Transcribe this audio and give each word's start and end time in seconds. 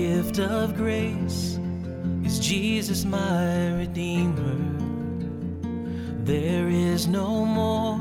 gift 0.00 0.38
of 0.38 0.74
grace 0.76 1.58
is 2.24 2.38
Jesus 2.38 3.04
my 3.04 3.74
redeemer. 3.80 4.58
There 6.24 6.68
is 6.68 7.06
no 7.06 7.44
more 7.44 7.98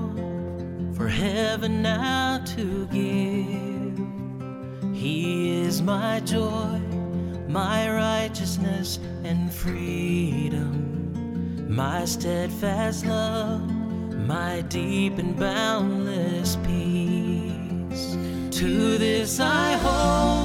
for 0.95 1.09
heaven 1.09 1.81
now 1.81 2.41
to 2.55 2.87
give. 2.87 3.97
He 4.95 5.61
is 5.61 5.81
my 5.81 6.21
joy 6.21 6.79
my 7.49 7.91
righteousness 7.91 8.99
and 9.25 9.51
freedom. 9.51 10.71
My 11.67 12.05
steadfast 12.05 13.05
love 13.05 13.67
my 14.33 14.61
deep 14.69 15.17
and 15.17 15.35
boundless 15.37 16.55
peace. 16.67 18.15
To 18.59 18.97
this 18.97 19.39
i 19.41 19.73
hold. 19.83 20.38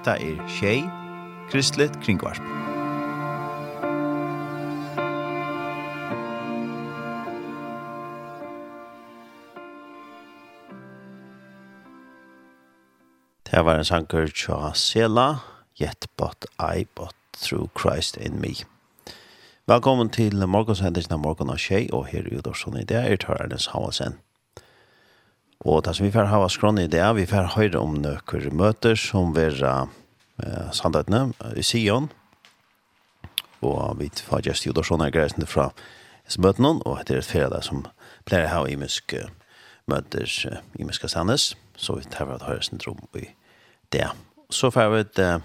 Hetta 0.00 0.16
er 0.16 0.38
Tjei, 0.48 0.90
Kristelig 1.50 1.90
Kringvarp. 2.00 2.40
Det 13.44 13.64
var 13.64 13.74
en 13.74 13.84
sanker 13.84 14.32
tja 14.32 14.72
Sela, 14.72 15.36
Yet 15.80 16.06
but 16.16 16.46
I 16.58 16.86
but 16.96 17.14
through 17.36 17.68
Christ 17.76 18.16
in 18.16 18.40
me. 18.40 18.54
Velkommen 19.68 20.08
til 20.08 20.46
morgensendelsen 20.46 21.12
av 21.12 21.20
morgen 21.20 21.52
og 21.52 21.60
tjei, 21.60 21.90
og 21.92 22.06
her 22.06 22.24
i 22.24 22.38
Udorsson 22.40 22.80
i 22.80 22.88
det 22.88 23.04
er 23.04 23.20
Tørrenes 23.20 23.66
Havansen. 23.74 24.16
Og 25.68 25.82
det 25.84 25.92
som 25.96 26.06
vi 26.06 26.12
får 26.14 26.30
hava 26.30 26.48
skrån 26.48 26.80
i 26.80 26.88
det 26.88 27.04
vi 27.18 27.26
får 27.28 27.52
høre 27.56 27.80
om 27.82 27.98
nøkker 28.00 28.48
møter 28.56 28.96
som 28.96 29.34
vil 29.36 29.60
uh, 29.60 29.88
sandhetene 30.72 31.34
i 31.52 31.64
Sion. 31.66 32.08
Og 33.60 33.98
vi 34.00 34.08
får 34.08 34.46
just 34.46 34.64
gjøre 34.64 34.86
sånne 34.86 35.10
greisende 35.12 35.48
fra 35.48 35.68
møtene, 36.40 36.78
og 36.86 37.02
det 37.04 37.16
er 37.16 37.20
et 37.20 37.28
fredag 37.28 37.66
som 37.66 37.84
pleier 38.24 38.48
å 38.48 38.54
ha 38.54 38.70
imisk 38.70 39.12
møter 39.90 40.30
imiske 40.78 41.08
sannes, 41.10 41.54
så 41.76 41.98
vi 41.98 42.08
tar 42.08 42.28
hva 42.28 42.38
høyre 42.44 42.64
syndrom 42.64 43.02
i 43.18 43.26
det. 43.92 44.06
Så 44.50 44.70
får 44.72 44.90
vi 44.92 45.02
et 45.04 45.20
eh, 45.22 45.42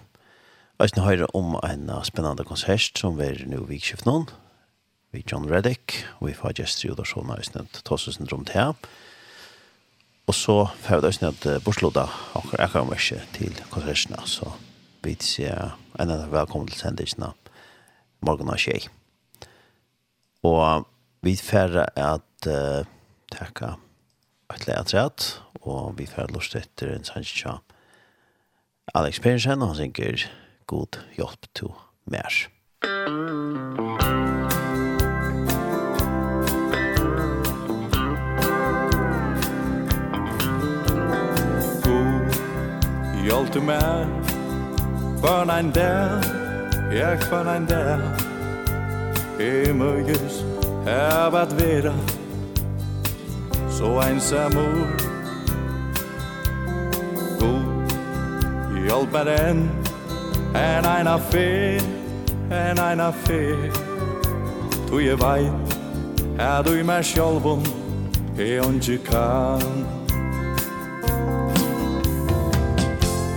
Øystein 0.82 1.06
høyre 1.06 1.28
om 1.38 1.56
en 1.64 1.90
uh, 1.90 2.02
spennende 2.04 2.44
konsert 2.44 3.00
som 3.00 3.20
er 3.24 3.46
nå 3.48 3.62
vikskiftet 3.70 4.10
noen, 4.10 4.28
vi 5.16 5.24
John 5.24 5.48
Reddick, 5.48 6.02
og 6.20 6.30
vi 6.30 6.36
får 6.36 6.58
just 6.60 6.84
gjøre 6.84 7.06
sånne 7.08 7.38
Øystein 7.40 7.70
Tossesyndrom 7.88 8.44
til 8.48 8.60
her. 8.60 8.90
Og 10.26 10.34
så 10.34 10.56
får 10.82 11.02
vi 11.02 11.08
også 11.08 11.26
ned 11.26 11.62
bortslåda 11.66 12.08
akkurat 12.36 12.60
jeg 12.60 12.72
kan 12.74 13.26
til 13.34 13.60
konsertene, 13.70 14.22
så 14.26 14.52
vi 15.04 15.14
sier 15.22 15.76
en 16.00 16.10
annen 16.10 16.32
velkommen 16.32 16.68
til 16.68 16.80
sendelsene 16.82 17.34
morgen 18.26 18.50
og 18.50 18.58
tjej. 18.58 18.88
Og 20.44 20.88
vi 21.22 21.36
får 21.38 21.78
at 21.94 22.50
uh, 22.50 22.86
takka 23.32 23.76
et 24.54 24.68
leatræt, 24.68 25.42
og 25.62 25.98
vi 26.00 26.10
får 26.10 26.34
lort 26.34 26.58
etter 26.58 26.96
en 26.96 27.06
sannsja 27.06 27.60
Alex 28.96 29.22
Persen, 29.22 29.62
og 29.62 29.74
han 29.74 29.76
synger 29.76 30.28
God 30.66 31.02
hjelp 31.18 31.50
til 31.54 31.74
mer. 32.06 32.50
Thank. 32.86 34.25
hjalte 43.26 43.60
mer 43.62 44.06
For 45.22 45.50
ein 45.50 45.72
der, 45.74 46.22
ja 46.92 47.18
for 47.18 47.48
ein 47.48 47.66
der? 47.68 48.00
I 49.40 49.74
møyes 49.74 50.46
her 50.86 51.30
vart 51.32 51.52
vera. 51.60 51.94
Så 53.70 54.00
einsam 54.00 54.58
ord 54.58 55.02
God 57.40 57.92
hjelper 58.86 59.28
en 59.50 59.70
En 60.56 60.86
ein 60.86 61.08
affær, 61.08 61.82
en 62.52 62.80
ein 62.80 63.00
affær 63.00 63.82
Tu 64.88 65.00
je 65.00 65.18
veit, 65.20 65.76
er 66.40 66.62
du 66.64 66.72
i 66.80 66.84
meg 66.84 67.04
sjálvum 67.04 67.64
E 68.40 68.60
ongi 68.60 68.98
kan. 68.98 70.05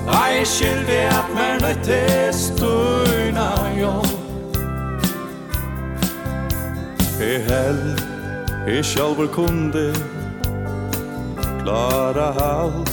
Ei 0.08 0.44
skyldig 0.44 1.04
at 1.12 1.34
mer 1.34 1.60
nøyt 1.60 1.84
til 1.84 2.32
støyna 2.32 3.48
jo. 3.80 3.92
I 7.20 7.34
hell, 7.48 8.00
i 8.68 8.82
sjalvor 8.82 9.26
kunde 9.26 9.94
Klara 11.62 12.32
halt 12.32 12.92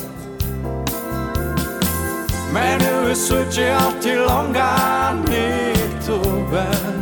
Men 2.54 2.82
nu 2.82 3.10
er 3.10 3.14
suttje 3.14 3.66
alt 3.76 4.02
til 4.02 4.18
longan 4.18 5.18
nytt 5.30 6.10
og 6.10 6.52
vel. 6.52 6.96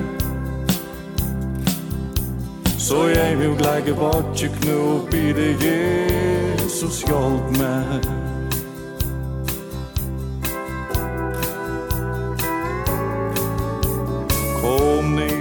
Så 2.77 3.07
jeg 3.07 3.39
vil 3.39 3.55
glege 3.57 3.95
vatje 3.97 4.49
knop 4.61 5.13
i 5.13 5.31
det 5.33 5.53
Jesus 5.63 7.01
hjelp 7.07 7.57
meg 7.57 8.22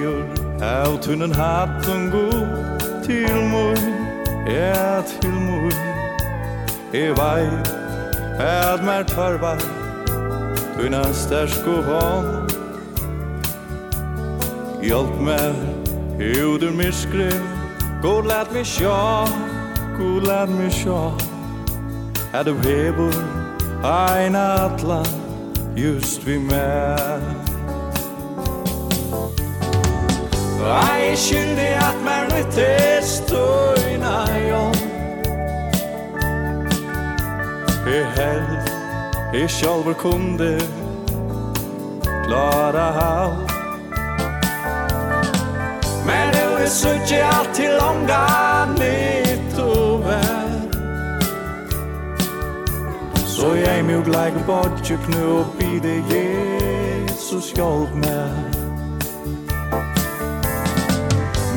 eier 0.02 0.25
Av 0.62 0.99
tunnen 1.02 1.32
hatten 1.34 2.10
god 2.10 2.81
Til 3.04 3.37
mun, 3.50 3.78
ja 4.46 5.02
til 5.06 5.32
mun 5.32 5.72
E 6.94 7.08
vei, 7.16 7.49
at 8.38 8.84
mer 8.84 9.02
tarva 9.02 9.56
Tunna 10.76 11.02
stersko 11.12 11.81
hon 11.87 12.49
Hjelp 14.82 15.20
mer, 15.20 15.54
hud 16.19 16.62
ur 16.62 16.72
myskre 16.76 17.31
God 18.02 18.26
let 18.26 18.52
me 18.52 18.64
sjå, 18.64 19.26
god 19.98 20.26
let 20.26 20.48
me 20.48 20.70
sjå 20.70 21.12
Er 22.34 22.43
du 22.43 22.55
hebor, 22.55 23.14
ein 23.84 24.37
atlan 24.37 25.06
Just 25.76 26.26
vi 26.26 26.38
mer 26.38 27.42
Jeg 30.64 31.11
er 31.11 31.17
skyldig 31.17 31.75
at 31.76 31.97
mer 32.05 32.25
nytt 32.31 32.59
er 32.59 33.00
støyna 33.03 34.19
jom 34.49 34.75
Jeg 37.87 38.06
held, 38.17 38.70
jeg 39.35 39.50
sjálfur 39.50 39.93
kunde 39.93 40.61
klara 42.25 42.87
alt 43.03 43.50
Men 46.06 46.31
nu 46.37 46.47
er 46.62 46.70
suttje 46.70 47.25
alt 47.26 47.55
til 47.55 47.75
langa 47.82 48.23
nytt 48.79 49.58
og 49.58 50.06
vær 50.06 50.56
Så 53.26 53.55
jeg 53.55 53.85
mjuk 53.85 54.06
leik 54.06 54.43
bodje 54.47 54.99
knu 55.06 55.38
og 55.41 55.47
bide 55.58 55.99
Jesus 56.15 57.50
sjálf 57.50 57.94
meg 57.94 58.62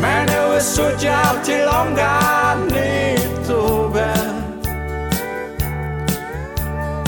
Men 0.05 0.25
nu 0.25 0.55
är 0.55 0.59
så 0.59 0.81
jävligt 0.81 1.45
till 1.45 1.65
långa 1.65 2.55
nytt 2.55 3.49
och 3.49 3.95
vän 3.95 4.43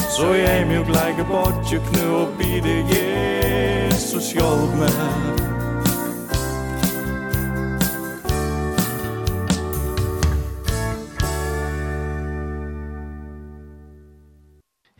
Så 0.09 0.23
jag 0.23 0.37
är 0.37 0.65
mjuk 0.65 0.87
läge 0.87 1.23
bort 1.23 1.73
ju 1.73 1.79
knu 1.79 2.09
och 2.09 2.37
bide 2.37 2.69
Jesus 2.69 4.35
hjälp 4.35 4.79
mig 4.79 4.89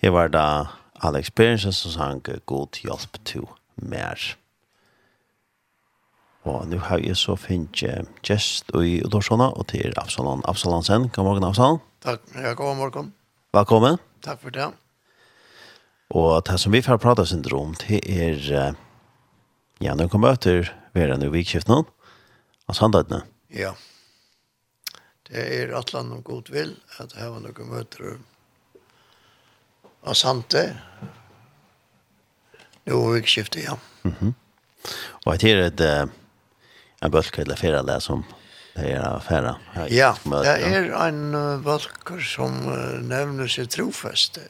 Jeg 0.02 0.14
var 0.14 0.28
da 0.28 0.66
Alex 1.02 1.36
Berensen 1.36 1.74
som 1.74 1.92
sang 1.92 2.22
God 2.46 2.78
hjelp 2.84 3.26
to 3.26 3.48
mer. 3.76 4.38
Og 6.48 6.68
nu 6.72 6.78
har 6.80 7.02
jeg 7.04 7.18
så 7.20 7.36
finnet 7.36 7.82
gjest 8.24 8.70
i 8.80 9.02
Udorsona 9.04 9.50
og 9.52 9.68
til 9.74 9.92
Absalon 10.00 10.44
Absalonsen. 10.48 11.10
God 11.12 11.26
morgen, 11.28 11.44
Absalon. 11.44 11.80
Takk, 12.06 12.22
ja, 12.40 12.54
god 12.56 12.78
morgen. 12.80 13.10
Velkommen. 13.56 13.98
Takk 14.24 14.40
for 14.46 14.56
det. 14.56 14.68
Og 16.16 16.46
det 16.48 16.56
som 16.62 16.72
vi 16.72 16.80
får 16.86 17.02
prata 17.04 17.26
syndrom 17.28 17.74
det 17.82 18.00
er, 18.08 18.78
ja, 19.84 19.92
når 19.92 20.08
vi 20.14 20.22
møter 20.24 20.72
vera 20.96 21.18
nu 21.20 21.28
vikskiftene, 21.34 21.84
av 22.68 22.78
sandhetene. 22.80 23.26
Ja. 23.52 23.74
Det 25.28 25.44
er 25.44 25.74
atlan 25.76 26.14
og 26.16 26.24
god 26.28 26.52
vil, 26.56 26.78
at 27.02 27.16
her 27.20 27.34
var 27.34 27.44
noen 27.44 27.72
møter 27.74 28.14
av 30.08 30.16
sante. 30.16 30.64
Nå 32.88 33.02
vikskiftet, 33.18 33.66
ja. 33.66 33.76
Mhm. 34.04 34.14
Mm 34.14 34.16
-hmm. 34.22 34.34
Og 35.26 35.42
det 35.42 35.52
er 35.52 35.66
et, 35.66 36.12
en 37.02 37.14
bølg 37.14 37.40
eller 37.40 37.60
fyrre 37.60 37.82
eller 37.84 38.04
som 38.04 38.26
det 38.78 38.92
er 38.94 39.04
affæra. 39.10 39.56
Ja, 39.90 40.12
det 40.22 40.52
er 40.54 40.92
en 41.08 41.32
bølg 41.66 42.12
som 42.26 42.60
nevner 43.10 43.50
seg 43.50 43.72
trofeste. 43.74 44.44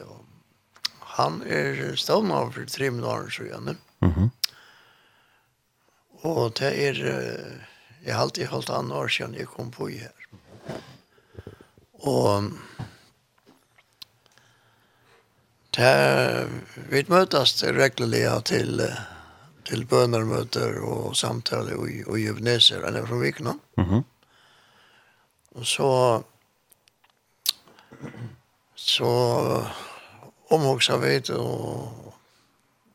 Han 1.16 1.40
er 1.48 1.96
stående 1.96 2.36
av 2.36 2.52
for 2.56 2.68
tre 2.68 2.90
minutter, 2.92 3.30
så 3.30 3.48
gjerne. 3.48 3.76
Mm 4.00 4.12
-hmm. 4.12 4.30
Og 6.28 6.58
det 6.58 6.72
er, 6.88 6.94
jeg 8.04 8.14
har 8.14 8.22
alltid 8.22 8.46
holdt 8.46 8.70
an 8.70 8.92
år 8.92 9.08
siden 9.08 9.34
jeg 9.34 9.46
kom 9.46 9.70
på 9.70 9.86
her. 9.86 10.12
Og 12.00 12.52
det, 15.76 16.48
vi 16.90 17.04
møtes 17.08 17.64
regulært 17.64 18.44
til 18.44 18.80
uh, 18.80 19.17
till 19.68 19.86
bönermöter 19.86 20.78
och 20.78 21.16
samtal 21.16 21.88
i, 21.88 22.04
i 22.18 22.20
Givneser, 22.20 22.82
han 22.84 22.96
är 22.96 23.06
från 23.06 23.20
Vikna. 23.20 23.58
Mm 23.76 23.90
-hmm. 23.90 24.04
Och 25.52 25.66
så 25.66 26.22
så 28.74 29.66
omhuxa 30.48 30.96
vet 30.96 31.28
och 31.28 32.14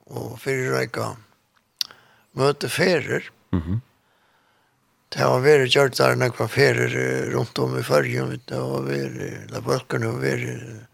och 0.05 0.41
förräka 0.41 1.15
möte 2.31 2.69
ferier. 2.69 3.31
Mhm. 3.49 3.61
Mm 3.61 3.81
det 5.13 5.21
har 5.21 5.39
vært 5.39 5.75
gjort 5.75 5.97
där 5.97 6.15
några 6.15 6.33
kvar 6.33 6.47
ferier 6.47 7.29
runt 7.31 7.59
om 7.59 7.79
i 7.79 7.83
Färjön 7.83 8.39
det 8.45 8.55
har 8.55 8.81
vært, 8.81 9.51
la 9.51 9.61
böcker 9.61 9.99
vært, 9.99 10.87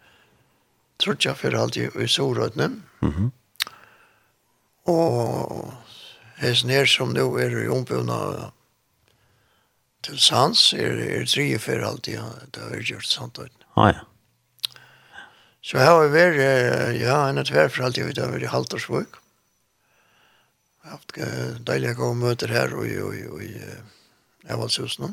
varit 1.05 1.25
jeg, 1.25 1.37
för 1.37 1.53
allt 1.53 1.77
i 1.77 2.07
Sorödnen. 2.07 2.83
Mhm. 2.99 3.11
Mm 3.11 3.31
Og 4.89 5.69
hesten 6.39 6.71
her 6.73 6.87
som 6.89 7.13
nå 7.13 7.25
er 7.41 7.53
i 7.65 7.69
ombuna 7.71 8.49
til 10.05 10.19
sans 10.21 10.61
er, 10.73 10.95
er 11.03 11.25
tre 11.27 11.47
for 11.61 11.83
alltid. 11.85 12.15
ja. 12.15 12.27
Det 12.53 12.63
har 12.63 12.75
vi 12.75 12.85
gjort 12.93 13.09
sant. 13.09 13.39
Ah, 13.75 13.91
ja. 13.93 14.05
Så 15.61 15.77
her 15.77 15.91
har 15.91 16.05
vi 16.07 16.13
vært, 16.15 16.37
ja, 16.97 17.17
en 17.27 17.41
av 17.41 17.49
tver 17.49 17.67
for 17.69 17.85
alltid, 17.85 18.07
vi 18.07 18.21
har 18.21 18.31
vært 18.31 18.47
i 18.47 18.53
Haltersvøk. 18.53 19.19
Jeg 20.79 20.87
har 20.87 20.95
haft 20.95 21.65
deilige 21.67 21.97
gode 21.99 22.17
møter 22.17 22.49
her 22.49 22.71
og 22.73 22.87
i 22.87 23.51
Evalshusene. 24.49 25.11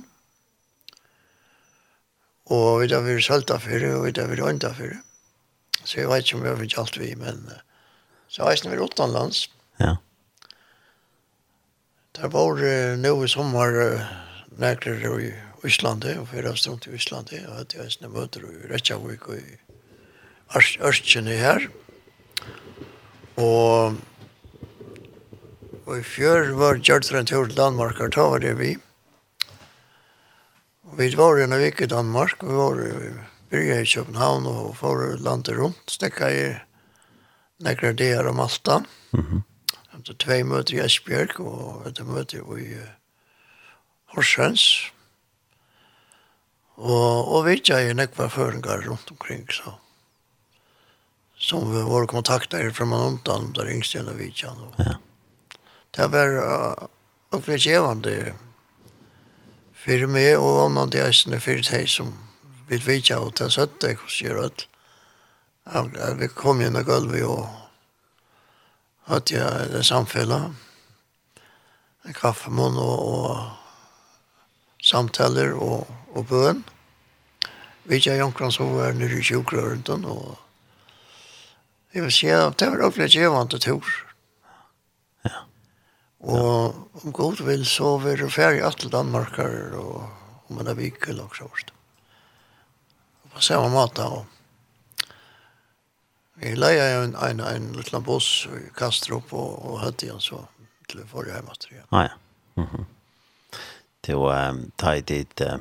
Og 2.55 2.85
vi 2.85 2.89
har 2.95 3.03
vært 3.03 3.27
sølta 3.27 3.59
for 3.61 3.83
det, 3.83 3.91
og 3.93 4.07
vi 4.07 4.15
har 4.15 4.31
vært 4.31 4.47
ånda 4.47 4.71
for 4.79 4.95
det. 4.95 5.03
Så 5.83 5.99
jeg 6.01 6.09
vet 6.09 6.25
ikke 6.25 6.39
om 6.39 6.47
jeg 6.47 6.55
har 6.55 6.63
vært 6.63 6.79
alt 6.81 6.99
vi, 7.03 7.11
men 7.19 7.43
så 8.31 8.47
har 8.47 8.55
jeg 8.55 8.71
vært 8.71 8.95
utenlands. 8.95 9.45
Mm 9.51 9.56
Ja. 9.83 9.97
Det 12.17 12.31
var 12.33 12.63
uh, 12.63 12.97
nå 13.01 13.13
i 13.25 13.29
sommer 13.29 13.77
uh, 13.77 14.07
nærkere 14.61 15.13
i 15.23 15.33
Íslandi, 15.67 16.15
og 16.21 16.29
fyrir 16.31 16.51
av 16.53 16.59
stund 16.61 16.87
i 16.87 16.95
Íslandi, 16.97 17.43
og 17.49 17.61
hatt 17.61 17.75
jeg 17.77 17.93
sånne 17.93 18.13
møter 18.15 18.45
i 18.47 18.69
Reykjavík 18.71 19.29
og 19.29 19.41
i 19.41 19.57
Ørstjene 20.87 21.37
her. 21.41 21.67
Og, 23.43 23.97
og 25.85 25.95
i 25.97 26.05
fjør 26.07 26.53
var 26.61 26.81
Gjørtren 26.81 27.29
tur 27.29 27.49
til 27.49 27.59
Danmark, 27.59 28.01
og 28.01 28.15
da 28.15 28.29
var 28.31 28.45
det 28.45 28.55
vi. 28.61 28.77
Vi 30.97 31.11
var 31.19 31.43
en 31.43 31.59
vik 31.61 31.83
i 31.83 31.91
Danmark, 31.91 32.45
vi 32.47 32.55
var 32.57 32.79
i 32.81 32.93
byrja 33.51 33.81
i 33.83 33.91
København 33.91 34.47
og 34.47 34.77
for 34.79 35.17
landet 35.23 35.59
rundt, 35.59 35.91
stekka 35.91 36.31
i 36.31 36.47
nekra 37.63 37.93
deir 37.93 38.27
om 38.27 38.37
Malta. 38.37 38.79
Mm 39.13 39.25
-hmm 39.27 39.43
hadde 40.07 40.19
tvei 40.23 40.43
møter 40.47 40.77
i 40.77 40.85
Esbjerg, 40.85 41.41
og 41.41 41.87
et 41.89 42.01
møter 42.07 42.45
i 42.59 42.69
uh, 42.79 42.93
Horsens. 44.15 44.93
Og, 46.77 47.33
og 47.33 47.47
vi 47.47 47.57
ikke 47.57 47.81
i 47.89 47.95
nekva 47.97 48.29
føringar 48.29 48.85
rundt 48.87 49.11
omkring, 49.11 49.47
så 49.51 49.79
som 51.39 51.69
vi 51.69 51.83
var 51.85 52.07
kontakter 52.09 52.71
fra 52.73 52.87
man 52.89 53.01
omtann, 53.01 53.53
der 53.53 53.69
yngste 53.69 54.01
enn 54.01 54.15
vi 54.17 54.31
tja. 54.33 54.55
Ja. 54.81 54.95
Det 55.93 56.07
var 56.13 56.33
uh, 56.41 56.89
ordentlig 57.31 57.61
kjevande 57.67 58.15
for 59.77 60.07
meg, 60.09 60.39
og 60.39 60.63
om 60.65 60.79
man 60.79 60.91
det 60.91 61.03
er 61.05 61.41
for 61.41 61.61
de 61.61 61.83
som 61.89 62.15
vil 62.69 62.83
vitja, 62.87 63.19
og 63.21 63.35
til 63.37 63.51
søtte, 63.51 63.95
hvordan 63.95 64.17
gjør 64.23 64.43
alt. 64.43 64.67
Vi 66.21 66.29
kom 66.29 66.61
inn 66.63 66.79
i 66.79 66.83
gulvet 66.87 67.27
og 67.27 67.66
hørte 69.07 69.37
jeg 69.39 69.69
det 69.73 69.85
samfunnet. 69.87 70.55
En 72.07 72.15
kaffemån 72.15 72.79
og, 72.79 72.99
og 73.07 74.83
samtaler 74.83 75.55
og, 75.55 75.87
og 76.15 76.27
bøn. 76.31 76.65
Vi 77.87 78.01
er 78.03 78.19
jonkran 78.19 78.55
som 78.55 78.75
var 78.75 78.95
nere 78.99 79.21
i 79.21 79.25
tjokrarenten, 79.27 80.05
og 80.11 80.35
jeg 81.95 82.03
vil 82.03 82.15
si 82.15 82.31
at 82.35 82.59
det 82.59 82.71
var 82.73 82.89
opplevd 82.89 83.15
jeg 83.15 83.31
vant 83.31 83.55
til 83.55 83.63
tur. 83.63 83.91
Ja. 85.27 85.45
Og 86.27 86.75
om 87.03 87.15
god 87.15 87.43
vil 87.47 87.67
så 87.67 87.97
vil 88.03 88.19
det 88.25 88.33
ferdig 88.35 88.65
alt 88.67 88.83
til 88.83 88.93
Danmarkar 88.93 89.77
og 89.79 90.03
om 90.51 90.61
en 90.61 90.71
av 90.71 90.79
vikel 90.79 91.23
og 91.23 91.35
så. 91.39 91.47
Og 91.47 93.31
på 93.35 93.43
samme 93.43 93.71
måte 93.71 94.07
og 94.07 94.36
Vi 96.39 96.51
jo 96.51 97.03
en, 97.03 97.15
en, 97.15 97.41
en 97.41 97.73
liten 97.73 98.03
buss 98.03 98.47
i 98.47 98.71
Kastrup 98.75 99.33
och, 99.33 99.71
och 99.71 99.81
hade 99.81 100.07
igjen 100.07 100.21
så 100.21 100.49
till 100.89 101.05
förra 101.07 101.33
hemmet. 101.33 101.67
Ah, 101.89 102.03
ja. 102.03 102.09
Mm 102.55 102.69
-hmm. 102.69 102.85
Det 104.01 104.15
var 104.15 104.49
um, 104.49 104.71
tajt 104.77 105.07
dit 105.07 105.41
uh, 105.41 105.57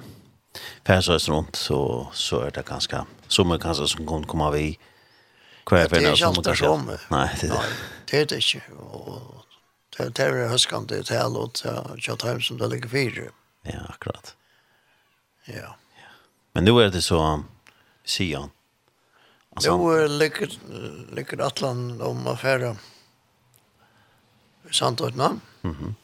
färsös 0.83 1.29
runt 1.29 1.55
så, 1.55 2.07
så 2.13 2.39
är 2.39 2.51
det 2.51 2.65
ganska 2.65 3.05
som 3.27 3.59
kanskje 3.59 3.87
som 3.87 4.07
kan 4.07 4.23
komma 4.23 4.51
vi 4.51 4.79
kvar 5.65 5.87
för 5.87 6.01
några 6.01 6.15
som 6.15 6.43
kanske. 6.43 6.97
Nej, 7.09 7.37
det 7.41 7.47
är 7.47 7.51
det. 7.51 7.63
Det 8.11 8.21
är 8.21 8.25
det 8.25 8.37
ikke. 8.37 8.61
Och, 8.71 9.45
det 9.97 10.19
är 10.19 10.33
det 10.33 10.47
höskande 10.47 11.03
till 11.03 11.17
alla 11.17 11.39
og 11.39 11.53
til 11.53 12.27
hem 12.27 12.41
som 12.41 12.57
det 12.57 12.69
ligger 12.69 12.89
fire. 12.89 13.29
Ja, 13.65 13.79
akkurat. 13.89 14.35
Ja. 15.45 15.75
Men 16.53 16.63
nu 16.63 16.81
är 16.81 16.89
det 16.89 17.01
så 17.01 17.43
Sion 18.05 18.49
Alltså 19.55 19.77
nu 19.77 20.07
ligger 20.07 20.59
ligger 21.15 21.41
Atlant 21.41 22.01
om 22.01 22.27
affæra 22.27 22.77
i 24.69 24.81
och 24.81 25.15
namn. 25.15 25.41
Mhm. 25.61 25.95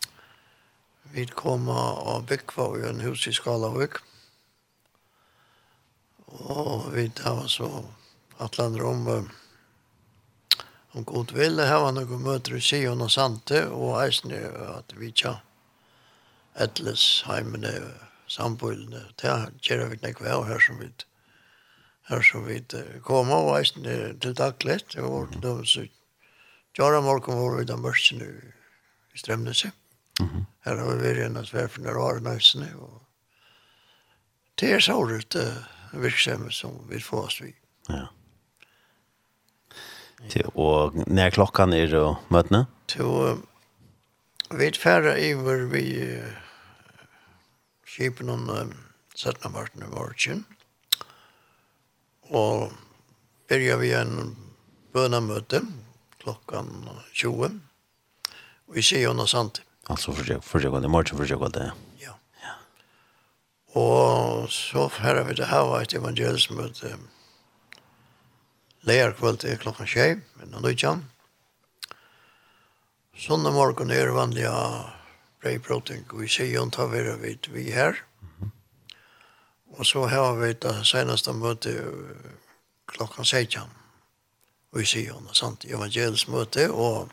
Vi 1.03 1.27
kommer 1.27 2.07
och 2.07 2.23
byggva 2.23 2.79
i 2.79 2.89
en 2.89 2.99
hus 2.99 3.27
i 3.27 3.33
Skalavik. 3.33 3.91
Och 6.25 6.97
vi 6.97 7.09
tar 7.09 7.47
så 7.47 7.83
Atlant 8.37 8.81
om 8.81 9.29
om 10.91 11.03
god 11.03 11.31
ville 11.31 11.65
hava 11.65 11.91
noen 11.91 12.23
møter 12.23 12.55
i 12.55 12.61
Sion 12.61 13.01
og 13.01 13.11
Sante, 13.11 13.69
og 13.69 14.01
eisne 14.03 14.41
at 14.77 14.91
vi 14.99 15.11
tja 15.11 15.37
etles 16.59 17.23
heimene, 17.27 17.71
samboilene, 18.27 19.05
det 19.21 19.37
gjør 19.63 19.87
vi 19.87 19.99
ikke 20.09 20.27
av 20.27 20.43
her 20.49 20.59
som 20.59 20.79
vi 20.79 20.89
her 22.09 22.21
som 22.25 22.45
vi 22.47 22.61
kom 23.05 23.31
og 23.33 23.53
eisen 23.59 23.85
til 24.21 24.37
daglet, 24.37 24.95
og 24.97 25.11
vårt 25.11 25.41
dømme 25.43 25.65
så 25.67 25.87
Jara 26.77 27.01
morgen 27.03 27.35
var 27.35 27.57
vi 27.57 27.65
da 27.67 27.75
mørsen 27.75 28.21
i 28.23 29.19
Strømnese. 29.19 29.73
Her 30.63 30.77
har 30.79 30.87
vi 30.87 31.01
vært 31.01 31.25
en 31.25 31.39
av 31.41 31.49
sverfene 31.49 31.91
rare 31.91 32.23
nøysene, 32.23 32.69
og 32.79 33.01
det 34.61 34.69
er 34.71 34.79
så 34.79 34.95
såret 34.95 35.35
virksomhet 35.91 36.55
som 36.55 36.77
vi 36.87 37.01
får 37.03 37.25
oss 37.25 37.41
vi. 37.43 37.51
Ja. 37.89 38.05
Til, 40.29 40.47
og 40.55 40.95
når 41.11 41.35
klokkan 41.35 41.75
er 41.75 41.91
å 41.97 42.05
møtene? 42.31 42.69
Til, 42.87 43.43
vi 44.55 44.69
er 44.69 44.79
færre 44.79 45.17
i 45.19 45.33
hvor 45.35 45.67
vi 45.73 45.83
skipen 47.83 48.31
om 48.31 48.47
17. 49.17 49.51
marten 49.51 49.83
i 49.83 49.91
morgen. 49.91 50.45
Mm 50.47 50.60
og 52.31 52.71
byrja 53.51 53.75
vi 53.81 53.91
en 53.93 54.35
bønamøte 54.95 55.61
klokkan 56.21 56.71
20. 57.13 57.59
Og 58.67 58.75
vi 58.75 58.81
ser 58.81 59.07
honom 59.07 59.27
sant. 59.27 59.61
Alltså 59.83 60.11
för 60.11 60.31
jag 60.31 60.43
för 60.43 60.59
jag 60.59 60.83
i 60.83 60.87
morgon 60.87 61.17
för 61.17 61.49
det. 61.49 61.71
Ja. 61.97 62.17
Ja. 62.41 62.53
Och 63.81 64.51
så 64.51 64.91
här 64.97 65.23
vi 65.23 65.33
det 65.33 65.45
här 65.45 65.81
et 65.81 65.87
ett 65.87 65.93
evangelismöte. 65.93 66.97
Lär 68.81 69.11
kväll 69.11 69.37
till 69.37 69.57
20, 69.85 70.21
men 70.33 70.61
då 70.61 70.69
gick 70.69 70.83
han. 70.83 71.05
Sånne 73.21 73.51
morgen 73.53 73.91
er 73.93 74.09
vanlige 74.15 74.51
brei 75.43 75.59
protein, 75.61 76.05
og 76.09 76.23
vi 76.23 76.29
sier 76.31 76.55
jo 76.55 76.69
tar 76.73 76.87
vi 76.89 77.03
det 77.05 77.17
vidt 77.21 77.49
vi 77.53 77.67
her. 77.69 77.99
Og 79.77 79.85
så 79.85 80.05
har 80.11 80.35
vi 80.35 80.51
det 80.53 80.73
senaste 80.87 81.33
møtet 81.33 81.79
klokkan 82.91 83.25
16 83.25 83.61
i 84.71 85.03
noe 85.11 85.35
sant? 85.35 85.65
Evangelisk 85.67 86.29
møte, 86.31 86.69
og 86.71 87.11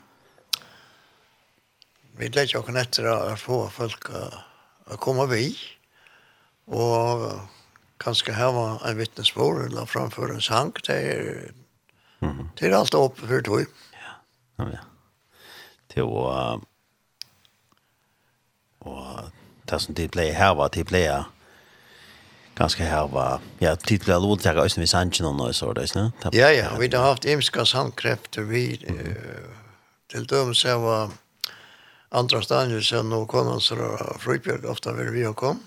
vi 2.19 2.27
legger 2.31 2.59
oss 2.59 2.75
etter 2.81 3.07
å 3.11 3.35
få 3.39 3.61
folk 3.71 4.09
å 4.11 4.97
komme 4.99 5.27
vi, 5.31 5.51
og 6.67 7.25
kanskje 7.99 8.35
hava 8.37 8.79
en 8.87 8.99
vittnesbord, 8.99 9.65
eller 9.65 9.89
framføre 9.89 10.37
en 10.37 10.43
sang, 10.43 10.71
det 10.87 10.95
er, 10.95 11.51
det 12.55 12.69
er 12.69 12.77
alt 12.77 12.95
oppe 12.95 13.27
for 13.27 13.43
tog. 13.43 13.67
Ja, 13.95 14.15
ja, 14.59 14.69
ja. 14.77 14.85
Det 15.89 16.05
var, 16.05 16.61
og 18.85 19.31
det 19.67 19.81
som 19.81 19.95
de 19.97 20.07
ble 20.11 20.29
her 20.37 20.55
var, 20.55 20.71
de 20.75 20.85
ble 20.87 21.01
her, 21.07 21.27
ganska 22.59 22.83
här 22.83 23.07
var 23.07 23.39
ja 23.59 23.75
titlar 23.75 24.19
låt 24.19 24.45
jag 24.45 24.57
ösen 24.57 24.81
vi 24.81 24.87
sanchen 24.87 25.25
och 25.25 25.35
något 25.35 25.55
sådär 25.55 25.85
så 25.85 25.99
där. 25.99 26.11
Ja 26.31 26.51
ja, 26.51 26.77
vi 26.79 26.95
har 26.95 27.03
haft 27.03 27.25
imska 27.25 27.65
sandkräfter 27.65 28.41
vi 28.41 28.77
till 30.11 30.25
dem 30.25 30.55
så 30.55 30.79
var 30.79 31.09
andra 32.09 32.41
stadier 32.41 32.81
så 32.81 33.03
nu 33.03 33.25
kom 33.25 33.61
så 33.61 33.75
fruktbjörd 34.19 34.65
ofta 34.65 34.93
vill 34.93 35.09
vi 35.09 35.33
kom. 35.35 35.59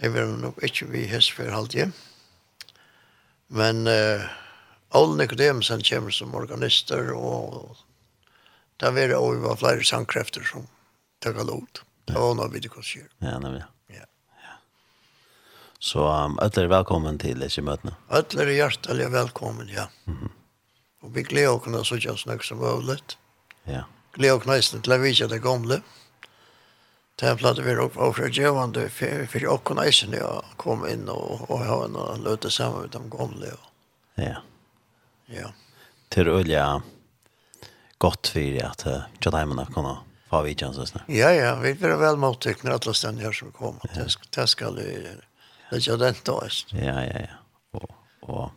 Det 0.00 0.08
var 0.08 0.22
nog 0.22 0.54
inte 0.62 0.84
vi 0.84 1.06
häst 1.06 1.30
för 1.30 1.50
halvtid. 1.50 1.92
Men 3.46 3.86
eh 3.86 4.20
Ole 4.92 5.16
Nicodemusen 5.16 5.82
kommer 5.82 6.10
som 6.10 6.34
organister 6.34 7.12
och 7.12 7.76
där 8.76 8.90
var 8.90 9.34
det 9.34 9.40
var 9.40 9.56
flera 9.56 9.82
sandkräfter 9.82 10.42
som 10.42 10.66
tog 11.18 11.46
lot. 11.46 11.82
Det 12.04 12.12
var 12.12 12.34
nog 12.34 12.52
vid 12.52 12.62
det 12.62 12.68
Ja, 13.18 13.38
nej. 13.38 13.62
Så 15.80 16.24
um, 16.24 16.38
ödler 16.42 16.66
er 16.66 16.74
velkommen 16.74 17.16
til 17.18 17.40
disse 17.40 17.62
møtene. 17.64 17.94
Ödler 18.12 18.50
er 18.50 18.58
hjertelig 18.58 19.06
velkommen, 19.12 19.68
ja. 19.68 19.86
Mm 20.04 20.16
-hmm. 20.16 20.30
Og 21.02 21.14
vi 21.14 21.22
gleder 21.22 21.48
oss 21.48 21.64
kunne 21.64 21.84
sitte 21.84 22.10
og 22.10 22.18
snakke 22.18 22.46
som 22.46 22.60
øvlet. 22.60 23.16
Ja. 23.66 23.82
Gleder 24.12 24.36
oss 24.36 24.42
kunne 24.42 24.62
sitte 24.62 24.82
til 24.82 24.92
å 24.92 24.98
vise 24.98 25.28
det 25.28 25.42
gamle. 25.42 25.82
Templet 27.16 27.58
vi 27.64 27.70
er 27.70 27.80
oppe 27.80 28.12
for 28.12 28.28
djevende, 28.28 28.90
for 28.90 29.46
å 29.48 29.56
kunne 29.58 29.92
sitte 29.92 30.26
og 30.26 30.44
komme 30.56 30.92
inn 30.92 31.08
og, 31.08 31.50
og 31.50 31.64
ha 31.64 31.84
en 31.84 32.22
løte 32.24 32.50
sammen 32.50 32.80
med 32.80 32.90
de 32.90 33.16
gamle. 33.16 33.56
Ja. 34.16 34.36
Ja. 35.28 35.48
Til 36.10 36.28
øye 36.28 36.82
godt 37.98 38.28
for 38.28 38.64
at 38.64 38.86
Jadaimene 39.24 39.66
kunne 39.66 39.96
få 40.30 40.42
vidtjenstene. 40.42 41.04
Ja, 41.08 41.30
ja, 41.30 41.54
vi 41.54 41.70
er 41.70 41.96
vel 41.96 42.16
mottekne 42.16 42.70
alle 42.70 42.94
stedene 42.94 43.22
her 43.22 43.32
som 43.32 43.52
kommer. 43.52 43.80
Ja. 43.96 44.04
Det 44.36 44.48
skal 44.48 44.74
vi 44.76 44.82
gjøre 44.82 45.29
Det 45.70 45.88
är 45.88 45.96
det 45.96 46.24
då. 46.24 46.42
Ja, 46.72 47.04
ja, 47.04 47.20
ja. 47.20 47.26
Og, 47.72 47.90
og 48.22 48.50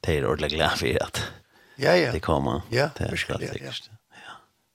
det 0.00 0.16
er 0.16 0.26
ordentlig 0.26 0.50
glad 0.50 0.78
for 0.78 1.02
at 1.04 1.22
Ja, 1.76 1.96
ja. 1.96 2.12
Det 2.12 2.20
kommer. 2.20 2.62
Ja, 2.70 2.90
det 2.96 3.04
er 3.04 3.12
är 3.12 3.16
klart. 3.16 3.40
Ja. 3.42 3.72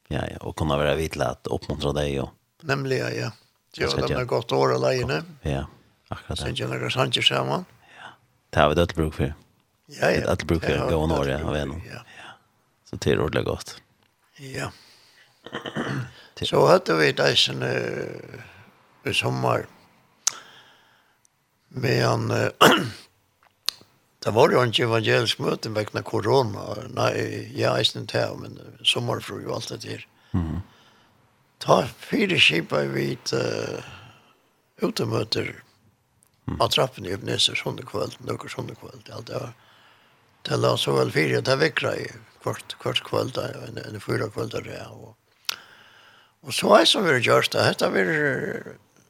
Ja, 0.10 0.26
ja, 0.32 0.38
Og 0.42 0.56
kunne 0.56 0.78
være 0.78 0.98
vidt 0.98 1.22
at 1.22 1.48
oppmuntre 1.48 1.94
deg. 1.94 2.20
Og... 2.22 2.30
Nemlig, 2.64 3.00
ja. 3.16 3.32
Jo, 3.78 3.88
de 4.08 4.14
har 4.14 4.26
gått 4.26 4.52
år 4.52 4.74
alene. 4.74 5.24
Ja, 5.44 5.66
akkurat 6.10 6.38
det. 6.38 6.44
Sen 6.44 6.56
jeg 6.56 6.70
några 6.70 6.90
sanger 6.90 7.22
sammen. 7.22 7.66
Ja. 7.96 8.10
Det 8.50 8.60
har 8.60 8.70
vi 8.70 8.76
dødt 8.76 8.96
bruk 8.96 9.14
for. 9.14 9.34
Ja, 9.88 10.12
ja. 10.12 10.36
Det 10.36 10.46
bruk 10.48 10.64
for 10.64 10.72
för 10.72 10.90
gå 10.90 11.04
en 11.04 11.12
år 11.12 11.18
några 11.18 11.48
av 11.48 11.56
en. 11.56 11.82
Ja. 11.86 12.02
Så 12.90 12.96
det 12.96 13.12
er 13.12 13.20
ordentlig 13.20 13.46
godt. 13.46 13.82
Ja. 14.38 14.72
Så 16.42 16.68
hadde 16.68 16.96
vi 16.96 17.12
det 17.12 17.36
sen 17.38 17.64
i 19.06 19.14
sommar. 19.14 19.58
Mm 19.58 19.79
Men 21.70 22.32
uh, 22.32 22.50
det 24.24 24.34
var 24.34 24.52
jo 24.52 24.64
ikke 24.66 24.88
evangelisk 24.88 25.42
møte 25.44 25.72
vekkene 25.74 26.04
korona. 26.06 26.66
Nei, 26.94 27.14
jeg 27.54 27.70
er 27.70 27.86
ikke 27.86 28.06
til, 28.10 28.36
men 28.42 28.60
sommerfru 28.84 29.40
og 29.46 29.56
alt 29.60 29.74
det 29.74 29.82
der. 29.86 30.06
Mm. 30.34 30.60
Ta 31.60 31.84
fire 32.02 32.40
kipa 32.42 32.84
i 32.86 32.92
hvit 32.94 33.34
uh, 33.36 33.80
utemøter 34.82 35.54
mm. 36.48 36.58
av 36.60 36.70
trappen 36.74 37.06
i 37.06 37.14
Øbneser 37.14 37.60
sånne 37.60 37.86
kveld, 37.86 38.18
nøkker 38.26 38.52
sånne 38.52 38.78
kveld. 38.80 39.06
Ja, 39.12 39.22
det 39.26 39.44
var 39.44 39.58
det 40.48 40.56
la 40.56 40.72
så 40.80 40.94
vel 40.96 41.10
fire, 41.12 41.42
det 41.44 41.58
vekra 41.60 41.92
i 42.00 42.06
kvart, 42.40 42.78
kvart 42.80 43.02
kvöld, 43.04 43.36
en, 43.38 43.76
en 43.84 44.00
fyra 44.00 44.30
kveld 44.32 44.54
der, 44.56 44.70
ja. 44.72 44.86
Og, 44.88 45.58
og 46.48 46.56
så 46.56 46.72
er 46.78 46.88
som 46.88 47.04
vi 47.04 47.12
har 47.12 47.20
gjort 47.20 47.52
det, 47.52 47.66
dette 47.68 47.90
vil 47.92 48.14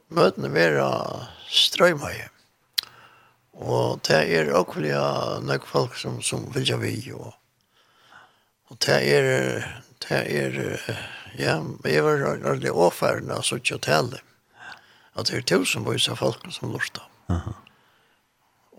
møtene 0.09 0.49
være 0.51 0.87
strøymøye. 1.53 2.25
Mm 2.25 2.38
Og 3.59 3.99
det 4.07 4.21
er 4.31 4.53
åkelig 4.55 4.95
nok 5.43 5.67
folk 5.67 5.97
som, 5.99 6.21
som 6.23 6.45
vil 6.53 6.61
vilja 6.61 6.77
vi, 6.79 7.11
og, 7.11 7.33
og 8.71 8.77
det 8.85 8.99
er, 9.03 9.63
det 10.05 10.19
er, 10.39 10.59
ja, 11.35 11.57
jeg 11.83 12.03
var 12.05 12.23
ordentlig 12.29 12.71
åferdende 12.71 13.35
av 13.35 13.43
sånt 13.43 13.71
og 13.75 13.81
tale, 13.83 14.21
at 15.15 15.27
det 15.27 15.41
er 15.41 15.43
tusen 15.43 15.83
tusenvis 15.83 16.07
av 16.09 16.21
folk 16.23 16.47
som 16.51 16.71
lortar. 16.71 17.09
Uh 17.29 17.35
-huh. 17.35 17.53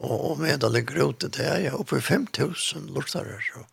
Og, 0.00 0.30
og 0.30 0.38
med 0.38 0.58
det 0.60 0.72
ligger 0.72 1.08
ute, 1.08 1.28
det 1.28 1.46
er 1.46 1.58
jeg 1.58 1.74
oppe 1.74 1.98
i 1.98 2.00
5000 2.00 2.94
lortarer, 2.94 3.40
så, 3.40 3.64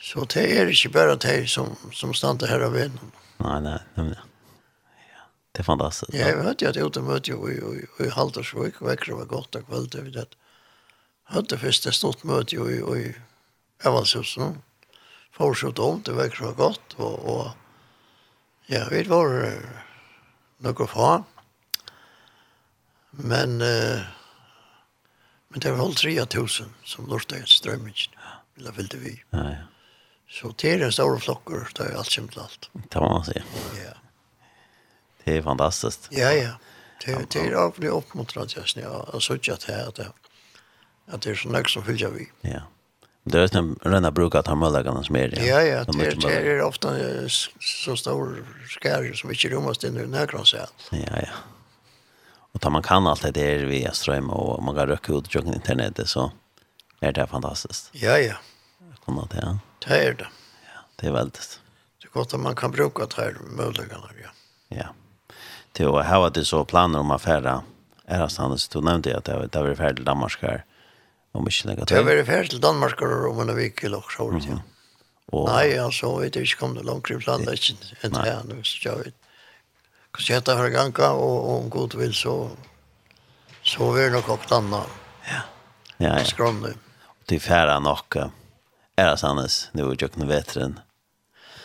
så 0.00 0.24
det 0.34 0.60
er 0.60 0.66
ikke 0.66 0.88
bare 0.88 1.16
det 1.16 1.50
som, 1.50 1.76
som 1.92 2.14
stander 2.14 2.46
her 2.46 2.64
av 2.64 2.72
vinden. 2.72 3.12
Nei, 3.38 3.60
nei, 3.60 3.78
nei, 3.96 4.06
nei. 4.06 4.33
Det 5.54 5.62
er 5.62 5.64
fantastisk. 5.64 6.14
Ja, 6.14 6.28
jag 6.28 6.36
vet 6.42 6.62
at 6.62 6.76
jeg 6.76 6.76
jag 6.76 7.04
mötte 7.04 7.30
jo 7.30 7.48
i 7.48 7.54
i, 7.54 7.86
i 8.04 8.08
Haltersvik 8.10 8.82
og 8.82 8.88
växer 8.88 9.12
var 9.12 9.24
gott 9.24 9.54
och 9.54 9.66
kvällt 9.66 9.94
över 9.94 10.10
det. 10.10 11.58
først 11.58 11.86
et 11.86 11.94
stort 11.94 12.24
möte 12.24 12.56
jo 12.56 12.68
i 12.68 13.00
i 13.08 13.14
Evanshusen. 13.84 14.62
Fortsatt 15.32 15.78
om 15.78 16.02
det 16.02 16.12
växer 16.12 16.44
var 16.44 16.52
godt, 16.52 16.94
og, 16.96 17.28
og 17.28 17.50
ja, 18.66 18.88
vi 18.90 19.02
var 19.02 19.62
noe 20.58 20.86
få. 20.86 21.24
Men 23.10 23.60
uh, 23.62 24.00
men 25.54 25.60
det 25.60 25.70
var 25.70 25.78
hållt 25.78 25.98
3000 25.98 26.66
som 26.84 27.06
lortet 27.06 27.38
ett 27.38 27.48
strømmingen, 27.48 28.10
Eller 28.56 28.72
ville 28.72 28.98
vi. 28.98 29.22
Ja, 29.30 29.50
ja. 29.50 29.56
Så 30.28 30.54
det 30.58 30.72
är 30.72 30.80
en 30.80 30.92
stor 30.92 31.18
flocker, 31.18 31.68
det 31.74 31.96
alt 31.96 32.10
kjent 32.10 32.32
til 32.32 32.40
alt. 32.40 32.70
Det 32.72 33.00
må 33.00 33.08
man 33.08 33.24
si. 33.24 33.42
Ja. 33.78 33.93
Det 35.24 35.36
er 35.36 35.42
fantastiskt. 35.42 36.08
Ja, 36.12 36.30
ja. 36.32 36.54
Det, 37.04 37.32
det 37.32 37.40
er 37.46 37.56
avlig 37.56 37.90
oppmuntret, 37.92 38.56
jeg 38.56 38.64
nu. 38.76 38.88
og 38.88 39.12
har 39.12 39.20
suttit 39.20 39.64
här 39.64 39.90
det 39.96 40.12
att 41.06 41.22
det 41.22 41.30
är 41.30 41.34
så 41.34 41.48
mycket 41.48 41.70
som 41.70 41.84
fyller 41.84 42.08
vi. 42.08 42.30
Ja. 42.40 42.60
Det 43.24 43.38
är 43.38 43.56
en 43.56 43.78
rena 43.82 44.10
bruk 44.10 44.34
att 44.34 44.46
ha 44.46 44.54
møllegene 44.54 45.04
som 45.04 45.16
är 45.16 45.28
det. 45.28 45.46
Ja, 45.46 45.62
ja. 45.62 45.84
Det, 45.84 46.06
är, 46.06 46.16
det 46.16 46.50
är 46.50 46.62
ofta 46.62 46.94
så 47.60 47.96
stor 47.96 48.44
skär 48.68 49.12
som 49.12 49.30
ikke 49.30 49.48
rymmas 49.48 49.84
inn 49.84 49.96
i 49.96 50.06
nökran 50.06 50.44
seg. 50.46 50.68
Ja, 50.90 51.20
ja. 51.22 51.32
Och 52.52 52.60
tar 52.60 52.70
man 52.70 52.82
kan 52.82 53.06
allt 53.06 53.22
det 53.22 53.30
der 53.30 53.64
via 53.66 53.92
ström 53.92 54.30
och 54.30 54.62
man 54.62 54.74
kan 54.74 54.86
røkke 54.86 55.12
ut 55.12 55.36
og 55.36 55.46
internetet 55.46 56.08
så 56.08 56.32
är 57.00 57.12
det 57.12 57.26
fantastiskt. 57.26 57.90
Ja, 57.92 58.18
ja. 58.18 58.36
Kommer 59.04 59.28
det, 59.30 59.40
ja. 59.42 59.58
Det 59.78 60.06
er 60.06 60.12
det. 60.12 60.28
Ja, 60.74 60.80
det 60.96 61.06
är 61.06 61.12
veldig. 61.12 61.40
Det 62.00 62.06
er 62.06 62.12
godt 62.12 62.34
at 62.34 62.40
man 62.40 62.54
kan 62.54 62.70
bruka 62.70 63.06
det 63.06 63.16
här 63.16 63.36
möjligheterna, 63.56 64.10
ja. 64.22 64.30
Ja 64.68 64.88
til 65.74 65.90
å 65.90 66.02
ha 66.02 66.28
det 66.30 66.46
så 66.46 66.64
planer 66.64 67.02
om 67.02 67.10
affæra 67.10 67.62
er 68.06 68.20
det 68.20 68.30
sant? 68.32 68.68
Du 68.72 68.80
nevnte 68.84 69.16
at 69.16 69.26
det 69.26 69.62
var 69.64 69.94
til 69.96 70.04
Danmark 70.04 70.40
her, 70.40 70.64
Om 71.34 71.46
inte 71.46 71.68
lägga 71.68 71.84
til. 71.84 72.06
Det 72.06 72.26
ferdig 72.26 72.50
til 72.50 72.60
Danmark 72.62 73.02
og 73.02 73.30
om 73.30 73.40
en 73.40 73.56
vecka 73.56 73.86
eller 73.86 74.04
så. 74.16 74.30
Mm 74.30 74.40
-hmm. 74.40 74.60
Och... 75.32 75.48
Nej, 75.48 75.78
alltså, 75.78 76.18
vet 76.18 76.32
du, 76.32 76.40
jag 76.40 76.58
kom 76.58 76.74
det 76.74 76.82
långt 76.82 77.10
i 77.10 77.14
planläggningen. 77.14 77.84
Inte 78.04 78.20
här 78.20 78.42
nu, 78.44 78.62
så 78.62 78.88
jeg 78.88 78.98
vet. 78.98 79.14
Kanske 80.12 80.34
jag 80.34 80.44
tar 80.44 80.68
ganka 80.68 81.10
og 81.10 81.56
om 81.56 81.70
god 81.70 81.94
vil, 81.94 82.14
så 82.14 82.50
så 83.62 83.92
vi 83.92 84.10
nog 84.10 84.30
och 84.30 84.44
stanna. 84.44 84.82
Ja. 85.26 85.40
Ja, 85.96 86.18
ja. 86.18 86.24
Skrom 86.24 86.60
nu. 86.60 86.74
Och 87.20 87.26
till 87.26 87.40
färra 87.40 87.98
er 88.14 88.30
Är 88.96 89.10
det 89.10 89.16
sant? 89.16 89.70
Nu 89.72 89.82
är 89.82 89.96
jag 89.98 90.18
nog 90.18 90.28
vetren. 90.28 90.80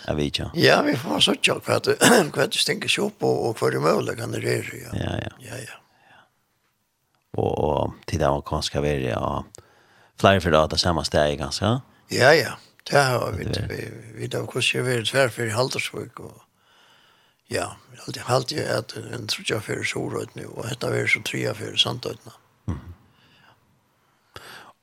Jeg 0.10 0.18
vet 0.18 0.26
ikke. 0.32 0.48
Ja, 0.58 0.80
vi 0.82 0.96
får 0.98 1.20
så 1.22 1.36
tjokk 1.38 1.68
for 1.68 1.78
at 1.78 1.90
hva 2.34 2.48
det 2.50 2.58
stinker 2.58 2.90
seg 2.90 3.12
opp, 3.12 3.26
og 3.28 3.60
hva 3.60 3.70
det 3.70 3.82
mulig 3.84 4.18
kan 4.18 4.34
det 4.34 4.42
røre, 4.42 4.80
ja. 4.82 4.94
Ja, 4.98 5.14
ja. 5.22 5.36
ja, 5.46 5.60
ja. 5.62 5.78
ja. 6.10 6.22
Og, 7.38 7.52
og 7.54 7.94
til 8.10 8.22
det 8.22 8.26
amerikanske 8.26 8.82
verre, 8.82 9.14
ja. 9.14 9.66
Flere 10.20 10.42
for 10.42 10.56
data 10.56 10.80
samme 10.82 11.06
steg, 11.06 11.38
ganske? 11.40 11.78
Ja, 12.12 12.34
ja. 12.34 12.58
Det 12.90 13.04
har 13.06 13.36
vi. 13.38 13.46
Vi, 13.46 13.82
vi 14.16 14.26
vet 14.26 14.34
hvordan 14.34 14.70
jeg 14.74 14.86
vil 14.88 15.06
tverfer 15.06 15.46
i 15.46 15.54
Haltersvøk, 15.54 16.20
og 16.26 16.40
ja, 17.54 17.68
jeg 18.16 18.24
har 18.26 18.36
alltid 18.36 18.66
hatt 18.66 18.96
en 18.98 19.30
trutja 19.30 19.60
fyrir 19.62 19.86
nu 20.36 20.48
og 20.56 20.66
hette 20.70 20.90
var 20.90 21.08
så 21.08 21.22
trya 21.22 21.54
fyrir 21.54 21.78
Sandøytene. 21.78 22.34
Mhm. 22.66 22.78
Mm 22.78 22.99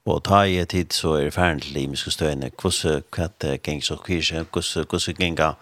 Og 0.06 0.22
ta 0.24 0.44
i 0.46 0.64
tid 0.70 0.94
så 0.94 1.16
er 1.18 1.24
det 1.26 1.34
ferdig 1.34 1.64
til 1.64 1.72
limiske 1.80 2.12
støyene. 2.14 2.52
Hvordan 2.62 3.02
kvette 3.12 3.56
geng 3.58 3.82
så 3.82 3.96
kyrse? 3.98 4.44
Hvordan 4.52 5.16
genga? 5.18 5.52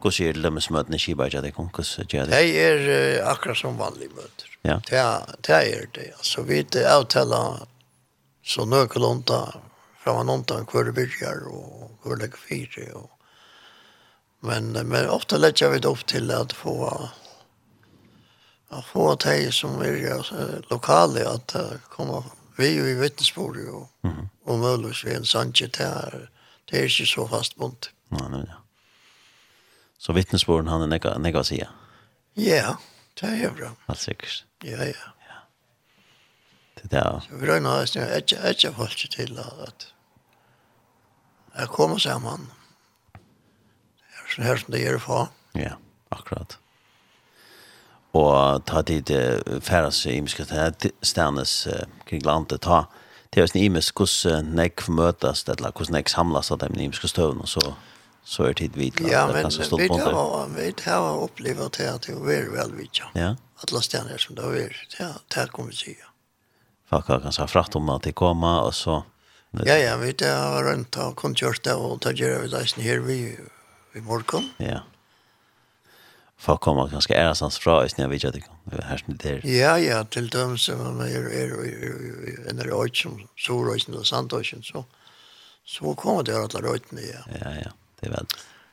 Hvordan 0.00 0.28
er 0.28 0.38
lømmesmøtene 0.38 0.98
kibar 0.98 1.26
ikke 1.26 1.42
det 1.42 1.54
kom? 1.54 1.70
Hvordan 1.74 2.06
gjør 2.06 2.28
det? 2.30 2.30
Det 2.30 3.18
er 3.18 3.26
akkurat 3.30 3.58
som 3.58 3.78
vanlige 3.78 4.14
møter. 4.14 4.50
Ja. 4.64 4.78
Det 4.90 4.98
er 4.98 5.24
det. 5.46 5.78
er 5.78 5.86
det. 5.94 6.10
Altså 6.18 6.42
vi 6.42 6.58
er 6.58 6.88
avtaler 6.88 7.66
så 8.44 8.64
nøkelånda 8.64 9.40
fra 10.04 10.20
en 10.20 10.30
ånda 10.30 10.62
hver 10.70 10.92
byrger 10.92 11.48
og 11.48 11.90
hver 12.04 12.16
legger 12.16 12.38
fire. 12.48 12.86
Og... 12.94 13.10
Men, 14.40 14.72
men 14.72 15.08
ofte 15.08 15.38
legger 15.38 15.72
vi 15.72 15.78
det 15.78 15.90
opp 15.90 16.06
til 16.06 16.30
at 16.30 16.52
få 16.52 17.08
att 18.68 18.84
få 18.84 19.14
det 19.14 19.54
som 19.54 19.80
är 19.82 20.70
lokalt 20.70 21.26
att 21.26 21.54
komma 21.88 22.24
vi 22.56 22.66
er 22.66 22.76
jo 22.78 22.86
i 22.86 22.98
vittnesbord 22.98 23.56
jo. 23.56 23.86
Mm 24.02 24.10
-hmm. 24.10 24.28
Og 24.44 24.58
Møllers 24.58 25.04
vi 25.04 25.14
en 25.14 25.24
sannsje, 25.24 25.66
det 25.66 25.86
er, 25.86 26.28
det 26.70 26.78
er 26.78 26.82
ikke 26.82 27.06
så 27.06 27.26
fast 27.28 27.56
bunt. 27.56 27.90
Nei, 28.10 28.28
nei, 28.28 28.44
ja. 28.48 28.60
Så 29.98 30.12
vittnesborden 30.12 30.68
han 30.68 30.82
er 30.82 30.86
nega 30.86 31.18
nekka 31.18 31.40
å 31.40 31.44
si, 31.44 31.56
ja? 31.56 31.70
Ja, 32.36 32.76
det 33.20 33.44
er 33.44 33.54
bra. 33.54 33.70
Helt 33.86 33.98
sikkert. 33.98 34.44
Ja, 34.64 34.84
ja. 34.84 35.06
ja. 35.28 35.38
Det 36.74 36.92
er 36.92 37.12
det, 37.12 37.22
Så 37.22 37.36
vi 37.36 37.46
røyna 37.46 37.68
har 37.68 37.86
jeg 37.94 38.16
ikke, 38.16 38.50
ikke 38.50 38.70
holdt 38.70 38.98
seg 38.98 39.10
til 39.10 39.38
at 39.38 39.94
jeg 41.58 41.68
kommer 41.68 41.98
sammen. 41.98 42.50
Det 43.14 44.18
er 44.18 44.34
sånn 44.34 44.44
her 44.44 44.56
som 44.56 44.74
det 44.74 44.82
gjør 44.82 44.98
for. 44.98 45.32
Ja, 45.54 45.76
akkurat 46.10 46.58
og 48.14 48.64
ta 48.70 48.82
tid 48.86 49.08
til 49.10 49.60
færas 49.64 50.04
i 50.06 50.18
imiske 50.20 50.46
stednes 50.46 51.54
kring 52.06 52.22
landet, 52.26 52.62
ta 52.62 52.84
til 53.34 53.42
oss 53.42 53.56
imisk 53.58 53.98
hvordan 53.98 54.52
nek 54.54 54.86
møtes, 54.88 55.42
eller 55.50 55.74
hvordan 55.74 55.98
nek 55.98 56.12
samlas 56.12 56.52
av 56.54 56.60
dem 56.62 56.76
i 56.78 56.86
imiske 56.86 57.10
støvn, 57.10 57.42
og 57.42 57.50
så, 57.50 57.74
så 58.22 58.48
er 58.48 58.58
tid 58.60 58.78
vidt. 58.78 59.02
Ja, 59.02 59.26
men 59.26 59.50
vi 59.50 59.88
har, 59.90 60.48
vi 60.54 60.70
har 60.86 61.08
opplevd 61.24 61.64
det 61.78 61.88
at 61.90 62.06
det 62.06 62.14
er 62.14 62.50
vel 62.54 62.76
vidt, 62.78 63.02
ja. 63.02 63.34
Alla 63.64 63.80
stedner 63.82 64.20
som 64.20 64.38
det 64.38 64.44
er, 64.60 64.78
det 64.92 65.40
er 65.40 65.50
kommer 65.54 65.74
til 65.74 65.96
å 65.98 66.10
Folk 66.90 67.08
har 67.08 67.22
kanskje 67.24 67.46
fratt 67.48 67.74
om 67.78 67.88
at 67.90 68.04
de 68.04 68.12
kommer, 68.12 68.68
og 68.68 68.74
så... 68.76 69.02
Ja, 69.64 69.76
ja, 69.78 69.94
vi 69.98 70.12
har 70.20 70.66
rundt 70.66 70.96
og 70.98 71.14
kun 71.16 71.34
gjort 71.38 71.62
det, 71.64 71.74
og 71.74 72.02
det 72.04 72.16
gjør 72.18 72.42
vi 72.42 72.50
det 72.52 72.84
her 72.84 73.00
vi 73.06 73.18
i 73.94 74.02
morgen. 74.02 74.50
Ja 74.62 74.82
folk 76.38 76.60
kommer 76.60 76.88
ganska 76.88 77.14
ärasans 77.14 77.58
fra 77.58 77.86
i 77.86 77.88
sina 77.88 78.08
vidja 78.08 78.30
det 78.30 78.84
här 78.84 78.96
snitt 78.96 79.22
där. 79.22 79.40
Ja, 79.46 79.78
ja, 79.78 80.04
till 80.04 80.28
dem 80.28 80.58
som 80.58 81.00
är 81.00 81.06
er, 81.06 81.28
er, 81.28 81.64
er, 81.64 82.50
en 82.50 82.60
röjt 82.62 82.96
som 82.96 83.28
solröjten 83.36 83.94
och 83.94 84.06
sandröjten 84.06 84.62
så 84.62 84.84
så 85.64 85.94
kommer 85.94 86.22
det 86.22 86.36
alla 86.36 86.68
röjten 86.68 86.98
ja. 86.98 87.32
Ja, 87.40 87.50
ja, 87.64 87.70
det 88.00 88.06
är 88.06 88.10
väl. 88.10 88.26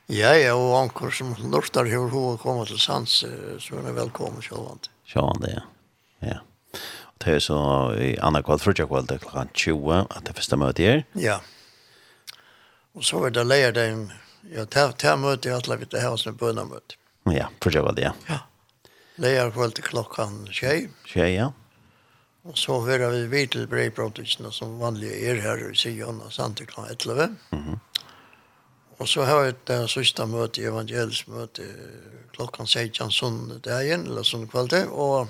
Ja, 0.06 0.34
ja, 0.34 0.54
og 0.54 0.82
anker 0.82 1.10
som 1.10 1.36
lortar 1.52 1.84
hur 1.84 2.08
hon 2.10 2.38
kommer 2.38 2.64
til 2.64 2.78
sans 2.78 3.24
så 3.58 3.76
är 3.76 3.92
välkommen 3.92 4.42
självande. 4.42 4.88
Självande, 5.06 5.52
ja. 5.54 5.62
Ja. 6.18 6.40
Och 7.02 7.24
det 7.24 7.30
är 7.30 7.38
så 7.38 7.94
i 7.94 8.18
andra 8.18 8.42
kväll, 8.42 8.58
frutja 8.58 8.86
kväll, 8.86 9.06
det 9.06 9.14
är 9.14 9.18
klockan 9.18 9.48
20 9.54 9.92
att 9.92 10.24
det 10.24 10.32
första 10.32 10.56
mötet 10.56 10.80
är. 10.80 11.04
Ja. 11.12 11.40
Och 12.92 13.04
så 13.04 13.24
är 13.24 13.30
det 13.30 13.44
lärdagen, 13.44 14.12
ja, 14.54 14.64
det 14.64 15.02
här 15.02 15.16
mötet 15.16 15.46
i 15.46 15.50
alla 15.50 15.76
vi 15.76 15.84
det 15.84 16.00
här 16.00 16.16
som 16.16 16.36
bönamötet. 16.36 16.96
Ja, 17.24 17.48
förstår 17.60 17.92
det. 17.92 18.02
Ja. 18.02 18.12
Ja. 18.26 18.38
Leier 19.16 19.50
på 19.50 19.70
till 19.70 19.84
klockan 19.84 20.48
tjej. 20.50 20.90
Tjej, 21.04 21.34
ja. 21.34 21.52
Och 22.42 22.58
så 22.58 22.80
hører 22.80 23.10
vi 23.10 23.26
vitel 23.26 23.66
brevprotokollerna 23.68 24.50
som 24.50 24.78
vanlig 24.78 25.12
är 25.22 25.34
her 25.34 25.70
i 25.70 25.74
Sion 25.74 26.20
och 26.20 26.32
Santa 26.32 26.64
Clara 26.64 26.88
11. 26.88 27.24
Mm 27.24 27.36
-hmm. 27.50 27.78
Och 28.96 29.08
så 29.08 29.22
har 29.22 29.44
jag 29.44 29.48
ett 29.48 29.90
sista 29.90 30.26
möte, 30.26 30.64
evangelismöte, 30.64 31.62
klockan 32.32 32.66
16 32.66 33.12
söndagen, 33.12 34.06
eller 34.06 34.22
sånn 34.22 34.48
kvalitet. 34.48 34.86
Och 34.86 35.28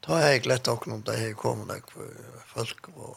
da 0.00 0.12
har 0.12 0.20
jeg 0.20 0.42
glätt 0.42 0.68
också 0.68 0.90
om 0.90 1.02
det 1.02 1.16
her 1.16 1.32
kommer 1.32 1.74
där 1.74 1.82
folk 2.46 2.88
och 2.94 3.16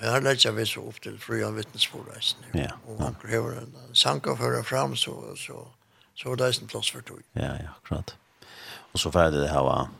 her 0.00 0.20
lägger 0.20 0.52
vi 0.52 0.66
så 0.66 0.80
upp 0.80 1.00
till 1.00 1.18
fria 1.18 1.50
vittnesbordreisen. 1.50 2.40
Ja. 2.52 2.70
Och 2.86 3.02
han 3.02 3.16
behöver 3.22 3.56
en 3.56 3.94
sang 3.94 4.20
å 4.26 4.36
føre 4.36 4.62
fram 4.64 4.96
så, 4.96 5.36
så 5.36 5.68
så 6.18 6.28
var 6.28 6.36
det 6.36 6.58
en 6.60 6.66
plass 6.66 6.90
for 6.90 7.00
tog. 7.06 7.22
Ja, 7.32 7.52
ja, 7.62 7.76
akkurat. 7.76 8.16
Og 8.92 8.98
så 8.98 9.10
ferdig 9.14 9.44
det 9.44 9.52
her 9.52 9.62
var 9.62 9.90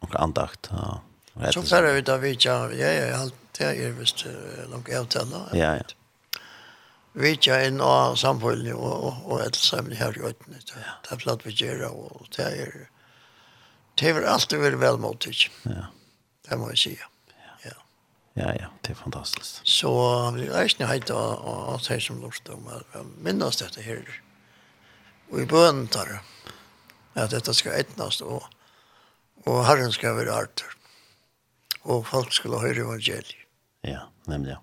noen 0.00 0.16
andakt. 0.24 0.70
Ja. 0.72 1.50
Så 1.52 1.66
ferdig 1.68 1.98
vi 1.98 2.04
da 2.08 2.16
vi 2.22 2.32
ja, 2.32 2.56
ja, 2.72 2.92
ja, 2.96 3.20
alt 3.20 3.34
det 3.58 3.68
er 3.72 3.92
vist 3.96 4.24
langt 4.70 4.88
avtaler. 4.92 5.52
Ja, 5.56 5.74
ja. 5.80 6.40
Vi 7.16 7.32
tja 7.40 7.62
inn 7.64 7.80
av 7.80 8.18
samfunnet 8.20 8.74
og, 8.76 8.92
og, 8.92 9.20
og 9.24 9.40
et 9.40 9.56
sammen 9.56 9.96
her 9.96 10.16
i 10.16 10.20
øyne. 10.20 10.60
Det 10.68 11.12
er 11.12 11.20
platt 11.20 11.44
vi 11.46 11.54
gjør, 11.56 11.86
og 11.88 12.26
det 12.36 12.44
er 12.44 12.74
det 13.96 14.10
er 14.12 14.26
alltid 14.28 14.60
vært 14.60 14.80
velmåttig. 14.80 15.46
Ja. 15.64 15.86
Det 16.44 16.58
må 16.60 16.68
jeg 16.74 16.82
si. 16.82 16.92
Ja. 17.64 17.72
Ja, 18.36 18.50
ja, 18.52 18.68
det 18.84 18.92
er 18.92 18.98
fantastisk. 19.00 19.62
Så 19.64 19.92
vi 20.36 20.50
er 20.50 20.68
ikke 20.68 20.84
nøyde 20.84 21.16
av 21.16 21.80
det 21.88 22.02
som 22.04 22.20
lort 22.20 22.52
om 22.52 22.68
å 22.68 23.04
minnes 23.24 23.60
dette 23.62 23.84
her. 23.84 24.04
Ja 24.04 24.25
og 25.32 25.40
i 25.42 25.48
bønnen 25.50 25.88
tar 25.92 26.18
at 27.16 27.32
dette 27.32 27.54
skal 27.56 27.80
etnast 27.80 28.22
og, 28.22 28.44
og 29.46 29.62
Herren 29.66 29.92
skal 29.94 30.18
være 30.18 30.34
arter 30.34 30.76
og 31.86 32.06
folk 32.06 32.32
skal 32.34 32.58
høre 32.58 32.82
evangeliet. 32.82 33.46
Ja, 33.86 34.08
nemlig 34.26 34.56
ja. 34.56 34.60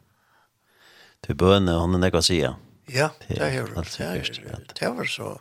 Til 1.24 1.38
bønnen, 1.40 1.72
han 1.80 1.96
er 1.96 2.02
nekka 2.04 2.20
sida. 2.26 2.58
Ja, 2.92 3.14
det 3.24 3.40
er 3.40 3.70
det. 3.72 4.00
Er, 4.04 4.64
det 4.76 4.90
var 4.98 5.08
så 5.08 5.38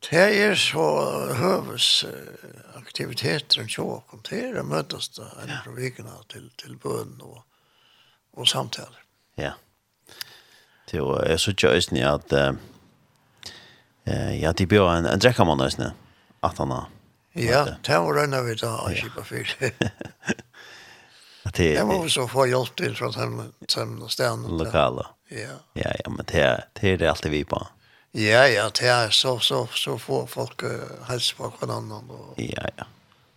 det 0.00 0.16
er 0.16 0.54
så 0.56 0.84
høves 1.36 2.06
aktiviteter 2.78 3.60
enn 3.60 3.68
så 3.68 3.84
kom 4.08 4.22
til 4.24 4.56
å 4.56 4.64
møtes 4.64 5.10
da 5.12 5.28
en 5.42 5.52
fra 5.60 5.74
vikene 5.76 6.14
til, 6.32 6.46
til 6.56 6.78
bøn 6.80 7.18
og, 7.20 7.42
og 8.32 8.48
samtaler. 8.48 9.02
Ja. 9.36 9.52
Det 10.88 11.04
var, 11.04 11.26
jeg 11.28 11.42
synes 11.44 11.62
jo 11.62 11.74
også 11.76 12.14
at 12.14 12.32
eh 14.10 14.42
ja, 14.42 14.52
det 14.52 14.66
blir 14.66 14.90
en 14.90 15.06
en 15.06 15.18
dräcka 15.18 15.44
man 15.44 15.58
nästan 15.58 15.90
att 16.40 16.58
han 16.58 16.70
har. 16.70 16.84
Ja, 17.32 17.66
det 17.82 17.98
var 17.98 18.14
den 18.14 18.46
vi 18.46 18.52
vi 18.52 18.58
tar 18.58 18.94
skipa 18.94 19.24
för. 19.24 19.46
Att 21.42 21.54
det 21.54 21.72
Jag 21.72 21.86
var 21.86 22.08
så 22.08 22.28
få 22.28 22.46
hjälp 22.46 22.76
till 22.76 22.96
från 22.96 23.14
hem 23.14 23.42
sen 23.68 24.08
stan 24.08 24.58
lokala. 24.58 25.06
Ja. 25.28 25.38
Ja, 25.72 25.92
ja, 26.04 26.10
men 26.10 26.24
det 26.26 26.64
det 26.80 26.88
är 26.92 26.98
det 26.98 27.08
alltid 27.08 27.30
vi 27.30 27.44
på. 27.44 27.66
Ja, 28.12 28.48
ja, 28.48 28.70
det 28.80 28.86
är 28.86 29.10
så 29.10 29.38
så 29.38 29.66
så 29.66 29.98
få 29.98 30.26
folk 30.26 30.62
hälsa 31.08 31.34
på 31.36 31.52
varandra 31.60 31.96
och 31.96 32.34
Ja, 32.36 32.62
ja. 32.76 32.84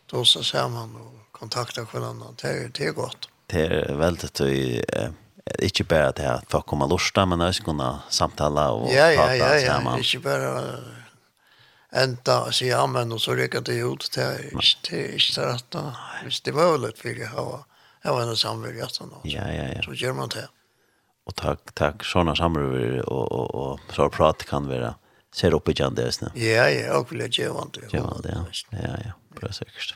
Då 0.05 0.25
så 0.25 0.43
ser 0.43 0.69
man 0.69 0.95
och 0.95 1.31
kontaktar 1.31 1.87
varandra. 1.93 2.25
Det 2.41 2.47
är 2.47 2.71
det 2.73 2.85
är 2.85 2.91
gott. 2.91 3.29
Det 3.45 3.65
är 3.65 3.93
väldigt 3.93 4.39
eh 4.41 5.09
Ikke 5.43 5.83
bare 5.83 6.11
til 6.15 6.27
at 6.31 6.45
folk 6.51 6.65
kommer 6.71 6.87
lorsta, 6.87 7.25
men 7.27 7.41
også 7.43 7.65
kunne 7.65 7.87
samtale 8.09 8.63
og 8.71 8.85
ja, 8.87 9.09
ja, 9.11 9.19
prate 9.19 9.39
ja, 9.41 9.55
ja, 9.59 9.65
sammen. 9.65 9.99
Ikke 9.99 10.21
bare 10.23 10.51
enda 12.03 12.37
og 12.47 12.55
si 12.55 12.69
amen, 12.73 13.11
og 13.11 13.19
så 13.21 13.35
rykker 13.35 13.61
det 13.67 13.81
ut 13.83 14.07
til 14.13 14.47
ikke 14.55 15.43
rett 15.43 15.67
da. 15.75 15.89
Hvis 16.23 16.39
det 16.47 16.55
var 16.55 16.77
litt 16.79 16.99
for 17.01 17.11
jeg 17.11 17.27
har 17.35 17.67
Jeg 18.03 18.11
var 18.11 18.27
en 18.27 18.35
samverd 18.35 18.75
Ja, 19.23 19.47
ja, 19.47 19.67
ja. 19.71 19.81
Så 19.83 19.91
gjør 19.95 20.13
man 20.13 20.29
det. 20.29 20.47
Og 21.25 21.35
takk, 21.35 21.71
takk. 21.75 22.03
Sånne 22.03 22.35
samverd 22.35 22.99
og, 23.07 23.31
og, 23.31 23.55
og 23.55 23.93
så 23.95 24.09
prat 24.09 24.43
kan 24.45 24.67
være 24.67 24.95
ser 25.31 25.55
opp 25.55 25.69
i 25.69 25.73
kjent 25.73 25.95
kjendisene. 25.95 26.31
Ja, 26.35 26.67
ja, 26.67 26.97
og 26.97 27.11
vil 27.11 27.23
jeg 27.23 27.31
gjøre 27.31 27.69
det. 27.73 27.91
Gjøre 27.93 28.19
det, 28.23 28.35
ja. 28.35 28.79
Ja, 28.79 28.95
ja, 29.05 29.13
bra 29.39 29.51
sikkert. 29.55 29.95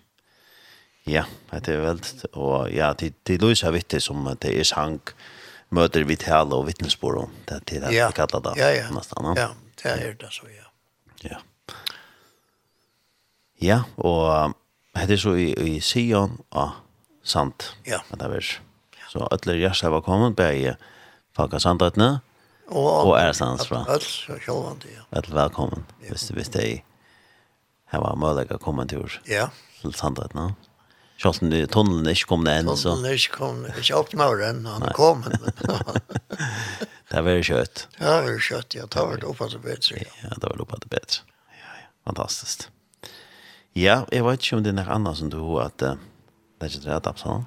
Ja, 1.08 1.26
det 1.52 1.76
er 1.76 1.84
veldig. 1.84 2.32
Og 2.34 2.72
ja, 2.72 2.94
det, 2.94 3.14
det 3.28 3.42
løser 3.42 3.76
vittig 3.76 4.02
som 4.04 4.24
det 4.40 4.56
er 4.56 4.64
sang. 4.64 5.02
Ja 5.04 5.37
møter 5.70 6.06
vi 6.08 6.16
tale 6.16 6.56
og 6.56 6.68
vittnesbord 6.68 7.18
om 7.26 7.36
det 7.50 7.62
til 7.68 7.84
det 7.84 7.92
ja. 7.96 8.08
vi 8.12 8.18
kallar 8.20 8.44
det. 8.50 8.56
Ja, 8.60 8.72
ja. 8.76 8.88
Nesten, 8.94 9.32
ja. 9.38 9.50
det 9.84 9.94
er 9.94 10.14
det 10.20 10.32
så 10.34 10.48
ja. 10.52 10.68
Ja. 11.24 11.42
Ja, 13.62 13.82
og 13.98 14.54
det 14.94 15.18
er 15.18 15.22
så 15.22 15.34
i, 15.34 15.52
i 15.54 15.80
Sion 15.82 16.38
og 16.52 16.72
sant. 17.24 17.76
Ja. 17.86 18.00
Det 18.10 18.26
är 18.26 18.62
Så 19.10 19.26
alla 19.26 19.54
hjärtar 19.54 19.90
var 19.90 20.02
kommet 20.02 20.36
bäge 20.36 20.78
fakka 21.36 21.60
sandrättene 21.60 22.20
og 22.68 23.08
og 23.08 23.14
er 23.18 23.28
ærestans 23.28 23.68
fra. 23.68 23.86
Alt 23.88 24.04
sjølvand, 24.04 24.86
ja. 24.86 25.06
Alt 25.12 25.30
velkommen, 25.34 25.86
hvis, 26.10 26.30
hvis 26.30 26.50
de 26.50 26.82
her 27.92 28.00
var 28.04 28.16
mulig 28.20 28.52
å 28.52 28.58
komme 28.60 28.88
til 28.88 29.00
tur 29.00 29.20
ja. 29.28 29.48
til 29.82 29.94
sandrættene. 29.94 30.56
Sjalt 31.18 31.42
om 31.42 31.50
tunnelen 31.50 32.06
er 32.06 32.14
ikke 32.14 32.30
kommet 32.30 32.60
enn. 32.60 32.70
Tunnelen 32.70 33.10
er 33.10 33.18
ikke 33.18 33.40
kommet, 33.40 33.78
ikke 33.82 33.98
åpnet 33.98 34.42
den, 34.44 34.66
han 34.70 34.86
er 34.86 34.94
kommet. 34.94 35.34
det 37.10 37.18
er 37.18 37.26
veldig 37.26 37.48
kjøtt. 37.48 37.86
Ja, 37.98 38.20
det 38.22 38.36
var 38.36 38.44
kjøtt, 38.50 38.78
ja. 38.78 38.86
Det 38.86 39.06
var 39.10 39.22
det 39.22 39.30
oppe 39.32 39.50
til 39.50 39.64
bedre. 39.64 40.02
Ja, 40.04 40.12
ja 40.24 40.36
det 40.38 40.46
var 40.46 40.60
det 40.60 40.68
oppe 40.68 40.82
til 40.84 40.94
bedre. 40.94 41.24
Ja, 41.58 41.72
ja. 41.82 41.88
Fantastisk. 42.06 42.68
Ja, 43.78 43.98
jeg 44.14 44.26
vet 44.26 44.46
ikke 44.46 44.60
om 44.60 44.66
det 44.66 44.74
er 44.74 44.80
noe 44.80 44.94
annet 44.94 45.20
som 45.20 45.34
du 45.34 45.40
har 45.42 45.72
at 45.72 45.86
uh, 45.86 45.98
det 46.58 46.68
er 46.68 46.74
ikke 46.74 46.90
rett 46.90 47.10
opp 47.10 47.22
sånn. 47.22 47.46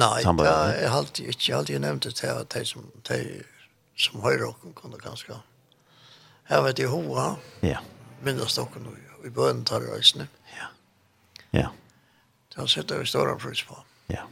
Nei, 0.00 0.20
det 0.22 0.46
er 0.48 0.92
alltid 0.94 1.32
ikke. 1.32 1.56
Alltid 1.56 1.82
nevnt 1.82 2.06
det 2.06 2.14
til 2.20 2.30
at 2.30 2.52
de 2.54 2.62
som, 2.68 2.84
de 3.08 3.18
som 3.98 4.20
høyre 4.22 4.52
åkken 4.52 4.76
kunne 4.76 5.00
ganske. 5.02 5.40
Jeg 6.50 6.64
vet 6.66 6.82
jeg 6.82 6.92
hova. 6.92 7.32
Ja. 7.66 7.82
Minnes 8.24 8.56
dere 8.56 8.82
nå 8.84 8.94
i 9.26 9.32
bønnen 9.34 9.66
tar 9.68 9.84
reisene. 9.84 10.28
Ja. 10.54 10.70
Ja. 11.56 11.68
Det 12.50 12.60
har 12.60 12.66
sett 12.66 12.90
vi 12.90 13.06
stora 13.06 13.36
pris 13.38 13.62
på. 13.62 13.76
Ja, 14.10 14.26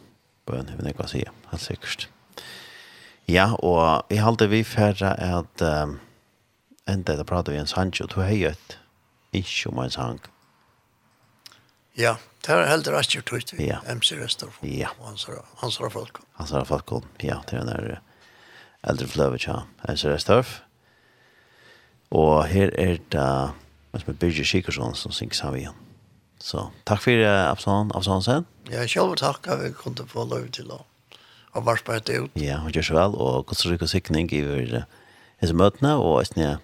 bøn 0.47 0.69
har 0.69 0.77
vi 0.77 0.89
nekva 0.89 1.07
sige, 1.07 1.31
helt 1.51 1.63
sikkert. 1.63 2.09
Ja, 3.29 3.53
og 3.55 4.11
i 4.11 4.19
halte 4.19 4.49
vi 4.49 4.65
færre 4.65 5.13
at 5.21 5.63
um, 5.63 5.99
enda 6.89 7.17
da 7.17 7.25
prater 7.29 7.53
vi 7.53 7.61
en 7.61 7.71
sang, 7.71 7.93
og 8.03 8.11
du 8.11 8.21
har 8.21 8.33
jo 8.33 8.51
et 8.51 8.79
ikke 9.33 9.71
om 9.71 9.79
en 9.85 9.91
sang. 9.91 10.21
Ja, 11.99 12.17
det 12.47 12.55
er 12.55 12.71
helt 12.71 12.89
rast 12.89 13.15
jo 13.15 13.23
tøyt, 13.23 13.53
ja. 13.59 13.81
MC 13.87 14.17
Restor, 14.19 14.55
ja. 14.63 14.89
hans 15.03 15.77
har 15.77 15.91
folk. 15.91 16.21
Hans 16.39 16.51
har 16.51 16.65
folk, 16.65 16.93
ja, 17.23 17.41
det 17.51 17.59
er 17.59 17.65
den 17.65 17.69
der 17.69 18.01
eldre 18.83 19.07
fløvet, 19.07 19.47
ja, 19.47 19.61
MC 19.89 20.05
Restorff. 20.05 20.61
Og 22.11 22.47
her 22.49 22.71
er 22.79 22.97
det, 23.13 23.21
uh, 23.21 24.01
som 24.01 24.15
er 24.15 24.19
Birgit 24.19 24.47
Sikersson 24.47 24.95
som 24.95 25.13
synger 25.13 25.35
sammen 25.35 25.61
igjen. 25.61 25.88
Så 26.38 26.70
tack 26.85 27.03
för 27.03 27.18
uh, 27.18 27.51
Absalon, 27.51 27.90
Absalonsen. 27.94 28.44
Ja, 28.70 28.87
selv 28.87 29.16
takk 29.16 29.48
at 29.48 29.64
vi 29.64 29.72
kunne 29.72 30.07
få 30.07 30.24
lov 30.24 30.51
till 30.53 30.70
å 30.70 30.85
och 31.53 31.64
vars 31.64 31.83
på 31.83 31.94
ut. 31.94 32.31
Ja, 32.35 32.61
og 32.64 32.70
gjør 32.70 32.83
så 32.83 32.94
väl 32.94 33.14
och 33.14 33.46
Costa 33.46 33.74
og 33.74 33.88
sikning 33.88 34.33
i 34.33 34.42
vår 34.42 34.85
møtene, 35.53 35.94
og 35.96 36.20
och 36.20 36.27
snä 36.27 36.59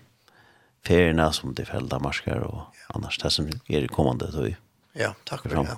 feriene 0.87 1.33
som 1.33 1.55
det 1.55 1.65
fällda 1.65 1.99
marsker, 1.99 2.39
och 2.39 2.67
ja. 2.73 2.95
annars 2.95 3.19
det 3.19 3.31
som 3.31 3.49
är 3.69 3.87
kommande 3.87 4.31
då. 4.31 4.55
Ja, 4.93 5.15
tack 5.25 5.43
för 5.43 5.49
det. 5.49 5.77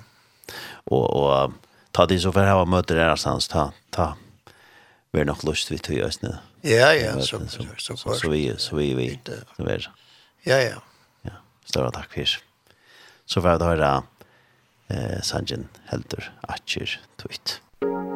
Och 0.85 1.09
och 1.13 1.53
ta 1.91 2.05
det 2.05 2.19
så 2.19 2.31
för 2.31 2.45
här 2.45 2.65
møter 2.65 2.95
där 2.95 3.03
någonstans 3.03 3.47
ta 3.47 3.71
ta 3.89 4.13
vi 5.11 5.19
er 5.19 5.25
nog 5.25 5.43
lust 5.43 5.71
vi 5.71 5.77
tog 5.77 5.97
just 5.97 6.21
nu. 6.21 6.37
Ja, 6.61 6.93
ja, 6.93 7.21
så 7.21 7.39
så 7.77 7.97
så 7.97 8.29
vi 8.29 8.55
så 8.57 8.75
vi 8.75 8.93
vi. 8.93 9.19
Ja, 10.43 10.57
ja. 10.57 10.81
Ja, 11.21 11.31
stora 11.65 11.91
tack 11.91 12.13
för 12.13 12.21
det 12.21 12.37
så 13.27 13.41
får 13.41 13.51
jag 13.51 13.59
höra 13.59 14.03
eh, 14.87 15.21
Sanjen 15.21 15.67
Helder 15.85 16.33
Atcher 16.41 17.01
Tweet. 17.17 17.61
Musik 17.81 18.06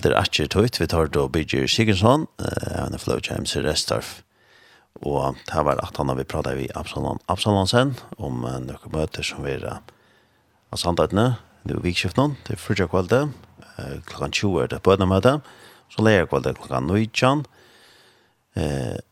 helder 0.00 0.16
atjer 0.16 0.48
tøyt, 0.48 0.78
vi 0.80 0.86
tar 0.88 1.10
då 1.12 1.28
Bidger 1.28 1.66
Sigurdsson, 1.68 2.26
han 2.72 2.94
er 2.94 2.98
flow 2.98 3.18
James 3.20 3.52
i 3.52 3.60
Restorf, 3.60 4.22
og 5.04 5.36
det 5.44 5.60
var 5.66 5.76
at 5.76 5.96
han 6.00 6.08
har 6.08 6.16
vi 6.16 6.24
pratet 6.24 6.56
vi 6.56 6.68
Absalon 6.72 7.18
Absalonsen 7.28 7.92
om 8.16 8.40
noen 8.40 8.94
møter 8.94 9.20
som 9.22 9.44
vi 9.44 9.58
er 9.58 9.66
av 9.68 10.78
sandhetene, 10.80 11.36
det 11.68 11.76
er 11.76 11.82
vikskiften, 11.84 12.38
det 12.46 12.54
er 12.54 12.62
fyrtja 12.62 12.86
kvalde, 12.88 13.26
klokkan 14.08 14.32
20 14.32 14.62
er 14.62 14.70
det 14.72 14.78
på 14.80 14.96
møte, 15.04 15.34
så 15.92 16.06
leier 16.06 16.24
kvalde 16.30 16.54
klokkan 16.56 16.88
19, 16.88 17.44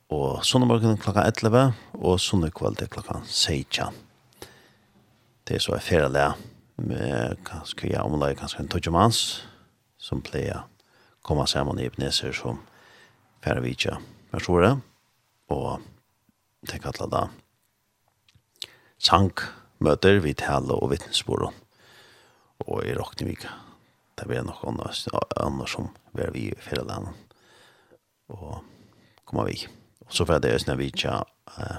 og 0.09 0.41
sånne 0.41 0.71
morgen 0.73 0.97
klokkan 0.97 1.29
11, 1.29 1.77
og 2.01 2.17
sånne 2.17 2.49
kvalde 2.49 2.89
klokkan 2.89 3.29
16. 3.29 3.93
Det 5.45 5.61
er 5.61 5.67
så 5.67 5.77
er 5.77 5.85
ferdig, 5.85 6.33
kanskje 7.45 7.93
jeg 7.93 8.01
omlager 8.01 8.41
kanskje 8.41 8.65
en 8.65 8.73
tøtjemans, 8.73 9.23
som 10.01 10.25
pleier 10.25 10.65
komma 11.29 11.45
sammen 11.47 11.77
i 11.81 11.85
Ebenezer 11.85 12.33
som 12.33 12.63
færre 13.45 13.61
vidtja 13.61 13.99
mersore, 14.33 14.79
og 15.53 15.83
tenk 16.69 16.87
at 16.89 17.01
da 17.13 17.27
sank 18.97 19.45
møter 19.85 20.23
vi 20.25 20.33
tale 20.35 20.73
og 20.73 20.89
vittnesbord 20.95 21.51
og 21.51 22.79
i 22.83 22.95
Rokknevik 22.97 23.45
det 24.19 24.27
blir 24.27 24.47
nok 24.47 24.65
annars 24.67 25.05
som 25.71 25.93
var 26.17 26.33
vi 26.35 26.49
i 26.49 26.57
fjellandet 26.65 27.37
og 28.33 28.65
kommer 29.29 29.53
vi 29.53 29.61
og 30.07 30.17
så 30.17 30.25
får 30.25 30.41
det 30.41 30.55
østene 30.57 30.79
vidtja 30.81 31.21
eh, 31.61 31.79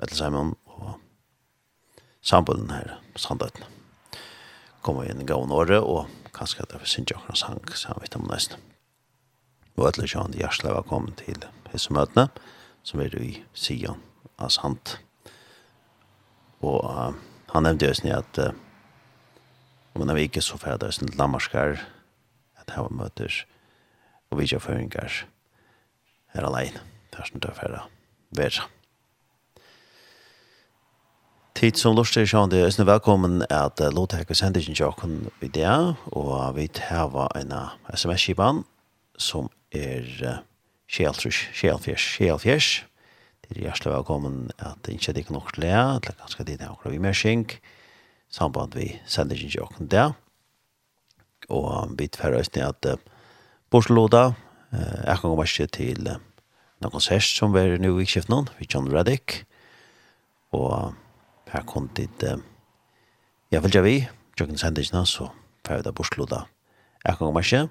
Vettel 0.00 0.16
Simon 0.16 0.54
og 0.70 0.94
sambunden 2.22 2.70
her 2.72 2.96
Sandøyden. 3.18 3.66
kommer 4.80 5.10
inn 5.10 5.20
i 5.20 5.28
gavnåret 5.28 5.82
og 5.82 6.08
kanskje 6.36 6.64
at 6.64 6.72
det 6.72 6.80
var 6.80 6.90
sin 6.90 7.06
akkurat 7.08 7.38
sang, 7.38 7.60
så 7.74 7.92
han 7.92 8.00
vet 8.02 8.16
om 8.16 8.28
nesten. 8.30 8.62
Og 9.76 9.88
etter 9.88 10.02
alle 10.02 10.12
kjønne 10.12 10.40
hjertelig 10.40 10.74
velkommen 10.76 11.14
til 11.18 11.44
disse 11.70 11.92
møtene, 11.94 12.28
som 12.82 13.00
er 13.00 13.14
i 13.20 13.42
Sion 13.54 14.00
av 14.38 14.50
Sant. 14.54 14.98
Og 16.60 16.82
uh, 16.84 17.12
han 17.54 17.66
nevnte 17.66 17.88
jo 17.88 17.96
sånn 17.96 18.12
at 18.16 18.42
uh, 18.42 18.50
om 19.94 20.04
han 20.06 20.20
ikke 20.20 20.42
så 20.44 20.58
ferdig, 20.60 20.82
det 20.82 20.90
er 20.90 20.98
sånn 20.98 21.16
lammerskar, 21.18 21.80
at 22.60 22.74
her 22.74 22.86
var 22.86 22.98
møter 23.04 23.42
og 24.30 24.38
vidtjøføringer 24.38 25.22
her 26.34 26.46
alene, 26.46 26.84
der 27.10 27.26
som 27.26 27.40
det 27.42 27.50
er 27.50 27.58
ferdig, 27.58 27.80
verre. 28.38 28.68
Tid 31.58 31.76
som 31.76 31.96
lustig 31.98 32.28
sjående, 32.30 32.60
er 32.62 32.70
snu 32.70 32.84
velkommen 32.86 33.40
at 33.50 33.80
låta 33.92 34.20
hekk 34.20 34.30
og 34.32 34.38
sender 34.38 34.62
ikke 34.62 34.84
jokken 34.84 35.16
i 35.42 35.48
det, 35.50 35.72
og 36.14 36.54
vi 36.54 36.68
tar 36.70 37.10
en 37.36 37.50
sms-kipan 37.90 38.62
som 39.18 39.48
er 39.74 40.06
kjeltrus, 40.90 41.40
kjelfjers, 41.58 42.06
kjelfjers. 42.14 42.68
Det 43.42 43.56
er 43.56 43.64
hjertelig 43.66 43.96
velkommen 43.96 44.38
at 44.62 44.92
ikke 44.92 45.10
er 45.10 45.20
ikke 45.24 45.34
nok 45.34 45.50
til 45.56 45.66
det, 45.66 45.82
til 46.06 46.18
ganske 46.22 46.46
tid 46.46 46.62
er 46.62 46.70
akkurat 46.70 46.94
vi 46.94 47.02
mer 47.02 47.18
skink, 47.18 47.58
samband 48.30 48.78
vi 48.78 48.92
sender 49.10 49.34
ikke 49.34 49.58
jokken 49.58 49.90
der. 49.90 50.14
Og 51.50 51.98
vi 51.98 52.06
tver 52.14 52.38
øyne 52.38 52.70
at 52.70 52.90
borslåda, 53.74 54.30
jeg 54.70 55.18
kan 55.18 55.26
komme 55.26 55.50
ikke 55.50 55.66
til 55.66 56.06
noen 56.06 56.94
konsert 56.94 57.26
som 57.26 57.52
vi 57.52 57.66
er 57.66 57.78
nå 57.82 57.96
i 57.98 58.06
skiften, 58.06 58.48
vi 58.62 58.70
John 58.70 58.86
Reddick, 58.86 59.42
og 60.54 60.94
her 61.52 61.66
kom 61.66 61.88
dit 61.96 62.24
eh, 62.26 62.40
jeg 63.50 63.64
vil 63.64 63.82
vi, 63.84 63.96
tjøkken 64.38 64.60
sendisene, 64.60 65.04
så 65.06 65.30
får 65.66 65.80
vi 65.80 65.86
da 65.88 65.94
bortsluta 65.94 66.44
jeg 67.00 67.16
kan 67.16 67.24
komme 67.26 67.40
ikke, 67.40 67.62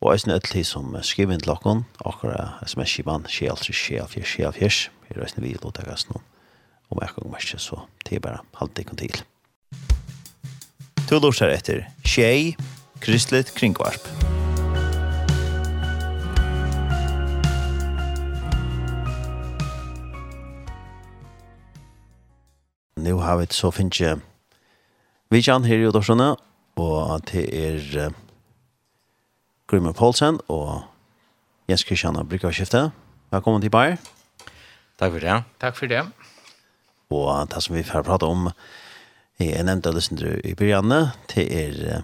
og 0.00 0.12
jeg 0.14 0.22
snitt 0.22 0.46
til 0.46 0.64
som 0.64 0.94
skriver 1.02 1.34
inn 1.34 1.42
til 1.42 1.50
dere, 1.52 1.80
akkurat 2.06 2.62
sms-skivan, 2.70 3.26
skjelt, 3.28 3.66
skjelt, 3.66 4.14
skjelt, 4.14 4.28
skjelt, 4.30 4.60
skjelt, 4.60 4.96
her 5.10 5.24
er 5.24 5.32
snitt 5.32 5.44
vi 5.44 5.56
til 5.56 5.70
å 5.70 5.74
takke 5.74 5.98
noen, 6.12 6.26
om 6.90 7.02
jeg 7.02 7.14
kan 7.14 7.26
komme 7.26 7.42
så 7.42 7.82
det 8.06 8.18
er 8.18 8.24
bare 8.24 8.44
halvt 8.62 8.82
ikke 8.84 9.00
til. 9.02 9.22
To 11.10 11.18
lortar 11.18 11.50
etter 11.50 11.88
Tjej, 12.06 12.54
Kristelig 13.02 13.50
Kringvarp. 13.56 14.39
nu 23.00 23.14
har 23.20 23.40
vi 23.40 23.46
så 23.50 23.70
finnes 23.74 24.00
jeg 24.00 24.20
vi 25.30 25.38
kjenner 25.46 25.70
her 25.70 25.78
i 25.78 25.86
Ådorssene, 25.86 26.32
og 26.82 27.20
det 27.30 27.44
er 27.54 27.84
uh, 28.02 28.14
Grimmer 29.70 29.92
Poulsen 29.94 30.40
og 30.50 30.82
Jens 31.70 31.84
Kristian 31.86 32.18
av 32.18 32.26
Bryggerskiftet. 32.26 32.90
Velkommen 33.30 33.62
til 33.62 33.70
Bayer. 33.70 34.00
Takk 34.98 35.14
for 35.14 35.22
det. 35.22 35.36
Takk 35.62 35.78
for 35.78 35.86
det. 35.86 36.00
Og 37.14 37.30
det 37.52 37.62
som 37.62 37.76
vi 37.76 37.84
får 37.86 38.02
prate 38.08 38.26
om, 38.26 38.50
jeg 39.38 39.62
nevnte 39.68 39.92
av 39.92 40.00
lyssnere 40.00 40.40
i 40.42 40.56
Byrjanne, 40.58 41.12
det 41.30 41.46
er 41.46 42.02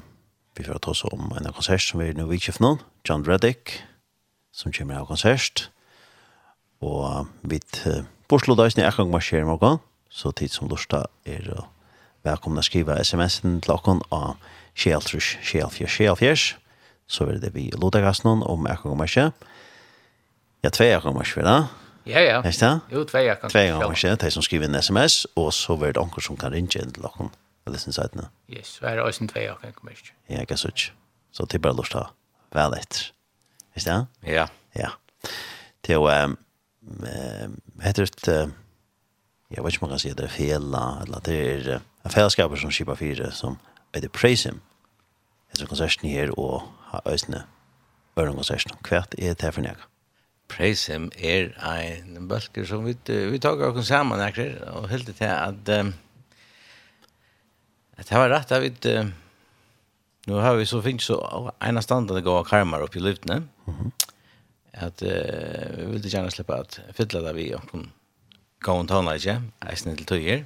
vi 0.54 0.64
får 0.64 0.78
ta 0.86 0.94
oss 0.94 1.02
om 1.10 1.26
en 1.34 1.50
konsert 1.50 1.82
som 1.82 1.98
vi 1.98 2.12
er 2.12 2.14
nå 2.16 2.28
i 2.30 2.38
kjøft 2.38 2.62
nå, 2.62 2.76
John 3.02 3.26
Reddick, 3.26 3.74
som 4.54 4.70
kommer 4.70 5.02
av 5.02 5.10
konsert. 5.10 5.66
Og 6.78 7.26
vi 7.42 7.58
Borslo 8.30 8.54
da 8.54 8.70
i 8.70 8.70
snill, 8.70 8.86
jeg 8.86 8.96
kan 8.96 9.10
marsjere 9.10 9.50
morgen 9.50 9.82
så 10.16 10.32
tid 10.32 10.52
som 10.52 10.68
lusta 10.70 11.04
er 11.28 11.50
å 11.52 11.66
skrive 12.64 12.96
sms-en 13.04 13.60
til 13.62 13.74
dere 13.74 13.98
av 14.10 14.54
Kjeltrus, 14.76 15.36
Kjelfjers, 15.44 15.92
Kjelfjers, 15.96 16.46
så 17.06 17.28
er 17.28 17.38
det 17.40 17.52
vi 17.54 17.68
Lodagassnon 17.76 18.42
om 18.44 18.66
jeg 18.66 18.80
kommer 18.82 19.08
ikke. 19.08 19.30
Ja, 20.64 20.72
tve 20.74 20.88
jeg 20.90 21.02
kommer 21.04 21.28
ikke, 21.28 21.44
da? 21.46 21.56
Ja, 22.06 22.22
ja. 22.24 22.40
Ikke 22.42 22.58
det? 22.64 22.72
Jo, 22.92 23.04
tve 23.06 23.22
jeg 23.26 23.38
kommer 23.38 23.52
ikke. 23.52 23.54
Tve 23.54 23.64
jeg 23.66 23.78
kommer 23.78 24.00
ikke, 24.00 24.16
de 24.24 24.32
som 24.34 24.46
skriver 24.46 24.68
en 24.70 24.80
sms, 24.80 25.18
og 25.36 25.52
så 25.54 25.78
er 25.78 25.94
det 25.94 26.02
onker 26.02 26.24
som 26.24 26.40
kan 26.40 26.54
ringe 26.56 26.80
inn 26.80 26.92
til 26.96 27.04
dere 27.04 27.30
på 27.30 27.74
disse 27.74 27.92
sidene. 27.92 28.28
Yes, 28.52 28.76
så 28.78 28.90
er 28.90 28.98
det 28.98 29.06
også 29.06 29.26
en 29.26 29.32
tve 29.32 29.46
jeg 29.46 29.56
kan 29.62 29.76
komme 29.76 29.94
ikke. 29.96 30.16
Ja, 30.32 30.42
ikke 30.42 30.58
så 30.60 30.72
ikke. 30.72 30.92
Så 31.36 31.46
det 31.46 31.60
er 31.60 31.66
bare 31.68 31.78
lusta 31.78 32.08
vel 32.56 32.76
etter. 32.80 33.10
Ikke 33.76 33.88
det? 33.90 34.32
Ja. 34.32 34.48
Ja. 34.76 34.92
Det 35.84 35.94
er 35.94 36.00
jo, 36.00 36.08
um, 36.08 36.38
um, 37.04 37.58
heter 37.84 38.08
det, 38.24 38.46
jeg 39.50 39.64
vet 39.64 39.72
ikke 39.72 39.82
om 39.82 39.88
man 39.88 39.98
kan 39.98 39.98
säga 39.98 40.14
det 40.14 40.24
er 40.24 40.28
fel 40.28 40.74
eller 40.74 41.20
det 41.24 41.34
er 41.34 41.74
en 41.74 41.82
affärskaper 42.04 42.56
som 42.56 42.70
skipar 42.70 42.98
fyra 42.98 43.30
som 43.30 43.58
er 43.92 44.00
det 44.00 44.12
praise 44.12 44.48
him 44.48 44.60
alltså 45.50 45.66
konserten 45.66 46.08
her, 46.10 46.30
og 46.38 46.62
har 46.90 47.02
ösne 47.06 47.44
öron 48.16 48.36
konserten 48.36 48.76
kvärt 48.82 49.14
är 49.18 49.34
det 49.34 49.42
her 49.42 49.50
for 49.50 49.60
nek? 49.62 49.78
praise 50.48 50.92
him 50.92 51.12
er 51.18 51.52
en 51.62 52.28
bølger 52.28 52.64
som 52.64 52.84
vi 52.84 52.96
vi 53.06 53.38
tar 53.38 53.62
oss 53.62 53.86
sammen, 53.86 54.20
här 54.20 54.70
og 54.72 54.88
helt 54.88 55.06
til 55.06 55.24
at, 55.24 55.68
um, 55.80 55.94
at 57.96 58.08
det 58.08 58.18
var 58.18 58.28
rett 58.28 58.52
att 58.52 58.62
vi 58.62 59.12
nu 60.26 60.34
har 60.34 60.56
vi 60.56 60.66
så 60.66 60.82
fint 60.82 61.02
så 61.02 61.50
ena 61.60 61.82
standard 61.82 62.24
gå 62.24 62.42
karmar 62.42 62.82
upp 62.82 62.96
i 62.96 63.00
lyftne 63.00 63.34
mm 63.34 63.46
-hmm. 63.66 63.90
att 64.72 65.02
uh, 65.02 65.76
vi 65.76 65.84
vill 65.84 66.14
gjerne 66.14 66.30
slippe 66.30 66.54
at 66.54 66.80
fylla 66.92 67.20
det 67.20 67.32
vi 67.32 67.54
och 67.54 67.74
gåen 68.64 68.88
tåna 68.88 69.16
ikke, 69.18 69.40
eisne 69.70 69.94
til 69.96 70.08
tøyer, 70.08 70.44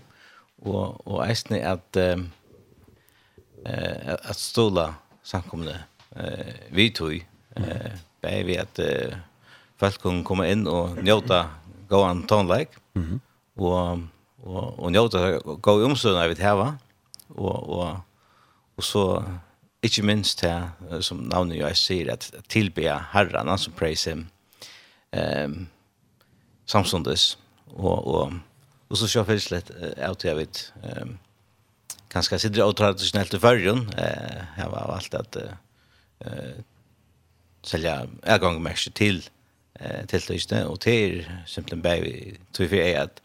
og, 0.66 1.00
og 1.06 1.22
eisne 1.24 1.60
at, 1.64 2.00
um, 2.14 2.26
uh, 3.64 4.14
at 4.18 4.38
stola 4.38 4.90
samkomne 5.26 5.76
uh, 6.16 6.52
vi 6.74 6.90
tøy, 6.94 7.20
uh, 7.60 7.90
bare 8.22 8.44
vi 8.48 8.58
at 8.60 8.82
uh, 8.82 9.18
folk 9.80 10.00
kan 10.02 10.24
komme 10.26 10.48
inn 10.52 10.66
og 10.68 11.00
njøta 11.00 11.46
gåen 11.90 12.26
tånleik, 12.26 12.76
mm 12.94 13.02
-hmm. 13.02 13.20
og, 13.56 14.02
og, 14.42 14.78
og 14.78 14.92
njøta 14.92 15.38
gå 15.38 15.80
i 15.80 15.84
omstående 15.84 16.28
vi 16.28 16.42
heva, 16.42 16.76
og, 17.28 17.68
og, 17.68 18.00
og 18.76 18.84
så 18.84 19.22
ikke 19.82 20.02
minst 20.02 20.40
det 20.40 21.04
som 21.04 21.18
navnet 21.18 21.56
jo 21.56 21.66
jeg 21.66 21.76
sier, 21.76 22.12
at 22.12 22.30
tilbe 22.48 22.82
herren, 23.12 23.48
han 23.48 23.58
som 23.58 23.72
praise 23.72 24.10
him, 24.10 24.26
um, 25.16 25.68
samstundes, 26.66 27.38
og 27.76 28.06
og 28.06 28.32
och 28.90 28.98
så 28.98 29.08
kör 29.08 29.24
faktiskt 29.24 29.50
lite 29.50 29.94
out 30.08 30.24
jag 30.24 30.36
vet 30.36 30.72
ehm 30.82 31.18
kanske 32.08 32.38
sitter 32.38 32.64
och 32.64 32.76
traditionellt 32.76 33.34
i 33.34 33.38
förrun 33.38 33.88
eh 33.98 34.44
här 34.56 34.68
var 34.68 34.94
allt 34.94 35.14
att 35.14 35.36
eh 35.36 36.62
sälja 37.62 38.06
ergångmärke 38.22 38.90
til 38.90 39.28
eh 39.80 40.06
till 40.06 40.22
tyste 40.22 40.64
och 40.64 40.80
till 40.80 41.30
simpelthen 41.46 41.82
bäi 41.82 42.38
tror 42.52 42.66
vi 42.66 42.92
är 42.92 43.00
att 43.00 43.20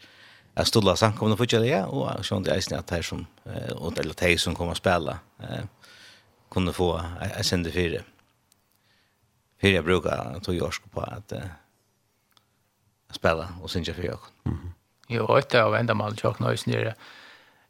att 0.54 0.66
stolla 0.66 0.96
samkomna 0.96 1.36
för 1.36 1.64
ja 1.64 1.86
och 1.86 2.26
så 2.26 2.40
det 2.40 2.50
är 2.50 2.60
snart 2.60 2.90
här 2.90 3.02
som 3.02 3.26
och 3.76 3.98
eller 3.98 4.14
tej 4.14 4.38
som 4.38 4.54
kommer 4.54 4.72
att 4.72 4.78
spela 4.78 5.18
eh 5.40 5.64
kunde 6.50 6.72
få 6.72 7.02
en 7.36 7.44
sände 7.44 7.70
fyra. 7.70 8.02
Fyra 9.60 9.82
brukar 9.82 10.40
tog 10.40 10.54
jag 10.54 10.72
på 10.92 11.00
att 11.00 11.32
spela 13.10 13.48
och 13.62 13.70
synja 13.70 13.94
för 13.94 14.02
jag. 14.02 14.18
Mhm. 14.42 14.72
Jo, 15.08 15.36
ett 15.36 15.54
av 15.54 15.74
ändamål 15.74 16.14
jag 16.22 16.36
knös 16.36 16.66
ner 16.66 16.94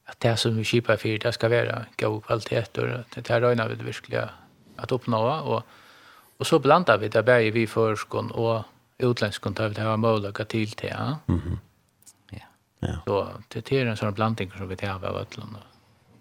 att 0.04 0.20
det 0.20 0.36
som 0.36 0.56
vi 0.56 0.64
skipar 0.64 0.96
för 0.96 1.18
det 1.18 1.32
ska 1.32 1.48
vara 1.48 1.84
god 1.98 2.24
kvalitet 2.24 2.80
och 2.80 2.88
det 3.14 3.28
här 3.28 3.40
röjnar 3.40 3.68
vi 3.68 3.74
verkligen 3.74 4.28
att 4.76 4.92
uppnå 4.92 5.40
och 5.40 5.62
och 6.38 6.46
så 6.46 6.58
blandar 6.58 6.98
vi 6.98 7.08
det 7.08 7.22
bäge 7.22 7.50
vi 7.50 7.66
förskon 7.66 8.30
och 8.30 8.62
utländskon 8.98 9.54
där 9.54 9.68
det 9.68 9.82
har 9.82 9.96
möjlighet 9.96 10.48
till 10.48 10.70
til, 10.70 10.88
Ja. 10.90 11.16
Mhm. 11.26 11.58
Ja. 12.30 12.38
Ja. 12.80 13.00
Så 13.06 13.28
det 13.48 13.72
är 13.72 13.86
en 13.86 13.96
sån 13.96 14.14
blandning 14.14 14.50
som 14.50 14.68
vi 14.68 14.76
tar 14.76 14.94
av 14.94 15.04
ödlan. 15.04 15.56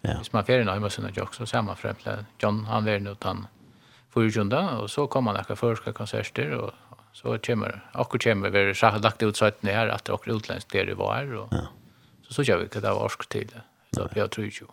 Ja. 0.01 0.17
Hvis 0.17 0.33
man 0.33 0.45
ferien 0.45 0.67
har 0.67 0.79
med 0.79 0.91
sina 0.91 1.09
jokes 1.09 1.35
så 1.35 1.45
ser 1.45 1.61
man 1.61 1.75
främst 1.75 2.07
John 2.43 2.65
han 2.65 2.85
var 2.85 2.99
nu 2.99 3.11
utan 3.11 3.47
förrjunda 4.09 4.77
och 4.77 4.89
så 4.89 5.07
kommer 5.07 5.31
han 5.31 5.41
akka 5.41 5.55
förska 5.55 5.93
konserter 5.93 6.51
och 6.51 6.73
så 7.15 7.37
kommer 7.37 7.81
akkur 7.93 8.19
kommer 8.19 8.49
vi 8.49 8.73
har 8.81 8.99
lagt 8.99 9.23
ut 9.23 9.39
sånn 9.39 9.71
her 9.71 9.91
at 9.93 10.09
akkur 10.11 10.35
utlensk 10.35 10.73
der 10.73 10.89
det 10.89 10.97
var 10.99 11.31
og 11.31 11.53
ja. 11.55 11.67
så 12.27 12.33
så 12.33 12.43
kör 12.43 12.57
vi 12.57 12.67
det 12.73 12.83
var 12.83 13.03
orsk 13.05 13.29
til 13.29 13.47
det 13.47 13.61
så 13.95 14.07
jag 14.15 14.31
tror 14.31 14.45
ju 14.45 14.67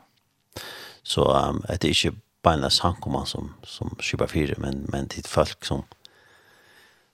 så 1.02 1.22
um, 1.22 1.62
det 1.68 1.84
är 1.84 2.06
inte 2.06 2.18
bara 2.42 2.70
sankomma 2.70 3.26
som 3.26 3.54
som 3.62 3.96
skipar 4.00 4.26
fyra 4.26 4.54
men 4.58 4.86
men 4.88 5.08
till 5.08 5.24
folk 5.24 5.64
som 5.64 5.82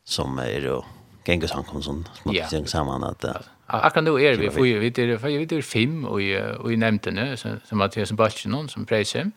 som 0.05 0.39
är 0.39 0.61
då 0.61 0.85
gänga 1.27 1.49
sankomma 1.49 1.83
som 1.83 2.05
som 2.23 2.35
ja. 2.35 2.47
ting 2.49 2.67
samman 2.67 3.05
att 3.05 3.25
uh, 3.25 3.31
akkurat 3.67 4.05
nu 4.05 4.11
är 4.11 4.37
vi 4.37 4.51
får 4.51 4.67
ju 4.67 4.79
vi 4.79 4.91
det 4.91 5.23
vi 5.23 5.57
er 5.57 5.63
fem 5.63 6.05
och 6.05 6.21
och 6.61 6.73
i 6.73 6.77
nämnden 6.77 7.37
som, 7.37 7.61
som 7.65 7.81
att 7.81 7.93
det 7.93 8.07
som 8.07 8.17
bara 8.17 8.31
någon 8.47 8.69
som 8.69 8.87
prejsem 8.87 9.33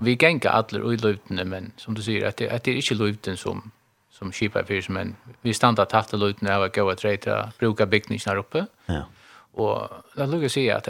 vi 0.00 0.16
gänga 0.20 0.50
alla 0.50 0.84
og 0.84 0.94
i 0.94 0.96
lutne 0.96 1.44
men 1.44 1.72
som 1.76 1.94
du 1.94 2.02
säger 2.02 2.28
att 2.28 2.36
det 2.36 2.48
att 2.50 2.64
det 2.64 2.70
är 2.70 2.76
inte 2.76 2.94
luten 2.94 3.36
som 3.36 3.72
som 4.14 4.30
skipar 4.32 4.66
fyrir 4.68 4.90
men 4.94 5.16
vi 5.42 5.54
standa 5.56 5.86
tatt 5.90 6.14
og 6.14 6.22
lutna 6.22 6.58
av 6.58 6.68
goa 6.74 6.94
treita 6.98 7.50
bruka 7.58 7.86
byggningsna 7.90 8.36
uppe. 8.38 8.66
Ja. 8.86 9.04
Og 9.58 10.16
la 10.18 10.26
lukkar 10.30 10.52
sig 10.52 10.70
at 10.70 10.88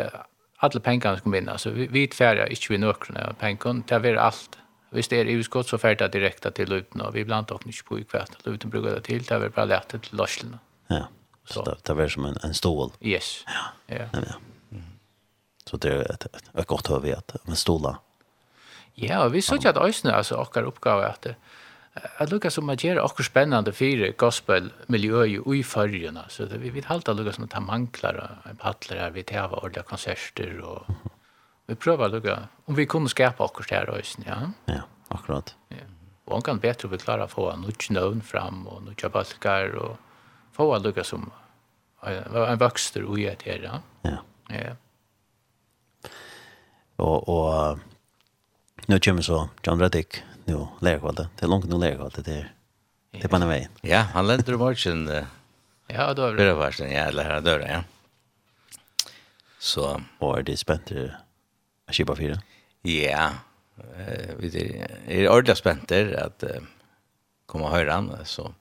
alle 0.64 0.80
pengarna 0.80 1.20
kom 1.20 1.34
inn, 1.36 1.48
så 1.58 1.72
vi, 1.74 1.88
vi 1.92 2.06
tverja 2.08 2.46
ikkje 2.52 2.74
vi 2.74 2.82
nøkrona 2.84 3.30
av 3.30 3.40
pengarna, 3.40 3.84
det 3.88 4.12
er 4.12 4.20
alt. 4.20 4.60
Hvis 4.94 5.10
det 5.10 5.24
er 5.24 5.32
utskott 5.34 5.68
så 5.68 5.78
färda 5.80 6.06
direkta 6.08 6.52
til 6.54 6.70
luten, 6.70 7.02
og 7.02 7.16
vi 7.16 7.24
blant 7.26 7.50
okk 7.50 7.66
ikkje 7.66 7.86
på 7.88 7.98
i 7.98 8.04
kvart, 8.06 8.36
luten 8.46 8.70
brukar 8.70 8.94
det 8.94 9.08
til, 9.08 9.24
det 9.26 9.34
er 9.34 9.50
bare 9.50 9.72
lett 9.72 9.90
til 9.90 10.06
lorslina. 10.14 10.60
Ja, 10.92 11.08
så 11.50 11.64
det, 11.66 11.80
det 11.88 11.96
er 11.98 12.12
som 12.12 12.28
en, 12.28 12.38
en 12.46 12.54
stål. 12.54 12.92
Yes. 13.02 13.40
Ja, 13.50 13.64
ja. 13.88 14.06
ja. 14.12 14.22
ja. 14.30 14.82
Så 15.66 15.80
det 15.80 15.90
er 15.90 16.06
et, 16.12 16.26
et, 16.30 16.50
et 16.60 16.68
godt 16.70 16.92
høy 16.92 17.10
at 17.16 17.34
man 17.48 17.58
stola. 17.58 17.96
Ja, 19.00 19.24
vi 19.32 19.40
såg 19.42 19.64
at 19.66 19.80
òsne, 19.80 20.12
altså 20.14 20.38
okkar 20.38 20.68
oppgave 20.68 21.08
at 21.08 21.24
det, 21.26 21.34
Jeg 21.95 22.26
lukker 22.32 22.51
som 22.51 22.70
at 22.72 22.82
gjøre 22.82 23.03
akkur 23.07 23.26
spennende 23.26 23.70
fire 23.74 24.09
gospelmiljøet 24.18 25.47
i 25.55 25.61
fargjene, 25.62 26.24
så 26.28 26.49
det, 26.51 26.59
vi 26.62 26.72
vil 26.74 26.88
halte 26.88 27.14
lukker 27.14 27.36
som 27.36 27.47
at 27.47 27.55
han 27.55 27.68
mangler 27.68 28.18
en 28.51 28.59
patler 28.59 28.99
her, 28.99 29.12
vi 29.14 29.22
tæver 29.22 29.61
ordentlige 29.61 29.86
konserter, 29.86 30.57
og 30.66 30.88
vi 31.70 31.76
prøver 31.78 32.11
lukker, 32.11 32.49
om 32.66 32.74
vi 32.74 32.88
kunne 32.90 33.12
skapa 33.12 33.47
akkur 33.47 33.68
det 33.68 33.78
her 33.78 33.95
øysen, 33.95 34.26
ja. 34.26 34.40
Ja, 34.66 34.82
akkurat. 35.14 35.55
Ja. 35.70 35.86
Og 36.26 36.38
han 36.38 36.42
kan 36.42 36.61
bedre 36.61 36.90
vi 36.90 36.99
klarer 36.99 37.28
å 37.28 37.30
få 37.30 37.47
noen 37.62 37.95
nøvn 37.95 38.26
fram, 38.26 38.66
og 38.66 38.82
noen 38.88 39.14
balkar, 39.14 39.78
og 39.78 39.97
få 40.57 40.72
lukker 40.82 41.07
som 41.07 41.30
en 42.05 42.61
vokster 42.61 43.07
ui 43.07 43.24
et 43.30 43.47
her, 43.47 43.62
ja. 43.62 43.80
Ja. 44.51 44.74
Og, 46.99 47.28
og, 47.28 47.78
nå 48.88 48.99
kommer 48.99 49.22
så 49.22 49.47
John 49.64 49.80
Reddick, 49.80 50.20
nu 50.47 50.66
lärkvallet. 50.80 51.28
Det 51.36 51.47
är 51.47 51.49
långt 51.49 51.64
nu 51.64 51.78
lärkvallet. 51.78 52.24
Det 52.24 52.32
är, 52.32 52.55
det 53.11 53.24
är 53.24 53.28
på 53.28 53.38
den 53.38 53.49
vägen. 53.49 53.70
Ja, 53.80 53.99
han 53.99 54.26
lärde 54.26 54.42
du 54.42 54.59
matchen. 54.59 55.26
ja, 55.86 56.14
då 56.14 56.22
är 56.22 56.34
det. 56.34 56.45
Det 56.45 56.55
var 56.55 56.70
sen, 56.70 56.92
ja, 56.92 57.01
eller 57.01 57.24
här 57.24 57.40
dörren, 57.40 57.70
ja. 57.70 57.84
Så. 59.59 60.01
Och 60.18 60.38
är 60.38 60.42
det 60.42 60.57
spänt 60.57 60.92
att 61.86 61.95
köpa 61.95 62.16
fyra? 62.16 62.38
Ja, 62.82 63.30
vi 64.38 64.84
är 65.07 65.28
ordentligt 65.28 65.59
spänt 65.59 65.92
att 65.92 66.45
komma 67.47 67.64
och 67.64 67.70
höra 67.70 67.92
han. 67.92 68.16
Så 68.24 68.55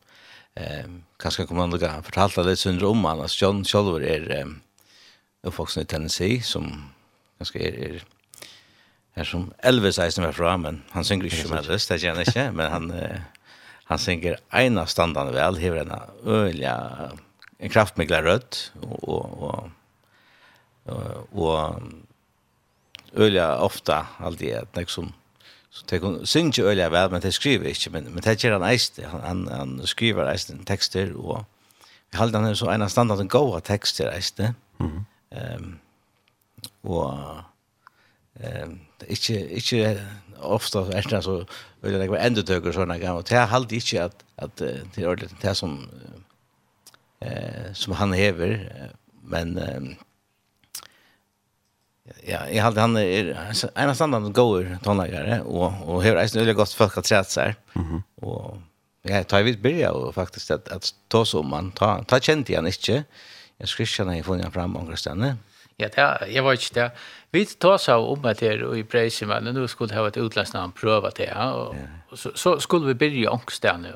eh, 0.55 0.85
kanske 1.17 1.45
kommer 1.45 1.61
han 1.61 1.73
att 1.73 2.05
fortälta 2.05 2.43
lite 2.43 2.55
synder 2.55 2.85
om 2.85 3.05
han. 3.05 3.27
John 3.41 3.65
Kjolver 3.65 4.01
är 4.01 4.39
eh, 4.39 4.45
uppvuxen 5.41 5.83
i 5.83 5.85
Tennessee 5.85 6.41
som 6.41 6.89
ganska 7.37 7.59
är, 7.59 7.73
är 7.73 8.03
Er 9.15 9.27
som 9.29 9.51
Elvis 9.61 9.99
eisen 10.01 10.25
var 10.25 10.33
fra, 10.33 10.55
men 10.57 10.81
han 10.91 11.05
synger 11.05 11.29
ikke 11.29 11.49
med 11.51 11.59
Elvis, 11.63 11.85
det 11.89 11.99
kjenner 12.01 12.23
jeg 12.23 12.33
ikke, 12.33 12.47
men 12.57 12.71
han, 12.71 12.87
han 13.91 14.01
synger 14.01 14.39
en 14.57 14.81
av 14.81 14.89
standene 14.89 15.35
vel, 15.35 15.59
hever 15.61 15.83
en 15.83 15.91
øyelig, 16.25 16.71
en 17.59 17.73
kraftmikla 17.73 18.23
rødt, 18.25 18.71
og, 18.81 19.43
og, 19.43 19.69
og, 20.85 21.35
og 21.37 21.83
øyelig 23.13 23.43
ofte, 23.43 23.99
alltid, 24.19 24.55
at 24.63 24.79
nek 24.79 24.89
som, 24.89 25.11
så 25.73 25.85
det 25.89 26.01
kan 26.01 26.17
synge 26.25 26.65
øyelig 26.65 26.89
vel, 26.91 27.11
men 27.11 27.21
det 27.21 27.33
skriver 27.33 27.69
ikke, 27.69 27.93
men, 27.93 28.09
men 28.13 28.23
det 28.25 28.39
gjør 28.41 28.57
han 28.57 28.69
eisen, 28.71 29.05
han, 29.11 29.21
han, 29.21 29.43
han 29.51 29.75
skriver 29.89 30.31
eisen 30.31 30.65
tekster, 30.65 31.13
og 31.13 31.45
vi 32.11 32.17
halde 32.17 32.37
han 32.37 32.49
er 32.49 32.57
så 32.57 32.69
en 32.69 32.85
av 32.85 32.89
standene 32.93 33.29
gode 33.29 33.61
tekster 33.65 34.09
eisen, 34.13 34.55
mm 34.79 34.89
-hmm. 34.89 35.55
um, 35.57 35.79
og, 36.83 37.43
um, 38.41 38.79
ikke, 39.09 39.39
ikke 39.59 39.93
ofte 40.43 40.83
er 40.93 41.07
det 41.09 41.23
så 41.23 41.43
vil 41.83 41.99
det 41.99 42.09
være 42.11 42.25
endetøk 42.27 42.69
og 42.69 42.75
sånne 42.77 42.99
ganger. 43.01 43.25
Det 43.27 43.37
er 43.39 43.53
alltid 43.55 43.83
ikke 43.83 44.07
at, 44.07 44.25
at 44.37 44.63
det 44.95 45.03
er 45.03 45.21
det 45.41 45.55
som, 45.57 45.77
eh, 47.21 47.69
som 47.73 47.95
han 47.99 48.15
hever, 48.15 48.57
men 49.23 49.57
eh, 49.59 49.93
ja, 52.27 52.43
jeg 52.51 52.61
har 52.63 52.75
han 52.79 52.97
er 52.99 53.33
en 53.35 53.89
av 53.89 53.95
standene 53.95 54.33
går 54.35 54.77
tonlagere, 54.83 55.41
og, 55.47 55.83
og 55.87 56.03
hever 56.03 56.21
er 56.21 56.31
snøyelig 56.31 56.57
godt 56.59 56.75
folk 56.75 56.99
har 56.99 57.07
trett 57.07 57.31
seg. 57.31 57.55
Mm 57.75 57.83
-hmm. 57.83 58.01
Og 58.27 58.59
jeg 59.03 59.27
tar 59.27 59.43
vidt 59.43 59.61
byrja 59.61 59.91
og 59.91 60.13
faktisk 60.13 60.51
at, 60.51 60.71
at 60.71 60.93
ta 61.09 61.23
som 61.25 61.45
man, 61.45 61.71
ta, 61.71 62.03
ta 62.07 62.19
kjente 62.19 62.55
han 62.55 62.67
ikke. 62.67 63.03
Jeg 63.59 63.67
skriver 63.67 63.87
ikke 63.87 64.03
han 64.03 64.15
har 64.15 64.23
funnet 64.23 64.53
fram 64.53 64.75
omkring 64.75 64.97
stedet. 64.97 65.37
Ja, 65.77 65.87
det, 65.87 66.33
jeg 66.33 66.43
var 66.43 66.57
ikke 66.57 66.73
det. 66.75 66.87
Vi 67.33 67.45
tar 67.45 67.79
seg 67.81 68.05
om 68.05 68.25
at 68.29 68.39
det 68.39 68.63
och 68.63 68.77
i 68.77 68.83
Preisen, 68.83 69.27
men 69.27 69.55
nå 69.55 69.67
skulle 69.67 69.95
ha 69.95 70.07
et 70.07 70.17
utlandsnamn 70.17 70.71
pröva 70.71 71.09
det. 71.09 71.31
Ja. 71.31 71.51
Og, 71.53 71.75
och 72.09 72.19
så, 72.19 72.31
så 72.35 72.59
skulle 72.59 72.87
vi 72.87 72.93
begynne 72.93 73.27
ångst 73.27 73.61
där 73.61 73.77
nu. 73.77 73.93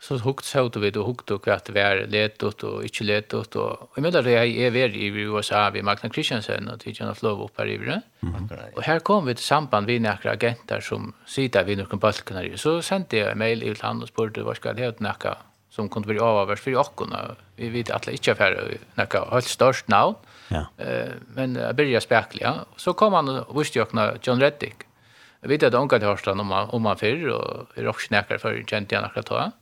Så 0.00 0.18
hukt 0.18 0.44
så 0.44 0.68
vi 0.68 0.90
og 0.96 1.04
hukt 1.06 1.30
og 1.30 1.48
att 1.48 1.70
vi 1.70 1.80
är 1.80 2.06
letot 2.06 2.62
och 2.62 2.82
inte 2.82 3.04
letot. 3.04 3.56
og 3.56 3.90
jag 3.96 4.02
menar 4.02 4.22
det 4.22 4.32
jeg 4.32 4.76
er 4.76 4.88
i 4.88 5.08
USA 5.08 5.70
vid 5.70 5.82
Magna 5.82 6.10
Christiansen 6.10 6.68
og 6.68 6.80
Tidjan 6.80 7.08
av 7.08 7.14
Flov 7.14 7.40
opp 7.40 7.58
her 7.58 7.66
i 7.66 7.76
Vren. 7.76 8.02
Mm. 8.22 8.48
Och 8.76 8.82
här 8.82 8.98
kom 8.98 9.26
vi 9.26 9.34
til 9.34 9.44
samband 9.44 9.86
vid 9.86 10.02
några 10.02 10.30
agenter 10.30 10.80
som 10.80 11.14
sitter 11.26 11.64
vid 11.64 11.78
några 11.78 11.96
balkaner. 11.96 12.56
Så 12.56 12.82
sendte 12.82 13.16
jeg 13.16 13.32
en 13.32 13.38
mail 13.38 13.60
til 13.60 13.76
han 13.80 14.02
og 14.02 14.08
spurte 14.08 14.42
hva 14.42 14.54
skal 14.54 14.76
det 14.76 14.84
ha 14.84 14.92
några 14.98 15.36
som 15.70 15.88
kunne 15.88 16.06
bli 16.06 16.18
avavers 16.18 16.60
for 16.60 16.70
jockorna. 16.70 17.36
Vi 17.56 17.68
vet 17.68 17.90
at 17.90 18.06
det 18.06 18.12
ikke 18.12 18.30
er 18.30 18.34
affärer 18.34 18.78
några 18.96 19.30
helt 19.30 19.48
størst 19.48 19.88
navn. 19.88 20.14
Mm 20.14 20.33
Ja. 20.48 20.66
Eh 20.84 21.12
men 21.34 21.54
jag 21.54 21.76
började 21.76 22.00
spekla. 22.00 22.64
Så 22.76 22.92
kom 22.92 23.12
han 23.12 23.28
och 23.28 23.60
visste 23.60 23.78
jag 23.78 24.18
John 24.22 24.40
Reddick. 24.40 24.76
Jag 25.40 25.48
vet 25.48 25.62
att 25.62 25.72
de 25.72 25.88
hörst 26.06 26.26
han 26.26 26.40
om 26.40 26.46
man 26.46 26.68
om 26.70 26.82
man 26.82 26.96
förr 26.96 27.28
och 27.28 27.78
är 27.78 27.88
också 27.88 28.14
för 28.38 28.64
kände 28.66 28.94
jag 28.94 29.02
några 29.02 29.22
ta. 29.22 29.52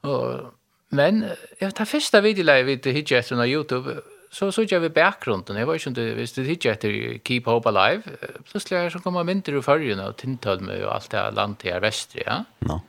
Och 0.00 0.54
men 0.88 1.24
jag 1.58 1.74
tar 1.74 1.84
första 1.84 2.20
videoläge 2.20 2.62
vid 2.62 2.86
hitchet 2.86 3.28
på 3.28 3.46
Youtube 3.46 3.94
så 4.30 4.52
så 4.52 4.62
jag 4.68 4.80
vi 4.80 4.88
bakgrunden. 4.88 5.56
Jag 5.56 5.66
var 5.66 5.74
ju 5.74 5.80
inte 5.86 6.00
visst 6.00 6.34
det 6.34 6.42
hit 6.42 6.66
efter 6.66 7.18
Keep 7.24 7.42
Hope 7.44 7.68
Alive. 7.68 8.02
Så 8.44 8.74
jag 8.74 8.92
så 8.92 8.98
kommer 8.98 9.24
mindre 9.24 9.56
ur 9.56 9.62
färgen 9.62 10.00
och 10.00 10.16
Tintholm 10.16 10.70
och 10.84 10.94
allt 10.94 11.10
det 11.10 11.16
här 11.16 11.32
landet 11.32 11.72
här 11.72 11.80
väster, 11.80 12.22
Ja. 12.26 12.44
No. 12.58 12.80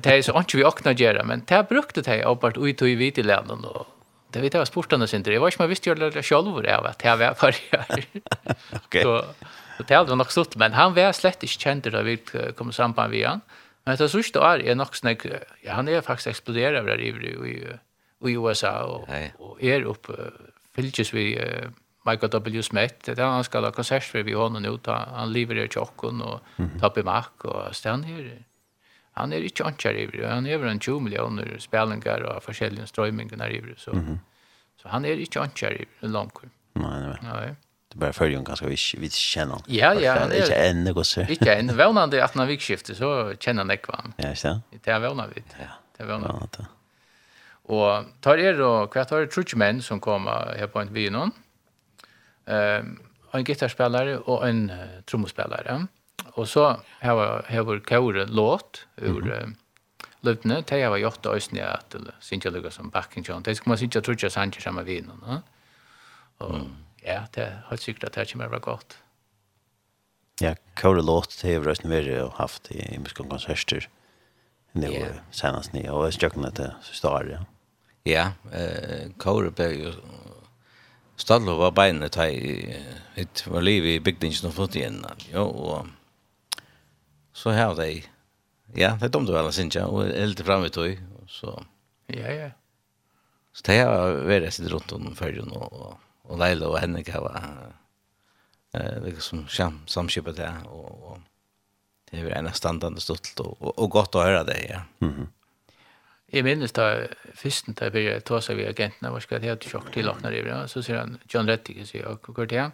det 0.00 0.06
är 0.06 0.22
så 0.22 0.38
inte 0.38 0.56
vi 0.56 0.64
också 0.64 0.92
göra 0.92 1.24
men 1.24 1.42
det 1.46 1.54
har 1.54 1.62
brukt 1.62 1.94
det 1.94 2.06
här 2.06 2.28
uppåt 2.28 2.58
ut 2.58 2.82
i 2.82 2.94
videolägen 2.94 3.64
och 3.64 3.86
Det 4.32 4.40
vet 4.40 4.54
jag 4.54 4.66
sport 4.66 4.92
ändå 4.92 5.06
synte. 5.06 5.32
Jag 5.32 5.40
var 5.40 5.50
inte 5.50 5.66
visst 5.66 5.86
jag 5.86 5.98
det 5.98 6.22
själv 6.22 6.48
av 6.48 6.86
att 6.86 7.04
jag 7.04 7.16
var 7.16 7.34
för. 7.34 7.54
Okej. 8.84 9.02
Så 9.02 9.24
det 9.86 9.94
hade 9.94 10.14
nog 10.14 10.30
stått 10.32 10.56
men 10.56 10.72
han 10.72 10.94
var 10.94 11.12
slett 11.12 11.42
inte 11.42 11.60
känd 11.60 11.82
då 11.82 12.02
vi 12.02 12.16
kom 12.56 12.72
samman 12.72 13.10
med 13.10 13.28
han. 13.28 13.40
Men 13.84 13.96
det 13.96 14.08
såg 14.08 14.20
ut 14.20 14.36
att 14.36 14.60
är 14.60 14.74
nog 14.74 14.96
snägg. 14.96 15.20
Ja, 15.62 15.72
han 15.72 15.88
är 15.88 16.00
faktiskt 16.00 16.26
exploderar 16.26 16.82
där 16.82 17.00
i 17.00 17.08
i 18.30 18.34
USA 18.34 18.84
och 18.84 19.08
och 19.38 19.62
är 19.62 19.82
upp 19.82 20.06
fylkes 20.74 21.14
vi 21.14 21.40
Michael 22.06 22.30
W. 22.30 22.62
Smith, 22.62 23.10
det 23.14 23.22
han 23.22 23.44
ska 23.44 23.60
ha 23.60 23.70
konsert 23.70 24.04
för 24.04 24.22
vi 24.22 24.32
har 24.32 24.50
noen 24.50 24.64
ut, 24.64 24.86
han 24.86 25.32
lever 25.32 25.58
i 25.58 25.68
chocken 25.68 26.22
och 26.22 26.40
tapper 26.80 27.02
makk 27.02 27.44
och 27.44 27.76
stand 27.76 28.04
här 28.04 28.44
han 29.12 29.32
är 29.32 29.42
inte 29.42 29.64
ankar 29.64 29.94
i 29.94 30.24
han 30.26 30.46
är 30.46 30.64
en 30.66 30.80
20 30.80 31.00
miljoner 31.00 31.58
spelningar 31.58 32.20
och 32.20 32.42
försäljning 32.42 32.86
strömmingar 32.86 33.50
i 33.50 33.74
så 33.76 33.90
mm 33.92 34.04
-hmm. 34.04 34.18
så 34.82 34.88
han 34.88 35.04
är 35.04 35.20
inte 35.20 35.40
ankar 35.40 35.72
i 35.72 35.86
långt 36.00 36.34
nej 36.72 37.00
nej 37.00 37.18
nej 37.22 37.54
det 37.88 37.98
bara 37.98 38.12
följer 38.12 38.36
hon 38.36 38.44
ganska 38.44 38.66
vi 38.66 38.76
vi 38.98 39.10
han. 39.36 39.62
ja 39.66 39.94
ja 39.94 40.18
han 40.18 40.32
er, 40.32 40.36
är 40.36 40.42
inte 40.42 40.54
en 40.54 40.84
något 40.84 41.06
så 41.06 41.20
inte 41.20 41.54
en 41.54 41.76
vånande 41.76 42.24
at 42.24 42.34
när 42.34 42.46
vi 42.46 42.58
skiftar 42.58 42.94
så 42.94 43.34
kjenner 43.40 43.62
han 43.62 43.70
ikke 43.70 43.92
han. 43.92 44.12
ja 44.16 44.32
ikke 44.32 44.60
det 44.84 44.90
är 44.90 45.00
vånande 45.00 45.34
vid 45.34 45.44
ja 45.58 45.66
det 45.96 46.04
er 46.04 46.08
är 46.08 46.12
vånande 46.12 46.66
Og 47.70 48.04
tar 48.22 48.38
er 48.38 48.60
og 48.60 48.90
hva 48.90 49.04
tar 49.04 49.20
er 49.22 49.26
trutje 49.26 49.58
menn 49.58 49.82
som 49.82 50.00
kommer 50.00 50.56
her 50.58 50.66
på 50.66 50.80
en 50.80 50.94
vin 50.94 51.12
nå. 51.12 51.28
Um, 52.46 52.98
en 53.34 53.44
gitarrspelare 53.44 54.18
og 54.18 54.48
en 54.48 54.70
uh, 54.70 55.02
trommospelare. 55.06 55.76
Mm 55.78 55.88
Og 56.34 56.48
så 56.48 56.80
har 57.00 57.64
vi 57.64 57.80
kåret 57.80 58.30
låt 58.30 58.86
ur 58.96 59.20
mm 59.20 59.30
-hmm. 59.30 59.54
løpene, 60.22 60.60
de 60.60 60.80
har 60.82 60.98
gjort 60.98 61.24
det 61.24 61.30
øyne 61.30 61.62
at 61.62 61.92
det 61.92 62.14
synes 62.20 62.44
jeg 62.44 62.52
lukker 62.52 62.70
som 62.70 62.90
bakken 62.90 63.24
kjønn. 63.24 63.42
Det 63.42 63.56
skal 63.56 63.70
man 63.70 63.78
synes 63.78 63.94
jeg 63.94 64.04
tror 64.04 64.12
ikke 64.12 64.30
sanger 64.30 64.60
sammen 64.60 64.84
med 64.84 64.94
vinen. 64.94 65.42
Og 66.38 66.70
ja, 67.02 67.22
det 67.34 67.42
er 67.42 67.66
helt 67.70 67.82
sikkert 67.82 68.04
at 68.04 68.14
det 68.14 68.32
kommer 68.32 68.48
være 68.48 68.60
godt. 68.60 68.98
Ja, 70.40 70.54
kåret 70.76 71.04
låt, 71.04 71.38
det 71.42 71.52
har 71.52 71.60
vi 71.60 71.66
vært 71.66 72.22
og 72.22 72.32
haft 72.32 72.70
i 72.70 72.98
muskene 72.98 73.28
konserter. 73.28 73.88
Det 74.72 74.88
var 74.88 74.90
yeah. 74.90 75.16
senast 75.30 75.72
nye, 75.72 75.90
og 75.90 76.04
jeg 76.04 76.12
stjøkken 76.12 76.44
at 76.44 76.56
det 76.56 76.74
står 76.82 77.30
ja. 77.30 77.38
Ja, 78.06 78.32
eh, 78.52 79.10
kåret 79.18 79.54
ble 79.54 79.66
jo 79.74 79.92
Stadlo 81.20 81.58
var 81.58 81.74
beinet 81.76 82.16
her 82.16 82.32
i, 82.32 83.26
var 83.46 83.60
liv 83.60 83.84
i 83.84 83.98
bygdingen 84.00 84.46
og 84.48 84.54
flott 84.56 84.76
igjen. 84.78 85.02
Jo, 85.28 85.44
og 85.44 85.90
så 87.40 87.54
har 87.56 87.74
de, 87.78 87.88
ja, 88.76 88.92
det 89.00 89.08
er 89.08 89.14
dumt 89.16 89.32
å 89.32 89.36
være, 89.38 89.54
synes 89.56 89.78
jeg, 89.80 89.88
og 89.88 90.04
er 90.06 90.28
litt 90.28 90.44
fremme 90.44 90.68
i 90.68 90.92
så. 91.30 91.56
Ja, 92.12 92.30
ja. 92.34 92.50
Så 93.56 93.64
det 93.66 93.80
har 93.80 94.20
vært 94.28 94.52
sitt 94.54 94.68
rundt 94.70 94.92
om 94.94 95.08
førjen, 95.18 95.50
og, 95.56 95.72
og 95.72 95.98
og 96.30 96.38
Leila 96.38 96.70
og 96.70 96.78
Henrik 96.78 97.10
har 97.10 97.24
vært, 97.24 97.74
eh, 98.78 99.02
liksom, 99.08 99.46
sam, 99.48 99.82
samskipet 99.90 100.38
det, 100.38 100.50
og, 100.70 101.10
og 101.10 101.18
det 102.10 102.22
er 102.22 102.32
en 102.38 102.50
av 102.50 102.56
standene 102.58 103.02
stått 103.02 103.32
og, 103.42 103.56
og, 103.58 103.74
og 103.74 103.90
godt 103.90 104.18
å 104.18 104.24
høre 104.24 104.44
det, 104.46 104.58
ja. 104.68 104.82
Mm 105.00 105.12
-hmm. 105.12 105.28
Jeg 106.32 106.44
minnes 106.44 106.72
da, 106.72 107.06
førsten 107.34 107.74
da 107.74 107.88
vi 107.88 108.20
ta 108.20 108.40
seg 108.40 108.56
ved 108.56 108.68
agentene, 108.68 109.10
hva 109.10 109.20
skal 109.20 109.42
jeg 109.42 109.60
til 109.60 109.70
sjokk 109.70 109.92
til 109.92 110.08
åkner 110.08 110.32
i, 110.32 110.68
så 110.68 110.82
sier 110.82 110.98
han, 110.98 111.18
John 111.34 111.48
Rettig, 111.48 111.86
sier, 111.86 112.06
og 112.06 112.20
hva 112.20 112.34
går 112.34 112.46
det 112.46 112.60
her? 112.60 112.70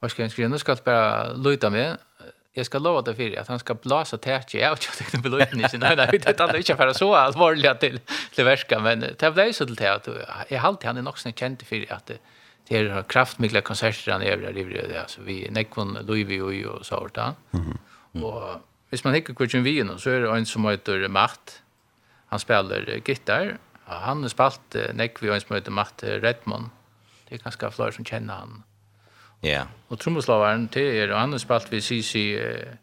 Hva 0.00 0.08
skal 0.08 0.22
jeg 0.22 0.30
skrive, 0.30 0.48
nå 0.48 0.58
skal 0.58 0.74
jeg 0.74 0.84
bare 0.84 1.36
løyta 1.36 1.70
med, 1.70 1.98
jag 2.52 2.66
ska 2.66 2.78
lova 2.78 3.02
det 3.02 3.14
för 3.14 3.38
att 3.38 3.48
han 3.48 3.58
ska 3.58 3.74
blåsa 3.74 4.18
tätt 4.18 4.54
jag 4.54 4.72
och 4.72 4.78
jag 4.82 4.96
tänkte 4.96 5.18
på 5.18 5.28
löjten 5.28 5.60
inte 5.60 5.78
nej 5.78 5.96
nej 5.96 6.20
det 6.22 6.40
hade 6.40 6.58
inte 6.58 6.76
för 6.76 6.92
så 6.92 7.14
allvarligt 7.14 7.80
till 7.80 8.00
till 8.34 8.44
värska 8.44 8.78
men 8.78 9.00
det 9.18 9.30
blev 9.34 9.52
så 9.52 9.66
till 9.66 9.74
det 9.74 9.94
att 9.94 10.08
jag 10.48 10.60
halt 10.60 10.82
han 10.82 10.96
är 10.96 11.02
nog 11.02 11.18
sen 11.18 11.32
känd 11.32 11.62
för 11.62 11.92
att 11.92 12.10
det 12.68 12.76
är 12.76 13.02
kraftmikla 13.02 13.60
konserter 13.60 14.12
han 14.12 14.22
över 14.22 14.52
det 14.52 15.00
alltså 15.00 15.20
vi 15.22 15.48
Nekon 15.50 15.98
Louis 16.06 16.66
och 16.66 16.86
så 16.86 17.00
vart 17.00 17.16
han 17.16 17.34
och 18.12 18.60
hvis 18.90 19.04
man 19.04 19.14
hikker 19.14 19.36
kvartjen 19.38 19.62
vi 19.62 19.76
nå, 19.86 19.96
så 20.02 20.10
er 20.10 20.24
det 20.24 20.30
en 20.34 20.46
som 20.46 20.66
heter 20.66 21.06
Matt. 21.08 21.60
Han 22.30 22.42
spiller 22.42 22.98
gitar. 23.06 23.58
Han 23.86 24.22
har 24.22 24.32
spalt 24.32 24.76
nekvi 24.94 25.30
og 25.30 25.36
en 25.36 25.44
som 25.44 25.54
heter 25.56 25.74
Matt 25.74 26.02
Redmond. 26.02 26.70
Det 27.28 27.38
er 27.38 27.44
ganske 27.44 27.70
flere 27.70 27.94
som 27.94 28.06
kjenner 28.06 28.42
han. 28.42 28.62
Ja. 29.42 29.64
Og 29.88 29.98
trommeslavaren 29.98 30.68
til 30.68 30.86
er, 30.86 31.12
og 31.12 31.20
han 31.20 31.32
har 31.32 31.42
spalt 31.42 31.70
ved 31.72 31.80
Sisi 31.80 32.34
uh, 32.36 32.74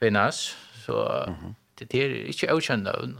Benas, 0.00 0.56
så 0.84 1.24
mm 1.28 1.34
-hmm. 1.34 1.54
det, 1.78 1.92
det 1.92 2.04
er 2.04 2.24
ikke 2.26 2.50
avkjent 2.50 2.82
navn. 2.82 3.18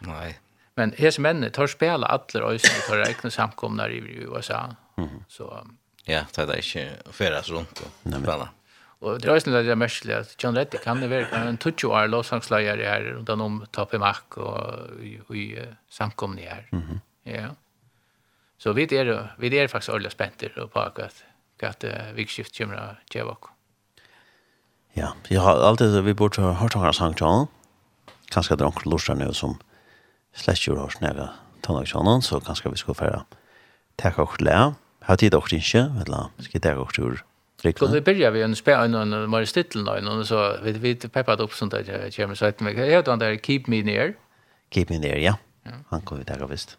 Nei. 0.00 0.34
Men 0.76 0.94
hese 0.98 1.20
mennene 1.20 1.50
tar 1.50 1.66
spela 1.66 2.06
alle 2.06 2.44
øyne, 2.44 2.82
tar 2.86 3.02
reikne 3.06 3.30
samkomnar 3.30 3.88
i 3.88 4.26
USA. 4.26 4.66
Mm 4.96 5.04
-hmm. 5.04 5.22
Så, 5.28 5.66
ja, 6.06 6.24
det 6.36 6.48
er 6.48 6.54
ikke 6.54 7.12
feras 7.12 7.52
rundt 7.52 7.82
og 7.82 8.12
spela. 8.22 8.48
Og 9.00 9.22
det 9.22 9.28
er 9.28 9.34
også 9.34 9.50
litt 9.50 9.78
merkelig 9.78 10.14
at 10.14 10.44
John 10.44 10.58
Reddick, 10.58 10.84
han 10.84 11.02
er 11.02 11.08
veldig, 11.08 11.48
en 11.48 11.58
20 11.58 11.92
år 11.92 12.06
låsangsleier 12.06 12.76
her, 12.76 13.16
rundt 13.16 13.30
om 13.30 13.66
Tapimak 13.72 14.36
og 14.36 14.90
i 15.34 15.54
samkomne 15.90 16.40
her. 16.40 16.62
Mm 16.72 16.82
-hmm. 16.82 16.98
Ja. 17.24 17.48
Så 18.58 18.72
vi 18.72 18.82
er, 18.82 19.28
vi 19.38 19.58
er 19.58 19.66
faktisk 19.66 19.92
ordentlig 19.92 20.12
spenter 20.12 20.48
på 20.72 20.80
akkurat 20.80 21.24
at 21.66 21.84
uh, 21.84 22.12
vikskift 22.16 22.56
kommer 22.58 22.78
å 22.78 22.88
gjøre 23.14 23.34
oss. 23.34 23.50
Ja, 24.96 25.12
jeg 25.30 25.40
har 25.40 25.60
alltid 25.62 26.00
vi 26.02 26.14
bort 26.14 26.34
til 26.34 26.54
Hørtanger 26.58 26.92
Sankt 26.92 27.20
John. 27.20 27.46
Kanskje 28.32 28.56
det 28.56 28.64
er 28.64 28.70
onkel 28.70 28.90
Lorsdag 28.90 29.18
nå 29.20 29.30
som 29.36 29.58
slett 30.36 30.64
gjør 30.66 30.84
oss 30.86 30.98
nere 31.00 31.30
tannlagsjonen, 31.66 32.22
så 32.22 32.40
kanskje 32.40 32.72
vi 32.72 32.80
skal 32.82 32.98
fære 32.98 33.22
takke 34.00 34.22
oss 34.22 34.38
til. 34.38 34.76
Har 35.08 35.16
tid 35.16 35.34
oss 35.34 35.52
ikke, 35.52 35.86
eller 36.02 36.30
skal 36.44 36.60
takke 36.60 36.84
oss 36.84 36.94
tur. 36.96 37.22
Rikla. 37.64 37.88
Skulle 37.88 38.00
vi 38.00 38.04
börja 38.06 38.30
vi 38.30 38.42
en 38.42 38.56
spela 38.56 38.84
en 38.84 38.94
en 38.94 39.30
mer 39.30 39.44
Stittel 39.44 39.82
nå 39.82 39.96
innan 39.98 40.26
så 40.26 40.58
vi 40.62 40.72
vi 40.72 40.94
peppat 40.94 41.40
upp 41.40 41.52
sånt 41.52 41.72
där 41.72 42.10
kommer 42.16 42.34
så 42.34 42.46
att 42.46 42.60
mig 42.60 42.74
heter 42.74 43.10
han 43.10 43.18
där 43.18 43.36
Keep 43.36 43.62
Me 43.66 43.82
Near. 43.82 44.14
Keep 44.70 44.86
Me 44.90 44.98
Near, 44.98 45.16
ja. 45.16 45.34
Han 45.88 46.00
kommer 46.00 46.24
vi 46.24 46.32
där 46.32 46.46
visst. 46.46 46.78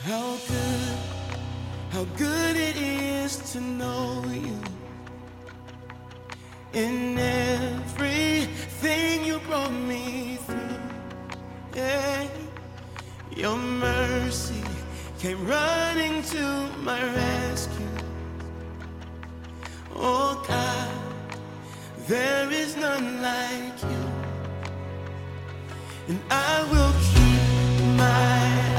How 0.00 0.36
good, 0.48 0.98
how 1.92 2.04
good 2.18 2.51
just 3.32 3.52
to 3.54 3.60
know 3.60 4.22
you. 4.30 4.58
In 6.74 7.18
everything 7.18 9.24
you 9.24 9.38
brought 9.40 9.72
me 9.72 10.38
through 10.46 10.78
yeah. 11.74 12.28
Your 13.34 13.56
mercy 13.56 14.62
came 15.18 15.46
running 15.46 16.22
to 16.34 16.44
my 16.88 17.02
rescue. 17.20 17.96
Oh 19.94 20.44
God, 20.46 20.90
there 22.08 22.50
is 22.50 22.76
none 22.76 23.22
like 23.22 23.78
you. 23.92 24.04
And 26.08 26.20
I 26.30 26.54
will 26.70 26.94
keep 27.10 27.42
my 27.96 28.71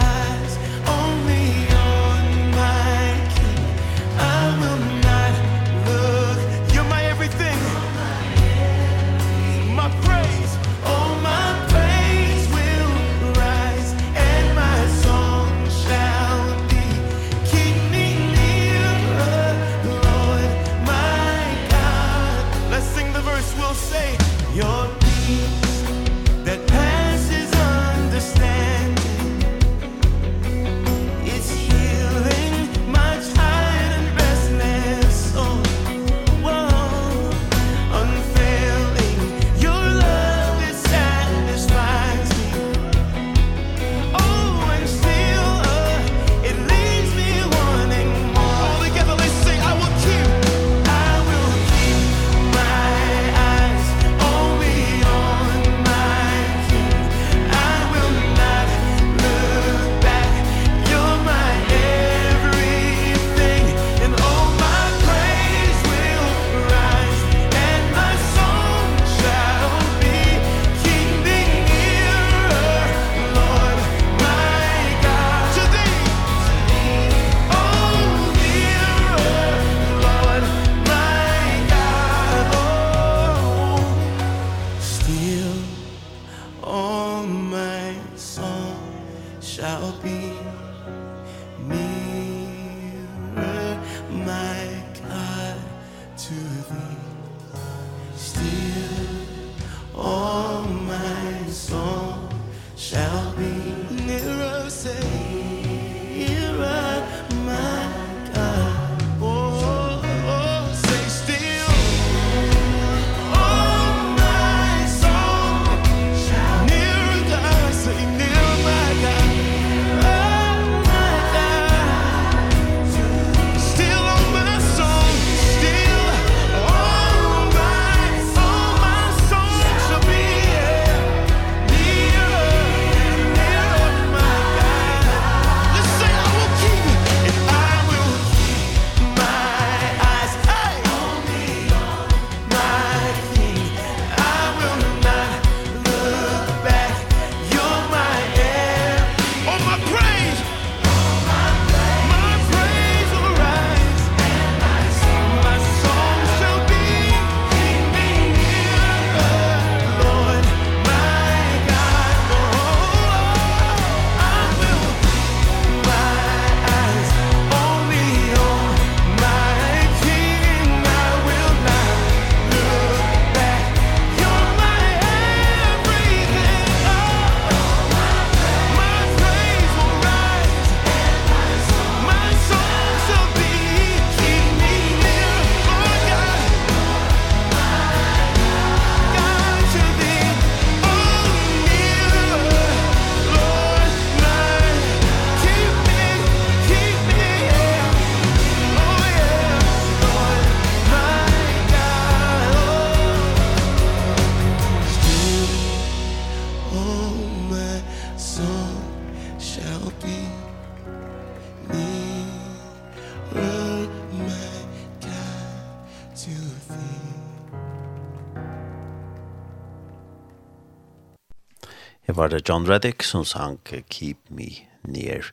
var 222.24 222.30
det 222.30 222.50
John 222.50 222.66
Reddick 222.66 223.04
som 223.04 223.26
sang 223.26 223.58
Keep 223.90 224.30
Me 224.30 224.46
Near. 224.82 225.26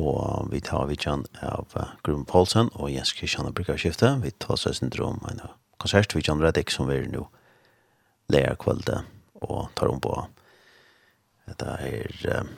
Og 0.00 0.48
vi 0.48 0.60
tar 0.64 0.86
vi 0.88 0.96
John 0.96 1.26
av 1.44 1.74
Grun 2.06 2.22
Paulsen 2.24 2.70
og 2.72 2.88
Jens 2.88 3.12
Kristian 3.12 3.52
Brygger 3.52 3.76
skiftet. 3.76 4.22
Vi 4.22 4.30
tar 4.40 4.56
seg 4.56 4.78
sin 4.78 4.92
drøm 4.94 5.20
en 5.28 5.42
konsert 5.76 6.14
vi 6.16 6.22
John 6.24 6.40
Reddick 6.40 6.72
som 6.72 6.88
vi 6.88 7.02
er 7.02 7.10
nå 7.12 7.26
leger 8.32 8.56
kveldet 8.64 9.04
og 9.44 9.68
tar 9.76 9.92
om 9.92 10.00
på. 10.00 10.14
Dette 11.50 11.76
er, 11.84 12.48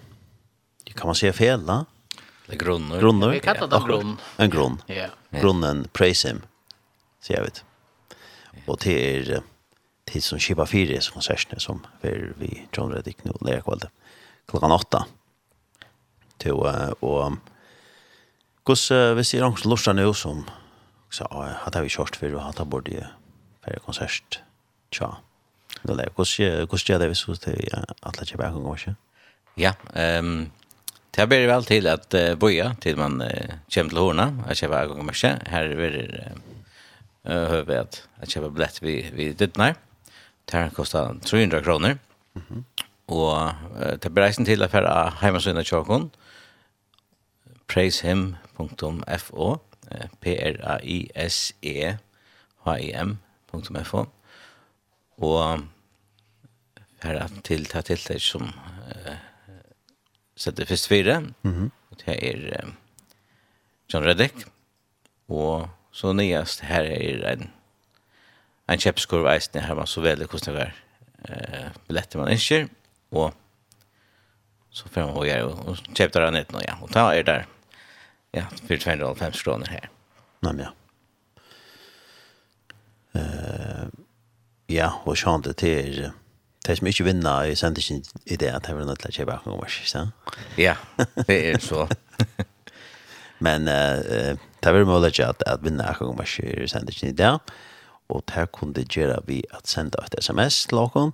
kan 0.95 1.11
man 1.11 1.19
si 1.19 1.27
da? 1.27 1.85
Det 2.47 2.53
är 2.53 2.57
grunner. 2.57 3.01
Grunder. 3.01 3.31
Vi 3.31 3.41
kallar 3.41 3.67
det 3.67 3.87
grunn. 3.87 4.17
En 4.37 4.51
grunn. 4.51 4.83
Ja. 4.87 5.09
Grunnen, 5.31 5.89
praise 5.93 6.29
him, 6.29 6.43
sier 7.19 7.41
jeg 7.41 7.51
vet. 7.51 7.65
Og 8.69 8.79
til 8.79 8.95
er 8.95 9.43
tid 10.07 10.25
som 10.25 10.41
skipa 10.41 10.67
fyra 10.67 11.01
så 11.01 11.13
konsertene 11.13 11.61
som 11.61 11.85
er 12.03 12.33
vi 12.41 12.67
John 12.73 12.93
Reddick 12.95 13.25
nå 13.25 13.35
nu 13.41 13.51
lägger 13.51 13.63
kväll 13.67 13.89
klockan 14.47 14.73
8. 14.73 15.07
Till 16.39 16.53
och 16.53 17.33
kus 18.67 18.91
vi 18.91 19.25
ser 19.25 19.45
också 19.45 19.69
lustar 19.69 19.95
nu 19.95 20.15
som 20.15 20.45
så 21.11 21.27
hadde 21.33 21.83
vi 21.83 21.89
kjørt 21.89 22.17
for 22.17 22.35
å 22.35 22.43
ha 22.43 22.53
tatt 22.53 22.69
bort 22.69 22.89
i 22.89 23.01
för 23.65 23.79
konsert. 23.85 24.41
Tja. 24.91 25.17
Då 25.83 25.95
lägger 25.95 26.11
kus 26.11 26.37
kus 26.71 26.89
jag 26.89 27.01
det 27.01 27.09
vi 27.09 27.15
så 27.15 27.35
till 27.35 27.75
att 28.01 28.21
lägga 28.21 28.37
bakom 28.37 28.75
ikke? 28.75 28.95
Ja, 29.55 29.73
ehm 29.95 30.51
Det 31.17 31.25
blir 31.29 31.47
vel 31.49 31.65
til 31.65 31.87
at 31.89 32.13
uh, 32.13 32.35
boja 32.37 32.75
til 32.81 32.99
man 33.01 33.23
uh, 33.25 33.55
kommer 33.73 33.89
til 33.89 33.99
Horna. 33.99 34.27
Jag 34.49 34.57
köper 34.57 34.83
en 34.83 34.89
gång 34.89 35.07
mycket. 35.07 35.49
Her 35.49 35.65
er 35.65 35.91
det 35.91 36.33
uh, 37.25 37.49
hövet 37.49 38.03
att 38.21 38.31
köpa 38.31 38.49
biljett 38.49 38.83
vi 38.83 39.11
vid 39.13 39.37
Dittnar. 39.37 39.75
Det 40.51 40.71
kostar 40.75 41.15
300 41.19 41.63
kronor. 41.63 41.99
Mm 42.35 42.47
-hmm. 42.49 42.65
Och 43.07 43.51
det 44.01 44.11
beräknar 44.11 44.45
till 44.45 44.63
att 44.63 44.71
färra 44.71 45.11
hemmasynda 45.11 45.65
tjockon. 45.65 46.11
Praisehim.fo 47.67 49.59
P-R-A-I-S-E-H-I-M.fo 50.21 50.87
Och 55.17 55.59
färra 57.03 57.29
till 57.29 57.67
till 57.67 57.83
tilltag 57.83 58.21
som 58.21 58.43
uh, 58.43 58.51
sätter 60.37 60.65
först 60.65 60.87
fyra. 60.87 61.17
Mm 61.17 61.33
-hmm. 61.43 61.71
Det 62.05 62.31
är 62.31 62.61
um, 62.65 62.73
John 63.89 64.03
Reddick. 64.03 64.35
Och 65.27 65.69
så 65.93 66.13
nyast 66.13 66.61
här 66.61 66.85
är 66.85 67.23
en 67.23 67.51
en 68.69 68.83
kjepskurv 68.83 69.29
eisen 69.31 69.63
her 69.63 69.79
man 69.79 69.87
så 69.87 70.03
veldig 70.03 70.27
hvordan 70.31 70.57
det 70.57 70.67
er 70.67 70.83
billetter 71.89 72.21
man 72.21 72.31
ønsker, 72.31 72.69
og 73.11 73.35
så 74.71 74.89
får 74.93 75.13
man 75.13 75.27
gjøre, 75.27 75.45
og 75.65 75.79
kjøpte 75.97 76.23
det 76.23 76.33
nett 76.35 76.53
nå, 76.53 76.63
ja, 76.67 76.77
og 76.83 76.91
ta 76.93 77.09
er 77.17 77.25
der, 77.27 77.47
ja, 78.37 78.45
for 78.67 78.77
250 78.77 79.45
kroner 79.47 79.71
her. 79.73 79.89
Nei, 80.45 80.53
men 80.53 80.67
ja. 80.67 80.73
Uh, 83.17 83.87
ja, 84.69 84.91
og 85.09 85.17
sånn 85.17 85.45
det 85.47 85.55
til, 85.63 86.11
de 86.67 86.77
som 86.77 86.91
ikke 86.91 87.07
vinner 87.07 87.49
i 87.49 87.55
sendingen 87.57 88.03
i 88.27 88.37
det, 88.37 88.51
at 88.53 88.69
jeg 88.69 88.77
vil 88.77 88.89
nødt 88.89 89.01
til 89.01 89.15
å 89.15 89.17
kjøpe 89.17 89.39
akkurat 89.39 89.57
over, 89.57 89.71
ikke 89.73 89.89
sant? 89.89 90.35
Ja, 90.61 90.75
det 91.25 91.39
er 91.39 91.63
så. 91.65 91.87
men 93.47 93.71
uh, 93.71 94.37
det 94.37 94.69
er 94.69 94.77
vel 94.77 94.89
mulig 94.91 95.15
at, 95.25 95.41
at 95.49 95.65
vinner 95.65 95.89
akkurat 95.89 96.13
over 96.13 96.37
i 96.45 96.69
sendingen 96.69 97.15
i 97.15 97.17
det, 97.17 97.33
ja 97.33 97.41
og 98.09 98.23
det 98.31 98.51
kunne 98.53 98.85
gjøre 98.85 99.21
vi 99.27 99.43
at 99.55 99.69
sende 99.69 99.99
et 100.05 100.15
sms 100.21 100.67
til 100.71 100.79
åkken 100.79 101.13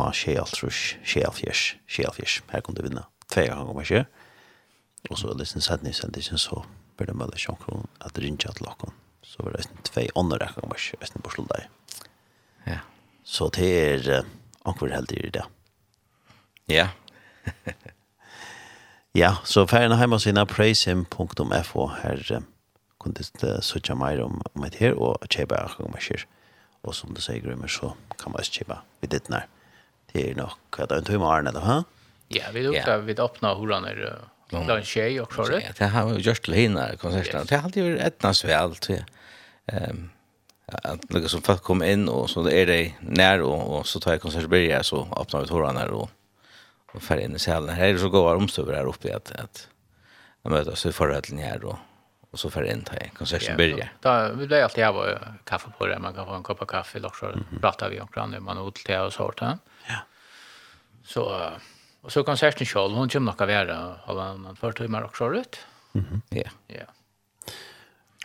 av 0.00 0.12
Kjeltrus, 0.16 0.96
Kjelfjers, 1.04 1.76
Kjelfjers. 1.88 2.40
Her 2.50 2.60
kunne 2.64 2.80
du 2.80 2.86
vinne 2.86 3.04
tve 3.32 3.46
ganger 3.48 3.72
om 3.72 3.80
ikke. 3.80 4.04
Og 5.10 5.18
så 5.18 5.30
er 5.30 5.38
det 5.38 5.48
sin 5.48 5.64
sætning 5.64 5.94
sendingen 5.94 6.38
så 6.38 6.62
blir 6.96 7.10
det 7.10 7.16
meldig 7.18 7.40
sjonkron 7.42 7.88
at 8.04 8.18
rinja 8.18 8.52
til 8.56 8.68
åkken. 8.68 8.92
Så 9.22 9.42
var 9.42 9.56
det 9.56 9.68
tve 9.88 10.08
ånder 10.14 10.42
ganger 10.44 10.66
om 10.66 10.76
ikke, 10.76 11.00
resten 11.02 11.24
på 11.24 11.32
slå 11.34 11.46
deg. 11.54 11.68
Ja. 12.66 12.78
Så 13.24 13.48
det 13.56 13.72
er 13.72 14.28
anker 14.64 14.92
heldig 14.92 15.24
i 15.26 15.34
det. 15.38 15.48
Ja. 16.70 16.88
Ja, 19.12 19.34
så 19.44 19.66
færgene 19.68 19.98
hjemme 20.00 20.16
sine 20.20 20.46
praisehim.fo 20.48 21.82
her 22.00 22.22
kunde 23.02 23.62
söka 23.62 23.94
mer 23.94 24.20
om, 24.20 24.42
om 24.52 24.62
det 24.62 24.76
här 24.76 24.92
och 24.92 25.16
köpa 25.30 25.56
akkurat 25.56 26.26
Och 26.82 26.94
som 26.94 27.14
du 27.14 27.20
säger 27.20 27.40
Grymmer 27.40 27.68
så 27.68 27.94
kan 28.18 28.32
man 28.32 28.34
också 28.34 28.52
köpa 28.52 28.82
vid 29.00 29.10
det 29.10 29.28
när. 29.28 29.46
Det 30.12 30.30
är 30.30 30.34
nog 30.34 30.50
att 30.70 30.88
det 30.88 30.94
är 30.94 30.98
en 30.98 31.04
timme 31.04 31.24
arna 31.24 31.52
då, 31.52 31.60
ha? 31.60 31.84
Ja, 32.28 32.44
vi 32.52 32.62
då 32.62 32.74
yeah. 32.74 33.00
vid 33.00 33.20
öppna 33.20 33.54
horan 33.54 33.84
är 33.84 33.94
det 34.50 34.74
en 34.74 34.84
tjej 34.84 35.20
och 35.20 35.32
så 35.34 35.44
det. 35.44 35.72
Det 35.78 35.86
har 35.86 36.14
just 36.14 36.42
till 36.42 36.54
hinna 36.54 36.96
konserten. 36.96 37.46
Det 37.48 37.56
har 37.56 37.64
alltid 37.64 37.84
varit 37.84 38.00
ett 38.00 38.22
nasväl 38.22 38.74
till 38.74 39.04
ehm 39.66 40.10
att 40.66 41.10
något 41.10 41.30
som 41.30 41.42
folk 41.42 41.62
kom 41.62 41.82
in 41.82 42.08
och 42.08 42.30
så 42.30 42.48
är 42.48 42.66
det 42.66 42.92
när 43.00 43.42
och, 43.42 43.78
och 43.78 43.86
så 43.86 44.00
tar 44.00 44.10
jag 44.10 44.20
konsertbörja 44.20 44.82
så 44.82 45.08
öppnar 45.20 45.40
vi 45.40 45.48
horan 45.48 45.76
här 45.76 45.90
och 45.90 46.10
och 46.94 47.02
färgen 47.02 47.36
i 47.36 47.38
salen. 47.38 47.74
Här 47.74 47.88
är 47.88 47.92
det 47.92 47.98
så 47.98 48.08
goda 48.08 48.36
omstövare 48.36 48.76
här 48.76 48.88
uppe 48.88 49.16
att, 49.16 49.30
att, 49.30 49.68
att 50.42 50.52
mötas 50.52 50.86
i 50.86 50.92
förrätten 50.92 51.38
här 51.38 51.64
och 51.64 51.78
och 52.32 52.40
så 52.40 52.50
för 52.50 52.62
en 52.62 52.82
tag 52.82 53.10
konserten 53.18 53.56
börjar. 53.56 53.92
Då 54.00 54.30
vill 54.34 54.50
jag 54.50 54.62
alltid 54.62 54.84
ha 54.84 55.18
kaffe 55.44 55.68
på 55.78 55.86
det. 55.86 55.98
Man 55.98 56.14
kan 56.14 56.26
få 56.26 56.34
en 56.34 56.42
kopp 56.42 56.62
av 56.62 56.66
kaffe 56.66 57.00
och 57.00 57.16
så 57.16 57.26
pratar 57.60 57.90
vi 57.90 58.00
om 58.00 58.08
grann 58.14 58.30
man 58.30 58.42
man 58.44 58.58
odlar 58.58 59.06
och 59.06 59.12
sånt. 59.12 59.40
Ja. 59.40 59.98
Så 61.04 61.52
och 62.02 62.12
så 62.12 62.24
konserten 62.24 62.66
själv 62.66 62.92
hon 62.92 63.08
kommer 63.08 63.32
nog 63.32 63.42
att 63.42 63.48
vara 63.48 63.94
hålla 64.06 64.24
en 64.30 64.56
för 64.56 64.72
timmar 64.72 65.02
och 65.02 65.16
så 65.16 65.34
ut. 65.34 65.58
Mhm. 65.92 66.22
Ja. 66.28 66.50
Ja. 66.66 66.86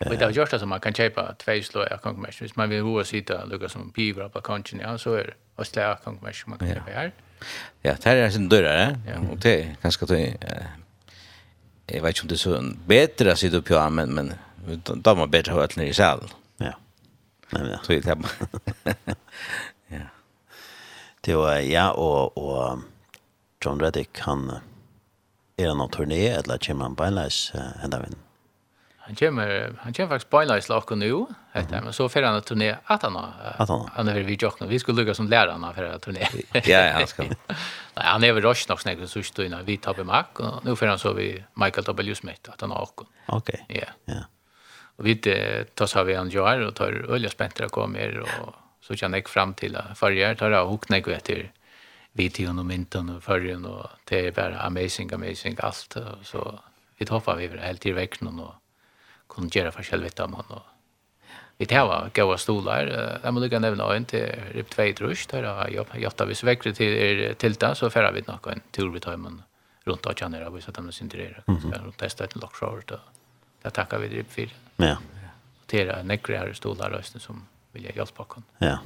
Och 0.05 0.18
det 0.18 0.26
har 0.26 0.32
gjort 0.32 0.49
som 0.49 0.70
man 0.70 0.80
kan 0.80 0.93
köpa 0.93 1.34
två 1.34 1.62
slå 1.62 1.82
jag 1.89 2.01
kan 2.01 2.16
komma. 2.16 2.28
Hvis 2.39 2.55
man 2.55 2.70
vill 2.70 2.82
vara 2.84 3.03
sitta 3.03 3.43
och 3.43 3.49
lukka 3.49 3.70
som 3.70 3.91
pivra 3.91 4.30
på 4.30 4.41
kanten 4.41 4.80
ja, 4.80 4.97
så 4.97 5.14
är 5.14 5.24
det. 5.24 5.34
Och 5.55 5.68
slå 5.68 5.95
kan 6.03 6.18
komma 6.18 6.32
man 6.45 6.60
kan 6.60 6.68
köpa 6.68 6.91
här. 6.91 7.12
Ja, 7.82 7.95
det 8.01 8.10
här 8.10 8.16
är 8.16 8.30
sin 8.30 8.49
dörrar, 8.49 8.97
ja. 9.08 9.32
Och 9.32 9.38
det 9.38 9.62
är 9.62 9.76
ganska 9.82 10.05
jeg 11.88 12.03
vet 12.03 12.15
ikke 12.15 12.25
om 12.25 12.31
det 12.31 12.35
er 12.35 12.43
så 12.43 12.59
bedre 12.88 13.33
å 13.33 13.39
sitte 13.39 13.61
upp 13.61 13.69
här, 13.71 13.89
men, 13.89 14.13
men 14.13 14.33
da 14.85 15.13
må 15.15 15.23
man 15.23 15.31
bedre 15.31 15.51
att 15.51 15.57
ha 15.57 15.63
allt 15.63 15.77
nere 15.79 15.93
i 15.93 15.95
salen. 15.95 16.29
Ja. 16.57 16.73
Nei, 17.51 17.61
men 17.61 17.71
ja. 17.71 17.79
Tror 17.85 17.95
er 17.95 19.15
ja. 19.95 20.05
Det 21.21 21.35
var 21.35 21.59
ja, 21.59 21.91
og, 21.91 22.38
och 22.38 22.79
John 23.65 23.79
Reddick, 23.79 24.19
han 24.19 24.51
er 25.57 25.67
han 25.67 25.81
av 25.81 25.89
turné 25.89 26.27
eller 26.27 26.57
kommer 26.57 26.85
han 26.85 26.95
beinleis 26.95 27.51
uh, 27.55 27.83
enda 27.83 27.99
vinn? 27.99 28.15
Han 29.07 29.15
kommer, 29.15 29.73
han 29.79 29.93
kommer 29.93 30.09
faktiskt 30.09 30.29
beinleis 30.29 30.69
laka 30.69 30.95
nu, 30.95 31.25
heter 31.53 31.73
mm. 31.73 31.83
men 31.83 31.93
så 31.93 32.09
får 32.09 32.21
han 32.21 32.35
en 32.35 32.41
turné 32.41 32.75
att 32.85 33.03
han 33.03 33.15
har. 33.15 33.33
Att 33.57 33.69
han 33.69 33.79
har. 33.79 33.89
Han 33.93 34.07
har 34.07 34.15
vi 34.15 34.38
jockna. 34.39 34.67
Vi 34.67 34.79
skulle 34.79 34.97
lugga 34.97 35.13
som 35.13 35.27
lärarna 35.27 35.73
för 35.73 35.83
en 35.83 35.99
turné. 35.99 36.27
ja, 36.53 36.61
ja, 36.65 36.91
han 36.93 37.07
skal. 37.07 37.35
Nej, 37.97 38.07
han 38.07 38.23
är 38.23 38.33
väl 38.33 38.43
rush 38.43 38.69
nog 38.69 38.81
snägg 38.81 39.09
så 39.09 39.23
står 39.23 39.45
innan 39.45 39.65
vi 39.65 39.77
tar 39.77 39.93
på 39.93 40.03
Mac 40.03 40.25
och 40.35 40.65
nu 40.65 40.75
för 40.75 40.87
han 40.87 40.99
så 40.99 41.13
vi 41.13 41.43
Michael 41.53 41.83
W 41.83 42.15
Smith 42.15 42.49
att 42.51 42.61
han 42.61 42.71
har 42.71 42.81
också. 42.81 43.05
Okej. 43.25 43.65
Ja. 43.67 43.85
Ja. 44.05 44.23
Och 44.95 45.05
vi 45.05 45.15
tar 45.73 45.85
så 45.85 46.03
vi 46.03 46.15
han 46.15 46.29
gör 46.29 46.59
och 46.59 46.75
tar 46.75 47.11
ölja 47.11 47.29
spänter 47.29 47.67
kommer 47.67 48.19
och 48.19 48.53
så 48.81 48.95
kan 48.95 49.13
jag 49.13 49.29
fram 49.29 49.53
till 49.53 49.77
förra 49.95 50.35
tar 50.35 50.51
jag 50.51 50.73
och 50.73 50.83
knägg 50.83 51.07
vet 51.07 51.23
till 51.23 51.49
videon 52.11 52.59
och 52.59 52.65
mynten 52.65 53.09
och 53.09 53.23
förrän 53.23 53.65
och 53.65 53.87
det 54.03 54.27
är 54.27 54.31
bara 54.31 54.59
amazing 54.59 55.13
amazing 55.13 55.57
allt 55.59 55.97
så 56.23 56.59
vi 56.97 57.05
hoppar 57.09 57.35
vi 57.35 57.47
väl 57.47 57.59
helt 57.59 57.85
i 57.85 57.91
veckan 57.91 58.39
och 58.39 58.53
kunde 59.29 59.59
göra 59.59 59.71
för 59.71 59.83
själva 59.83 60.23
om 60.23 60.33
och 60.33 60.61
Vi 61.58 61.66
tar 61.66 62.10
gåa 62.14 62.38
stolar. 62.38 63.20
Jag 63.24 63.34
må 63.34 63.39
lukka 63.39 63.60
nevna 63.60 63.89
en 63.95 64.05
til 64.05 64.30
RIP 64.53 64.70
2 64.70 64.84
Drush, 64.99 65.28
der 65.32 65.43
har 65.43 65.70
jeg 65.74 66.01
jatta 66.03 66.26
hvis 66.30 66.43
vekkere 66.45 66.74
til 66.78 66.93
er 66.93 67.34
tilta, 67.34 67.74
så 67.76 67.89
færa 67.89 68.12
vi 68.14 68.22
nok 68.28 68.47
en 68.51 68.62
tur 68.72 68.91
vi 68.93 68.99
tar 68.99 69.18
man 69.18 69.41
rundt 69.88 70.05
og 70.05 70.16
kjanner 70.16 70.45
av, 70.45 70.60
så 70.62 70.70
at 70.70 70.78
de 70.78 70.93
sintererer. 70.93 71.41
Så 71.47 71.72
jeg 71.72 71.82
rundt 71.82 71.97
testa 71.97 72.28
et 72.28 72.36
loksjår, 72.36 72.84
da 72.91 72.99
jeg 73.64 74.01
vi 74.01 74.08
RIP 74.08 74.30
4. 74.36 74.49
Ja. 74.86 74.97
Og 74.97 75.64
tera 75.68 76.03
nekkere 76.03 76.43
her 76.43 76.53
stolar 76.53 76.93
rösten 76.93 77.20
som 77.20 77.47
vilja 77.74 77.95
hjelpa 77.95 78.28
okkon. 78.28 78.45
Ja. 78.62 78.78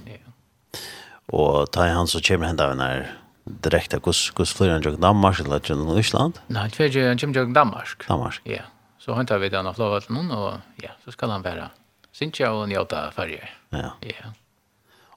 Og 1.27 1.67
ta 1.71 1.89
i 1.89 1.91
han 1.91 2.07
så 2.07 2.23
kommer 2.23 2.47
han 2.47 2.55
da 2.55 2.71
en 2.71 2.79
her 2.79 3.11
direkte, 3.45 3.99
hvordan 3.99 4.47
flyr 4.47 4.71
han 4.71 4.87
til 4.87 4.95
Danmark 5.01 5.39
eller 5.43 5.59
til 5.59 5.99
Island? 5.99 6.39
Nei, 6.47 6.69
han 6.69 6.71
kommer 6.71 7.33
til 7.33 7.53
Danmark. 7.53 8.07
Danmark? 8.07 8.39
Ja. 8.45 8.63
Så 9.01 9.13
hentar 9.17 9.41
vi 9.41 9.49
den 9.49 9.67
av 9.67 9.75
flåvallen, 9.75 10.31
og 10.31 10.61
ja, 10.79 10.95
så 11.03 11.11
skal 11.11 11.31
han 11.33 11.43
være 11.43 11.69
Synes 12.11 12.39
jeg 12.39 12.49
och 12.49 12.69
njøta 12.69 13.11
färger. 13.11 13.49
Ja. 13.71 13.89
Ja. 14.01 14.31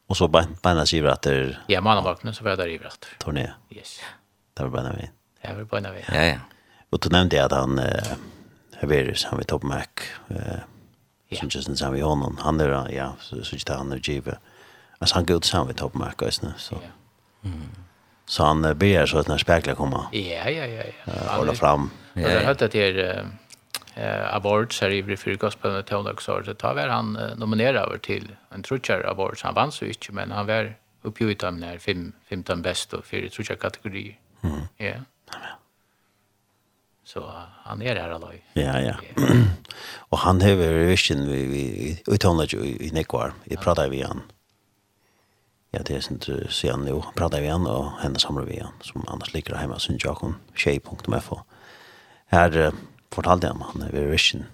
Og 0.09 0.17
så 0.17 0.29
beina 0.63 0.87
sig 0.87 0.99
ivratter? 0.99 1.65
Ja, 1.69 1.81
mannavakten, 1.81 2.35
så 2.35 2.45
var 2.45 2.51
det 2.51 2.59
der 2.59 2.67
ivratter. 2.67 3.55
Yes. 3.73 4.01
Det 4.57 4.63
var 4.65 4.71
beina 4.71 4.93
vi. 4.93 5.11
Det 5.43 5.57
var 5.57 5.65
beina 5.65 5.91
vi, 5.91 6.05
ja. 6.09 6.15
Ja, 6.15 6.27
ja. 6.27 6.39
Og 6.91 7.05
du 7.05 7.09
nevnte 7.09 7.37
jeg 7.37 7.45
at 7.45 7.53
han, 7.53 7.79
uh, 7.79 8.17
Haverius, 8.81 9.25
han 9.25 9.39
vil 9.39 9.47
toppe 9.47 9.67
meg, 9.67 9.89
uh, 10.31 10.61
som 11.33 11.49
just 11.49 11.79
sen 11.79 11.93
vi 11.93 12.01
honom, 12.01 12.39
han 12.41 12.61
är 12.61 12.93
ja, 12.93 13.13
så 13.21 13.45
så 13.45 13.57
inte 13.57 13.75
han 13.75 13.93
är 13.93 13.99
givet. 13.99 14.39
Alltså 14.99 15.15
han 15.15 15.27
går 15.27 15.37
ut 15.37 15.45
sen 15.45 15.67
vi 15.67 15.75
topp 15.75 15.95
Mac 15.95 16.15
alltså 16.23 16.53
så. 16.57 16.77
Mm. 17.45 17.69
Så 18.27 18.45
han 18.45 18.79
ber 18.79 19.07
så 19.07 19.19
att 19.19 19.29
när 19.29 19.39
spekla 19.39 19.75
kommer. 19.75 20.07
Ja, 20.13 20.51
ja, 20.51 20.67
ja, 20.67 20.83
ja. 21.05 21.13
Hålla 21.37 21.55
fram. 21.55 21.91
Ja, 22.13 22.29
jag 22.29 22.41
hörde 22.41 22.65
att 22.65 22.73
det 22.73 22.99
är 22.99 23.29
eh, 23.95 24.35
awards 24.35 24.81
här 24.81 24.91
i 24.91 25.03
Brifyr 25.03 25.37
Gospel 25.37 25.77
och 25.77 25.87
Teologsår 25.87 26.43
så 26.43 26.55
tar 26.55 26.75
väl 26.75 26.91
han 26.91 27.17
eh, 27.17 27.37
nominerad 27.37 27.77
över 27.77 27.99
till 27.99 28.37
en 28.51 28.63
trutchar 28.63 29.01
awards. 29.01 29.43
Han 29.43 29.55
vann 29.55 29.73
så 29.73 29.85
inte 29.85 30.13
men 30.13 30.31
han 30.31 30.47
var 30.47 30.75
uppe 31.03 31.47
av 31.47 31.55
när 31.55 31.79
fem, 31.79 32.13
15 32.29 32.63
bäst 32.63 32.93
och 32.93 33.05
fyra 33.05 33.29
trutchar 33.29 33.55
kategorier. 33.55 34.19
Mm. 34.43 34.61
Ja. 34.77 34.95
Så 37.05 37.33
han 37.65 37.83
är 37.83 37.97
här 37.97 38.11
alltså. 38.11 38.33
Ja, 38.53 38.81
ja. 38.81 38.95
och 39.99 40.19
han 40.25 40.41
har 40.41 40.49
ju 40.49 40.87
vision 40.87 41.27
vi 41.29 41.47
vi 41.47 42.03
uttalat 42.07 42.53
ju 42.53 42.59
i 42.59 42.91
Nekvar. 42.93 43.33
Vi 43.45 43.57
pratar 43.57 43.89
vi 43.89 44.03
han. 44.03 44.23
Ja, 45.71 45.81
det 45.87 45.97
är 45.97 46.01
sånt 46.01 46.29
så 46.49 46.71
han 46.71 46.85
nu 46.85 47.03
pratar 47.15 47.41
vi 47.41 47.49
han 47.49 47.67
och 47.67 47.93
henne 48.01 48.19
samlar 48.19 48.45
vi 48.45 48.61
han 48.61 48.73
som 48.81 49.05
annars 49.09 49.35
ligger 49.35 49.55
hemma 49.55 49.79
sin 49.79 49.99
Jakob 50.01 50.33
shape.fo. 50.55 51.41
Här 52.27 52.73
fortalte 53.15 53.51
han 53.51 53.63
han 53.63 53.87
er 53.89 54.11
Vision. 54.11 54.47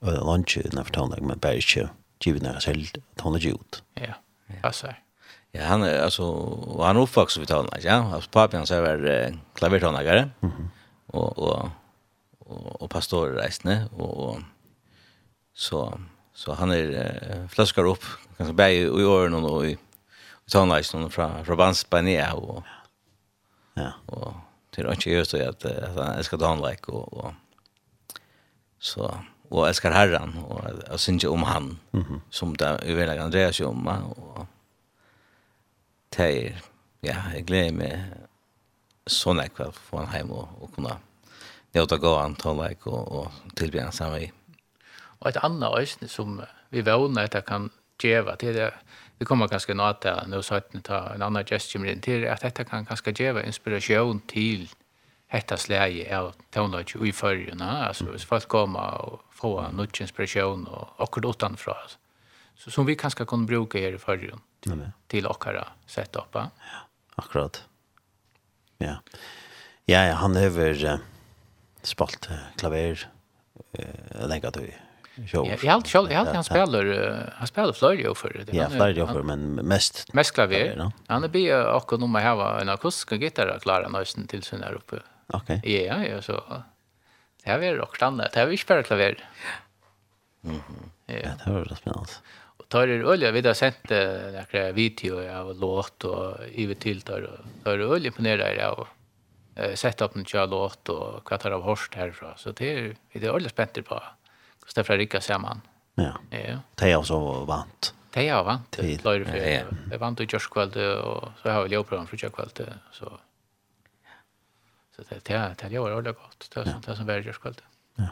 og 0.00 0.12
det 0.12 0.22
var 0.26 0.38
ikke 0.38 0.70
når 0.74 0.88
fortalte 0.90 1.24
men 1.24 1.42
bare 1.42 1.56
ikke 1.62 1.88
givet 2.22 2.42
når 2.42 2.58
jeg 2.58 2.62
selv 2.62 3.02
at 3.16 3.22
han 3.24 3.34
er 3.34 3.44
gjort. 3.44 3.82
Ja, 3.98 4.18
altså. 4.62 4.94
Ja, 5.54 5.64
han 5.64 5.82
er, 5.82 6.02
altså, 6.04 6.26
og 6.28 6.84
han 6.84 7.00
oppvokst 7.00 7.38
som 7.38 7.42
vi 7.42 7.48
taler 7.48 7.84
ja. 7.84 8.02
Altså, 8.14 8.30
papi 8.30 8.58
hans 8.58 8.70
er 8.74 8.84
vel 8.84 9.06
eh, 9.08 9.38
klavertånagere, 9.56 10.30
mm 10.40 10.50
-hmm. 10.50 10.68
og, 11.08 11.38
og, 11.38 11.70
og, 12.40 12.82
og 12.82 12.90
pastorreisende, 12.90 13.88
og, 13.92 14.16
og 14.16 14.42
så, 15.54 15.98
så 16.34 16.54
han 16.54 16.70
er 16.70 16.90
eh, 17.02 17.48
flaskar 17.48 17.84
opp, 17.84 18.04
kanskje 18.36 18.56
bare 18.56 18.74
i, 18.74 18.82
i 18.82 19.04
årene 19.04 19.36
og 19.36 19.66
i, 19.66 19.72
i 19.72 20.50
tånagene 20.50 21.10
fra, 21.10 21.42
fra 21.42 21.56
Banspania, 21.56 22.34
og, 22.34 22.62
ja. 23.76 23.90
og 24.06 24.34
til 24.72 24.86
å 24.86 24.92
ikke 24.92 25.10
gjøre 25.10 25.24
så 25.24 25.36
at, 25.36 25.64
at 25.64 25.96
han 25.96 26.18
elsker 26.18 26.38
tånlag, 26.38 26.88
og, 26.88 27.12
og, 27.12 27.34
Så, 28.78 29.08
og 29.50 29.68
elskar 29.68 29.92
herran, 29.92 30.36
og 30.44 30.62
jeg 30.90 31.00
synes 31.00 31.24
om 31.24 31.42
han, 31.42 31.78
mm 31.92 32.00
-hmm. 32.00 32.20
som 32.30 32.54
det 32.54 32.66
er 32.66 32.94
veldig 32.94 33.16
kan 33.16 33.32
dreie 33.32 33.52
seg 33.52 33.66
om, 33.66 33.86
og 33.86 34.46
det 36.16 36.54
ja, 37.02 37.16
jeg 37.34 37.46
gleder 37.46 37.72
meg 37.72 38.00
sånn 39.06 39.40
jeg 39.40 39.54
kvar 39.54 39.70
få 39.72 40.02
han 40.02 40.12
heim 40.12 40.30
og, 40.30 40.48
og 40.60 40.72
kunne 40.74 40.98
njøta 41.74 41.96
gå 41.96 42.14
an 42.18 42.36
tåleik 42.36 42.86
og, 42.86 43.12
og 43.12 43.54
tilbygge 43.56 43.84
han 43.84 43.92
sammen 43.92 44.22
i. 44.22 44.30
Og 45.20 45.28
et 45.28 45.40
annet 45.42 45.78
øyne 45.78 46.08
som 46.08 46.40
vi 46.70 46.84
vågner 46.86 47.22
at 47.22 47.34
jeg 47.34 47.44
kan 47.44 47.70
djeva 48.02 48.36
til 48.36 48.54
det, 48.54 48.70
vi 49.18 49.26
kommer 49.26 49.50
ganske 49.50 49.74
nå 49.74 49.92
til 50.02 50.30
nå 50.30 50.42
17 50.42 50.82
ta 50.86 51.00
en 51.14 51.22
annan 51.22 51.44
gestion 51.44 51.86
in 51.86 52.00
till 52.00 52.28
att 52.28 52.40
detta 52.40 52.64
kan 52.64 52.86
kanske 52.86 53.12
geva 53.12 53.42
inspiration 53.42 54.20
till 54.20 54.68
hetta 55.28 55.56
släge 55.56 56.18
av 56.18 56.34
tonlage 56.50 56.96
i 56.96 57.12
förrjuna 57.12 57.86
alltså 57.86 58.04
hvis 58.04 58.24
folk 58.24 58.42
att 58.42 58.48
komma 58.48 58.90
och 58.90 59.20
få 59.30 59.68
något 59.72 60.00
inspiration 60.00 60.66
och 60.66 61.00
och 61.00 61.18
utan 61.24 61.56
från 61.56 61.74
så 62.54 62.70
som 62.70 62.86
vi 62.86 62.96
kanske 62.96 63.24
kan 63.24 63.46
bruka 63.46 63.78
här 63.78 63.94
i 63.94 63.98
förrjun 63.98 64.40
til, 64.60 64.90
till 65.06 65.26
okkara 65.26 65.68
setup 65.86 66.34
ja 66.34 66.50
akkurat 67.14 67.64
ja. 68.78 68.96
Ja, 69.84 70.04
ja 70.04 70.14
han 70.14 70.36
över 70.36 70.84
uh, 70.84 70.98
spalt 71.82 72.28
klaver 72.56 73.08
eh 73.72 73.84
uh, 74.20 74.28
lägga 74.28 74.50
till 74.50 74.72
Ja, 75.32 75.46
jag 75.62 75.72
har 75.72 76.10
jag 76.10 76.24
har 76.24 76.34
han 76.34 76.44
spelar 76.44 76.86
uh, 76.86 77.16
han 77.34 77.46
spelar 77.46 77.72
flöjt 77.72 78.18
för 78.18 78.44
det. 78.46 78.56
Ja, 78.56 78.70
flöjt 78.70 78.96
för 78.96 79.22
men 79.22 79.54
mest 79.54 80.14
mest 80.14 80.34
klaver. 80.34 80.92
Han 81.06 81.24
är 81.24 81.28
bi 81.28 81.52
och 81.52 82.00
nummer 82.00 82.20
här 82.20 82.36
var 82.36 82.60
en 82.60 82.68
akustisk 82.68 83.12
gitarr 83.12 83.58
klara 83.58 83.88
nästan 83.88 84.26
till 84.26 84.42
sin 84.42 84.60
där 84.60 84.72
uppe 84.72 84.96
Okej. 85.32 85.58
Okay. 85.58 85.86
Ja, 85.86 86.04
ja, 86.04 86.22
så. 86.22 86.62
Det 87.44 87.50
här 87.50 87.58
är 87.58 87.74
rockstandard. 87.74 88.30
Det 88.32 88.40
här 88.40 88.46
är 88.46 88.52
inte 88.52 88.64
bara 88.66 88.82
klaver. 88.82 89.28
Mhm. 90.40 90.62
Ja. 91.06 91.14
ja, 91.14 91.30
det 91.44 91.50
var 91.50 91.58
väldigt 91.58 91.78
spännande. 91.78 92.10
Och 92.56 92.68
tar 92.68 92.86
det 92.86 93.04
olja, 93.04 93.30
vi 93.30 93.46
har 93.46 93.54
sett 93.54 93.90
några 93.90 94.72
video 94.72 95.30
av 95.30 95.54
låt 95.56 96.04
och 96.04 96.36
i 96.52 96.74
till 96.74 97.00
tar 97.00 97.22
och 97.22 97.64
tar 97.64 97.78
det 97.78 97.86
olja 97.86 98.12
på 98.12 98.22
ner 98.22 98.38
där 98.38 98.70
och 98.78 98.88
eh 99.54 99.74
sett 99.74 100.00
upp 100.00 100.16
en 100.16 100.24
kör 100.24 100.46
låt 100.46 100.88
och 100.88 101.24
kvartar 101.24 101.50
av 101.50 101.62
horst 101.62 101.94
härifrån. 101.94 102.32
Så 102.36 102.52
det 102.52 102.72
är 102.72 102.96
vi 103.12 103.26
är 103.26 103.34
olja 103.34 103.48
spänt 103.48 103.84
på. 103.84 104.02
Gustav 104.60 104.82
Fredrika 104.84 105.20
samman. 105.20 105.60
Ja. 105.94 106.12
Ja. 106.30 106.58
Det 106.74 106.90
är 106.90 106.96
också 106.96 107.44
vant. 107.44 107.94
Det 108.10 108.28
är 108.28 108.44
vant. 108.44 108.76
Det 108.80 108.94
är 108.94 109.24
för. 109.24 109.90
Det 109.90 109.96
vant 109.98 110.20
i 110.20 110.26
Jorskvald 110.30 110.76
och 110.76 111.28
så 111.42 111.50
har 111.50 111.62
vi 111.62 111.70
ju 111.70 111.84
program 111.84 112.06
för 112.06 112.16
Jorskvald 112.16 112.60
så 112.92 113.18
Så 114.98 115.04
det 115.08 115.24
det 115.24 115.54
det 115.60 115.74
gör 115.74 116.02
det 116.02 116.12
godt. 116.12 116.50
Det 116.54 116.60
är 116.60 116.64
sånt 116.64 116.86
där 116.86 116.94
som 116.94 117.06
väljer 117.06 117.32
skuld. 117.32 117.62
Ja. 117.94 118.08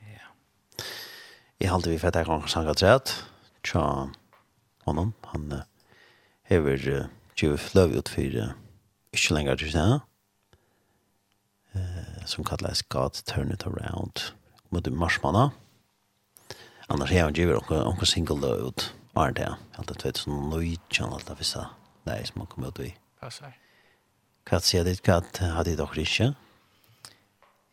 Ja. 0.00 0.84
Jag 1.58 1.72
håller 1.72 1.90
vi 1.90 1.98
för 1.98 2.08
att 2.08 2.14
jag 2.14 2.26
kan 2.26 2.42
sjunga 2.42 2.74
trätt. 2.74 3.24
Tja. 3.62 4.10
Honom 4.84 5.12
han 5.20 5.62
hever 6.42 7.08
ju 7.36 7.56
flow 7.56 7.92
ut 7.92 8.08
för 8.08 8.54
ikke 9.12 9.34
lenger 9.34 9.56
til 9.56 9.72
säger. 9.72 10.00
Eh 11.74 12.26
som 12.26 12.44
kallas 12.44 12.82
God 12.82 13.12
turn 13.12 13.52
it 13.52 13.66
around 13.66 14.20
mot 14.68 14.84
de 14.84 14.90
marsmanna. 14.90 15.50
Annars 16.88 17.12
er 17.12 17.22
han 17.22 17.34
giver 17.34 17.56
också 17.56 17.82
också 17.84 18.06
single 18.06 18.40
då 18.40 18.68
ut. 18.68 18.94
var 19.12 19.32
det? 19.32 19.56
alt 19.76 19.88
det 19.88 19.94
2009, 19.94 20.14
så 20.14 20.30
nöjd 20.30 20.80
kan 20.88 21.12
allt 21.12 21.26
det 21.26 21.34
vissa. 21.38 21.70
Nej, 22.04 22.26
som 22.26 22.40
han 22.40 22.46
kommer 22.46 22.68
ut 22.68 22.80
i. 22.80 22.94
Passar. 23.20 23.56
Hva 24.48 24.60
sier 24.64 24.84
ditt, 24.84 25.02
hva 25.04 25.20
har 25.54 25.66
ditt 25.68 25.78
dere 25.78 26.04
ikke? 26.04 26.32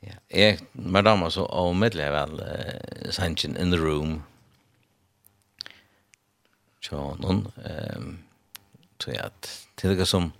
Ja, 0.05 0.15
jeg, 0.29 0.59
med 0.73 1.07
damer 1.07 1.31
så, 1.33 1.47
og 1.47 1.75
medle 1.79 2.09
vel, 2.13 2.39
uh, 2.41 3.11
sannsyn 3.15 3.55
in 3.57 3.71
the 3.73 3.79
room, 3.81 4.19
så 6.83 7.15
noen, 7.21 7.45
um, 7.65 8.09
så 9.01 9.15
jeg 9.15 9.23
at, 9.23 9.53
til 9.79 9.97
det 9.97 10.07
som, 10.07 10.33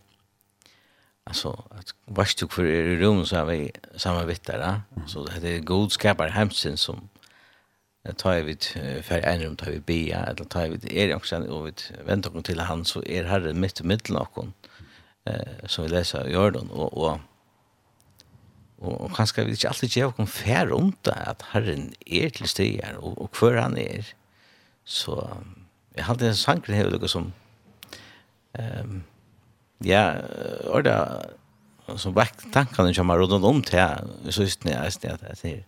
alltså 1.26 1.64
att 1.70 1.94
vart 2.06 2.38
du 2.38 2.48
för 2.48 2.66
i 2.66 2.96
rum 2.98 3.26
så 3.26 3.36
har 3.36 3.46
vi 3.46 3.72
samarbetar 3.96 4.58
där 4.58 4.82
så 5.08 5.26
det 5.42 5.56
är 5.56 5.60
god 5.60 5.92
skapar 5.92 6.30
hemsen 6.30 6.78
som 6.78 7.10
tar 8.18 8.42
vi 8.42 8.56
för 9.02 9.20
en 9.20 9.42
rum 9.42 9.56
tar 9.56 9.72
vi 9.72 9.80
be 9.80 10.12
eller 10.12 10.46
tar 10.46 10.68
vi 10.68 11.00
är 11.00 11.16
också 11.16 11.38
och 11.38 11.68
vi 11.68 11.74
väntar 12.06 12.30
kom 12.32 12.44
till 12.44 12.60
han 12.60 12.86
så 12.86 13.04
är 13.06 13.24
herren 13.24 13.60
mitt 13.60 13.80
i 13.80 13.84
mitten 13.84 14.16
av 14.16 14.26
kon 14.26 14.54
eh 15.26 15.68
som 15.68 15.84
vi 15.84 15.90
läser 15.90 16.28
i 16.28 16.34
Jordan 16.34 16.70
och 16.70 16.94
och 16.98 17.20
och, 18.78 19.02
och 19.02 19.16
kanske 19.16 19.44
vi 19.44 19.52
inte 19.52 19.68
alltid 19.68 19.98
ger 19.98 20.12
kom 20.12 20.28
fär 20.28 20.66
runt 20.66 21.08
att 21.08 21.42
Herren 21.42 21.94
är 22.06 22.30
till 22.30 22.48
stigar 22.48 22.94
och 22.94 23.18
och 23.18 23.38
för 23.38 23.56
han 23.56 23.78
är 23.78 24.06
så 24.84 25.38
jag 25.94 26.04
hade 26.04 26.28
en 26.28 26.36
sank 26.36 26.68
det 26.68 26.74
här 26.74 27.08
som 27.08 27.34
ehm 28.54 29.04
ja 29.78 30.14
eller 30.76 31.30
som 31.96 32.14
väckt 32.14 32.54
tankarna 32.54 32.94
som 32.94 33.10
har 33.10 33.20
runt 33.20 33.46
om 33.46 33.62
till 33.64 33.80
så 34.30 34.42
just 34.42 34.64
när 34.64 34.84
jag 34.84 34.94
ställer 34.94 35.32
att 35.32 35.42
det 35.42 35.64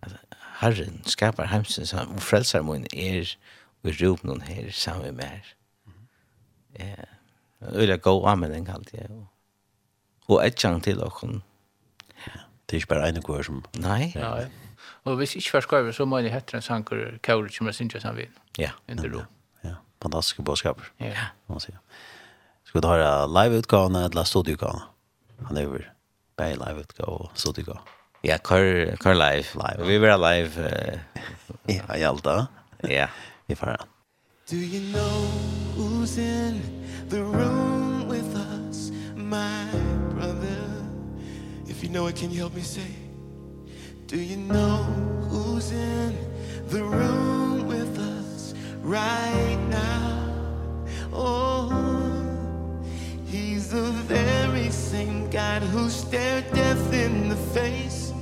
att 0.00 0.12
Herren 0.58 1.02
skapar 1.04 1.44
hemsens 1.44 1.94
och 1.94 2.22
frälsar 2.22 2.62
mun 2.62 2.86
är 2.92 3.38
och 3.82 4.00
rop 4.00 4.22
någon 4.22 4.40
här 4.40 4.70
samman 4.70 5.14
med. 5.14 5.40
Ja. 6.72 7.15
Øyla 7.62 7.96
den 8.48 8.64
kallt 8.64 8.92
jag. 8.92 9.26
Och 10.26 10.44
ett 10.44 10.60
chans 10.60 10.84
till 10.84 11.00
och 11.00 11.24
Ja. 12.26 12.40
Det 12.66 12.76
er 12.76 12.76
ikke 12.76 12.88
bare 12.88 13.08
en 13.08 13.22
kvar 13.22 13.42
som... 13.42 13.64
Nei. 13.78 14.12
Nei. 14.14 14.46
Og 15.04 15.16
hvis 15.16 15.36
ikke 15.36 15.50
først 15.50 15.96
så 15.96 16.04
må 16.04 16.18
jeg 16.18 16.32
hette 16.32 16.56
en 16.56 16.62
sanker 16.62 17.18
kjøret 17.22 17.54
som 17.54 17.66
jeg 17.66 17.74
synes 17.74 18.02
han 18.02 18.16
vil. 18.16 18.28
Ja. 18.58 18.70
Under 18.90 19.08
då. 19.08 19.24
Ja. 19.64 19.74
Fantastiske 20.02 20.42
bådskaper. 20.42 20.84
Ja. 21.00 21.28
Må 21.46 21.54
man 21.54 21.60
si. 21.60 21.72
Ska 22.64 22.80
du 22.80 22.88
ha 22.88 23.26
live-utgavene 23.26 24.04
eller 24.04 24.24
studieutgavene? 24.24 24.82
Han 25.46 25.56
är 25.56 25.66
over. 25.66 25.92
Bare 26.36 26.54
live-utgave 26.54 27.10
och 27.10 27.30
studieutgave. 27.34 27.78
Ja, 28.22 28.38
kör, 28.38 28.96
kör 28.96 29.14
live. 29.14 29.46
live. 29.54 29.84
Vi 29.86 29.98
var 29.98 30.18
live. 30.18 30.68
Uh, 30.68 30.98
ja, 31.76 31.96
Hjalta. 31.96 32.46
Ja. 32.82 33.08
Vi 33.46 33.54
får. 33.54 33.66
höra. 33.66 33.86
Do 34.50 34.56
you 34.56 34.92
know 34.92 35.26
who's 35.76 36.18
in 36.18 36.85
the 37.08 37.22
room 37.22 38.08
with 38.08 38.34
us 38.34 38.90
my 39.14 39.68
brother. 40.10 40.84
If 41.68 41.82
you 41.82 41.88
know 41.88 42.06
it 42.08 42.16
can 42.16 42.30
you 42.30 42.38
help 42.38 42.54
me 42.54 42.62
say 42.62 42.90
do 44.06 44.20
you 44.20 44.36
know 44.36 44.82
who's 45.28 45.72
in 45.72 46.16
the 46.68 46.82
room 46.82 47.66
with 47.66 47.98
us 47.98 48.54
right 48.82 49.58
now? 49.68 50.34
Oh 51.12 51.70
he's 53.26 53.70
the 53.70 53.90
very 54.08 54.70
same 54.70 55.30
God 55.30 55.62
who 55.62 55.88
stared 55.88 56.50
death 56.52 56.92
in 56.92 57.28
the 57.28 57.36
face 57.36 58.12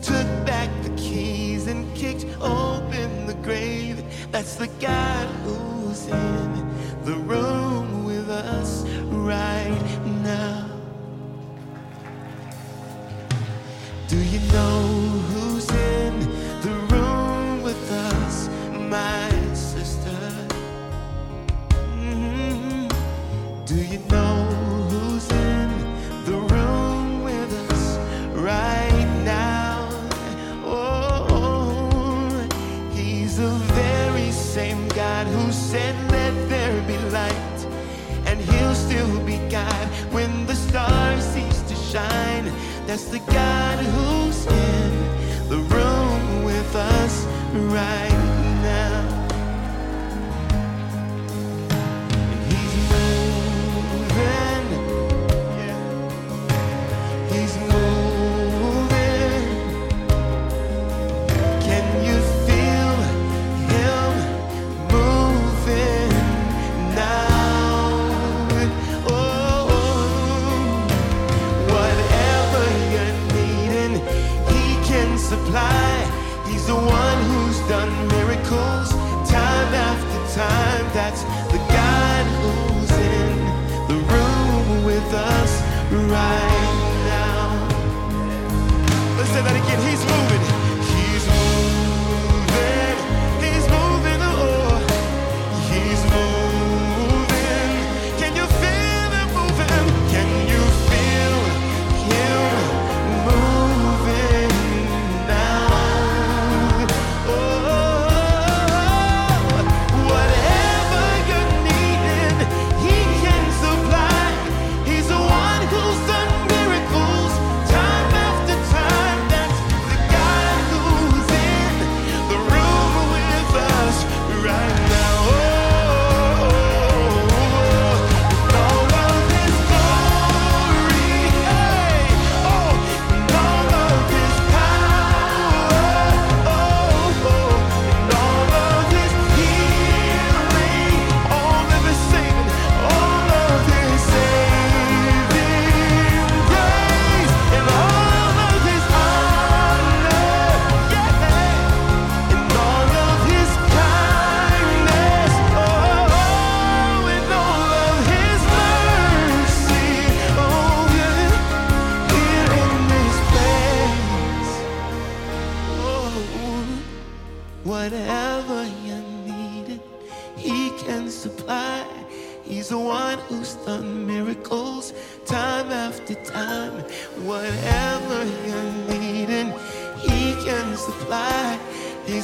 took 0.00 0.26
back 0.44 0.68
the 0.82 0.90
keys 0.90 1.66
and 1.68 1.92
kicked 1.94 2.26
open 2.40 3.26
the 3.26 3.34
grave. 3.34 4.02
That's 4.32 4.56
the 4.56 4.66
God 4.80 5.28
who's 5.44 6.06
in 6.06 7.04
the 7.04 7.14
room 7.14 8.01
right 9.22 10.00
now. 10.24 10.66
Do 14.08 14.18
you 14.18 14.40
know 14.52 15.11
shine 41.92 42.50
That's 42.86 43.04
the 43.04 43.18
God 43.18 43.78
who's 43.84 44.46
in 44.46 45.48
the 45.50 45.58
room 45.58 46.44
with 46.44 46.74
us 46.74 47.26
right 47.52 48.21
supply 75.52 76.42
he's 76.46 76.66
the 76.66 76.74
one 76.74 77.18
who's 77.28 77.58
done 77.68 77.92
miracles 78.08 78.88
time 79.28 79.74
after 79.90 80.40
time. 80.40 80.86
That's 80.94 81.22
the 81.52 81.58
God 81.76 82.24
who's 82.40 82.90
in 82.90 83.32
the 83.88 83.98
room 84.12 84.84
with 84.84 85.12
us 85.12 85.52
right 85.92 86.74
now. 87.12 87.68
Let's 89.18 89.30
say 89.30 89.42
that 89.42 89.56
again. 89.62 89.80
He's 89.90 90.04
moving. 90.06 90.31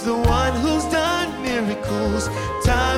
the 0.09 0.17
one 0.17 0.55
who's 0.63 0.87
done 0.87 1.29
miracles. 1.43 2.29
Time 2.65 2.98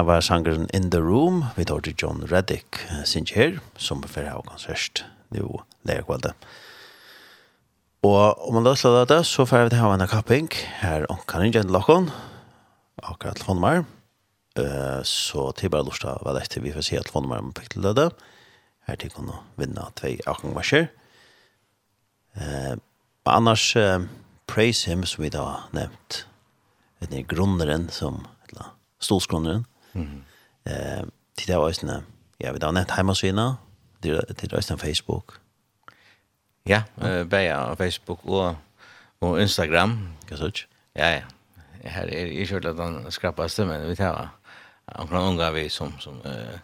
det 0.00 0.06
var 0.08 0.22
sangeren 0.24 0.68
In 0.72 0.90
The 0.90 0.98
Room, 0.98 1.42
vi 1.56 1.64
tar 1.68 1.82
til 1.84 1.92
John 1.92 2.22
Reddick, 2.30 2.78
sin 3.04 3.26
her, 3.28 3.58
som 3.76 4.00
er 4.00 4.08
ferdig 4.08 4.30
av 4.32 4.46
konsert, 4.48 5.02
nå 5.28 5.60
lærer 5.84 6.06
kvalde. 6.08 6.30
Og 8.08 8.46
om 8.48 8.56
man 8.56 8.64
løsler 8.64 9.04
det, 9.04 9.18
så 9.28 9.44
får 9.44 9.66
vi 9.66 9.74
til 9.74 9.82
å 9.82 9.90
ha 9.90 9.98
en 9.98 10.08
kapping, 10.08 10.48
her 10.80 11.04
kan 11.28 11.44
ikke 11.44 11.60
en 11.66 11.74
lakken, 11.74 12.08
akkurat 13.02 13.36
telefonnummer, 13.36 13.84
uh, 14.56 15.02
så 15.04 15.50
til 15.58 15.72
bare 15.74 15.84
lort 15.84 16.06
av 16.08 16.24
hva 16.24 16.32
vi 16.40 16.72
får 16.72 16.86
se 16.86 16.96
telefonnummer 16.96 17.44
om 17.44 17.52
fikk 17.58 17.74
til 17.74 17.90
det, 17.98 18.08
her 18.88 18.96
til 18.96 19.12
kan 19.12 19.28
vinne 19.60 19.84
tvei 20.00 20.14
akkongvarsjer. 20.24 20.88
Uh, 22.40 22.80
annars, 23.28 23.74
uh, 23.76 24.00
Praise 24.48 24.88
Him, 24.88 25.04
som 25.04 25.26
vi 25.26 25.28
da 25.28 25.44
har 25.44 25.68
nevnt, 25.76 26.24
det 27.04 27.12
er 27.20 27.28
grunneren 27.28 27.90
som, 27.92 28.24
eller 28.48 28.72
stolsgrunneren, 29.04 29.66
Mm. 29.92 30.24
Eh, 30.64 31.04
det 31.46 31.56
var 31.56 31.68
ju 31.68 31.74
ja, 32.38 32.52
vi 32.52 32.58
där 32.58 32.72
net 32.72 32.90
hemmasina, 32.90 33.56
det 33.98 34.10
det 34.10 34.50
där 34.50 34.76
Facebook. 34.76 35.30
Ja, 36.62 36.82
eh 37.02 37.24
på 37.24 37.76
Facebook 37.76 38.20
och 38.24 38.54
och 39.18 39.42
Instagram, 39.42 40.12
kanske. 40.28 40.66
Ja, 40.92 41.10
ja. 41.10 41.20
Här 41.84 42.14
är 42.14 42.26
ju 42.26 42.46
kört 42.46 42.64
att 42.64 42.78
han 42.78 43.12
skrapar 43.12 43.48
stämmen, 43.48 43.88
vi 43.88 43.96
tar. 43.96 44.28
Han 44.84 45.08
kan 45.08 45.16
unga 45.16 45.50
vi 45.50 45.68
som 45.68 45.98
som 45.98 46.20
eh 46.24 46.58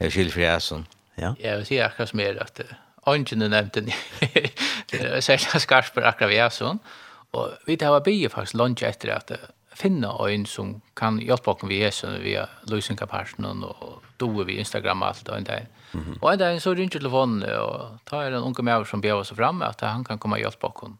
är 0.00 0.10
skilfria 0.10 0.60
som. 0.60 0.86
Ja. 1.14 1.34
Ja, 1.38 1.56
vi 1.56 1.64
ser 1.64 1.84
akkurat 1.84 2.12
mer 2.12 2.42
att 2.42 2.60
Angela 3.02 3.48
nämnde 3.48 3.80
det. 3.80 3.94
Det 4.90 5.00
är 5.00 5.20
särskilt 5.20 5.62
skarpt 5.62 5.98
akkurat 5.98 6.30
vi 6.30 6.38
är 6.38 6.48
sån. 6.48 6.78
Och 7.30 7.48
vi 7.66 7.76
tar 7.76 7.90
var 7.90 8.00
bi 8.00 8.28
faktiskt 8.28 8.54
lunch 8.54 8.82
efter 8.82 9.08
att 9.08 9.32
finna 9.80 10.12
ein 10.26 10.46
som 10.46 10.74
kan 10.98 11.18
hjelpa 11.20 11.54
oss 11.54 11.64
vi 11.68 11.80
er 11.86 11.94
så 11.94 12.12
vi 12.20 12.36
er 12.36 12.52
løysinga 12.70 13.08
og 13.08 14.02
doer 14.20 14.44
vi 14.44 14.58
Instagram 14.58 15.02
og 15.02 15.08
alt 15.08 15.28
og 15.28 15.38
en 15.38 15.48
dag. 15.48 15.66
Og 16.20 16.32
en 16.32 16.38
dag 16.38 16.60
så 16.60 16.74
ringer 16.74 16.98
telefonen 16.98 17.42
og 17.56 17.98
tar 18.06 18.30
en 18.30 18.44
unge 18.44 18.62
med 18.62 18.86
som 18.86 19.00
bjør 19.00 19.24
oss 19.24 19.32
fram 19.32 19.62
at 19.62 19.80
han 19.80 20.04
kan 20.04 20.18
komme 20.18 20.36
og 20.36 20.44
hjelpa 20.44 20.68
oss. 20.68 20.96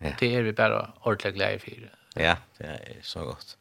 Ja. 0.00 0.12
Det 0.18 0.34
er 0.34 0.42
vi 0.42 0.52
bare 0.52 0.90
ordentlig 1.02 1.34
glede 1.34 1.58
for. 1.58 1.88
Ja, 2.16 2.36
det 2.58 2.66
er 2.66 3.02
så 3.02 3.24
godt. 3.24 3.56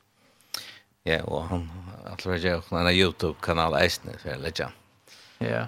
Ja, 1.06 1.22
og 1.24 1.48
han 1.48 1.70
atler 2.06 2.38
jeg 2.38 2.58
jo 2.58 2.78
en 2.78 2.90
YouTube-kanal 2.92 3.78
eisne, 3.80 4.18
så 4.20 4.34
jeg 4.34 4.42
litt 4.44 4.60
ja. 4.60 4.72
Ja. 5.40 5.66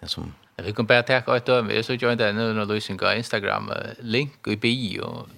Det 0.00 0.10
som... 0.10 0.32
Vi 0.58 0.72
kan 0.74 0.86
bare 0.86 1.04
takke 1.06 1.36
et 1.36 1.46
døme, 1.46 1.70
jeg 1.70 1.84
så 1.86 1.94
ikke 1.94 2.16
det 2.18 2.32
er 2.32 2.34
noen 2.34 2.64
løsning 2.66 2.98
av 3.02 3.18
Instagram, 3.18 3.68
link 4.02 4.48
i 4.50 4.56
bio, 4.58 5.28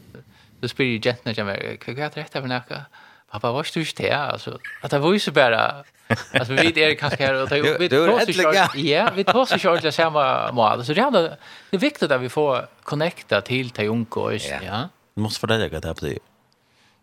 Då 0.60 0.68
spyr 0.68 0.84
ju 0.84 1.00
jentna 1.02 1.32
jag 1.36 1.46
mig, 1.46 1.78
vad 1.86 1.98
är 1.98 2.10
det 2.14 2.20
här 2.34 2.40
för 2.40 2.48
näka? 2.48 2.84
Pappa, 3.30 3.52
vad 3.52 3.66
styrs 3.66 3.94
det? 3.94 4.12
Alltså, 4.12 4.58
att 4.80 4.90
det 4.90 4.98
var 4.98 5.12
ju 5.12 5.18
så 5.18 5.32
bara... 5.32 5.84
Alltså, 6.34 6.52
vi 6.52 6.82
är 6.82 6.94
kanske 6.94 7.24
här 7.24 7.34
och 7.34 7.52
vi 7.52 7.88
tar 7.88 8.24
sig 8.24 8.34
kört. 8.34 8.76
Ja, 8.76 9.10
vi 9.16 9.24
tar 9.24 9.44
sig 9.44 9.58
kört 9.58 9.80
till 9.80 9.92
samma 9.92 10.52
mål. 10.52 10.84
Så 10.84 10.92
det 10.92 11.00
är 11.00 11.10
det 11.70 11.76
är 11.76 11.78
viktigt 11.78 12.10
att 12.10 12.20
vi 12.20 12.28
får 12.28 12.66
connecta 12.82 13.40
till 13.40 13.70
till 13.70 13.88
unga 13.88 14.06
och 14.10 14.34
ja. 14.34 14.88
Du 15.14 15.22
måste 15.22 15.40
fördela 15.40 15.68
det 15.68 15.86
här 15.86 15.94
på 15.94 16.04
det. 16.04 16.18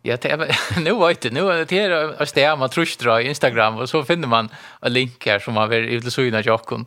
Ja, 0.02 0.18
nu 0.78 1.00
vet 1.08 1.22
du, 1.22 1.30
nu 1.30 1.52
är 1.52 1.66
det 1.66 1.80
här 1.80 2.22
att 2.22 2.30
stämma 2.30 2.56
man 2.56 2.70
tror 2.70 3.04
dra 3.04 3.22
Instagram 3.22 3.78
och 3.78 3.90
så 3.90 4.04
finner 4.04 4.28
man 4.28 4.50
en 4.82 4.94
länk 4.94 5.26
här 5.26 5.40
som 5.40 5.54
man 5.54 5.70
vill 5.70 5.86
ut 5.86 6.06
och 6.06 6.14
syna 6.14 6.42
jocken. 6.42 6.86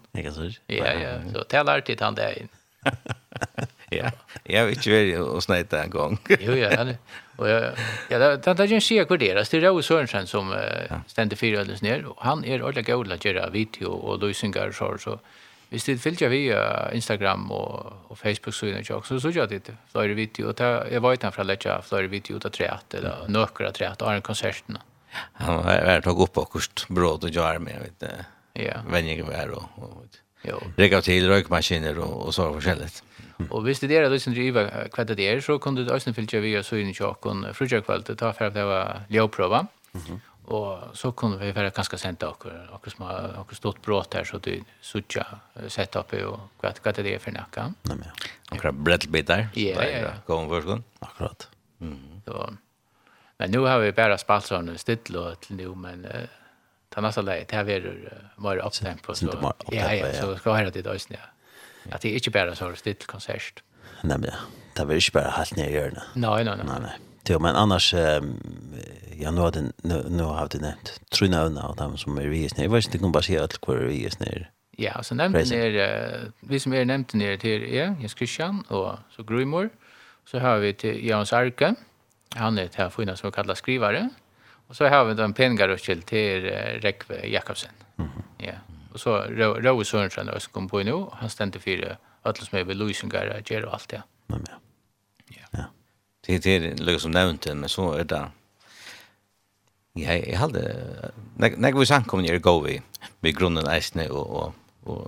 Ja, 0.66 0.92
ja, 0.92 1.32
så 1.34 1.44
talar 1.44 1.80
till 1.80 2.00
han 2.00 2.14
där 2.14 2.38
in. 2.38 2.48
Ja. 3.90 4.10
Jag 4.44 4.66
vet 4.66 4.86
ju 4.86 5.18
vad 5.18 5.28
och 5.28 5.42
snäta 5.42 5.82
en 5.82 5.90
gång. 5.90 6.18
jo 6.40 6.52
ja, 6.52 6.76
han 6.76 6.94
och 7.36 7.48
jag 7.48 7.72
ja 8.08 8.18
det 8.18 8.54
där 8.54 8.72
jag 8.72 8.82
ser 8.82 9.06
hur 9.08 9.18
deras 9.18 9.48
det 9.48 9.56
är 9.56 9.60
Rose 9.60 9.88
Sörensen 9.88 10.26
som 10.26 10.52
uh, 10.52 10.58
ständer 11.06 11.36
fyra 11.36 11.60
alldeles 11.60 11.82
ner 11.82 12.06
och 12.06 12.16
han 12.18 12.44
är 12.44 12.62
ordentligt 12.62 12.86
god 12.86 13.12
att 13.12 13.24
göra 13.24 13.50
video 13.50 13.88
och 13.88 14.18
lösingar 14.22 14.72
så 14.72 14.98
så 14.98 15.18
Hvis 15.70 15.84
det 15.84 16.00
fylgja 16.02 16.28
vi 16.28 16.54
Instagram 16.92 17.50
og, 17.54 17.92
og 18.10 18.18
Facebook 18.18 18.54
så 18.54 18.66
innan 18.66 18.84
tjokk, 18.84 19.06
så 19.06 19.20
så 19.20 19.30
jag 19.30 19.48
det 19.48 19.70
flere 19.92 20.14
video, 20.14 20.48
och 20.48 20.60
jag 20.60 21.00
var 21.00 21.12
utan 21.12 21.32
för 21.32 21.40
att 21.40 21.46
lägga 21.46 21.82
flere 21.82 22.06
video 22.06 22.36
ut 22.36 22.42
til 22.42 22.50
treat, 22.50 22.94
eller 22.94 23.28
nökra 23.28 23.68
av 23.68 23.72
treat, 23.72 24.02
og 24.02 24.08
har 24.08 24.14
en 24.14 24.22
konserten. 24.22 24.78
Han 25.32 25.56
var 25.56 25.84
vært 25.84 26.06
upp 26.06 26.36
och 26.36 26.42
akkurat 26.42 26.86
bröd 26.88 27.24
och 27.24 27.30
jar 27.30 27.58
med, 27.58 27.78
vet 27.82 28.00
du, 28.00 28.70
venninger 28.90 29.24
vi 29.24 29.34
er, 29.34 29.50
og, 29.50 29.62
og, 29.76 30.06
og, 30.44 30.92
og, 30.92 31.04
till 31.04 31.28
rökmaskiner 31.28 31.98
och, 31.98 32.26
och 32.26 32.34
så 32.34 32.42
og, 32.42 32.56
og, 32.56 32.66
og, 32.66 33.09
Og 33.50 33.62
hvis 33.62 33.80
det 33.80 33.90
er 33.96 34.08
det 34.08 34.22
som 34.22 34.34
driver 34.34 34.68
hva 34.94 35.04
det 35.04 35.20
er, 35.20 35.40
så 35.40 35.58
kan 35.58 35.74
du 35.74 35.84
også 35.86 36.12
fylle 36.12 36.42
via 36.42 36.62
søgne 36.62 36.94
tjokken 36.94 37.46
frutjakvalt, 37.54 38.10
ta 38.18 38.32
for 38.32 38.50
at 38.50 38.54
det 38.54 38.64
var 38.64 39.06
ljøvprøve. 39.08 39.66
Mm 39.92 40.00
-hmm. 40.00 40.18
Og 40.50 40.96
så 40.98 41.10
kunne 41.10 41.38
vi 41.38 41.52
være 41.54 41.70
ganske 41.70 41.98
sent 41.98 42.22
akkurat, 42.22 42.70
akkurat 42.74 42.96
som 42.96 43.06
har 43.06 43.44
stått 43.52 43.82
brått 43.82 44.14
her, 44.14 44.24
så 44.24 44.38
du 44.38 44.56
sutja 44.82 45.22
sett 45.68 45.96
opp 45.96 46.12
og 46.12 46.40
hva, 46.60 46.72
hva 46.82 46.92
det 46.92 47.14
er 47.14 47.18
for 47.18 47.30
nakka. 47.30 47.68
Nei, 47.86 47.94
men 47.94 48.02
ja. 48.08 48.30
Akkurat 48.50 48.74
brettbitar. 48.74 49.46
Ja, 49.54 49.84
ja, 49.84 49.98
ja. 49.98 50.12
Kom 50.26 50.48
først, 50.50 50.82
Akkurat. 51.00 51.48
Mm. 51.78 52.22
Så, 52.26 52.48
men 53.38 53.50
nu 53.50 53.58
har 53.58 53.78
vi 53.78 53.92
bara 53.92 54.18
spaltsarna 54.18 54.78
still 54.78 55.16
och 55.16 55.40
til 55.40 55.56
nu, 55.56 55.74
men 55.74 56.04
uh, 56.04 56.26
ta 56.88 57.00
nästa 57.00 57.22
läge, 57.22 57.46
det 57.48 57.56
här 57.56 57.70
är 57.70 58.30
mer 58.36 58.56
upptempo. 58.56 59.14
Så, 59.14 59.54
ja, 59.70 59.94
ja, 59.94 60.12
så 60.12 60.36
ska 60.36 60.50
jag 60.50 60.56
höra 60.56 60.70
till 60.70 60.82
Döjsnia. 60.82 61.20
Ja. 61.20 61.39
At 61.88 62.02
det 62.02 62.10
er 62.10 62.20
ikke 62.20 62.30
bare 62.30 62.56
så 62.56 62.68
er 62.70 62.74
stilt 62.80 63.06
konsert. 63.06 63.62
Nei, 64.02 64.16
men 64.16 64.30
det 64.76 64.84
er 64.84 64.98
ikke 64.98 65.18
bare 65.18 65.36
helt 65.36 65.56
ned 65.56 65.68
i 65.68 65.76
hjørnet. 65.76 66.12
Nei, 66.16 66.42
nei, 66.42 66.56
nei. 66.56 66.66
nei, 66.66 66.80
nei. 66.88 66.98
Jo, 67.30 67.38
men 67.38 67.54
annars, 67.56 67.92
um, 67.94 68.38
ja, 69.20 69.30
nå 69.30 69.44
har 69.44 69.52
det, 69.54 69.62
nu, 69.86 70.00
nu 70.10 70.24
har 70.24 70.48
det 70.50 70.62
nevnt 70.64 70.96
tre 71.14 71.28
navn 71.30 71.58
av 71.62 71.76
dem 71.78 71.94
som 72.00 72.16
er 72.18 72.32
i 72.32 72.48
snir. 72.48 72.64
Jeg 72.66 72.72
vet 72.72 72.88
ikke, 72.88 72.98
du 72.98 73.04
kan 73.04 73.12
bare 73.14 73.28
si 73.28 73.36
alt 73.38 73.58
hvor 73.62 73.78
er 73.78 73.92
i 73.92 74.00
snir. 74.10 74.48
Ja, 74.80 74.96
altså 74.96 75.14
nevnt 75.14 75.52
er, 75.54 75.76
uh, 75.78 76.48
vi 76.50 76.58
som 76.58 76.74
er 76.74 76.88
nevnt 76.88 77.14
nere 77.14 77.38
til 77.38 77.66
er 77.68 77.94
Jens 78.00 78.16
Christian 78.18 78.64
og 78.68 78.98
så 79.14 79.22
Grymor. 79.28 79.68
Så 80.26 80.40
har 80.42 80.58
vi 80.64 80.72
til 80.72 80.98
Jans 81.04 81.32
Arke, 81.36 81.74
han 82.36 82.58
er 82.58 82.72
til 82.72 82.90
finna 82.94 83.16
som 83.18 83.32
kallar 83.34 83.58
skrivare. 83.58 84.08
Og 84.70 84.76
så 84.78 84.88
har 84.88 85.04
vi 85.04 85.14
den 85.18 85.34
pengarutskill 85.34 86.02
til 86.06 86.50
uh, 86.50 86.80
Rekve 86.82 87.20
Jakobsen. 87.30 87.70
Mm 87.96 88.06
-hmm. 88.06 88.46
Ja. 88.46 88.58
Og 88.90 89.00
så 89.00 89.16
Rauvi 89.64 89.84
Sørensen 89.84 90.28
er 90.28 90.42
som 90.42 90.52
kom 90.52 90.68
på 90.68 90.82
nå, 90.86 90.96
han 91.20 91.30
stendte 91.30 91.62
fire 91.62 91.96
alle 92.24 92.44
som 92.44 92.58
er 92.58 92.66
ved 92.68 92.76
Luisengar 92.76 93.30
og 93.34 93.46
gjør 93.48 93.68
og 93.68 93.74
alt 93.78 93.90
det. 93.90 94.02
Ja, 94.30 94.40
ja. 95.36 95.48
ja. 95.58 95.64
Det 96.26 96.46
er 96.46 96.68
det 96.74 97.00
som 97.00 97.14
nevnte, 97.14 97.54
men 97.54 97.68
så 97.68 97.92
er 97.98 98.04
det 98.04 98.26
Ja, 99.98 100.14
jeg 100.14 100.38
hadde 100.38 100.60
nek 101.42 101.74
vi 101.74 101.84
samkommen 101.84 102.28
er 102.30 102.38
gå 102.38 102.52
vi 102.62 102.76
med 103.20 103.34
grunnen 103.34 103.66
eisne 103.66 104.04
og, 104.10 104.30
og, 104.30 104.52
og 104.86 105.00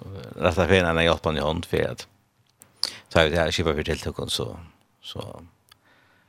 rett 0.43 0.59
og 0.59 0.67
slett 0.67 0.89
en 0.89 0.99
hjelp 0.99 1.29
han 1.29 1.39
i 1.39 1.45
hånd 1.45 1.69
for 1.71 1.87
at 1.87 2.03
så 3.13 3.21
er 3.21 3.31
det 3.31 3.39
her 3.39 3.53
kjipa 3.55 3.75
for 3.77 3.87
tiltøkken 3.87 4.33
så, 4.33 4.49
så 5.01 5.23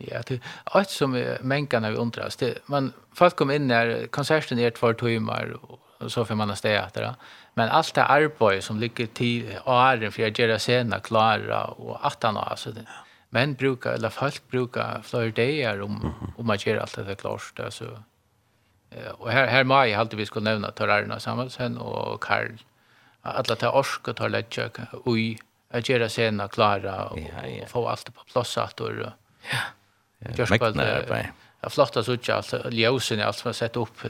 Ja, 0.04 0.22
det 0.28 0.38
er 0.38 0.78
alt 0.78 0.92
som 0.92 1.16
mengene 1.42 1.92
vi 1.94 1.98
undras. 1.98 2.36
Det, 2.36 2.58
man, 2.68 2.92
folk 3.16 3.38
kom 3.40 3.52
inn 3.54 3.72
her, 3.72 4.08
konserten 4.12 4.60
er 4.60 4.74
tvær 4.76 4.98
timer 5.00 5.56
og 5.62 5.80
så 6.12 6.26
får 6.26 6.36
man 6.36 6.56
stå 6.56 6.68
efter. 6.68 7.16
Men 7.54 7.70
allt 7.70 7.94
det 7.94 8.04
arbete 8.04 8.62
som 8.62 8.80
ligger 8.80 9.08
till 9.08 9.58
åren 9.66 10.12
för 10.12 10.28
att 10.28 10.40
göra 10.40 10.60
sena 10.60 11.00
klara 11.00 11.64
och 11.66 12.06
att 12.08 12.24
han 12.24 12.36
har, 12.36 12.74
det. 12.74 12.86
Men 13.30 13.54
brukar, 13.54 13.94
eller 13.94 14.10
folk 14.10 14.48
brukar 14.48 15.02
flera 15.04 15.32
dagar 15.32 15.82
om, 15.82 16.14
om 16.38 16.46
man 16.46 16.58
gör 16.58 16.78
allt 16.78 17.08
det 17.08 17.16
klart. 17.16 17.60
Alltså. 17.60 18.04
Och 19.18 19.32
här, 19.32 19.48
här 19.48 19.64
må 19.64 19.86
jag 19.86 20.00
alltid 20.00 20.20
vi 20.20 20.26
skulle 20.26 20.50
nämna 20.50 20.72
Torarna 20.72 21.20
Samuelsen 21.20 21.78
och 21.78 22.22
Karl. 22.22 22.58
Alla 23.22 23.56
tar 23.56 23.76
orsk 23.76 24.08
och 24.08 24.16
tar 24.16 24.30
ledtja 24.30 24.70
ui 25.06 25.38
att 25.72 25.90
göra 25.90 26.10
sena 26.10 26.48
klara 26.48 27.06
och, 27.06 27.20
ja, 27.20 27.48
ja. 27.48 27.64
och 27.64 27.70
få 27.70 27.88
allt 27.88 28.16
på 28.16 28.24
plass. 28.24 28.58
och, 28.58 28.92
ja. 29.52 30.46
Mekna 30.50 30.84
arbeid. 30.84 31.26
Det 31.64 31.70
er 31.70 31.72
flott 31.72 31.96
å 31.96 32.02
sitte 32.04 32.36
alt, 32.36 32.52
ljøsene, 32.76 33.24
alt 33.24 33.40
som 33.40 33.48
har 33.48 33.54
sett 33.56 33.78
opp 33.80 34.02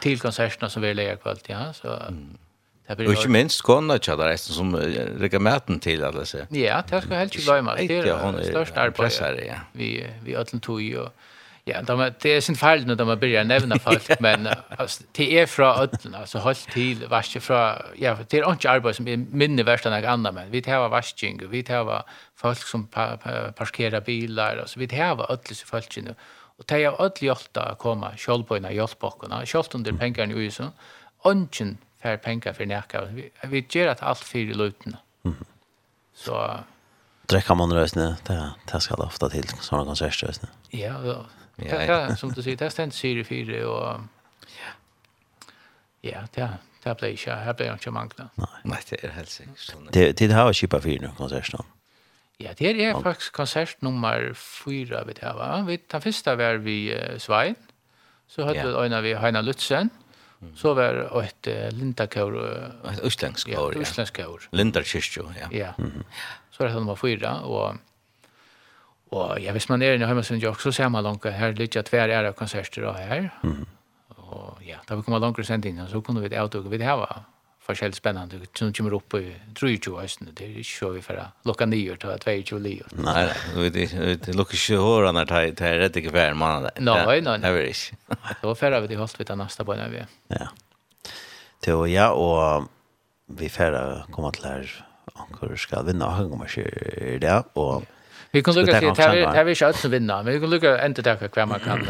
till 0.00 0.16
konserterna 0.22 0.70
som 0.72 0.80
vi 0.80 0.88
er 0.88 0.96
leger 0.96 1.20
kvalt, 1.20 1.52
ja, 1.52 1.68
så... 1.76 1.98
Mm. 2.08 2.40
Det 2.84 2.98
blir 2.98 3.14
ikke 3.16 3.32
minst 3.32 3.62
kona 3.64 3.94
chatta 3.96 4.26
resten 4.28 4.52
som 4.52 4.74
rekker 4.76 5.40
maten 5.40 5.78
till 5.80 6.02
alla 6.04 6.26
så. 6.28 6.42
Ja, 6.52 6.82
det 6.84 7.00
ska 7.02 7.16
helt 7.16 7.32
ikke 7.32 7.46
glömma. 7.46 7.76
Det 7.76 7.90
är 7.90 8.06
er 8.06 8.44
størst 8.44 8.76
arbeid 8.76 9.46
ja. 9.46 9.60
vi, 9.72 10.04
vi 10.22 10.34
ødelen 10.34 10.60
tog 10.60 10.82
og 10.98 11.12
Ja, 11.66 11.80
de, 11.82 12.10
det 12.22 12.36
är 12.36 12.40
sin 12.40 12.56
feil 12.56 12.86
när 12.86 13.04
man 13.04 13.18
börjar 13.18 13.44
nämna 13.44 13.78
folk, 13.78 14.20
men 14.20 14.48
alltså 14.78 15.02
det 15.12 15.38
är 15.40 15.46
från 15.46 15.82
ødelen, 15.82 16.14
alltså 16.14 16.38
håll 16.38 16.54
till 16.54 17.06
varje 17.08 17.40
från 17.40 17.76
ja, 17.96 18.18
det 18.28 18.38
är 18.38 18.50
inte 18.50 18.70
arbete 18.70 18.94
som 18.94 19.08
är 19.08 19.16
minne 19.16 19.62
värsta 19.62 19.96
än 19.96 20.04
andra 20.04 20.32
men 20.32 20.50
vi 20.50 20.62
tar 20.62 20.88
vaskning, 20.88 21.40
vi 21.50 21.62
tar 21.62 22.02
folk 22.36 22.58
som 22.58 22.86
pa, 22.86 23.16
pa, 23.16 23.52
parkerer 23.52 24.00
bilar, 24.00 24.56
altså, 24.56 24.78
vi 24.78 24.88
tar 24.88 25.32
ødelen 25.32 25.54
så 25.54 25.66
folk, 25.66 25.98
Og 26.58 26.68
det 26.70 26.82
er 26.82 27.00
ødelig 27.02 27.30
hjelta 27.30 27.64
å 27.72 27.78
komme 27.80 28.12
selv 28.20 28.46
på 28.48 28.58
en 28.58 28.68
av 28.68 28.74
hjelpbokkene, 28.74 29.40
selv 29.50 29.74
om 29.74 29.86
det 29.86 29.94
er 29.94 29.98
penger 29.98 30.30
i 30.30 30.44
USA, 30.44 30.68
ønsken 31.26 31.76
for 32.02 32.20
penger 32.22 32.54
for 32.54 32.70
nekka. 32.70 33.06
Vi, 33.16 33.30
vi 33.50 33.64
gjør 33.64 33.94
at 33.94 34.04
alt 34.06 34.24
fyrir 34.24 34.58
løytene. 34.60 35.00
Mm. 35.26 35.40
Så... 36.14 36.36
Drekka 37.30 37.56
man 37.56 37.72
røsene, 37.72 38.12
det, 38.28 38.36
det 38.70 38.82
skal 38.84 39.02
ofte 39.02 39.30
til, 39.32 39.48
sånne 39.64 39.88
konsertrøsene. 39.88 40.52
Ja, 40.76 40.98
ja. 41.06 41.22
Ja, 41.62 41.78
ja, 41.86 41.98
som 42.18 42.32
du 42.34 42.40
sier, 42.42 42.56
det 42.58 42.66
er 42.66 42.72
stendt 42.74 42.96
syre 42.98 43.22
fire, 43.24 43.60
og 43.70 44.48
ja, 46.02 46.24
det 46.34 46.42
er 46.42 46.56
det 46.84 46.92
ble 47.00 47.14
ikke, 47.16 47.36
her 47.40 47.54
ble 47.56 47.70
ikke 47.72 47.92
manglet. 47.94 48.26
Nei, 48.36 48.80
det 48.90 48.98
er 49.00 49.14
helt 49.16 49.32
sikkert. 49.32 49.70
Det, 49.94 50.02
det 50.18 50.28
har 50.36 50.50
jo 50.50 50.58
kjipa 50.58 50.82
fire 50.84 51.06
nå, 51.06 51.14
konsertene. 51.16 51.64
Ja, 52.36 52.50
det 52.56 52.84
är 52.84 53.00
faktiskt 53.00 53.32
konsert 53.32 53.80
nummer 53.80 54.32
4 54.34 55.04
vet 55.04 55.22
jag 55.22 55.34
va. 55.34 55.64
Vi 55.66 55.78
den 55.86 56.00
första 56.00 56.36
var 56.36 56.54
vi 56.54 56.94
uh, 56.94 57.18
Svein. 57.18 57.54
Så 58.26 58.44
hade 58.44 58.66
vi 58.66 58.74
øyne 58.74 59.00
vi 59.00 59.14
Heina 59.14 59.40
Lutzen. 59.40 59.90
Så 60.56 60.74
var 60.74 61.22
ett 61.22 61.46
uh, 61.46 61.70
Linda 61.70 62.06
Kaur 62.06 62.34
ett 62.92 63.00
östländsk 63.00 63.48
kaur. 63.48 63.72
Ja, 63.74 63.80
östländsk 63.80 64.16
kaur. 64.16 64.48
Linda 64.50 64.82
Kirchjo, 64.82 65.32
ja. 65.40 65.48
Ja. 65.58 65.74
Så 66.50 66.64
det 66.64 66.74
nummer 66.74 66.96
4 66.96 67.40
och 67.40 67.74
och 69.14 69.40
ja, 69.40 69.52
visst 69.52 69.68
man 69.68 69.82
är 69.82 69.94
inne 69.94 70.06
hemma 70.06 70.22
sen 70.22 70.54
så 70.54 70.72
ser 70.72 70.88
man 70.88 71.04
långt 71.04 71.24
här 71.24 71.52
lite 71.52 71.82
tvär 71.82 72.08
är 72.08 72.32
konserter 72.32 72.82
då 72.82 72.92
här. 72.92 73.30
Mm. 73.42 73.66
Och 74.08 74.62
ja, 74.62 74.76
då 74.86 74.96
vi 74.96 75.02
kommer 75.02 75.18
långt 75.18 75.46
sen 75.46 75.66
in 75.66 75.86
så 75.88 76.02
kunde 76.02 76.20
vi 76.20 76.28
det 76.28 76.42
åtog 76.42 76.68
vi 76.68 76.78
det 76.78 76.84
här 76.84 76.96
var 76.96 77.22
forskjellig 77.64 77.96
spennende. 77.96 78.40
Som 78.56 78.72
kommer 78.76 78.96
opp 78.98 79.16
i 79.18 79.22
23 79.56 79.94
høsten, 79.96 80.30
det 80.36 80.46
er 80.46 80.58
ikke 80.60 80.70
så 80.70 80.90
vi 80.94 81.02
for 81.04 81.20
å 81.20 81.26
lukke 81.48 81.68
nye 81.70 81.96
til 82.00 82.12
22 82.24 82.60
liv. 82.64 82.82
Nei, 83.00 83.24
vi 83.56 83.86
lukker 84.36 84.58
ikke 84.58 84.80
hårene 84.82 85.24
her, 85.30 85.50
det 85.56 85.68
er 85.68 85.80
rett 85.84 85.98
ikke 86.00 86.12
hver 86.14 86.36
måned. 86.38 86.80
Nei, 86.84 86.98
nei, 87.04 87.18
nei. 87.24 87.38
Det 87.44 87.52
er 87.52 87.70
ikke. 87.70 88.18
Da 88.42 88.54
får 88.60 88.78
vi 88.84 88.92
det 88.92 89.00
holdt 89.00 89.20
vi 89.20 89.28
til 89.28 89.40
neste 89.40 89.66
på 89.66 89.78
når 89.78 89.94
vi 89.94 90.02
er. 90.02 90.12
Ja. 90.34 90.50
Til 91.64 91.80
var 91.80 91.88
jeg, 91.88 92.10
og 92.10 92.68
vi 93.40 93.48
får 93.48 93.78
komme 94.12 94.32
til 94.36 94.48
her, 94.50 94.74
anker 95.14 95.56
skal 95.60 95.86
vinne, 95.88 96.04
og 96.08 96.30
kommer 96.30 96.50
ikke 96.50 97.18
det, 97.22 97.38
og 97.54 97.86
Vi 98.34 98.42
kan 98.42 98.56
lukka 98.58 98.80
til, 98.80 98.92
det 98.98 99.38
er 99.38 99.44
vi 99.46 99.54
ikke 99.54 99.66
alt 99.70 99.78
som 99.78 99.92
vinner, 99.92 100.22
men 100.26 100.34
vi 100.34 100.40
kan 100.42 100.50
lukka 100.50 100.74
enda 100.82 101.02
takk 101.06 101.22
hver 101.30 101.46
man 101.46 101.62
kan, 101.62 101.84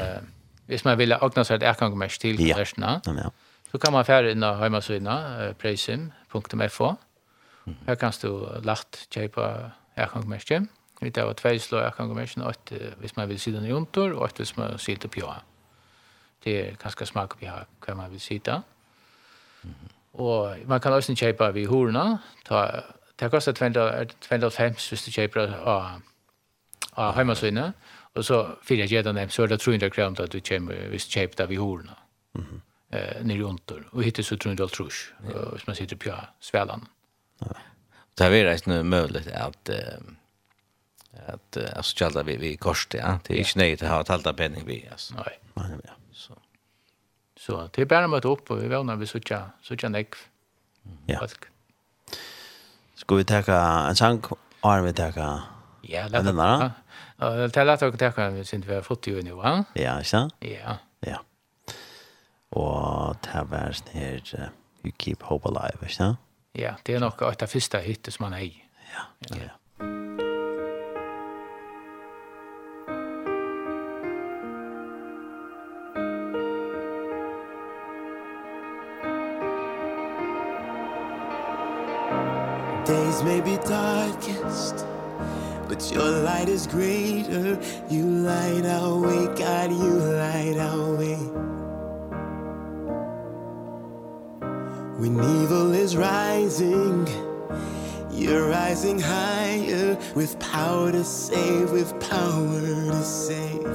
hvis 0.68 0.84
man 0.84 0.98
vil 1.00 1.16
agna 1.16 1.44
seg 1.44 1.62
et 1.62 1.66
erkangmest 1.70 2.20
til 2.20 2.36
konsertene. 2.36 2.98
Ja, 3.08 3.14
ja. 3.24 3.30
Så 3.74 3.78
kan 3.82 3.90
man 3.92 4.04
fære 4.06 4.30
inn 4.30 4.42
av 4.46 4.60
uh, 4.62 5.54
preisim.fo. 5.58 6.90
Her 7.86 7.94
kan 7.98 8.12
du 8.22 8.46
lagt 8.62 9.08
kjeipa 9.10 9.72
erkangmerskje. 9.96 10.60
Vi 11.00 11.10
tar 11.10 11.26
var 11.26 11.34
tvei 11.34 11.58
slå 11.58 11.80
erkangmerskje, 11.82 12.44
og 12.46 12.54
hvis 13.00 13.16
man 13.16 13.28
vil 13.28 13.40
sida 13.40 13.58
den 13.58 13.66
jontor, 13.66 14.14
og 14.14 14.28
et 14.28 14.36
hvis 14.38 14.56
man 14.56 14.78
sida 14.78 15.08
pjåa. 15.08 15.40
Det 16.44 16.54
er 16.60 16.76
ganske 16.78 17.06
smak 17.06 17.34
pjåa 17.40 17.64
hva 17.82 17.94
man 17.98 18.12
vil 18.12 18.20
sida. 18.20 18.60
Og 20.22 20.54
man 20.70 20.80
kan 20.80 20.92
også 20.92 21.16
kjeipa 21.18 21.50
vi 21.50 21.64
horna, 21.64 22.18
ta 22.46 22.82
Det 23.18 23.30
kostar 23.30 23.52
250 23.52 24.88
hvis 24.88 25.04
du 25.04 25.10
kjøper 25.10 25.50
av, 25.66 26.00
av 26.96 27.12
heimasvinnet, 27.14 27.74
og 28.14 28.24
så 28.24 28.40
fyrir 28.62 28.84
jeg 28.84 28.88
gjedan 28.88 29.16
dem, 29.16 29.30
så 29.30 29.42
er 29.42 29.46
det 29.46 29.60
300 29.60 29.90
kroner 29.90 30.22
at 30.22 30.32
du 30.32 30.38
kjøper, 30.40 30.88
hvis 30.90 31.06
du 31.06 31.18
kjøper 31.18 31.46
vi 31.46 31.56
horna. 31.56 31.94
Mm 32.34 32.42
-hmm 32.42 32.73
eh 32.94 33.24
nere 33.24 33.42
under 33.42 33.88
och 33.90 34.04
hittar 34.04 34.22
så 34.22 34.36
tror 34.36 34.54
jag 34.58 34.70
trusch 34.70 35.12
om 35.18 35.58
man 35.66 35.76
sitter 35.76 35.96
på 35.96 36.14
svällan. 36.40 36.88
Ja. 37.38 37.46
Det 38.14 38.24
är 38.24 38.44
rätt 38.44 38.66
nu 38.66 38.82
möjligt 38.82 39.32
att 39.32 39.70
att 41.26 41.56
alltså 41.76 41.96
tjalla 41.96 42.22
vi 42.22 42.36
vi 42.36 42.56
kost 42.56 42.94
ja 42.94 43.18
det 43.24 43.34
är 43.34 43.38
inte 43.38 43.58
nej 43.58 43.72
att 43.72 43.80
ha 43.80 44.04
talta 44.04 44.32
penning 44.32 44.62
vi 44.66 44.88
alltså. 44.92 45.14
Nej. 45.14 45.40
Nej 45.54 45.78
ja. 45.84 45.90
Så 46.12 46.34
så 47.40 47.68
det 47.72 47.82
är 47.82 47.86
bara 47.86 48.08
med 48.08 48.24
upp 48.24 48.50
och 48.50 48.62
vi 48.62 48.68
vånar 48.68 48.96
vi 48.96 49.06
söka 49.06 49.50
söka 49.62 49.88
näck. 49.88 50.14
Ja. 51.06 51.28
Ska 52.94 53.14
vi 53.14 53.24
ta 53.24 53.88
en 53.88 53.96
sank 53.96 54.24
Har 54.60 54.82
vi 54.82 54.92
tacka? 54.92 55.42
Ja, 55.82 56.08
det 56.08 56.18
är 56.18 56.22
det. 56.22 56.72
Ja, 57.16 57.30
det 57.30 57.56
är 57.56 57.64
lätt 57.64 57.82
att 57.82 57.98
ta 57.98 58.30
Vi 58.30 58.44
syns 58.44 58.66
vi 58.66 58.74
har 58.74 58.82
fått 58.82 59.06
ju 59.06 59.22
nu, 59.22 59.32
va? 59.32 59.64
Ja, 59.74 60.04
så. 60.04 60.30
Ja 60.40 60.78
og 62.54 63.16
det 63.26 63.42
var 63.50 63.74
sånn 63.74 63.94
her 63.98 64.52
You 64.84 64.92
Keep 64.98 65.24
Hope 65.30 65.48
Alive, 65.48 65.82
ikke 65.82 65.94
sant? 65.94 66.22
Ja, 66.54 66.76
det 66.86 66.94
er 66.94 67.02
nok 67.02 67.22
et 67.26 67.42
av 67.42 67.50
første 67.50 67.80
hittet 67.82 68.14
som 68.14 68.28
han 68.28 68.38
er 68.38 68.46
i. 68.46 68.54
Ja, 68.94 69.08
ja, 69.30 69.42
ja. 69.48 69.52
Days 82.86 83.22
may 83.24 83.40
be 83.40 83.56
darkest 83.66 84.84
But 85.66 85.90
your 85.90 86.10
light 86.22 86.48
is 86.50 86.66
greater 86.66 87.58
You 87.90 88.04
light 88.04 88.66
our 88.66 89.00
way, 89.00 89.26
God, 89.34 89.72
you 89.72 89.98
light 90.20 90.58
our 90.58 90.94
way 90.98 91.63
When 94.96 95.14
evil 95.16 95.74
is 95.74 95.96
rising 95.96 97.08
You're 98.12 98.48
rising 98.48 99.00
higher. 99.00 99.98
With 100.14 100.38
power 100.38 100.92
to 100.92 101.02
save 101.02 101.72
With 101.72 101.90
power 101.98 102.60
to 102.60 103.02
save. 103.02 103.74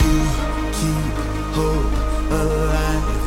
You 0.00 0.18
keep 0.78 1.14
hope 1.58 1.94
alive. 2.30 3.22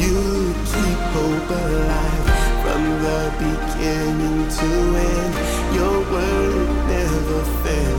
You 0.00 0.52
keep 0.72 1.00
hope 1.14 1.50
alive. 1.50 2.26
From 2.64 2.82
the 3.06 3.20
beginning 3.38 4.48
to 4.58 4.70
end 4.98 5.34
Your 5.76 5.96
word 6.10 6.68
never 6.88 7.44
fails. 7.62 7.93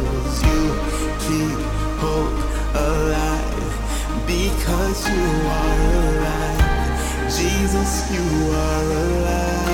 because 4.25 5.09
you 5.09 5.25
are 5.59 5.81
alive. 6.01 7.29
Jesus 7.29 8.11
you 8.11 8.51
are 8.51 8.91
alive. 8.91 9.64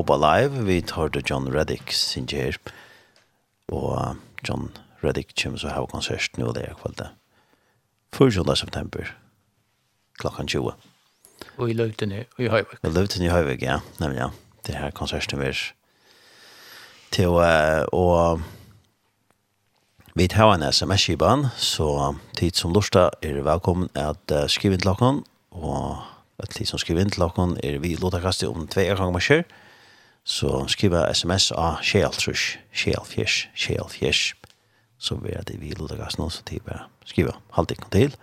Hope 0.00 0.14
Alive, 0.14 0.64
vi 0.64 0.80
tar 0.80 1.08
det 1.08 1.30
John 1.30 1.54
Reddick 1.54 1.92
sin 1.92 2.24
kjær, 2.24 2.56
og 3.68 4.16
John 4.48 4.70
Reddick 5.04 5.34
kommer 5.36 5.60
så 5.60 5.68
her 5.68 5.84
konsert 5.92 6.38
nå 6.40 6.54
det 6.56 6.62
er 6.70 6.78
kvalitet. 6.78 7.10
4. 8.16 8.56
september, 8.56 9.10
klokkan 10.16 10.48
20. 10.48 10.72
Og 11.58 11.68
i 11.68 11.76
løvden 11.76 12.16
i 12.16 12.22
Høyvig. 12.48 12.80
Og 12.80 12.96
løvden 12.96 13.26
i 13.26 13.28
Høyvig, 13.28 13.60
ja, 13.60 13.82
nemlig 14.00 14.22
ja. 14.22 14.30
Det 14.64 14.80
her 14.80 14.96
konserten 14.96 15.42
vi 15.42 15.50
er 15.52 15.62
til 17.12 17.36
å, 17.36 17.44
og 17.92 18.40
Vi 20.16 20.32
tar 20.32 20.54
en 20.54 20.64
sms 20.72 21.08
i 21.12 21.16
så 21.56 22.14
tid 22.36 22.56
som 22.56 22.72
lorsta 22.72 23.10
er 23.22 23.42
velkommen 23.44 23.90
at 23.94 24.32
uh, 24.32 24.48
skrive 24.48 24.74
inn 24.74 24.80
til 24.80 24.96
dere, 24.96 25.22
og 25.50 25.98
at 26.40 26.56
de 26.56 26.64
som 26.64 26.78
skriver 26.78 27.02
inn 27.02 27.10
til 27.10 27.20
dere 27.20 27.58
er 27.62 27.78
vi 27.78 27.96
låta 27.96 28.20
kastet 28.20 28.48
om 28.48 28.66
tve 28.66 28.88
ganger 28.88 29.04
man 29.04 29.20
marsjer, 29.20 29.44
så 30.30 30.50
skriva 30.70 31.08
sms 31.10 31.50
av 31.58 31.80
kjeltrush, 31.82 32.60
kjelfjers, 32.70 33.48
kjelfjers, 33.58 34.20
så 35.00 35.16
vil 35.18 35.34
jeg 35.34 35.46
det 35.48 35.56
vi 35.58 35.72
luta 35.74 35.96
gass 35.98 36.20
nå, 36.20 36.28
så 36.30 36.44
tid 36.46 36.62
bare 36.66 36.84
skriva 37.08 37.34
halvt 37.56 37.88
til, 37.90 38.14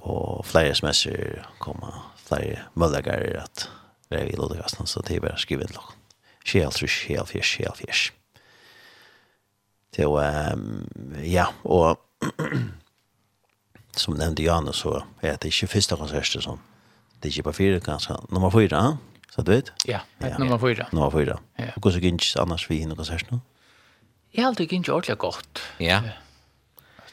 og 0.00 0.46
flere 0.48 0.72
sms'er 0.72 1.42
kommer, 1.60 2.14
flere 2.16 2.68
møllager 2.74 3.36
at 3.42 3.66
det 4.08 4.20
er 4.20 4.30
vi 4.30 4.38
luta 4.38 4.56
gass 4.62 4.78
nå, 4.78 4.86
så 4.88 5.02
tid 5.04 5.20
bare 5.20 5.36
skriva 5.38 5.66
til 5.66 5.76
dere. 5.76 5.98
Kjeltrush, 6.46 7.04
kjelfjers, 7.08 7.50
kjelfjers. 7.58 8.02
Så, 9.96 10.08
um, 10.08 10.86
ja, 11.24 11.46
og 11.64 12.00
som 14.00 14.16
nevnte 14.16 14.44
Janne, 14.44 14.72
så 14.72 15.02
er 15.22 15.36
det 15.36 15.52
ikke 15.52 15.74
første 15.74 15.96
konsertet 15.96 16.44
som 16.44 16.62
det 17.16 17.30
er 17.30 17.38
ikke 17.38 17.48
på 17.50 17.56
fire, 17.60 17.80
ganske 17.80 18.14
nummer 18.30 18.52
fire, 18.52 18.76
ja, 18.76 18.96
Så 19.34 19.42
du 19.42 19.52
vet? 19.52 19.72
Ja, 19.84 20.00
ja. 20.18 20.38
nummer 20.38 20.58
fyra. 20.58 20.86
Nummer 20.92 21.10
fyra. 21.10 21.38
Ja. 21.56 21.72
Och 21.76 21.84
hur 21.84 21.90
så 21.90 21.98
gynns 21.98 22.36
annars 22.36 22.70
vi 22.70 22.76
hinner 22.76 22.96
konsert 22.96 23.30
nu? 23.30 23.40
Jeg 24.30 24.42
har 24.44 24.48
alltid 24.48 24.72
gynns 24.72 24.88
ordentlig 24.88 25.18
godt. 25.18 25.62
Ja. 25.78 26.02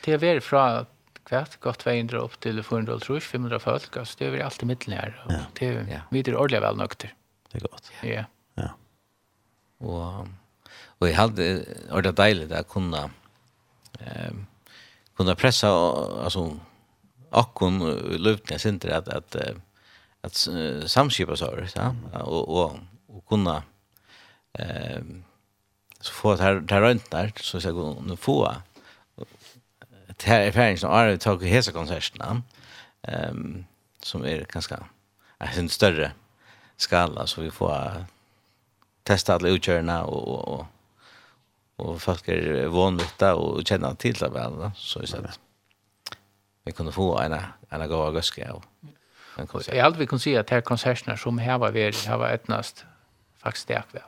Det 0.03 0.13
är 0.13 0.17
vært 0.17 0.43
fra 0.43 0.85
kvart, 1.23 1.59
gott 1.59 1.79
200 1.79 2.19
opp 2.19 2.39
til 2.41 2.63
400 2.63 2.99
tror 2.99 3.19
500 3.19 3.59
folk. 3.59 3.97
altså 3.97 4.15
det 4.19 4.27
är 4.27 4.31
vært 4.31 4.43
alltid 4.43 4.67
mittlen 4.67 4.97
här. 4.97 5.25
Ja. 5.29 5.45
Det 5.59 5.67
er 5.67 5.85
ja. 5.89 6.01
vidare 6.11 6.37
ordentligt 6.37 6.61
väl 6.61 6.77
nökter. 6.77 7.13
Det 7.51 7.63
er 7.63 7.67
godt. 7.67 7.91
Ja. 8.03 8.23
Ja. 8.57 8.69
Og, 9.79 10.27
Och, 10.27 10.27
och 10.99 11.09
jag 11.09 11.15
hade 11.15 12.11
deilig 12.11 12.49
det 12.49 12.61
å 12.63 12.67
kunne 12.69 13.09
eh, 13.99 14.35
kunne 15.17 15.35
pressa 15.35 15.69
altså 16.23 16.59
akkon 17.29 17.79
lutna 18.17 18.59
sinter 18.59 18.89
att 18.89 19.07
att 19.07 19.35
att 20.23 20.47
uh, 20.49 20.85
samskipa 20.85 21.35
så 21.35 21.45
här 21.45 21.69
ja? 21.75 22.23
och 22.23 22.49
och 22.49 22.79
och 23.07 23.25
kunna 23.25 23.63
ehm 24.53 25.23
så 25.99 26.13
få 26.13 26.35
det 26.35 26.43
här 26.43 26.55
där 26.55 26.81
runt 26.81 27.11
där 27.11 27.31
så 27.35 27.59
ska 27.59 27.71
gå 27.71 28.01
nu 28.07 28.15
få 28.15 28.55
det 30.07 30.23
här 30.23 30.41
är 30.41 30.51
färdigt 30.51 30.79
som 30.79 30.91
är 30.91 31.17
tag 31.17 31.43
i 31.43 31.47
hela 31.47 31.71
konserten 31.71 32.43
ehm 33.01 33.65
som 34.03 34.25
är 34.25 34.45
ganska 34.53 34.83
är 35.37 35.59
en 35.59 35.69
större 35.69 36.11
skala 36.77 37.27
så 37.27 37.41
vi 37.41 37.51
får 37.51 38.05
testa 39.03 39.35
alla 39.35 39.49
utkörna 39.49 40.03
och 40.03 40.27
och 40.27 40.59
och 40.59 40.65
och 41.75 42.01
folk 42.01 42.27
är 42.27 42.67
vanvittiga 42.67 43.35
och 43.35 43.67
känna 43.67 43.95
till 43.95 44.13
det 44.13 44.29
väl 44.29 44.71
så 44.75 45.07
så 45.07 45.17
att 45.17 45.39
vi 46.63 46.71
kunde 46.71 46.91
få 46.91 47.19
en 47.19 47.35
en 47.69 47.89
gåva 47.89 48.11
guska 48.11 48.53
och 48.53 48.63
en 49.35 49.47
konsert. 49.47 49.75
Jag 49.75 49.85
aldrig 49.85 50.09
kan 50.09 50.19
säga 50.19 50.39
att 50.39 50.49
här 50.49 50.61
konserterna 50.61 51.17
som 51.17 51.37
här 51.37 51.57
var 51.57 51.71
vi 51.71 51.91
har 52.07 52.17
varit 52.17 52.41
etnast 52.41 52.85
faktiskt 53.37 53.67
det 53.67 53.83
väl. 53.91 54.01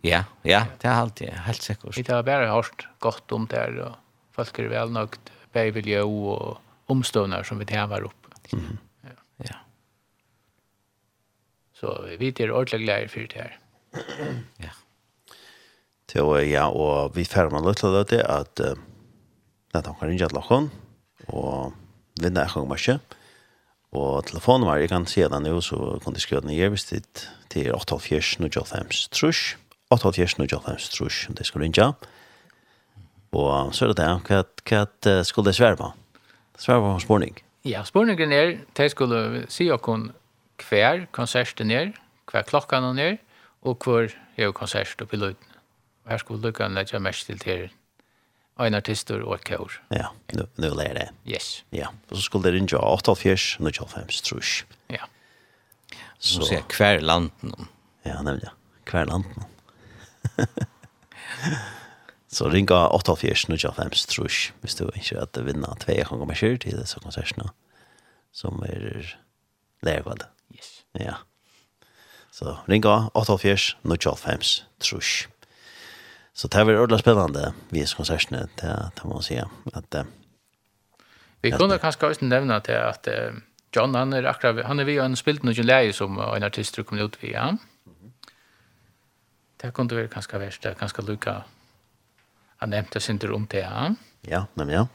Ja, 0.00 0.24
ja, 0.42 0.66
det 0.80 0.88
är 0.88 0.92
alltid 0.92 1.28
helt 1.28 1.62
säkert. 1.62 1.98
Vi 1.98 2.12
har 2.12 2.22
bara 2.22 2.50
hört 2.50 2.88
gott 2.98 3.32
om 3.32 3.46
det 3.46 3.82
och 3.82 3.96
folk 4.32 4.58
är 4.58 4.68
väl 4.68 4.90
nöjt 4.90 5.32
på 5.52 5.58
miljö 5.58 6.02
och 6.02 6.58
omståndar 6.86 7.42
som 7.42 7.58
vi 7.58 7.76
har 7.76 8.02
upp. 8.02 8.26
Mm. 8.52 8.78
Ja. 9.00 9.08
ja. 9.36 9.54
Så 11.80 12.04
vi 12.18 12.28
är 12.28 12.50
ordentligt 12.50 12.82
glada 12.82 13.08
för 13.08 13.20
det 13.20 13.34
här. 13.34 13.58
ja. 14.56 14.70
Så 16.12 16.40
ja, 16.40 16.68
og 16.72 17.12
vi 17.16 17.26
fermer 17.28 17.60
litt 17.66 17.82
til 17.82 17.92
det 18.08 18.22
at 18.24 18.60
uh, 18.64 18.78
nettopp 19.74 19.98
kan 20.00 20.08
ringe 20.08 20.24
til 20.24 20.38
dere 20.38 20.60
og 21.28 21.74
vinne 22.16 22.44
en 22.46 22.54
gang 22.54 22.68
marsje. 22.70 22.94
Og 23.96 24.26
telefonnummer, 24.28 24.76
jeg 24.76 24.90
kan 24.92 25.06
se 25.08 25.24
den 25.24 25.46
nå, 25.48 25.60
så 25.64 25.98
kan 26.04 26.12
du 26.12 26.20
skrive 26.20 26.42
den 26.44 26.52
i 26.52 26.60
hvis 26.68 26.84
det 26.90 27.28
til 27.50 27.72
8.4.95 27.72 29.08
trus. 29.16 29.56
8.4.95 29.94 30.90
trus, 30.92 31.26
om 31.28 31.34
det 31.34 31.46
skal 31.46 31.62
rinja. 31.64 31.92
Og 33.32 33.74
så 33.74 33.84
er 33.84 33.92
det 33.92 34.00
det, 34.00 34.10
hva, 34.28 34.42
hva 34.68 35.22
skulle 35.24 35.48
det 35.48 35.56
svære 35.56 35.76
på? 35.80 35.92
Svære 36.58 36.84
på 36.84 36.98
spårning? 37.04 37.40
Ja, 37.64 37.82
spårningen 37.84 38.32
er, 38.32 38.56
de 38.76 38.88
skulle 38.88 39.46
si 39.52 39.70
okkon 39.70 40.10
hver 40.68 41.06
konserten 41.12 41.70
er, 41.70 41.92
hver 42.30 42.42
klokkan 42.48 42.98
er, 42.98 43.16
og 43.62 43.80
hver 43.84 44.12
er 44.36 44.52
konsert 44.52 45.00
oppe 45.02 45.16
i 45.16 45.20
løyden. 45.20 45.56
Og 46.04 46.12
her 46.12 46.22
skulle 46.22 46.42
lukkene 46.42 46.74
legge 46.74 47.00
mest 47.00 47.26
til 47.26 47.38
til 47.38 47.68
en 48.66 48.74
artist 48.74 49.10
og 49.14 49.34
et 49.34 49.44
kår. 49.46 49.76
Ja, 49.94 50.08
nu, 50.34 50.46
nu 50.58 50.70
lærer 50.74 50.94
det. 50.98 51.08
Yes. 51.34 51.64
Ja, 51.72 51.92
og 52.10 52.16
så 52.16 52.22
skulle 52.22 52.48
det 52.48 52.54
ringe 52.56 52.78
88, 52.78 53.56
95, 53.60 54.22
tror 54.22 54.42
jeg. 54.42 54.98
Ja. 54.98 55.04
Så. 56.18 56.40
Nå 56.40 56.48
sier 56.48 56.58
jeg 56.58 56.78
hver 56.78 57.04
landen. 57.06 57.68
Ja, 58.06 58.18
nemlig. 58.22 58.50
Hver 58.90 59.06
landen. 59.06 59.46
så 62.36 62.50
ringe 62.50 62.74
88, 62.74 63.46
95, 63.46 64.06
tror 64.06 64.26
jeg, 64.26 64.58
hvis 64.60 64.74
du 64.74 64.90
ikke 64.90 65.22
at 65.22 65.38
vinner 65.46 65.78
tve 65.80 66.02
ganger 66.02 66.26
med 66.26 66.40
kjørt 66.42 66.66
til 66.66 66.78
disse 66.80 67.00
konsertene, 67.00 67.48
som 68.34 68.62
er 68.66 69.14
lærerkvallet. 69.86 70.26
Yes. 70.56 70.82
Ja. 70.98 71.20
Så 72.34 72.56
ringe 72.68 73.10
88, 73.14 73.76
95, 73.82 74.66
trus. 74.80 75.22
jeg. 75.22 75.37
Så 76.38 76.48
det 76.48 76.64
var 76.64 76.76
ordentligt 76.76 77.00
spännande 77.00 77.52
vid 77.70 77.88
konsertene, 77.96 78.48
det, 78.60 78.90
det 78.94 79.04
man 79.04 79.22
säga. 79.22 79.48
Att, 79.72 79.94
eh, 79.94 80.04
vi 81.40 81.50
kunde 81.50 81.78
kanske 81.78 82.06
också 82.06 82.24
nämna 82.24 82.56
at 82.56 82.68
att 82.68 83.08
John 83.76 83.94
han 83.94 84.12
er 84.12 84.24
akkurat, 84.24 84.64
han 84.66 84.80
är 84.80 85.00
og 85.00 85.04
en 85.04 85.16
spilt 85.16 85.42
noen 85.44 85.66
leie 85.66 85.92
som 85.92 86.18
en 86.18 86.42
artist 86.42 86.78
kom 86.86 86.98
ut 86.98 87.22
via. 87.22 87.32
Ja? 87.32 87.56
Det 89.60 89.74
kunde 89.74 89.96
være 89.96 90.06
ganska 90.06 90.38
värst, 90.38 90.62
det 90.62 90.78
ganska 90.78 91.02
lycka. 91.02 91.42
Han 92.56 92.70
nevnte 92.70 93.00
sin 93.00 93.20
om 93.32 93.46
det. 93.46 93.58
Ja, 93.58 93.94
ja 94.22 94.44
nemlig 94.54 94.74
ja. 94.74 94.86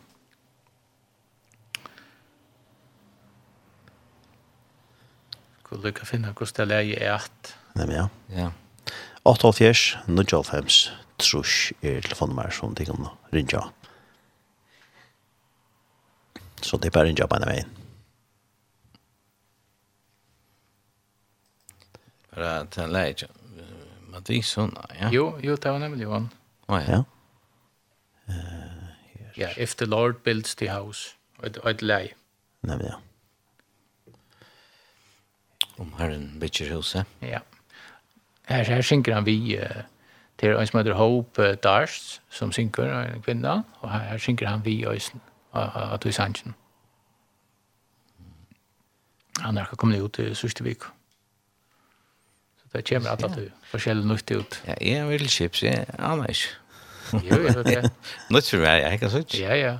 skulle 5.64 5.84
lycka 5.84 6.06
finne 6.06 6.34
hvordan 6.34 6.54
det 6.58 6.68
leie 6.68 6.96
er 7.00 7.14
at. 7.14 7.58
Nemlig 7.76 7.96
ja. 7.96 8.08
Ja. 8.30 8.52
88, 9.26 9.98
95, 10.08 10.92
trusk 11.24 11.74
er 11.82 12.02
telefonnummer 12.04 12.52
som 12.54 12.76
de 12.76 12.86
kan 12.86 13.08
rinja. 13.34 13.64
Så 16.64 16.78
det 16.78 16.92
er 16.92 16.96
bare 16.96 17.10
ringe 17.10 17.28
på 17.28 17.40
en 17.40 17.48
veien. 17.48 17.72
Bara 22.36 22.60
att 22.60 22.78
en 22.78 22.92
lägger. 22.92 23.30
Madison, 24.08 24.78
ja. 25.00 25.10
Jo, 25.12 25.40
jo, 25.42 25.56
det 25.56 25.72
var 25.72 25.80
nemlig 25.80 26.08
han. 26.08 26.30
Ja, 26.68 26.82
ja. 26.88 27.04
Ja, 29.36 29.50
if 29.58 29.76
the 29.76 29.86
Lord 29.86 30.24
builds 30.24 30.56
the 30.56 30.70
house. 30.70 31.16
og 31.38 31.70
et 31.70 31.82
läge. 31.82 32.14
Nemlig, 32.62 32.88
ja. 32.88 32.94
Om 35.78 35.94
Herren 35.98 36.40
bygger 36.40 36.76
huset. 36.76 37.06
Ja. 37.22 37.40
Her, 38.48 38.64
her 38.64 38.82
synker 38.82 39.14
han 39.14 39.26
vi... 39.26 39.58
Uh, 39.58 39.84
Det 40.40 40.50
er 40.50 40.60
en 40.60 40.68
som 40.68 40.80
heter 40.80 40.94
Hope 40.94 41.56
Darst, 41.64 42.22
som 42.30 42.52
synker 42.52 42.90
en 42.90 43.22
kvinne, 43.22 43.64
og 43.82 43.92
her 43.92 44.00
her 44.00 44.18
synker 44.18 44.48
han 44.48 44.66
vi 44.66 44.80
i 44.82 44.86
Øysen, 44.86 45.22
av 45.54 46.00
Tøy 46.02 46.12
Sanchen. 46.12 46.56
Han 49.42 49.58
er 49.58 49.66
ikke 49.66 49.76
kommet 49.76 50.02
ut 50.02 50.20
i 50.20 50.34
sørste 50.38 50.64
vik. 50.64 50.84
Så 52.58 52.66
det 52.74 52.86
kommer 52.90 53.10
alt 53.10 53.24
at 53.24 53.38
du 53.38 53.48
forskjellig 53.72 54.06
nytt 54.06 54.32
ut. 54.32 54.60
Ja, 54.68 54.76
jeg 54.82 55.00
er 55.00 55.10
veldig 55.10 55.30
kjips, 55.30 55.64
jeg 55.64 55.86
aner 56.00 56.30
ikke. 56.30 56.52
Jo, 57.14 57.40
jeg 57.46 57.56
vet 57.56 57.66
det. 57.66 57.92
Nytt 58.34 58.50
for 58.50 58.64
meg, 58.64 58.82
jeg 58.82 59.00
kan 59.00 59.14
sørste. 59.14 59.42
Ja, 59.42 59.56
ja. 59.58 59.74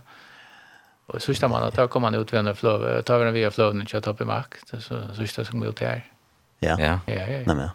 Og 1.08 1.22
sørste 1.22 1.50
man, 1.52 1.70
da 1.76 1.88
kom 1.92 2.06
han 2.08 2.16
ut 2.16 2.34
ved 2.34 2.40
en 2.40 2.56
fløv, 2.56 2.86
tar 3.06 3.22
vi 3.22 3.26
den 3.26 3.34
via 3.34 3.50
fløven, 3.54 3.82
ikke 3.82 3.98
har 4.00 4.06
tatt 4.06 4.22
i 4.22 4.28
makt, 4.28 4.76
så 4.80 5.06
sørste 5.18 5.46
som 5.46 5.60
kom 5.60 5.68
ut 5.68 5.80
her. 5.84 6.04
Ja, 6.64 6.78
ja, 6.80 7.00
ja. 7.08 7.24
ja. 7.28 7.42
Nei, 7.44 7.56
men 7.56 7.66
ja. 7.68 7.72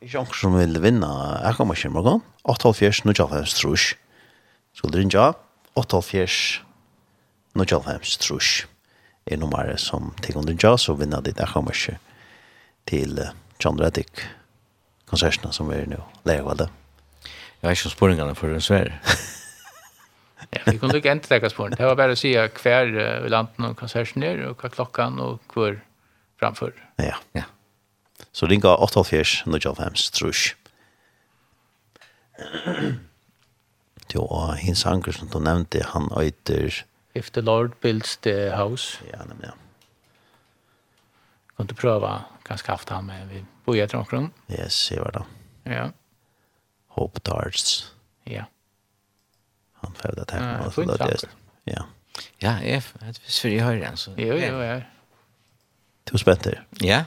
Jonk 0.00 0.32
som 0.32 0.54
vil 0.56 0.78
vinna 0.80 1.10
jeg 1.44 1.58
kommer 1.58 1.76
ikke 1.76 1.90
i 1.90 1.92
morgen 1.92 2.22
8.5 2.48 3.02
nå 3.04 3.12
kjall 3.12 3.34
hans 3.34 3.52
trus 3.58 3.90
skulle 4.72 4.96
rinja 4.96 5.26
8.5 5.76 6.36
nå 7.60 7.66
kjall 7.68 7.84
hans 7.84 8.14
trus 8.22 8.52
er 9.28 9.36
nummeret 9.42 9.82
som 9.82 10.14
tilgånd 10.24 10.48
rinja 10.48 10.72
så 10.80 10.96
vinner 10.96 11.20
ditt 11.26 11.42
jeg 11.42 11.52
kommer 11.52 11.76
ikke 11.76 11.98
til 12.88 13.20
John 13.60 13.76
Reddick 13.82 14.24
konsertene 15.10 15.52
som 15.52 15.68
er 15.76 15.84
nu 15.92 16.00
legevalde 16.24 16.70
Jeg 17.60 17.68
har 17.68 17.76
ikke 17.76 17.92
spurningarna 17.92 18.38
for 18.40 18.56
en 18.56 18.64
svær 18.64 18.94
ja, 20.56 20.64
vi 20.64 20.78
kunne 20.80 20.96
ikke 20.96 21.12
enda 21.12 21.28
teka 21.28 21.52
spåren. 21.52 21.76
Det 21.76 21.84
var 21.84 21.98
bare 22.00 22.16
å 22.16 22.18
si 22.18 22.32
hver 22.32 22.88
uh, 22.96 23.28
landen 23.30 23.68
og 23.68 23.76
konserten 23.78 24.24
er, 24.26 24.40
og 24.48 24.58
hva 24.58 24.70
klokkan 24.72 25.20
og 25.22 25.44
hvor 25.52 25.76
framfor. 26.40 26.72
Ja, 26.98 27.20
ja. 27.36 27.44
Så 28.32 28.46
ringa 28.46 28.76
88 28.76 29.42
95 29.46 30.10
trusch. 30.10 30.56
Jo, 34.14 34.24
og 34.26 34.56
hins 34.58 34.86
anker 34.86 35.12
som 35.14 35.28
du 35.30 35.38
nevnte, 35.38 35.82
han 35.92 36.08
øyter... 36.18 36.82
If 37.14 37.30
the 37.30 37.42
Lord 37.42 37.70
builds 37.82 38.16
the 38.16 38.50
house. 38.56 38.98
Ja, 39.06 39.24
nemlig, 39.26 39.50
ja. 39.50 39.56
Kan 41.56 41.66
du 41.66 41.74
prøve 41.74 42.08
ganske 42.46 42.70
haft 42.70 42.90
han 42.90 43.04
med 43.04 43.26
vi 43.28 43.44
bojer 43.66 43.86
til 43.86 43.98
omkron? 43.98 44.32
Yes, 44.50 44.90
jeg 44.90 45.02
var 45.02 45.10
da. 45.10 45.24
Ja. 45.66 45.88
Hope 46.96 47.20
Darts. 47.26 47.94
Ja. 48.26 48.44
Han 49.84 49.94
fevde 49.94 50.24
det 50.24 50.30
her. 50.30 50.46
Ja, 50.62 50.68
fint 50.68 50.90
anker. 50.90 51.28
Ja. 51.66 51.82
Ja, 52.42 52.54
jeg 52.64 52.82
vet 53.02 53.18
hvis 53.24 53.44
vi 53.44 53.58
hører 53.58 53.84
han. 53.84 53.98
Jo, 54.18 54.34
jo, 54.36 54.62
jo. 54.62 54.80
Du 56.10 56.18
spenter. 56.18 56.62
Ja. 56.82 57.04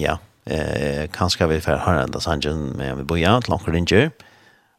Ja, 0.00 0.18
eh, 0.44 1.06
kanskje 1.14 1.48
vi 1.48 1.60
får 1.62 1.84
høre 1.84 2.04
enda 2.08 2.20
sangen 2.20 2.72
med 2.78 2.98
vi 2.98 3.06
boja, 3.06 3.36
til 3.40 3.54
Anker 3.54 3.72
Ringer, 3.72 4.10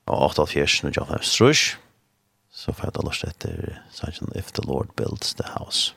og 0.05 0.31
8.4. 0.31 0.83
når 0.83 0.95
jeg 0.95 1.09
har 1.09 1.23
strusk, 1.23 1.77
så 2.51 2.71
får 2.71 2.89
jeg 2.89 2.95
da 2.95 3.05
lyst 3.07 3.27
etter 3.27 3.77
sangen 3.91 4.31
If 4.35 4.51
the 4.51 4.63
Lord 4.67 4.91
Builds 4.95 5.33
the 5.35 5.47
House. 5.55 5.93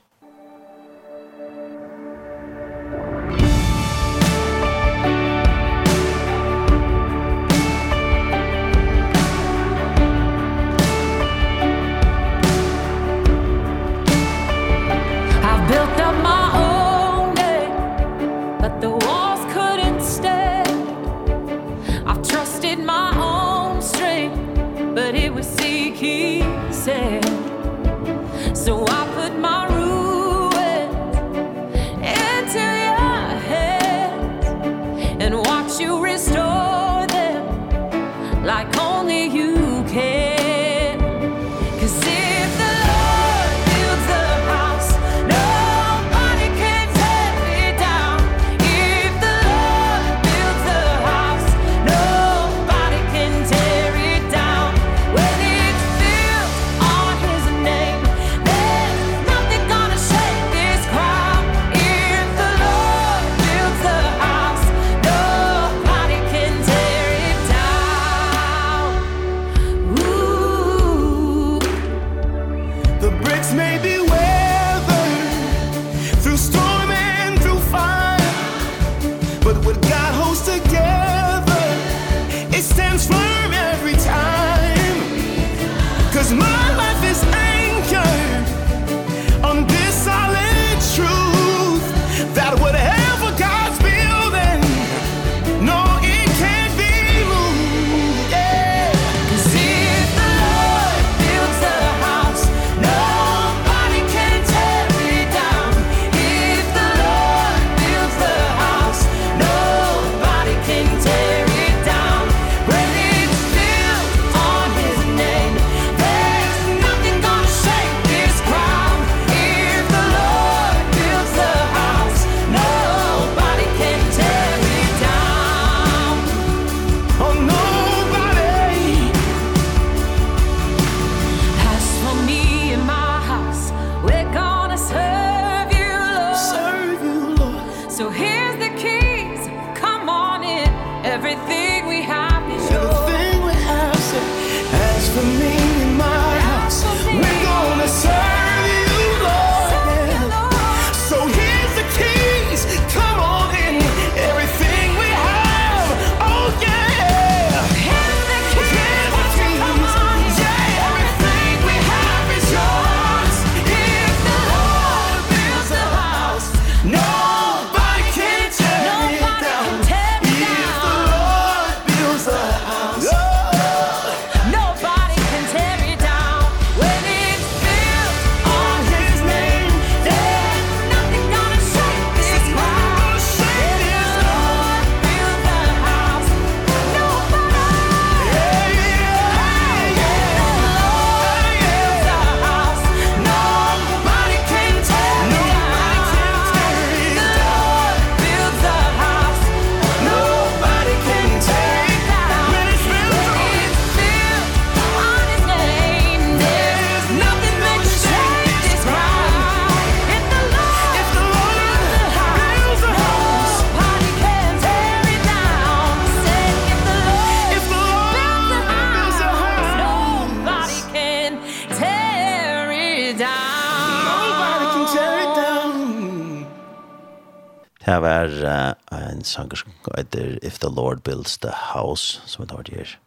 det 227.98 228.06
var 228.06 228.34
uh, 228.46 229.10
en 229.10 229.24
sanger 229.24 229.58
som 229.58 229.72
heter 229.96 230.38
If 230.46 230.58
the 230.62 230.70
Lord 230.70 231.02
Builds 231.02 231.38
the 231.42 231.50
House, 231.74 232.20
som 232.26 232.44
vi 232.44 232.48
tar 232.50 232.62
til 232.62 232.78
her. 232.78 232.98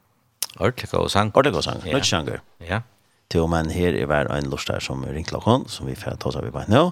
Ordentlig 0.60 0.90
god 0.92 1.10
sang. 1.10 1.32
Ordelig 1.36 1.54
god 1.54 1.64
sang, 1.64 1.84
yeah. 1.84 1.94
nødt 1.94 2.06
sanger. 2.06 2.40
Ja. 2.60 2.82
Til 3.32 3.46
og 3.46 3.50
men 3.50 3.72
her 3.72 3.96
er 3.96 4.06
hver 4.06 4.28
en 4.36 4.50
lort 4.52 4.68
der 4.68 4.84
som 4.84 5.04
ringte 5.08 5.32
lakken, 5.32 5.64
som 5.72 5.88
vi 5.88 5.96
får 5.96 6.20
ta 6.20 6.28
oss 6.28 6.36
av 6.36 6.48
i 6.48 6.52
bare 6.52 6.68
nå. 6.68 6.92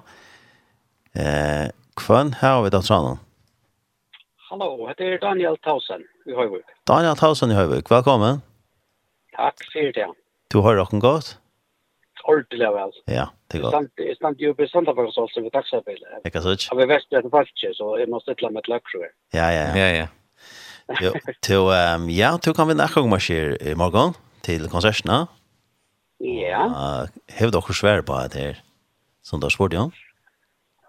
Eh, 1.20 1.68
Kvann, 2.00 2.34
her 2.40 2.56
har 2.56 2.64
vi 2.64 2.72
da 2.72 2.80
tranen. 2.82 3.20
Hallo, 4.48 4.88
det 4.98 5.14
er 5.14 5.20
Daniel 5.20 5.60
Tausen 5.66 6.08
i 6.26 6.34
Høyvøk. 6.34 6.72
Daniel 6.88 7.20
Tausen 7.20 7.52
i 7.52 7.58
Høyvøk, 7.58 7.92
velkommen. 7.92 8.40
Takk, 9.36 9.60
sier 9.74 9.92
det. 9.92 10.08
Du 10.54 10.62
har 10.64 10.80
råkken 10.80 11.04
godt? 11.04 11.36
Ja 11.36 11.49
ordentlig 12.32 12.70
vel. 12.78 12.94
Ja, 13.08 13.26
det 13.52 13.60
er 13.60 13.64
godt. 13.64 13.92
det 13.98 14.16
sant 14.22 14.42
ju 14.42 14.54
besant 14.54 14.88
av 14.88 15.00
oss 15.00 15.18
ved 15.36 15.44
med 15.44 15.52
taxabil. 15.52 16.00
Jag 16.24 16.34
kan 16.34 16.42
säga. 16.42 16.76
Men 16.76 16.88
väst 16.88 17.14
är 17.14 17.22
det 17.22 17.30
faktiskt 17.30 17.78
så 17.78 17.98
jeg 18.00 18.10
må 18.10 18.20
stille 18.20 18.50
med 18.52 18.68
luxury. 18.68 19.10
Ja, 19.34 19.52
ja, 19.52 19.66
ja, 19.76 19.88
ja. 19.98 20.08
ja. 20.88 20.96
Jo, 21.02 21.12
till 21.42 21.56
um, 21.56 22.10
ja, 22.10 22.38
till 22.38 22.54
kan 22.54 22.68
vi 22.68 22.74
nästa 22.74 23.02
gång 23.02 23.14
i 23.14 23.76
morgen 23.76 24.14
til 24.42 24.70
konserterna. 24.70 25.28
Ja. 26.20 27.08
Hur 27.40 27.52
dere 27.52 27.74
svære 27.74 28.04
på 28.04 28.14
det 28.34 28.40
her, 28.40 28.56
Som 29.24 29.40
då 29.40 29.50
svårt 29.50 29.74
ja. 29.74 29.90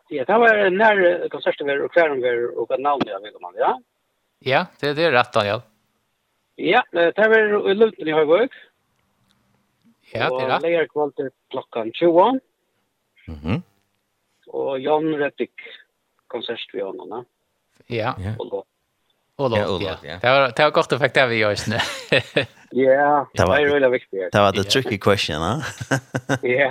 Ja, 0.09 0.25
det 0.25 0.39
var 0.39 0.71
när 0.71 1.29
konserten 1.29 1.67
var 1.67 1.85
och 1.85 1.93
kvären 1.93 2.21
var 2.21 2.59
och 2.59 2.71
att 2.71 2.81
namnet 2.81 3.09
jag 3.09 3.21
vill 3.21 3.33
man, 3.41 3.55
ja. 3.57 3.81
Ja, 4.39 4.67
det 4.81 4.95
det 4.97 5.05
er 5.05 5.13
rett, 5.13 5.33
Daniel. 5.33 5.61
Ja, 6.57 6.83
det 6.93 7.29
var 7.29 7.71
i 7.71 7.75
Lutten 7.75 8.09
i 8.09 8.13
Högvik. 8.13 8.51
Ja, 10.15 10.29
det 10.29 10.43
er 10.43 10.49
det. 10.49 10.55
Og 10.57 10.65
leierkvalget 10.65 11.35
klokkan 11.53 11.93
20. 11.95 12.41
Mhm. 13.31 13.63
Og 14.51 14.81
Jan 14.83 15.13
Rettig 15.21 15.51
konsert 16.31 16.75
vi 16.75 16.83
har 16.83 16.95
nå. 16.97 17.25
Ja. 17.91 18.15
ja. 18.19 18.35
Og 18.39 18.51
låt. 18.51 18.67
Og 19.41 19.51
låt, 19.51 19.83
ja. 20.05 20.19
Det 20.21 20.31
var, 20.31 20.51
det 20.53 20.65
var 20.67 20.73
godt 20.77 20.93
å 20.93 20.99
fikk 21.01 21.15
det 21.17 21.29
vi 21.31 21.39
gjør 21.43 21.55
i 21.57 21.61
snø. 21.67 21.85
Ja, 22.71 23.27
det 23.35 23.47
var 23.51 23.65
veldig 23.67 23.89
viktig. 23.91 24.29
Det 24.31 24.41
var 24.45 24.53
the 24.55 24.63
tricky 24.63 24.95
question, 25.03 25.43
ja. 25.43 25.57
Ja. 26.47 26.69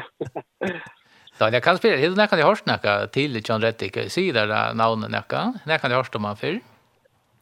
Ja, 1.39 1.49
jeg 1.51 1.61
kan 1.63 1.75
spille, 1.75 1.97
Er 1.99 2.15
det 2.15 2.27
kan 2.29 2.39
jeg 2.39 2.47
hørst 2.47 2.67
noe 2.67 2.93
til 3.11 3.35
John 3.43 3.63
Rettig, 3.63 3.91
sier 4.07 4.35
det 4.35 4.45
navnet 4.79 5.11
noe, 5.11 5.41
det 5.67 5.79
kan 5.81 5.91
jeg 5.91 5.99
hørst 5.99 6.15
om 6.15 6.27
han 6.27 6.39
før. 6.39 6.59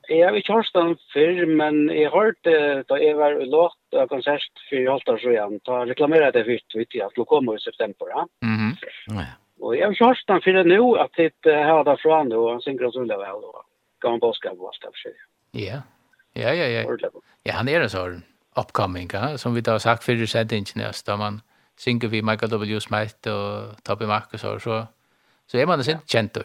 Jeg 0.09 0.23
har 0.25 0.37
ikke 0.39 0.57
hørst 0.57 0.77
han 0.77 0.95
før, 1.13 1.45
men 1.45 1.83
jeg 1.93 2.09
hørte 2.13 2.55
da 2.89 2.97
jeg 2.97 3.17
var 3.19 3.37
i 3.37 3.45
låt 3.45 3.76
det 3.89 4.07
konsert 4.07 4.51
för 4.69 4.89
Haltar 4.89 5.17
så 5.17 5.29
igen. 5.29 5.59
Ta 5.59 5.85
reklamera 5.85 6.31
det 6.31 6.43
vitt 6.43 6.75
vitt 6.75 6.95
jag 6.95 7.11
skulle 7.11 7.25
kommer 7.25 7.55
i 7.55 7.59
september, 7.59 8.07
ja. 8.09 8.27
Mhm. 8.41 8.75
Ja. 9.07 9.25
Och 9.59 9.75
jag 9.75 9.87
har 9.87 9.93
kört 9.93 10.23
den 10.27 10.41
för 10.41 10.63
nu 10.63 10.79
att 10.99 11.11
det 11.41 11.53
här 11.55 11.83
där 11.83 11.95
från 11.95 12.29
då 12.29 12.51
han 12.51 12.61
synkar 12.61 12.91
så 12.91 12.99
väl 12.99 13.41
då. 13.41 13.63
Kan 14.01 14.11
man 14.11 14.19
bara 14.19 14.33
på 14.33 14.55
vara 14.55 14.73
sig. 15.03 15.13
Ja. 15.51 15.81
Ja, 16.33 16.53
ja, 16.53 16.65
ja. 16.67 17.09
Ja, 17.43 17.53
han 17.53 17.67
är 17.69 17.79
så 17.89 18.19
upcoming, 18.55 19.09
ja, 19.13 19.37
som 19.37 19.53
vi 19.53 19.61
då 19.61 19.71
har 19.71 19.79
sagt 19.79 20.03
för 20.03 20.13
det 20.13 20.27
sent 20.27 20.51
inte 20.51 20.79
man 21.17 21.41
synker 21.77 22.07
vi 22.07 22.21
Michael 22.21 22.51
W. 22.51 22.79
Smith 22.79 23.29
och 23.29 23.83
Toby 23.83 24.05
Marcus 24.05 24.43
och 24.43 24.61
så 24.61 24.87
så 25.47 25.57
är 25.57 25.65
man 25.65 25.83
sen 25.83 25.97
känt 26.05 26.33
då. 26.33 26.41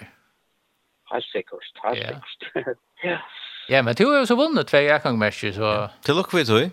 Helt 1.10 1.24
säkert, 1.24 1.82
helt 1.82 1.98
säkert. 1.98 2.76
Ja. 3.02 3.18
Ja, 3.68 3.82
men 3.82 3.94
du 3.94 4.06
har 4.06 4.26
så 4.26 4.36
vunnit 4.36 4.66
två 4.66 4.78
jakangmäster 4.78 5.52
så... 5.52 5.88
Til 6.02 6.14
lycka 6.14 6.36
vid 6.36 6.46
dig. 6.46 6.70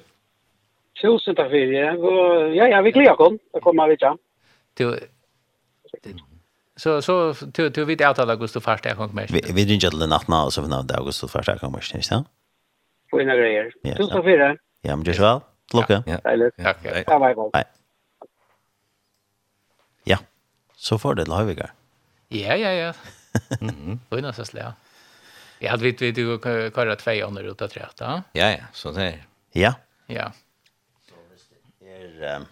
Tusen 1.02 1.36
takk 1.36 1.50
for 1.50 1.56
det. 1.56 2.56
Ja, 2.56 2.68
ja, 2.68 2.82
vi 2.82 2.92
gleder 2.92 3.22
oss. 3.22 3.40
Det 3.54 3.62
kommer 3.64 3.88
vi 3.88 3.98
til. 3.98 4.18
Du, 4.78 5.00
så 6.78 7.02
så 7.02 7.34
du 7.58 7.70
du 7.70 7.86
vet 7.86 8.02
att 8.02 8.20
alla 8.20 8.34
Augusto 8.34 8.60
första 8.60 8.94
gång 8.94 9.16
mer. 9.16 9.28
Vi 9.30 9.42
vi 9.54 9.74
inte 9.74 9.88
alla 9.88 10.06
natten 10.06 10.34
och 10.34 10.54
så 10.54 10.62
för 10.62 10.70
några 10.70 10.96
Augusto 10.96 11.28
första 11.28 11.56
gång 11.56 11.72
mer, 11.72 11.96
inte? 11.96 12.24
På 13.12 13.20
en 13.20 13.28
grejer. 13.28 13.72
Tusen 13.84 14.08
tack 14.08 14.24
för 14.24 14.38
det. 14.38 14.58
Ja, 14.82 14.96
men 14.96 15.06
just 15.06 15.20
väl. 15.20 15.40
Lucka. 15.74 16.04
Ja. 16.06 16.18
Tack. 16.64 16.78
Hej. 17.54 17.64
Ja. 20.04 20.18
Så 20.76 20.98
får 20.98 21.16
det 21.16 21.26
Lövigar. 21.26 21.72
Ja, 22.28 22.56
ja, 22.56 22.72
ja. 22.72 22.94
Mhm. 23.62 24.00
Då 24.10 24.18
är 24.18 24.22
det 24.22 24.34
så 24.34 24.46
slä. 24.46 24.74
Jag 25.60 25.70
hade 25.72 25.84
vet 25.84 26.02
vi 26.02 26.12
du 26.12 26.40
kvar 26.40 26.96
två 26.96 27.28
under 27.28 27.44
utav 27.44 27.68
tre, 27.68 27.82
Ja, 28.00 28.24
ja, 28.34 28.58
så 28.74 28.92
där. 28.92 29.24
Ja. 29.52 29.74
Ja 30.08 30.32
eh, 32.26 32.46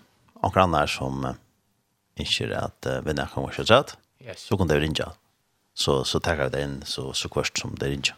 anker 0.44 0.64
annar 0.64 0.92
som 0.92 1.26
eh, 1.26 1.40
ikke 2.24 2.50
er 2.50 2.58
at 2.68 2.90
eh, 2.90 3.02
vinner 3.06 3.30
kan 3.32 3.48
ikke 3.48 3.68
rett, 3.70 3.96
yes. 4.24 4.48
så 4.50 4.58
kan 4.60 4.70
det 4.70 4.82
rinja. 4.82 5.12
Så, 5.78 6.02
så 6.10 6.20
takker 6.24 6.50
vi 6.50 6.56
det 6.56 6.66
inn 6.66 6.78
så, 6.90 7.12
så 7.14 7.30
kvart 7.30 7.58
som 7.60 7.76
det 7.78 7.92
rinja. 7.92 8.18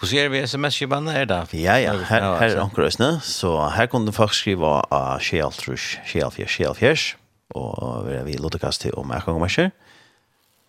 Og 0.00 0.06
så 0.08 0.16
gjør 0.16 0.30
vi 0.32 0.44
sms-kjibene 0.46 1.12
her 1.12 1.26
da? 1.28 1.42
Ja, 1.52 1.74
ja, 1.76 1.92
her, 2.08 2.24
her 2.40 2.54
er 2.54 2.62
anker 2.62 2.86
øsne, 2.86 3.18
så 3.26 3.52
her 3.74 3.90
kan 3.92 4.06
du 4.06 4.14
faktisk 4.16 4.46
skrive 4.46 4.70
av 4.88 5.18
uh, 5.18 5.18
Kjeltrus, 5.20 5.98
Kjelfjers, 6.08 7.10
og 7.52 8.06
vi 8.06 8.14
er 8.16 8.24
vi 8.24 8.38
lottekast 8.40 8.86
til 8.86 8.96
om 8.96 9.12
jeg 9.12 9.26
kan 9.26 9.36
komme 9.36 9.70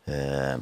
Eh, 0.09 0.57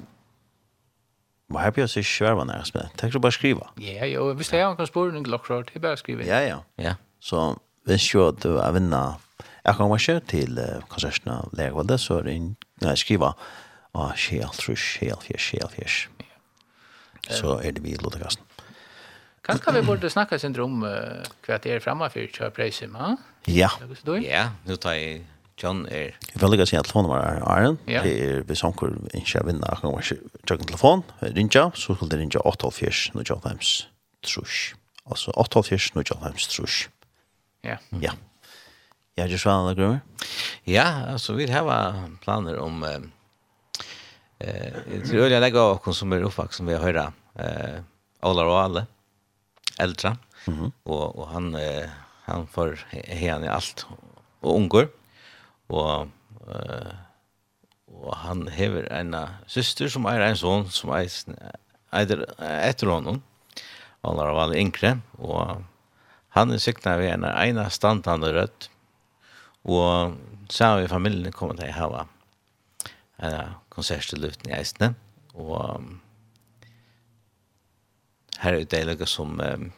Og 1.50 1.62
her 1.62 1.72
blir 1.74 1.88
jeg 1.88 2.04
ikke 2.04 2.10
svær 2.12 2.36
man 2.38 2.52
er, 2.54 2.66
men 2.76 2.92
tenk 3.00 3.14
du 3.14 3.20
bare 3.20 3.34
skrive. 3.34 3.66
Ja, 3.82 4.06
jo, 4.06 4.28
hvis 4.38 4.52
det 4.54 4.60
er 4.60 4.68
noen 4.70 4.88
spørning, 4.88 5.26
det 5.26 5.34
er 5.34 5.82
bare 5.82 5.98
å 5.98 6.02
skriva. 6.02 6.26
Ja, 6.28 6.44
ja. 6.46 6.60
ja. 6.78 6.94
Så 7.20 7.56
hvis 7.90 8.06
jo 8.14 8.28
du 8.32 8.60
er 8.62 8.76
vinner 8.76 9.18
Jeg 9.70 9.78
kan 9.78 9.92
være 9.94 10.20
til 10.26 10.60
konserten 10.90 11.30
av 11.30 11.52
Legvalde, 11.54 12.00
så 12.02 12.20
er 12.20 12.26
det 12.26 12.38
en 12.40 12.54
jeg 12.82 12.98
skriver 12.98 13.36
av 13.94 14.14
Kjell 14.18 14.54
Trus, 14.58 14.82
Kjell 14.98 15.20
Fjers, 15.22 15.50
Kjell 15.52 15.74
Fjers. 15.74 15.98
Så 17.30 17.60
er 17.62 17.76
det 17.76 17.84
vi 17.84 17.94
i 17.94 18.00
Lodekassen. 18.02 18.42
Kanskje 19.46 19.74
vi 19.76 19.82
burde 19.86 20.10
snakke 20.10 20.40
sin 20.40 20.56
om 20.62 20.84
uh, 20.86 21.26
hva 21.46 21.58
det 21.62 21.76
er 21.76 21.84
fremme 21.84 22.10
for 22.10 22.34
Kjell 22.34 22.54
Preisim, 22.54 22.96
ha? 22.98 23.16
Ja. 23.50 23.70
Ja, 24.26 24.50
nå 24.66 24.78
tar 24.82 24.98
jeg 24.98 25.22
John 25.60 25.84
er... 25.92 26.14
Jeg 26.24 26.40
vil 26.40 26.56
ikke 26.56 26.70
si 26.70 26.78
at 26.80 26.88
telefonen 26.88 27.12
var 27.12 27.42
Arjen. 27.44 27.80
Ja. 27.90 28.04
Det 28.06 28.14
er 28.24 28.44
hvis 28.48 28.62
han 28.64 28.74
kan 28.80 28.96
ikke 29.14 29.44
vinne, 29.44 29.66
jeg 29.68 29.82
kan 29.82 29.98
ikke 29.98 30.46
tjøkke 30.48 30.64
en 30.64 30.70
telefon, 30.72 31.04
rinja, 31.22 31.66
så 31.76 31.96
skulle 31.98 32.14
det 32.14 32.22
rinja 32.22 32.44
8.4, 32.48 33.12
nå 33.18 33.26
8.5, 33.28 33.74
trus. 34.24 34.62
Altså 35.10 35.36
8.4, 35.36 35.92
nå 35.98 36.06
8.5, 36.08 36.48
trus. 36.56 36.80
Ja. 37.68 37.76
Ja. 38.00 38.16
Ja, 39.20 39.28
det 39.28 39.38
så 39.38 39.50
alla 39.50 39.74
grummer. 39.74 40.00
Ja, 40.64 40.84
alltså 41.12 41.34
vi 41.34 41.52
har 41.52 42.18
planer 42.24 42.58
om 42.58 42.84
eh 42.84 43.00
det 44.40 45.14
öliga 45.14 45.40
lägga 45.40 45.64
och 45.64 45.82
konsumera 45.82 46.24
uppvax 46.24 46.56
som 46.56 46.66
vi 46.66 46.74
har 46.74 46.82
höra 46.82 47.14
eh 47.36 47.82
alla 48.20 48.46
och 48.46 48.60
alla 48.60 48.86
äldre. 49.80 50.18
Mhm. 50.48 50.72
Och 50.84 51.16
och 51.20 51.28
han 51.28 51.56
eh, 51.56 51.90
han 52.24 52.48
får 52.48 52.80
hen 53.08 53.44
i 53.44 53.48
allt 53.48 53.86
och 54.40 54.56
ungor. 54.56 54.88
och 55.68 56.08
eh 56.48 56.94
och 57.86 58.16
han 58.16 58.48
hever 58.48 58.84
en 58.84 59.16
syster 59.48 59.88
som 59.88 60.06
är 60.06 60.20
en 60.20 60.38
son 60.38 60.70
som 60.70 60.90
är 60.90 61.10
eider 61.92 62.26
etter 62.40 62.88
honom. 62.88 63.22
Alla 64.02 64.32
var 64.32 64.44
alle 64.44 64.58
yngre, 64.58 65.02
og 65.18 65.64
han 66.30 66.52
er 66.52 66.58
sikna 66.58 66.98
ved 66.98 67.14
en 67.14 67.26
ena 67.26 67.70
standande 67.70 68.32
rødt, 68.34 68.70
Og 69.64 70.16
så 70.50 70.66
har 70.66 70.82
vi 70.82 70.92
familien 70.92 71.34
kommet 71.36 71.60
til 71.60 71.72
å 71.74 71.90
ha 71.92 72.06
en 73.20 73.58
konsert 73.70 74.08
til 74.10 74.24
luften 74.24 74.50
i 74.50 74.56
Eisene. 74.58 74.94
Og 75.36 75.84
her 78.40 78.56
er 78.56 78.66
det 78.72 78.86
noe 78.88 79.08
som 79.10 79.36
um, 79.40 79.70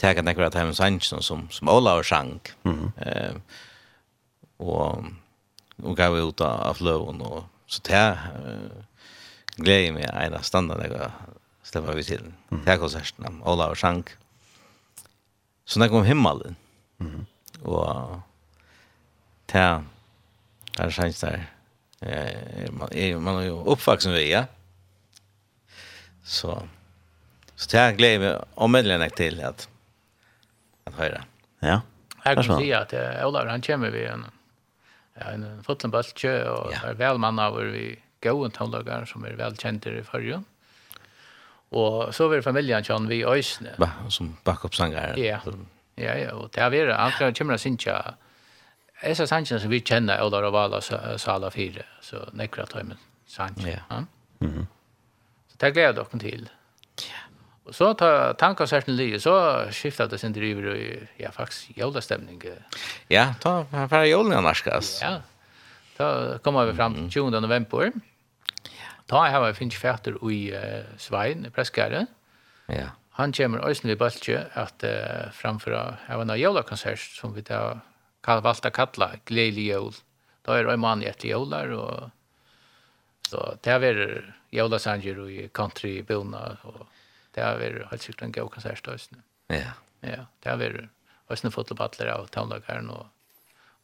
teker 0.00 0.24
nekker 0.24 0.46
at 0.46 0.56
Timen 0.56 0.76
Sanchen 0.76 1.24
som, 1.24 1.46
som 1.50 1.70
Olav 1.72 2.02
og 2.02 2.04
Sjank. 2.04 2.52
Mm 2.64 2.78
-hmm. 2.78 2.90
uh, 3.06 3.40
og, 4.58 5.04
og 5.82 5.96
gav 5.96 6.14
ut 6.14 6.40
av 6.40 6.74
fløven. 6.74 7.22
Og, 7.22 7.44
så 7.66 7.80
det 7.84 8.18
uh, 8.36 8.82
gleder 9.56 9.84
jeg 9.84 9.94
meg 9.94 10.04
en 10.04 10.34
av 10.34 10.42
standard 10.42 10.80
jeg 10.82 11.10
slipper 11.62 11.94
vi 11.94 12.02
til. 12.02 12.32
Mm. 12.50 12.64
Det 12.64 12.78
konserten 12.78 13.26
av 13.26 13.52
Olav 13.52 13.70
og 13.70 13.76
Sjank. 13.76 14.16
Så 15.64 15.78
når 15.78 15.84
jeg 15.86 15.90
kom 15.90 16.04
himmelen, 16.04 16.56
mm 16.98 17.06
-hmm. 17.08 17.24
og 17.68 18.20
Ja. 19.52 19.82
Där 20.76 20.90
känns 20.90 21.20
det. 21.20 21.44
Eh 22.00 22.70
man 22.70 22.88
är 22.92 23.16
man 23.16 23.36
är 23.36 23.42
ju 23.42 23.50
uppvuxen 23.50 24.12
vi, 24.12 24.32
ja. 24.32 24.44
Så 26.24 26.62
så 27.56 27.70
det 27.70 27.78
här 27.78 27.92
glädje 27.92 28.38
om 28.54 28.72
medlemmarna 28.72 29.10
till 29.10 29.44
att 29.44 29.68
att 30.84 30.94
höra. 30.94 31.24
Ja. 31.58 31.80
Jag 32.24 32.34
kan 32.34 32.58
säga 32.58 32.80
att 32.80 33.24
Olav 33.24 33.48
han 33.48 33.62
kommer 33.62 33.90
vi 33.90 34.06
en 34.06 34.26
en 35.14 35.64
fotbollskö 35.64 36.48
och 36.48 36.72
är 36.72 36.94
väl 36.94 37.18
man 37.18 37.38
av 37.38 37.56
vi 37.56 37.98
goda 38.22 38.50
tonlagar 38.50 39.04
som 39.04 39.24
är 39.24 39.30
välkända 39.30 39.90
i 39.90 40.02
förrjun. 40.02 40.44
Og 41.72 42.14
så 42.14 42.28
var 42.28 42.40
familien 42.40 42.82
John 42.82 43.08
vi 43.08 43.24
Ösne. 43.24 43.74
Ba, 43.78 43.88
som 44.08 44.36
backup 44.44 44.74
sanger. 44.74 45.16
Ja. 45.16 45.40
Ja, 45.96 46.14
ja, 46.16 46.32
og 46.32 46.50
det 46.54 46.62
er 46.62 46.68
vi, 46.70 46.92
han 46.92 47.34
kommer 47.34 47.54
att 47.54 47.60
synka 47.60 48.14
är 49.10 49.14
så 49.14 49.26
sannsyn 49.26 49.60
som 49.60 49.70
vi 49.70 49.80
känner 49.80 50.22
Ola 50.22 50.42
Ravala 50.42 50.80
sala 51.18 51.50
4 51.50 51.82
så 52.00 52.28
nekra 52.32 52.66
tajmen 52.66 52.98
sannsyn. 53.26 53.78
Ja. 53.88 53.96
Mm. 53.96 54.06
-hmm. 54.40 54.66
Så 55.48 55.56
det 55.56 55.70
gleder 55.70 55.92
dere 55.92 56.18
till. 56.18 56.50
Og 57.64 57.68
Och 57.68 57.74
så 57.74 57.94
ta 57.94 58.32
tankar 58.32 58.66
särskilt 58.66 58.96
lite 58.96 59.20
så 59.20 59.66
skiftar 59.70 60.08
det 60.08 60.18
sin 60.18 60.32
driver 60.32 60.76
i 60.76 61.08
ja 61.16 61.30
faktiskt 61.30 61.76
jola 61.76 62.00
stämning. 62.00 62.42
Ja, 63.08 63.34
ta 63.40 63.66
för 63.88 64.04
jola 64.04 64.40
narskas. 64.40 65.02
Ja. 65.02 65.22
Då 65.96 66.38
kommer 66.38 66.66
vi 66.66 66.74
fram 66.74 66.94
til 66.94 67.10
20 67.10 67.40
november. 67.40 67.82
Ja. 67.82 67.90
Ta 69.06 69.28
har 69.28 69.46
vi 69.46 69.54
finns 69.54 69.74
färter 69.74 70.30
i 70.30 70.52
uh, 70.52 70.84
Svein 70.98 71.50
preskare. 71.54 72.06
Ja. 72.66 72.86
Han 73.10 73.32
kommer 73.32 73.58
ösnlig 73.58 73.98
baltje 73.98 74.46
att 74.54 74.84
uh, 74.84 75.30
framföra 75.32 75.96
även 76.08 76.30
en 76.30 76.40
jola 76.40 76.62
konsert 76.62 76.98
som 76.98 77.34
vi 77.34 77.42
tar 77.42 77.80
kan 78.22 78.42
valta 78.42 78.70
kalla 78.70 79.10
glädje 79.24 79.62
jul. 79.62 79.94
Då 80.42 80.52
er 80.52 80.64
det 80.64 80.72
en 80.72 80.80
man 80.80 81.02
efter 81.02 81.28
jular 81.28 81.68
och 81.68 82.10
så 83.28 83.56
det 83.62 83.70
är 83.70 84.34
jula 84.50 84.78
sanger 84.78 85.30
i 85.30 85.48
country 85.48 86.02
bona 86.02 86.56
og 86.62 86.86
det 87.34 87.40
är 87.40 87.86
helt 87.90 88.02
sikkert 88.02 88.22
en 88.22 88.32
god 88.32 88.50
konsert 88.50 88.84
då 88.84 88.96
Ja. 89.48 89.72
Ja, 90.00 90.26
det 90.42 90.48
är 90.48 90.88
Øsne 91.32 91.50
fotballbattler 91.50 92.10
av 92.12 92.26
townlageren, 92.32 92.90
og 92.92 93.06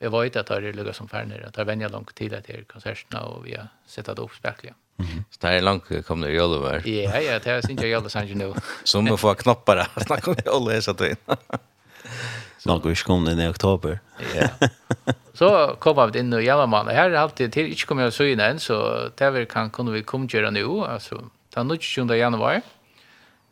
jeg 0.02 0.12
vet 0.12 0.36
at 0.36 0.50
det 0.50 0.68
er 0.68 0.76
lukket 0.76 0.98
som 0.98 1.08
ferner, 1.10 1.46
at 1.46 1.56
det 1.56 1.62
er 1.62 1.70
venner 1.70 1.92
langt 1.92 2.12
tid 2.18 2.34
til 2.46 2.66
konsertene, 2.68 3.22
og 3.24 3.46
vi 3.46 3.56
har 3.56 3.70
sett 3.88 4.10
det 4.10 4.20
opp 4.22 4.34
spekler. 4.36 4.76
Så 4.98 5.40
det 5.44 5.52
er 5.54 5.62
langt 5.62 5.88
kom 6.06 6.24
det 6.24 6.32
jolver. 6.34 6.82
Ja, 6.90 7.20
ja, 7.22 7.38
det 7.38 7.52
er 7.52 7.62
sin 7.62 7.78
jeg 7.78 7.92
jolver 7.94 8.10
sannsyn 8.12 8.42
nå. 8.42 8.50
Som 8.84 9.06
må 9.06 9.16
få 9.20 9.36
knapper 9.38 9.84
her, 9.84 10.04
snakk 10.08 10.28
om 10.28 10.40
jolver, 10.44 10.74
jeg 10.76 10.88
satt 10.90 11.06
inn. 11.06 11.22
Någon 12.64 12.94
kom 12.94 13.24
den 13.24 13.40
i 13.40 13.48
oktober. 13.48 14.00
Ja. 14.34 14.68
Så 15.34 15.76
kommer 15.78 16.06
vi 16.06 16.18
in 16.18 16.32
och 16.32 16.42
jävla 16.42 16.66
man. 16.66 16.88
Här 16.88 17.10
är 17.10 17.14
alltid 17.14 17.52
till 17.52 17.66
inte 17.66 17.84
kommer 17.86 18.02
jag 18.02 18.12
så 18.12 18.24
in 18.24 18.40
än 18.40 18.60
så 18.60 19.08
där 19.16 19.30
vi 19.30 19.46
kan 19.46 19.70
kunde 19.70 19.92
vi 19.92 20.02
komma 20.02 20.26
göra 20.30 20.50
nu 20.50 20.64
alltså 20.80 21.24
ta 21.50 21.64
den 21.64 21.78
20 21.78 22.14
januari. 22.14 22.60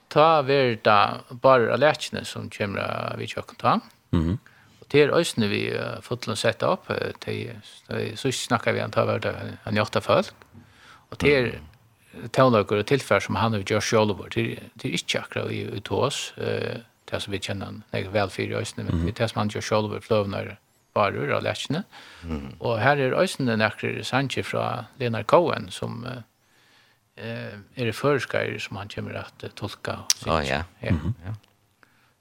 Ta 0.08 0.42
verda 0.42 1.14
bara 1.28 1.76
lätchen 1.76 2.24
som 2.24 2.50
kommer 2.50 3.14
vi 3.18 3.26
kör 3.26 3.42
ta. 3.42 3.80
Mhm. 4.10 4.38
Och 4.80 4.86
det 4.88 5.02
är 5.02 5.08
ösnen 5.08 5.50
vi 5.50 5.80
fotlen 6.02 6.36
sätta 6.36 6.66
upp 6.66 6.90
till 7.18 7.50
så 8.14 8.32
snackar 8.32 8.72
vi 8.72 8.80
antar 8.80 9.06
vart 9.06 9.24
en 9.64 9.76
gjort 9.78 10.00
folk. 10.00 10.34
Och 11.08 11.16
det 11.18 11.36
är 11.36 11.60
tonlager 12.30 12.76
och 12.76 12.86
tillfär 12.86 13.20
som 13.20 13.36
han 13.36 13.52
har 13.52 13.58
gjort 13.58 13.82
själv. 13.82 14.28
till 14.30 14.60
till 14.78 14.94
inte 14.94 15.16
akra 15.16 15.50
i 15.50 15.60
utos. 15.60 16.32
Eh 16.36 16.76
det 17.10 17.22
som 17.22 17.32
vi 17.32 17.40
kjenner 17.42 17.80
nek 17.92 18.12
vel 18.12 18.30
fyrir 18.30 18.60
øysene, 18.60 18.84
men 18.84 19.02
mm. 19.04 19.12
det 19.18 19.28
som 19.30 19.40
han 19.40 19.50
gjør 19.52 19.64
sjolv 19.64 19.96
i 19.96 20.02
fløvnare 20.02 20.56
varur 20.96 21.34
av 21.36 21.44
letsjene. 21.44 21.84
Mm. 22.24 22.56
Og 22.60 22.78
her 22.80 23.00
er 23.02 23.16
øysene 23.20 23.56
nekker 23.60 24.00
Sanche 24.06 24.44
fra 24.46 24.86
Lenar 25.00 25.26
Cohen, 25.28 25.68
som 25.70 26.04
uh, 26.06 26.22
er 27.76 27.92
førskar 27.92 28.56
som 28.62 28.80
han 28.80 28.92
kommer 28.92 29.20
at 29.22 29.44
uh, 29.44 29.52
tolka. 29.56 30.00
Å, 30.26 30.40
ja. 30.40 30.62
ja. 30.82 30.92
Mm 30.92 31.14
-hmm. 31.14 31.34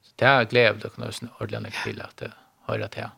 Så 0.03 0.13
det 0.19 0.27
er 0.27 0.45
glede 0.45 0.87
å 0.87 0.89
kunne 0.89 1.07
øysene 1.07 1.31
ordentlig 1.39 1.61
nek 1.61 1.83
til 1.83 2.01
at 2.01 2.19
det 2.19 2.31
høyre 2.67 2.87
til. 2.87 3.09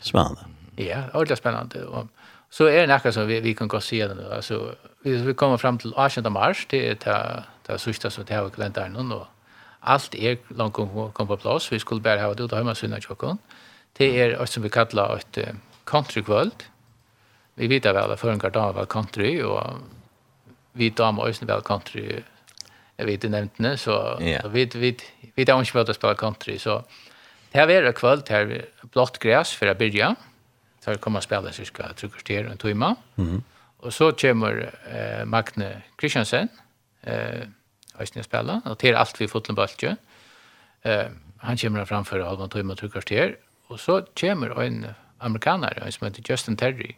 Spennende. 0.00 0.46
Ja, 0.78 1.04
ordentlig 1.14 1.38
spennende. 1.38 1.86
Og 1.86 2.08
så 2.50 2.66
er 2.68 2.80
det 2.80 2.88
nekka 2.88 3.12
som 3.12 3.28
vi, 3.28 3.40
vi 3.40 3.52
kan 3.52 3.68
gå 3.68 3.76
og 3.76 3.82
se 3.82 3.96
det. 3.96 4.26
Altså, 4.30 4.74
vi, 5.04 5.16
vi 5.26 5.32
kommer 5.32 5.56
fram 5.56 5.78
til 5.78 5.92
18. 5.96 6.32
mars, 6.32 6.66
det 6.70 6.88
er 6.90 6.94
det, 6.94 7.44
det 7.66 7.80
sørste 7.80 8.10
som 8.10 8.24
det 8.24 8.36
er 8.36 8.46
i 8.46 8.50
kalenderen, 8.50 9.12
og 9.12 9.26
Allt 9.82 10.14
er 10.14 10.36
langt 10.48 10.74
kom, 10.74 11.12
kom 11.12 11.26
på 11.26 11.36
plats. 11.36 11.72
Vi 11.72 11.78
skulle 11.78 12.02
bara 12.02 12.22
ha 12.22 12.34
det 12.34 12.44
ut 12.44 12.52
av 12.52 12.58
hjemmesynet 12.58 13.02
tjokken. 13.02 13.38
Det 13.98 14.08
er 14.16 14.36
alt 14.40 14.50
som 14.50 14.62
vi 14.62 14.70
kallar 14.72 15.16
ett 15.16 15.38
uh, 15.38 15.54
countrykvöld. 15.84 16.64
Vi 17.54 17.66
vet 17.66 17.84
väl 17.84 17.96
att 17.96 18.20
förrän 18.20 18.38
damer 18.38 18.72
var 18.72 18.86
country, 18.86 19.42
och 19.42 19.62
vi 20.72 20.90
damer 20.90 21.22
også 21.22 21.44
väl 21.44 21.60
country, 21.60 22.22
jag 22.96 23.06
vet 23.06 23.14
inte 23.14 23.28
nämnt 23.28 23.52
det, 23.56 23.76
så 23.76 24.18
yeah. 24.20 24.48
vi, 24.48 24.64
vi, 24.64 24.96
vi 25.34 25.44
damer 25.44 25.60
inte 25.60 25.78
vel 25.78 25.90
å 25.90 25.94
spille 25.94 26.14
country, 26.14 26.58
så 26.58 26.82
det 27.52 27.58
här 27.58 27.68
är 27.68 27.92
kvöld, 27.92 28.24
det 28.28 28.34
er 28.34 28.66
blått 28.92 29.18
gräs 29.18 29.52
för 29.52 29.66
att 29.66 29.78
börja. 29.78 30.16
så 30.84 30.90
det 30.90 31.00
kommer 31.00 31.20
å 31.20 31.22
spille 31.22 31.52
cirka 31.52 31.92
trykkerstier 31.94 32.46
og 32.46 32.52
en 32.52 32.58
timme, 32.58 32.96
mm 33.16 33.28
-hmm. 33.28 33.42
og 33.78 33.92
så 33.92 34.12
kommer 34.12 34.74
eh, 34.90 35.24
Magne 35.24 35.82
Kristiansen, 35.96 36.48
eh, 37.02 37.46
Øystein 38.00 38.24
spela, 38.24 38.60
och 38.64 38.78
till 38.78 38.96
allt 38.96 39.20
vi 39.20 39.28
fotlen 39.28 39.54
bultje. 39.54 39.96
Eh, 40.82 41.06
han 41.38 41.56
kommer 41.56 41.84
framför 41.84 42.20
Alvan 42.20 42.48
Tøyma 42.48 42.74
Trukkars 42.74 43.04
til, 43.04 43.34
och 43.66 43.80
så 43.80 44.02
kommer 44.20 44.62
en 44.62 44.86
amerikaner, 45.18 45.82
en 45.84 45.92
som 45.92 46.04
heter 46.04 46.22
Justin 46.30 46.56
Terry. 46.56 46.96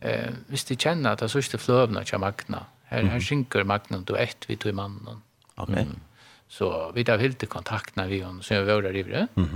Eh, 0.00 0.30
visst 0.48 0.68
de 0.68 0.76
känner 0.76 1.10
att 1.10 1.18
det 1.18 1.28
sista 1.28 1.58
flövna 1.58 2.04
til 2.04 2.18
Magna, 2.18 2.66
Här 2.90 3.02
här 3.02 3.20
synker 3.20 3.64
Magna 3.64 3.98
då 3.98 4.16
ett 4.16 4.50
vi 4.50 4.56
tog 4.56 4.74
mannen. 4.74 5.22
Okej. 5.54 5.82
Mm. 5.82 6.00
Så 6.48 6.92
vi 6.94 7.04
har 7.08 7.18
helt 7.18 7.96
när 7.96 8.06
vi 8.06 8.22
hon, 8.22 8.42
som 8.42 8.56
vi 8.56 8.62
var 8.62 8.82
der 8.82 8.96
i 8.96 9.02
det. 9.02 9.26
så 9.36 9.54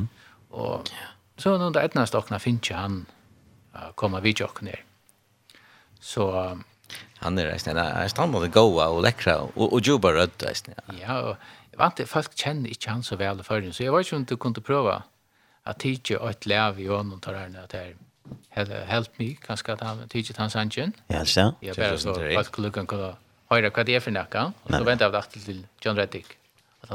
någon 0.59 0.83
där 1.37 1.37
så 1.37 1.59
når 1.59 1.71
det 1.71 1.83
etnast 1.83 2.15
åkna 2.15 2.39
han, 2.71 3.07
kommer 3.95 4.21
vi 4.21 4.33
til 4.33 4.45
åkne. 4.45 4.77
Så 6.01 6.59
Han 7.17 7.39
är 7.39 7.47
resten 7.47 7.77
där. 7.77 8.11
Han 8.17 8.33
var 8.33 8.41
det 8.43 8.49
goa 8.49 8.89
och 8.89 9.03
läckra 9.03 9.39
och 9.41 9.73
och 9.73 9.81
jobba 9.81 10.13
rött 10.13 10.43
resten. 10.43 10.75
Ja, 11.01 11.21
och 11.21 11.37
vant 11.77 11.97
det 11.97 12.07
folk 12.07 12.37
känner 12.37 12.69
inte 12.69 12.91
han 12.91 13.03
så 13.03 13.17
väl 13.17 13.43
för 13.43 13.71
så 13.71 13.85
jag 13.85 13.97
vet 13.97 14.07
inte 14.07 14.17
om 14.17 14.25
du 14.25 14.37
kunde 14.37 14.61
prova 14.61 15.03
att 15.63 15.79
teacha 15.79 16.31
ett 16.31 16.47
läv 16.47 16.81
i 16.81 16.87
honom 16.87 17.21
tar 17.21 17.33
den 17.33 17.57
att 17.65 17.73
här 17.73 17.95
Hello, 18.49 18.75
help 18.87 19.19
me, 19.19 19.35
kanskje 19.47 19.73
at 19.73 19.81
han 19.81 20.09
tidsit 20.09 20.37
hans 20.37 20.57
angen. 20.57 20.93
Ja, 21.09 21.25
så. 21.25 21.55
Ja, 21.61 21.75
bare 21.77 21.99
så, 21.99 22.15
at 22.39 22.49
klukken 22.53 22.87
kunne 22.87 23.11
høyre 23.53 23.71
hva 23.71 23.85
det 23.85 23.99
er 23.99 24.01
for 24.01 24.15
nekka, 24.15 24.47
og 24.65 24.73
så 24.73 24.81
venter 24.87 25.11
jeg 25.11 25.13
deg 25.13 25.45
til 25.45 25.61
John 25.85 25.99
Reddick. 26.01 26.39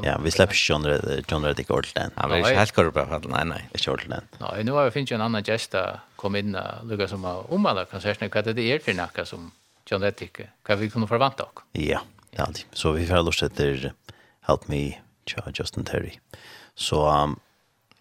Ja, 0.03 0.17
vi 0.17 0.31
släpper 0.31 0.53
slipper 0.53 0.55
John, 0.69 0.85
Red 0.85 1.25
John 1.31 1.45
Reddick 1.45 1.69
ordentlig 1.69 2.03
enn. 2.03 2.11
Han 2.17 2.29
vil 2.29 2.43
ikke 2.43 2.59
helt 2.59 2.73
korrupt 2.73 2.97
på 2.97 3.29
Nej, 3.29 3.43
nej. 3.43 3.61
Ikke 3.73 3.91
ordentlig 3.91 4.17
enn. 4.19 4.27
Nei, 4.39 4.63
nå 4.63 4.75
har 4.77 4.89
vi 4.89 4.91
finnet 4.91 5.11
en 5.17 5.21
annan 5.21 5.43
gäst 5.43 5.75
att 5.75 5.99
komma 6.15 6.37
in 6.37 6.55
och 6.55 6.85
lugga 6.85 7.07
som 7.07 7.23
har 7.23 7.53
omvalgt 7.53 7.91
konsertene, 7.91 8.29
hva 8.29 8.41
det 8.41 8.57
er 8.57 8.79
för 8.79 8.93
nekka 8.93 9.25
som 9.25 9.51
John 9.89 10.05
Lettick, 10.05 10.43
hva 10.67 10.77
vi 10.77 10.89
kunne 10.93 11.07
forvante 11.09 11.45
oss. 11.47 11.63
Ja, 11.73 12.03
det 12.29 12.37
er 12.37 12.45
alltid. 12.45 12.65
så 12.77 12.91
vi 12.93 13.07
får 13.09 13.23
lust 13.25 13.43
etter 13.45 13.91
Help 14.45 14.67
Me, 14.69 14.99
tja, 15.25 15.41
Justin 15.49 15.85
Terry. 15.85 16.19
Så 16.77 17.01
um, 17.09 17.39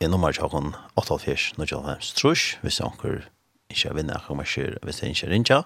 er 0.00 0.12
nummer 0.12 0.32
til 0.32 0.44
åkken 0.44 0.74
88, 1.00 1.54
nå 1.56 1.68
tja 1.68 1.80
hans 1.86 2.12
trus, 2.16 2.50
hvis 2.60 2.80
jeg 2.80 2.90
anker 2.90 3.24
ikke 3.72 3.94
vinner, 3.96 4.18
jeg 4.18 4.26
kommer 4.26 4.44
ikke, 4.44 4.76
hvis 4.84 5.02
jeg 5.02 5.16
ikke 5.16 5.30
rinja. 5.32 5.62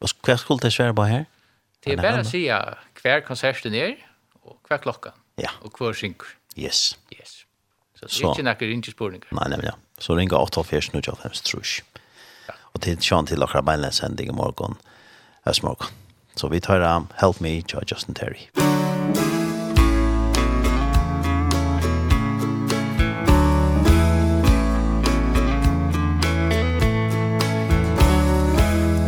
Og 0.00 0.14
hva 0.22 0.38
skulle 0.38 0.62
det 0.62 0.72
svære 0.74 0.94
på 0.94 1.08
her? 1.10 1.26
Det 1.84 1.96
er 1.96 2.02
bare 2.02 2.22
å 2.22 2.28
si 2.28 2.46
hver 3.02 3.26
konserten 3.26 3.74
er, 3.74 3.98
og 4.44 4.56
hver 4.68 4.82
klokka, 4.86 5.14
ja. 5.40 5.50
og 5.66 5.74
hver 5.78 5.98
synker. 5.98 6.30
Yes. 6.54 6.94
Yes. 7.10 7.42
Så 7.98 8.06
det 8.06 8.22
er 8.22 8.30
ikke 8.30 8.46
noen 8.46 8.70
ringespåringer. 8.70 9.34
Nei, 9.34 9.50
nei, 9.50 9.60
ja. 9.66 9.74
Så 9.98 10.14
ringer 10.14 10.38
88, 10.38 10.92
nå 10.94 11.02
tja 11.02 11.14
hans 11.22 11.42
trus. 11.46 11.78
Og 12.74 12.82
til 12.82 12.98
tja 12.98 13.20
til 13.26 13.42
akkurat 13.42 13.66
beinlensending 13.66 14.30
i 14.30 14.34
morgen. 14.34 14.78
Ja 14.78 14.93
as 15.44 15.62
morgon. 15.62 15.88
Så 16.34 16.48
vi 16.48 16.60
tar 16.60 16.80
um, 16.80 17.06
Help 17.14 17.40
Me, 17.40 17.62
Justin 17.86 18.14
Terry. 18.14 18.48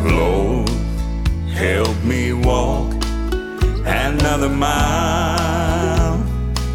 Lord, 0.04 0.70
help 1.54 2.04
me 2.04 2.32
walk 2.32 2.94
another 3.86 4.48
mile, 4.48 6.22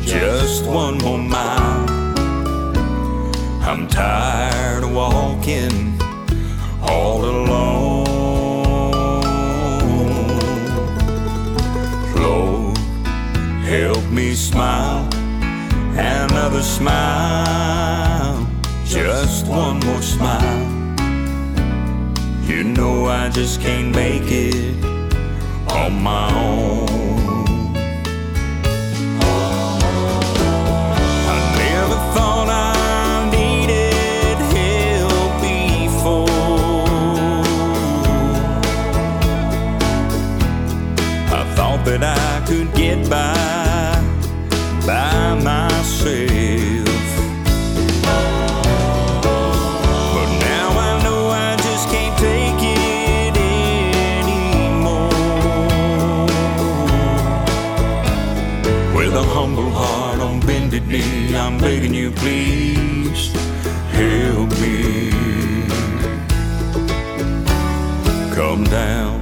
just 0.05 0.65
one 0.65 0.97
more 0.97 1.17
mile. 1.17 1.89
I'm 3.63 3.87
tired 3.87 4.30
to 16.61 16.67
smile. 16.67 18.47
Just 18.85 19.47
one 19.47 19.79
more 19.79 20.01
smile. 20.01 20.67
You 22.45 22.63
know 22.63 23.05
I 23.05 23.29
just 23.29 23.61
can't 23.61 23.95
make 23.95 24.29
it 24.29 24.83
On 25.69 26.03
my 26.03 26.29
own. 26.35 26.80
begging 61.81 61.93
you 61.95 62.11
please 62.11 63.31
help 63.91 64.49
me? 64.61 65.09
Come 68.35 68.63
down 68.65 69.21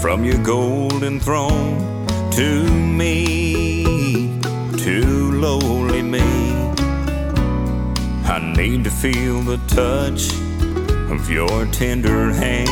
from 0.00 0.24
your 0.24 0.42
golden 0.42 1.20
throne 1.20 2.06
to 2.32 2.64
me 2.70 4.40
to 4.78 5.32
lowly 5.32 6.02
me. 6.02 6.20
I 8.24 8.54
need 8.56 8.84
to 8.84 8.90
feel 8.90 9.42
the 9.42 9.58
touch 9.68 10.32
of 11.10 11.30
your 11.30 11.66
tender 11.66 12.32
hand. 12.32 12.70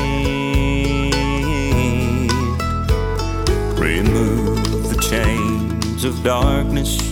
Remove 3.78 4.88
the 4.88 5.00
chains 5.10 6.04
of 6.04 6.22
darkness 6.22 7.09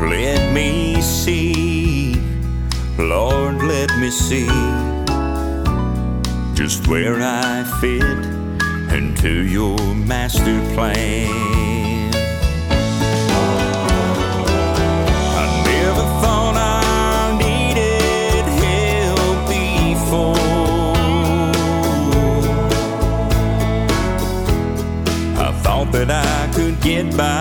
Let 0.00 0.52
me 0.52 1.02
see. 1.02 2.14
Lord, 2.98 3.62
let 3.62 3.96
me 3.98 4.10
see 4.10 4.46
Just 6.54 6.88
where 6.88 7.20
I 7.20 7.62
fit 7.80 8.02
Into 8.96 9.44
your 9.44 9.78
master 9.94 10.60
plan. 10.74 12.12
I 15.40 15.46
never 15.64 16.04
thought 16.20 16.56
I 16.56 17.38
needed 17.38 18.44
help 18.64 19.48
before. 19.48 20.34
I 25.44 25.52
thought 25.62 25.92
that 25.92 26.10
I 26.10 26.52
could 26.52 26.80
get 26.80 27.16
by 27.16 27.38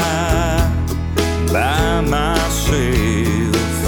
By 1.52 2.02
my 2.02 2.37
myself 2.69 3.84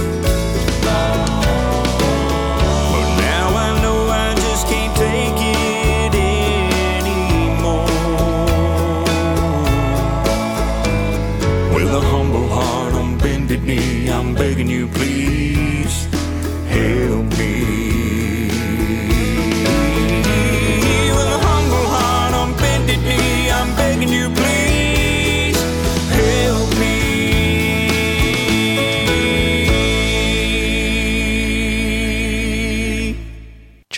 But 2.91 3.07
now 3.17 3.47
I 3.55 3.81
know 3.81 4.07
I 4.07 4.33
just 4.35 4.67
can't 4.67 4.95
take 4.95 5.35
it 5.37 6.15
anymore. 6.99 7.85
With 11.73 11.93
a 11.93 12.01
humble 12.01 12.47
heart 12.47 12.93
on 12.93 13.17
bended 13.17 13.63
knee 13.63 14.09
I'm 14.09 14.33
begging 14.33 14.67
you 14.67 14.87
please. 14.87 15.48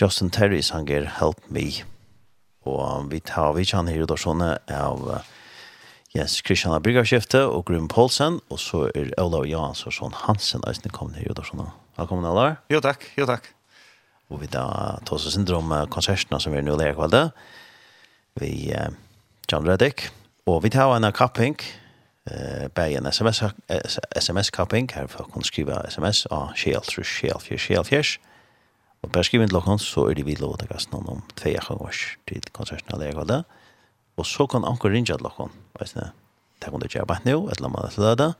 Justin 0.02 0.30
Terry 0.30 0.62
sanger 0.62 1.04
Help 1.20 1.38
Me. 1.48 1.84
Og 2.66 3.06
vi 3.12 3.20
tar 3.22 3.52
vi 3.54 3.62
kjenner 3.62 3.94
her 3.94 4.02
utdagsjonen 4.02 4.56
av 4.74 5.04
Jens 6.10 6.40
Kristian 6.42 6.74
Brygavskjefte 6.82 7.44
og 7.46 7.68
Grum 7.68 7.86
Poulsen, 7.86 8.40
og 8.50 8.58
så 8.58 8.88
er 8.98 9.12
Olav 9.22 9.46
Jansson 9.46 10.16
Hansen 10.24 10.64
eisne 10.66 10.90
kommet 10.90 11.20
her 11.20 11.30
utdagsjonen. 11.30 11.70
Velkommen, 12.00 12.26
Olav. 12.26 12.56
Jo, 12.72 12.80
takk. 12.82 13.06
Jo, 13.14 13.28
takk. 13.30 13.46
Og 14.26 14.42
vi 14.42 14.50
da 14.50 14.64
tar 15.06 15.20
oss 15.20 15.28
syndrom 15.36 15.70
konsertene 15.94 16.42
som 16.42 16.58
er 16.58 16.66
nå 16.66 16.74
lærer 16.80 16.98
kvalde. 16.98 17.22
Vi 18.42 18.72
eh, 18.74 18.90
John 19.46 19.70
Reddick, 19.70 20.08
og 20.50 20.64
vi 20.66 20.74
tar 20.74 20.96
en 20.96 21.06
kapping, 21.14 21.54
eh, 22.26 22.66
bare 22.74 22.98
en 22.98 23.06
SMS-kapping, 23.06 24.90
her 24.98 25.06
for 25.06 25.22
å 25.22 25.30
kunne 25.30 25.46
skrive 25.46 25.78
SMS 25.86 26.26
av 26.26 26.58
Kjell, 26.58 26.82
Kjell, 26.90 27.06
Kjell, 27.06 27.62
Kjell, 27.68 27.86
Kjell, 27.86 28.31
bare 29.12 29.26
skriver 29.28 29.46
inn 29.46 29.52
til 29.52 29.60
dere, 29.60 29.78
så 29.82 30.06
er 30.08 30.16
det 30.18 30.26
vi 30.26 30.36
lov 30.40 30.56
til 30.60 30.70
gassen 30.70 30.96
om 30.98 31.22
tve 31.38 31.54
ganger 31.60 32.02
til 32.28 32.50
konserten 32.56 32.94
av 32.94 33.00
Lerkvalde. 33.02 33.42
Og 34.20 34.28
så 34.28 34.46
kan 34.50 34.66
anker 34.68 34.92
ringe 34.92 35.12
til 35.12 35.22
dere, 35.22 35.48
du, 35.48 36.04
det 36.62 36.70
kan 36.70 36.82
du 36.82 36.88
gjøre 36.88 37.08
bare 37.08 37.24
nå, 37.26 37.38
et 37.48 37.60
eller 37.60 37.72
annet 37.72 37.96
til 37.96 38.08
det, 38.20 38.30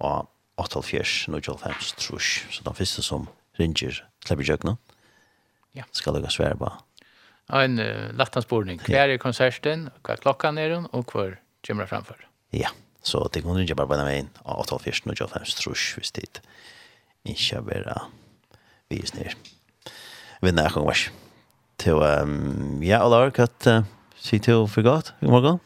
og 0.00 0.28
8.4, 0.60 1.30
9.5, 1.32 1.94
trus. 1.96 2.30
Så 2.52 2.64
den 2.66 2.76
første 2.76 3.04
som 3.04 3.26
ringer 3.58 4.02
slipper 4.26 4.44
jøkken, 4.44 4.76
ja. 5.76 5.86
skal 5.96 6.18
dere 6.18 6.32
svære 6.32 6.58
på. 6.60 6.70
En 7.56 7.80
uh, 7.80 8.10
lattansbordning. 8.14 8.82
Hver 8.86 9.10
er 9.10 9.20
konserten, 9.22 9.88
hva 10.04 10.14
er 10.14 10.22
klokka 10.22 10.52
er 10.54 10.76
den, 10.76 10.86
og 10.92 11.08
hva 11.10 11.32
kommer 11.66 11.88
framfor? 11.90 12.20
Ja, 12.54 12.70
så 13.02 13.24
det 13.32 13.42
kan 13.44 13.56
ringe 13.56 13.76
bare 13.76 13.90
på 13.90 13.98
den 13.98 14.06
veien, 14.06 14.30
8.4, 14.44 15.06
9.5, 15.10 15.56
trus, 15.62 15.86
hvis 15.96 16.14
det 16.16 16.28
ikke 17.24 17.56
er 17.56 17.66
bare 17.66 17.98
vi 18.90 19.00
snir 19.06 19.36
vid 20.40 20.54
när 20.54 20.62
jag 20.62 20.72
Til, 21.76 22.02
Till, 22.02 22.82
ja, 22.82 22.98
alla 22.98 23.16
har 23.16 23.30
katt, 23.30 23.66
sig 24.16 24.40
til 24.40 24.66
for 24.68 24.82
godt, 24.82 25.14
i 25.20 25.26
morgen. 25.26 25.60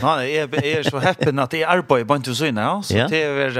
Nei, 0.00 0.16
jeg, 0.30 0.48
jeg 0.56 0.72
er 0.78 0.86
så 0.88 1.00
happen 1.02 1.42
at 1.42 1.54
jeg 1.56 1.66
arbeider 1.68 2.08
på 2.08 2.16
en 2.18 2.24
tusen, 2.24 2.60
ja. 2.60 2.70
Så 2.84 3.06
det 3.10 3.22
var... 3.36 3.58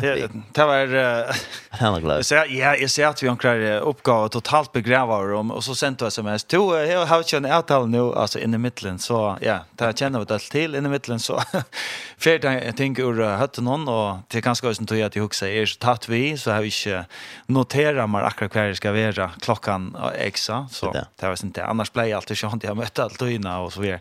Det 0.00 0.28
det 0.56 0.66
var... 0.66 0.94
uh, 0.94 1.44
Han 1.80 1.96
er 1.96 2.04
glad. 2.04 2.24
Ja, 2.30 2.72
jeg 2.76 2.90
ser 2.90 3.08
at 3.08 3.22
vi 3.22 3.28
omkrar 3.30 3.62
oppgave 3.86 4.28
totalt 4.34 4.72
begraver, 4.74 5.32
og, 5.38 5.50
og 5.54 5.62
så 5.64 5.74
sendte 5.78 6.06
jeg 6.08 6.16
sms. 6.18 6.46
Jo, 6.52 6.64
jeg 6.76 7.06
har 7.08 7.24
ikke 7.24 7.40
en 7.40 7.48
avtale 7.50 7.90
nå, 7.90 8.04
altså 8.12 8.42
inne 8.42 8.58
i 8.58 8.64
midtelen, 8.64 8.98
så 9.02 9.36
ja, 9.44 9.60
det 9.78 9.92
kjenner 9.98 10.24
vi 10.24 10.30
det 10.32 10.40
til 10.50 10.76
inne 10.78 10.90
i 10.90 10.94
midtelen, 10.94 11.22
så 11.22 11.38
flere 12.24 12.72
ting 12.76 12.98
ur 13.00 13.22
høtten 13.40 13.66
noen, 13.68 13.86
og 13.90 14.26
det 14.30 14.40
er 14.40 14.46
ganske 14.50 14.68
også 14.68 14.86
tog 14.90 15.02
at 15.06 15.16
jeg 15.16 15.24
husker, 15.24 15.50
jeg 15.50 15.66
er 15.66 15.72
så 15.72 15.80
tatt 15.82 16.08
vi, 16.10 16.22
så 16.40 16.56
har 16.56 16.66
vi 16.66 16.72
ikke 16.74 17.04
noteret 17.52 18.10
meg 18.10 18.26
akkurat 18.28 18.56
hver 18.58 18.72
det 18.72 18.80
skal 18.80 18.96
være 18.96 19.30
klokkan 19.44 19.90
og 19.96 20.14
eksa, 20.18 20.64
så 20.74 20.92
det 20.94 21.26
var 21.26 21.38
sånn 21.38 21.54
det. 21.56 21.66
Annars 21.66 21.92
ble 21.94 22.08
jeg 22.10 22.18
alltid 22.18 22.42
sånn, 22.42 22.62
jeg 22.64 22.78
møtte 22.78 23.06
alt 23.06 23.22
innan 23.30 23.60
och 23.64 23.72
så 23.72 23.80
vidare. 23.80 24.00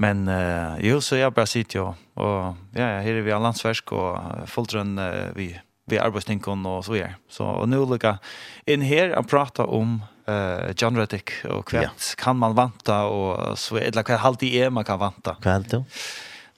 Men 0.00 0.28
uh, 0.28 0.76
jo, 0.80 1.00
så 1.00 1.16
jag 1.16 1.32
bara 1.32 1.46
sitter 1.46 1.78
jag. 1.78 1.94
Och 2.14 2.56
ja, 2.72 2.84
här 2.84 3.06
är 3.06 3.20
vi 3.20 3.32
all 3.32 3.42
landsverk 3.42 3.92
och 3.92 4.18
fullt 4.46 4.74
rön 4.74 4.98
uh, 4.98 5.28
vi, 5.34 5.60
vi 5.86 5.98
arbetsninkon 5.98 6.66
och 6.66 6.84
så 6.84 6.92
vidare. 6.92 7.14
Så 7.28 7.44
och 7.44 7.68
nu 7.68 7.86
lika 7.86 8.18
in 8.66 8.80
här 8.80 9.18
og 9.18 9.28
prata 9.28 9.64
om 9.64 10.02
uh, 10.28 10.72
John 10.76 10.96
Reddick 10.96 11.30
och 11.44 11.68
kvart 11.68 11.82
ja. 11.82 12.24
kan 12.24 12.36
man 12.36 12.54
vanta 12.54 13.04
och 13.04 13.58
så 13.58 13.76
eller 13.76 14.04
vad 14.08 14.18
halt 14.18 14.42
i 14.42 14.58
är 14.58 14.70
man 14.70 14.84
kan 14.84 14.98
vanta. 14.98 15.34
Kvart 15.34 15.66
då. 15.70 15.84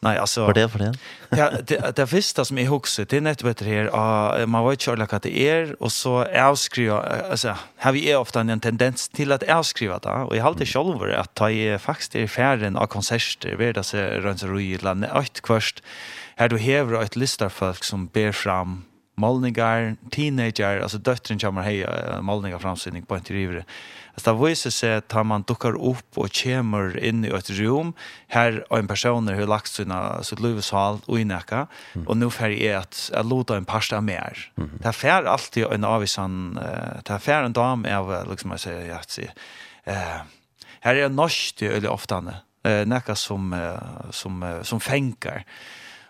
Nej, 0.05 0.19
alltså 0.19 0.47
Var 0.47 0.55
det 0.55 0.69
för 0.69 0.79
det? 0.79 0.95
ja, 1.37 1.51
det 1.67 1.97
det 1.97 2.07
första 2.07 2.45
som 2.45 2.59
är 2.59 2.67
huxet, 2.67 3.09
det 3.09 3.17
är 3.17 3.21
nettopp 3.21 3.51
etter 3.51 3.67
här 3.67 3.87
uh, 4.41 4.47
man 4.47 4.69
vet 4.69 4.87
ju 4.87 5.03
att 5.03 5.23
det 5.23 5.39
är 5.39 5.83
och 5.83 5.93
så 5.93 6.25
avskriva 6.25 7.01
alltså 7.31 7.57
har 7.77 7.93
vi 7.93 8.11
är 8.11 8.17
ofta 8.17 8.41
en 8.41 8.61
tendens 8.61 9.09
till 9.09 9.33
att 9.33 9.43
avskriva 9.43 9.99
det 9.99 10.09
och 10.09 10.37
jag 10.37 10.45
håller 10.45 10.65
själv 10.65 11.19
att 11.21 11.35
ta 11.35 11.51
i 11.51 11.79
faktisk 11.79 12.15
i 12.15 12.29
färden 12.29 12.77
av 12.77 12.87
konserter, 12.87 13.57
ved 13.57 13.75
det 13.75 13.85
så 13.85 13.97
runt 13.97 14.41
så 14.41 14.59
i 14.59 14.79
landet 14.79 15.11
ett 15.15 15.41
kvart 15.41 15.83
här 16.37 16.49
du 16.49 16.59
hever 16.59 17.03
ett 17.03 17.17
listar 17.17 17.49
folk 17.49 17.85
som 17.85 18.07
ber 18.07 18.33
fram 18.33 18.85
målningar, 19.15 19.97
teenager, 20.11 20.81
alltså 20.81 20.99
döttren 20.99 21.39
kommer 21.39 21.63
hej 21.63 21.87
målningar 22.21 22.59
framsynning 22.59 23.07
på 23.07 23.15
en 23.15 23.23
trivare. 23.23 23.65
Alltså 24.15 24.35
det 24.35 24.49
visar 24.49 24.71
sig 24.71 24.95
att 24.95 25.27
man 25.27 25.43
duckar 25.43 25.73
upp 25.73 26.19
och 26.19 26.31
kommer 26.43 27.05
in 27.05 27.25
i 27.25 27.29
ett 27.29 27.51
rum 27.51 27.93
här 28.29 28.67
har 28.71 28.79
en 28.79 28.89
person 28.89 29.29
har 29.29 29.47
lagt 29.47 29.73
sina 29.73 30.23
sitt 30.23 30.41
lövshal 30.41 30.99
och 31.07 31.21
i 31.21 31.25
og 31.25 31.67
mm. 31.95 32.09
och 32.09 32.17
nu 32.17 32.31
färg 32.31 32.67
är 32.67 32.77
att 32.77 33.11
jag 33.13 33.27
låter 33.27 33.57
en 33.57 33.65
pasta 33.65 34.01
mer. 34.01 34.53
Mm. 34.59 34.71
Det 34.83 34.93
fär 34.93 35.25
alltid 35.25 35.67
en 35.67 35.85
avisan 35.85 36.61
det 37.03 37.19
fär 37.19 37.43
en 37.43 37.53
dam 37.53 37.85
är 37.85 38.31
liksom 38.31 38.51
jag 38.51 38.61
säger 38.61 38.95
att 38.95 39.11
se 39.11 39.31
eh 39.85 40.21
här 40.81 40.97
är 40.97 41.09
norskt 41.09 41.63
eller 41.63 41.89
ofta 41.89 42.35
eh 42.65 42.87
näka 42.87 43.15
som 43.15 43.77
som 44.11 44.61
som 44.63 44.81
fänkar. 44.81 45.45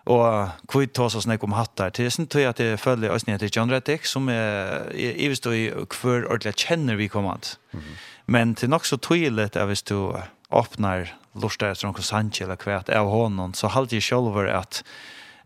Och 0.04 0.48
kvitt 0.68 0.94
tås 0.94 1.14
oss 1.14 1.26
när 1.26 1.38
hatt 1.38 1.56
hattar 1.56 1.90
til 1.90 2.10
sin 2.10 2.26
tror 2.26 2.42
at 2.42 2.60
att 2.60 3.00
det 3.00 3.10
oss 3.10 3.26
ner 3.26 3.38
til 3.38 3.50
John 3.56 3.70
Reddick 3.70 4.04
som 4.04 4.28
är 4.28 4.92
i 4.94 5.28
visst 5.28 5.46
i 5.46 5.70
hver 5.70 6.26
ordentlig 6.26 6.54
kjenner 6.56 6.96
vi 6.96 7.08
kommant. 7.08 7.58
Mm 7.72 7.84
-hmm. 7.84 7.96
Men 8.26 8.54
till 8.54 8.68
nok 8.68 8.84
så 8.84 8.96
tydligt 8.96 9.56
är 9.56 9.66
hvis 9.66 9.82
du 9.82 10.12
öppnar 10.50 11.14
lustar 11.34 11.70
etter 11.70 11.86
noen 11.86 12.02
sannsje 12.02 12.44
eller 12.44 12.56
kvärt 12.56 12.88
av 12.88 13.08
honom 13.10 13.54
så 13.54 13.68
halte 13.68 13.96
jeg 13.96 14.02
selv 14.02 14.36
att 14.36 14.84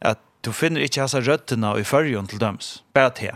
att 0.01 0.19
du 0.41 0.53
finner 0.53 0.81
inte 0.81 1.01
hans 1.01 1.15
rötterna 1.15 1.79
i 1.79 1.85
førjon 1.85 2.27
til 2.27 2.39
døms 2.39 2.83
Bara 2.95 3.11
til 3.11 3.33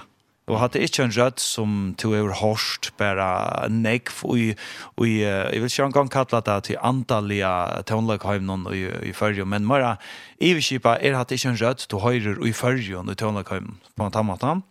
Og 0.50 0.58
hadde 0.58 0.82
ikke 0.82 1.04
en 1.06 1.14
rødt 1.14 1.40
som 1.42 1.74
to 2.00 2.10
er 2.18 2.32
hårst, 2.40 2.90
bare 2.98 3.68
nekv, 3.70 4.24
og 4.26 5.06
jeg 5.06 5.60
vil 5.60 5.68
ikke 5.68 5.86
engang 5.86 6.10
kalla 6.10 6.40
det 6.46 6.56
til 6.66 6.80
antallige 6.82 7.50
tånlaghøymnen 7.86 8.66
i, 8.74 8.82
i 9.10 9.12
fyrrjum, 9.14 9.52
men 9.54 9.68
mara, 9.68 9.94
i 10.40 10.50
er 10.50 11.16
hadde 11.16 11.34
ikke 11.34 11.52
en 11.52 11.60
rødt 11.60 11.86
til 11.86 12.02
høyre 12.02 12.34
i 12.48 12.52
fyrrjum 12.52 13.10
i 13.10 13.14
tånlaghøymnen 13.14 13.78
på 13.96 14.08
en 14.08 14.16
tammatan. 14.16 14.64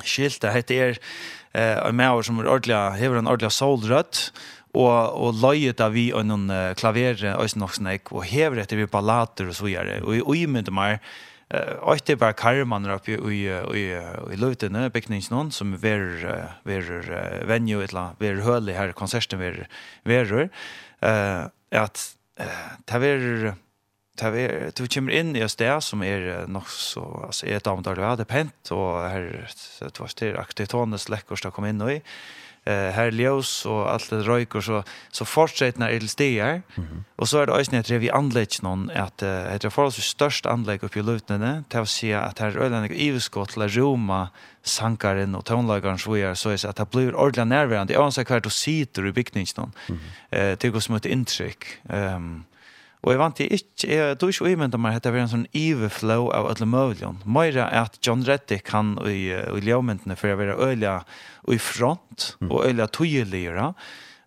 Skilte 0.00 0.54
hette 0.54 0.74
er 0.74 0.96
en 1.52 1.96
maver 1.96 2.22
som 2.24 2.40
hever 2.40 3.18
en 3.18 3.26
ordentlig 3.26 3.52
solrødt, 3.52 4.32
og 4.74 5.18
og 5.18 5.34
løyet 5.42 5.80
av 5.82 5.92
vi 5.92 6.12
og 6.14 6.26
noen 6.26 6.50
klaver 6.78 7.18
og 7.34 7.56
nok 7.58 8.12
og 8.12 8.24
hever 8.24 8.62
etter 8.62 8.78
vi 8.78 8.86
ballater 8.86 9.50
og 9.50 9.54
så 9.54 9.66
videre 9.66 9.98
og 10.04 10.14
i 10.14 10.22
og 10.22 10.36
i 10.36 10.46
med 10.46 10.70
meg 10.70 11.00
Och 11.80 12.00
det 12.04 12.14
var 12.14 12.32
karman 12.32 12.90
upp 12.90 13.08
i 13.08 13.12
i 13.12 13.48
i 13.74 14.02
i 14.32 14.36
lutene 14.36 14.90
någon 15.30 15.52
som 15.52 15.76
ver 15.76 16.54
ver 16.62 17.44
venue 17.44 17.84
etla 17.84 18.14
ver 18.18 18.34
hölle 18.34 18.72
här 18.72 18.92
konserten 18.92 19.38
ver 19.38 19.68
ver 20.04 20.50
eh 21.00 21.44
att 21.70 22.16
ta 22.84 22.98
ver 22.98 23.54
ta 24.16 24.30
ver 24.30 24.72
du 24.76 24.88
kommer 24.88 25.12
in 25.12 25.36
i 25.36 25.46
det 25.58 25.80
som 25.80 26.02
är 26.02 26.46
nog 26.46 26.68
så 26.68 27.22
alltså 27.26 27.46
är 27.46 27.56
ett 27.56 27.64
där 27.64 28.16
det 28.16 28.24
pent 28.24 28.70
och 28.70 29.08
här 29.08 29.46
så 29.48 29.84
det 29.84 30.00
var 30.00 30.10
det 30.16 30.38
aktiviteten 30.38 30.98
släckor 30.98 31.36
som 31.36 31.52
kom 31.52 31.66
in 31.66 31.80
och 31.80 31.92
i 31.92 32.02
eh 32.64 32.72
här 32.72 33.12
ljus 33.12 33.66
och 33.66 33.92
allt 33.92 34.10
det 34.10 34.20
rök 34.20 34.62
så 34.62 34.82
så 35.10 35.24
fortsätter 35.24 35.80
när 35.80 36.00
det 36.00 36.08
stiger. 36.08 36.48
Mm 36.48 36.62
-hmm. 36.74 37.02
Och 37.16 37.28
så 37.28 37.38
är 37.38 37.46
det 37.46 37.52
ösnet 37.52 37.86
det 37.86 37.98
vi 37.98 38.10
anlägg 38.10 38.48
någon 38.62 38.90
att 38.90 39.22
uh, 39.22 39.28
det 39.28 39.64
är 39.64 39.70
för 39.70 39.82
oss 39.82 39.96
störst 39.96 40.46
anlägg 40.46 40.84
upp 40.84 40.96
i 40.96 41.02
luften 41.02 41.64
till 41.68 41.78
att 41.78 41.88
se 41.88 42.14
att 42.14 42.38
här 42.38 42.56
öland 42.56 42.86
i 42.86 43.06
Ivskott 43.06 43.56
la 43.56 43.68
Roma 43.68 44.28
sankaren 44.62 45.34
och 45.34 45.44
tonlagaren 45.44 45.98
så 45.98 46.14
är 46.14 46.34
så 46.34 46.50
är 46.50 46.66
att 46.66 46.76
det 46.76 46.90
blir 46.90 47.14
ordla 47.14 47.44
närvarande. 47.44 47.92
Jag 47.92 48.04
anser 48.04 48.24
kvart 48.24 48.46
och 48.46 48.52
sitter 48.52 49.06
i 49.06 49.12
byggningen. 49.12 49.46
Mm 49.56 49.72
-hmm. 49.86 50.50
Eh 50.50 50.56
det 50.60 50.68
går 50.68 50.80
som 50.80 50.94
ett 50.94 51.06
intryck. 51.06 51.64
Ehm 51.88 52.14
um, 52.14 52.44
Og 53.00 53.14
jeg 53.14 53.20
vant 53.20 53.36
til 53.38 53.52
ikke, 53.56 53.88
jeg 53.88 54.16
tror 54.20 54.32
ikke 54.32 54.52
umynda 54.52 54.78
meg 54.80 54.98
at 54.98 55.06
det 55.06 55.14
var 55.14 55.22
en 55.22 55.32
sånn 55.32 55.46
overflow 55.56 56.28
av 56.36 56.50
alle 56.50 56.68
mulige. 56.68 57.14
Møyre 57.24 57.64
er 57.64 57.86
at 57.86 57.96
John 58.04 58.26
Reddick, 58.28 58.68
han 58.74 58.94
i, 59.08 59.30
i 59.32 59.62
ljømyndene, 59.64 60.18
for 60.20 60.34
å 60.34 60.40
være 60.40 60.58
øyla 60.60 60.98
i 61.48 61.56
front, 61.64 62.34
mm. 62.42 62.50
og 62.50 62.66
øyla 62.68 62.90
tøyeligere. 62.92 63.70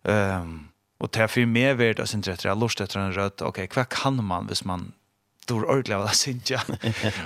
Um, 0.09 0.55
og 1.03 1.11
til 1.13 1.25
er 1.25 1.31
for 1.31 1.53
meg 1.53 1.77
vært 1.77 2.01
å 2.01 2.07
synes 2.09 2.31
etter, 2.31 2.49
jeg 2.49 2.55
har 2.55 2.61
lyst 2.63 2.81
etter 2.81 3.01
en 3.03 3.13
rødt, 3.13 3.45
ok, 3.45 3.61
hva 3.75 3.85
kan 3.91 4.17
man 4.25 4.49
hvis 4.49 4.65
man 4.65 4.89
stor 5.43 5.65
ordentlig 5.67 5.95
av 5.97 6.07
det, 6.07 6.15
synes 6.17 6.51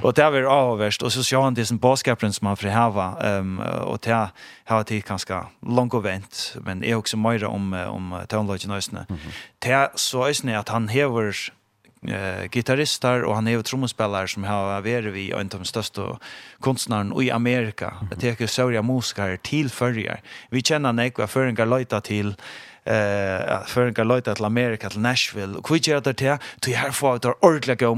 og 0.06 0.16
det 0.18 0.28
var 0.34 0.50
avverst, 0.52 1.04
og 1.04 1.14
så 1.14 1.24
ser 1.24 1.44
han 1.46 1.58
det 1.58 1.68
som 1.70 1.80
bådskaperen 1.80 2.34
som 2.34 2.50
han 2.50 2.58
frihava, 2.58 3.08
um, 3.40 3.60
og 3.60 4.02
det 4.06 4.18
har 4.68 4.84
tid 4.84 5.06
ganske 5.08 5.44
langt 5.62 5.94
og 5.94 6.04
vent, 6.04 6.58
men 6.62 6.84
är 6.84 6.92
er 6.92 6.96
også 6.96 7.18
mer 7.18 7.46
om, 7.48 7.74
om 7.74 8.14
tøvnløgjen 8.30 8.72
øsene. 8.72 9.06
Mm 9.10 9.16
-hmm. 9.16 9.32
Det 9.64 9.88
så 9.96 10.28
øsene 10.30 10.58
at 10.58 10.70
han 10.70 10.90
hever 10.90 11.52
eh 12.04 12.50
gitaristar 12.52 13.22
och 13.22 13.36
han 13.36 13.48
är 13.48 13.52
ju 13.52 13.64
trumspelare 13.64 14.28
som 14.28 14.44
har 14.44 14.82
varit 14.82 15.14
vi 15.14 15.32
en 15.32 15.40
av 15.40 15.48
de 15.48 15.66
största 15.66 16.20
konstnärerna 16.60 17.24
i 17.24 17.32
Amerika. 17.32 17.94
Det 18.18 18.30
är 18.30 18.42
ju 18.42 18.48
Soria 18.48 18.84
till 19.44 19.70
förrjar. 19.70 20.22
Vi 20.50 20.62
känner 20.62 20.94
Nekva 20.94 21.28
för 21.28 21.46
en 21.46 21.56
galita 21.56 22.02
till 22.02 22.36
eh 22.88 23.66
för 23.66 24.00
en 24.00 24.08
lojta 24.08 24.36
till 24.36 24.46
Amerika 24.46 24.90
till 24.90 25.00
Nashville. 25.00 25.58
Och 25.58 25.66
kvittar 25.66 26.02
det 26.02 26.14
till 26.14 26.38
till 26.60 26.76
här 26.76 26.92
får 26.92 27.20
det 27.20 27.34
ordliga 27.40 27.92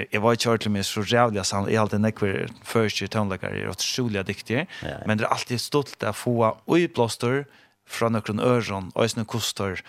i 0.00 0.06
jag 0.10 0.20
var 0.20 0.36
kört 0.36 0.66
med 0.66 0.86
så 0.86 1.02
jävla 1.02 1.44
sant 1.44 1.68
i 1.68 1.76
allt 1.76 1.90
den 1.90 2.02
där 2.02 2.48
första 2.64 3.06
tonläggare 3.06 3.62
är 3.62 3.68
otroligt 3.68 4.26
duktiga 4.26 4.66
men 5.06 5.18
det 5.18 5.24
är 5.24 5.28
alltid 5.28 5.60
stolt 5.60 6.02
att 6.02 6.16
få 6.16 6.58
oj 6.64 6.88
plåster 6.88 7.44
från 7.88 8.12
någon 8.12 8.40
öron 8.40 8.90
och 8.94 9.10
sen 9.10 9.24
kostar 9.24 9.80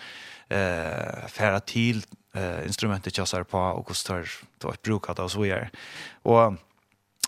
eh 0.48 1.26
färra 1.28 1.60
till 1.60 2.02
eh 2.34 2.66
instrumentet 2.66 3.18
jag 3.18 3.48
på 3.50 3.58
och 3.58 3.86
kostar 3.86 4.28
då 4.58 4.70
ett 4.70 4.82
brukat 4.82 5.18
av 5.18 5.28
så 5.28 5.44
är 5.44 5.70
och 6.22 6.54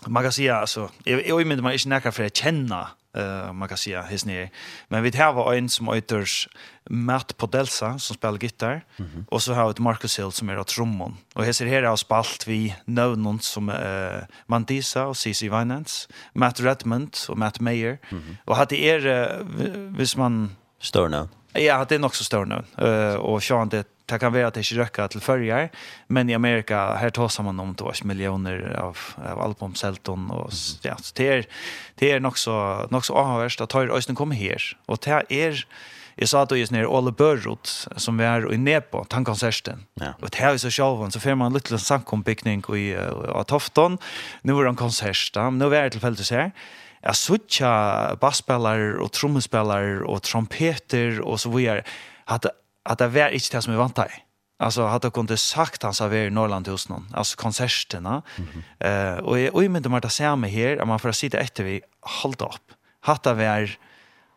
man 0.07 0.23
kan 0.23 0.31
säga 0.31 0.55
alltså 0.55 0.89
jag 1.03 1.27
jag 1.27 1.47
menar 1.47 1.61
man 1.63 1.71
är 1.71 1.75
inte 1.75 1.89
nära 1.89 2.11
för 2.11 2.25
att 2.25 2.37
känna 2.37 2.89
eh 3.15 3.53
man 3.53 3.67
kan 3.67 3.77
säga 3.77 4.01
his 4.01 4.25
nere. 4.25 4.49
Men 4.87 5.03
vi 5.03 5.17
har 5.17 5.53
en 5.53 5.69
som 5.69 5.87
heter 5.87 6.27
Matt 6.89 7.37
Podelsa 7.37 7.99
som 7.99 8.15
spelar 8.15 8.37
gitarr 8.37 8.85
mm 8.97 9.11
-hmm. 9.11 9.25
och 9.29 9.43
så 9.43 9.53
har 9.53 9.65
vi 9.65 9.71
ett 9.71 9.79
Marcus 9.79 10.19
Hill 10.19 10.31
som 10.31 10.49
är 10.49 10.55
av 10.55 10.63
trummon. 10.63 11.17
Och 11.35 11.45
här 11.45 11.53
ser 11.53 11.65
här 11.65 11.83
har 11.83 11.95
spalt 11.95 12.47
vi 12.47 12.75
någon 12.85 13.39
som 13.39 13.69
eh 13.69 14.23
Mandisa 14.47 15.05
och 15.07 15.17
CC 15.17 15.43
Vinance, 15.43 16.07
Matt 16.33 16.59
Redmond 16.59 17.17
och 17.29 17.37
Matt 17.37 17.59
Mayer. 17.59 17.97
Mm 18.09 18.23
-hmm. 18.23 18.35
Och 18.45 18.55
hade 18.55 18.75
er 18.75 19.05
uh, 19.05 19.97
hvis 19.97 20.17
man 20.17 20.55
störna. 20.81 21.29
Ja, 21.53 21.85
det 21.89 21.95
är 21.95 21.99
nog 21.99 22.15
så 22.15 22.23
störna. 22.23 22.63
Uh, 22.81 23.15
och 23.15 23.43
Sean 23.43 23.69
det 23.69 23.94
det 24.05 24.19
kan 24.19 24.33
vara 24.33 24.47
att 24.47 24.53
det 24.53 24.59
inte 24.59 24.75
röka 24.75 25.07
till 25.07 25.21
förrjar, 25.21 25.69
men 26.07 26.29
i 26.29 26.33
Amerika 26.33 26.93
här 26.95 27.09
tar 27.09 27.43
man 27.43 27.59
om 27.59 27.75
två 27.75 27.91
miljoner 28.03 28.79
av, 28.79 28.97
av 29.31 29.41
albumselton 29.41 30.31
och 30.31 30.51
ja, 30.81 30.95
så 30.97 31.13
det 31.15 31.27
är, 31.27 31.45
det 31.95 32.11
är 32.11 32.19
nog 32.19 32.37
så, 32.37 32.87
nog 32.89 33.05
så 33.05 33.13
avhörst 33.13 33.61
att 33.61 33.71
höra 33.71 33.93
östen 33.93 34.15
kommer 34.15 34.35
här 34.35 34.77
och 34.85 34.97
det 35.03 35.23
är 35.29 35.67
Jag 36.17 36.29
sa 36.29 36.41
att 36.41 36.49
det 36.49 36.59
är 36.59 36.71
nere 36.71 36.87
Ole 36.87 37.11
Börrot 37.11 37.87
som 37.95 38.17
vi 38.17 38.23
är 38.23 38.53
i 38.53 38.57
Nepo, 38.57 39.03
tankkonserten. 39.05 39.85
Ja. 39.93 40.13
Och 40.21 40.29
det 40.29 40.37
här 40.37 40.53
är 40.53 40.57
så 40.57 40.69
självan, 40.69 41.11
så 41.11 41.19
får 41.19 41.35
man 41.35 41.53
lite 41.53 41.77
samkompickning 41.77 42.63
i 42.75 42.95
uh, 42.95 43.43
Tofton. 43.43 43.97
Nu 44.41 44.53
är 44.53 44.63
det 44.63 44.69
en 44.69 44.75
konsert, 44.75 45.35
nu 45.35 45.75
är 45.75 45.83
det 45.83 45.89
tillfälligt 45.89 46.31
här 46.31 46.51
jag 47.05 47.15
sucha 47.15 48.15
basspelare 48.21 48.97
och 48.97 49.11
trumspelare 49.11 50.03
och 50.03 50.21
trompeter 50.21 51.21
och 51.21 51.39
så 51.39 51.49
vidare 51.49 51.83
hade 52.25 52.51
att 52.85 52.97
det 52.97 53.07
var 53.07 53.29
inte 53.29 53.57
det 53.57 53.61
som 53.61 53.73
vi 53.73 53.77
vant. 53.79 53.99
Alltså 54.59 54.85
hade 54.85 55.05
jag 55.05 55.13
kunde 55.13 55.37
sagt 55.37 55.83
han 55.83 55.93
sa 55.93 56.07
vi 56.07 56.17
i 56.17 56.29
Norrland 56.29 56.67
hos 56.67 56.89
någon. 56.89 57.07
Alltså 57.13 57.37
konserterna. 57.37 58.21
Mm 58.37 58.49
-hmm. 58.79 59.17
uh, 59.17 59.19
och 59.19 59.39
jag 59.39 59.55
undrar 59.55 59.89
mig 59.89 60.01
att 60.03 60.11
se 60.11 60.35
mig 60.35 60.51
här. 60.51 60.77
Att 60.77 60.87
man 60.87 60.99
får 60.99 61.11
sitta 61.11 61.37
efter 61.37 61.63
vi 61.63 61.81
hållta 62.01 62.45
upp. 62.45 62.71
Hatta 63.01 63.33
var 63.33 63.77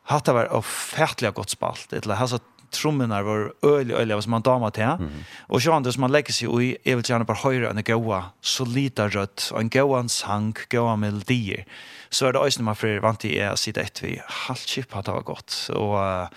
hatta 0.05 0.33
var 0.33 0.53
ofärtliga 0.53 1.31
gott 1.31 1.51
spalt. 1.51 1.87
Det 1.91 2.05
Eller 2.05 2.15
alltså 2.15 2.39
trummorna 2.71 3.23
var 3.23 3.53
öl 3.63 3.91
öl 3.91 4.13
vad 4.13 4.29
man 4.29 4.43
damat 4.43 4.77
här. 4.77 4.95
Mm 4.95 5.09
-hmm. 5.09 5.23
Och 5.39 5.63
så 5.63 5.73
andra 5.73 5.93
som 5.93 6.01
man 6.01 6.13
lägger 6.13 6.33
sig 6.33 6.65
i 6.65 6.77
jag 6.83 6.97
vill 6.97 7.11
gärna 7.11 7.25
på 7.25 7.35
höra 7.35 7.71
en 7.71 7.83
goa 7.83 8.25
så 8.41 8.65
lite 8.65 9.27
och 9.53 9.61
en 9.61 9.69
goan 9.69 10.09
sang 10.09 10.55
goa 10.71 10.97
melodier. 10.97 11.65
Så 12.11 12.27
är 12.27 12.33
det 12.33 12.39
ösnä 12.39 12.65
man 12.65 12.77
för 12.77 12.99
vant 12.99 13.25
i 13.25 13.39
är 13.39 13.55
sitta 13.55 13.81
ett 13.81 14.03
vi 14.03 14.21
halvchip 14.27 14.93
hade 14.93 15.11
var 15.11 15.21
gott 15.21 15.71
och 15.75 16.29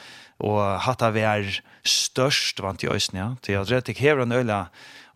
og 0.41 0.59
hatt 0.85 1.03
av 1.05 1.17
er 1.17 1.61
størst 1.87 2.61
vant 2.63 2.83
i 2.83 2.89
øysen, 2.91 3.19
ja. 3.19 3.29
Til 3.45 3.61
at 3.61 3.71
rett 3.71 3.93
hever 3.97 4.25
en 4.25 4.35
øyla, 4.35 4.65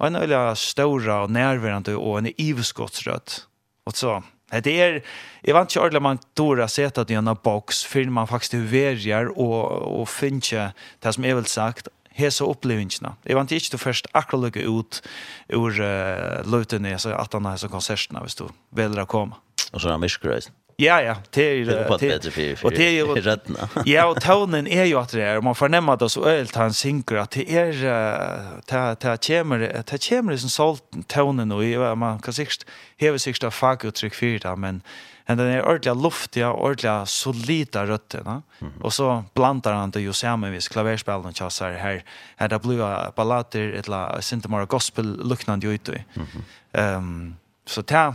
en 0.03 0.19
øyla 0.22 0.53
ståra 0.60 1.23
og 1.26 1.34
nærværende 1.34 1.97
og 1.97 2.19
en 2.19 2.31
iveskottsrød. 2.38 3.41
Og 3.85 3.93
så, 3.97 4.19
det 4.52 4.73
er, 4.81 5.02
jeg 5.45 5.56
vant 5.57 5.69
ikke 5.69 5.84
ordentlig 5.84 6.02
man 6.06 6.22
dora 6.38 6.68
seta 6.72 7.03
det 7.03 7.15
i 7.15 7.19
en 7.19 7.34
boks, 7.43 7.84
før 7.85 8.10
man 8.10 8.30
faktisk 8.30 8.57
verger 8.72 9.30
og, 9.35 9.60
og 10.02 10.10
finner 10.10 10.73
det 11.03 11.14
som 11.14 11.26
jeg 11.26 11.38
vil 11.38 11.49
sagt, 11.49 11.89
hesa 12.15 12.47
upplevingina. 12.47 13.15
Jeg 13.27 13.38
vant 13.38 13.52
ikke 13.52 13.76
to 13.76 13.81
først 13.81 14.07
akkurat 14.15 14.47
lukke 14.47 14.64
ut 14.68 15.02
ur 15.53 15.76
uh, 15.76 16.41
løytene, 16.47 16.95
altså 16.95 17.15
at 17.18 17.34
han 17.35 17.45
har 17.45 17.57
hesa 17.57 17.72
konsertene, 17.72 18.23
hvis 18.23 18.39
du 18.39 18.47
velger 18.76 19.03
å 19.03 19.10
komme. 19.10 19.41
Og 19.73 19.81
så 19.81 19.91
er 19.91 19.97
han. 19.97 20.56
Ja, 20.77 21.02
ja, 21.02 21.15
det 21.30 21.41
är 21.41 21.65
det. 21.65 21.65
Det 21.65 22.64
og 22.64 22.72
det 22.72 22.88
er 22.88 22.99
jo, 22.99 23.15
rättna. 23.15 23.68
Ja, 23.85 24.06
og 24.06 24.22
tonen 24.22 24.68
er 24.68 24.85
jo 24.85 24.99
at 24.99 25.11
det 25.11 25.22
er, 25.23 25.38
og 25.38 25.43
man 25.43 25.56
fornemmer 25.56 25.95
det 25.95 26.11
så 26.11 26.26
øyelt 26.27 26.56
han 26.56 26.73
synker 26.73 27.22
at 27.22 27.34
det 27.34 27.49
är 27.49 27.72
det 27.72 28.99
ta 28.99 29.15
kemer 29.15 29.81
ta 29.81 29.97
kemer 29.97 30.38
som 30.38 30.49
salt 30.49 30.84
tonen 31.07 31.52
jeg, 31.52 31.97
man 31.97 32.19
kan 32.19 32.34
sikkert, 32.34 32.64
hever 32.97 33.18
sikkert 33.18 33.43
av 33.43 33.52
faguttrykk 33.52 34.15
for 34.15 34.39
det 34.49 34.57
men 34.57 34.81
Men 35.27 35.38
den 35.38 35.47
är 35.47 35.65
ordentligt 35.65 36.03
luftiga, 36.03 36.52
ordentligt 36.52 37.10
solida 37.10 37.85
røttene, 37.85 38.41
Mm 38.60 38.73
-hmm. 38.73 38.81
Och 38.81 38.93
så 38.93 39.23
blandar 39.34 39.73
han 39.73 39.91
det 39.91 39.99
jo 39.99 40.14
sammen 40.14 40.52
hvis 40.52 40.68
klaverspillene 40.68 41.34
och 41.41 41.52
her, 41.61 42.03
her 42.38 42.47
det 42.47 42.61
blir 42.61 43.11
ballader, 43.15 43.73
ett 43.73 43.88
la, 43.88 44.19
inte 44.34 44.47
bara 44.47 44.65
gospel-lucknande 44.65 45.68
ute. 45.68 46.03
Mm 46.15 46.27
-hmm. 46.27 46.97
um, 46.97 47.35
så 47.65 47.81
det 47.81 48.14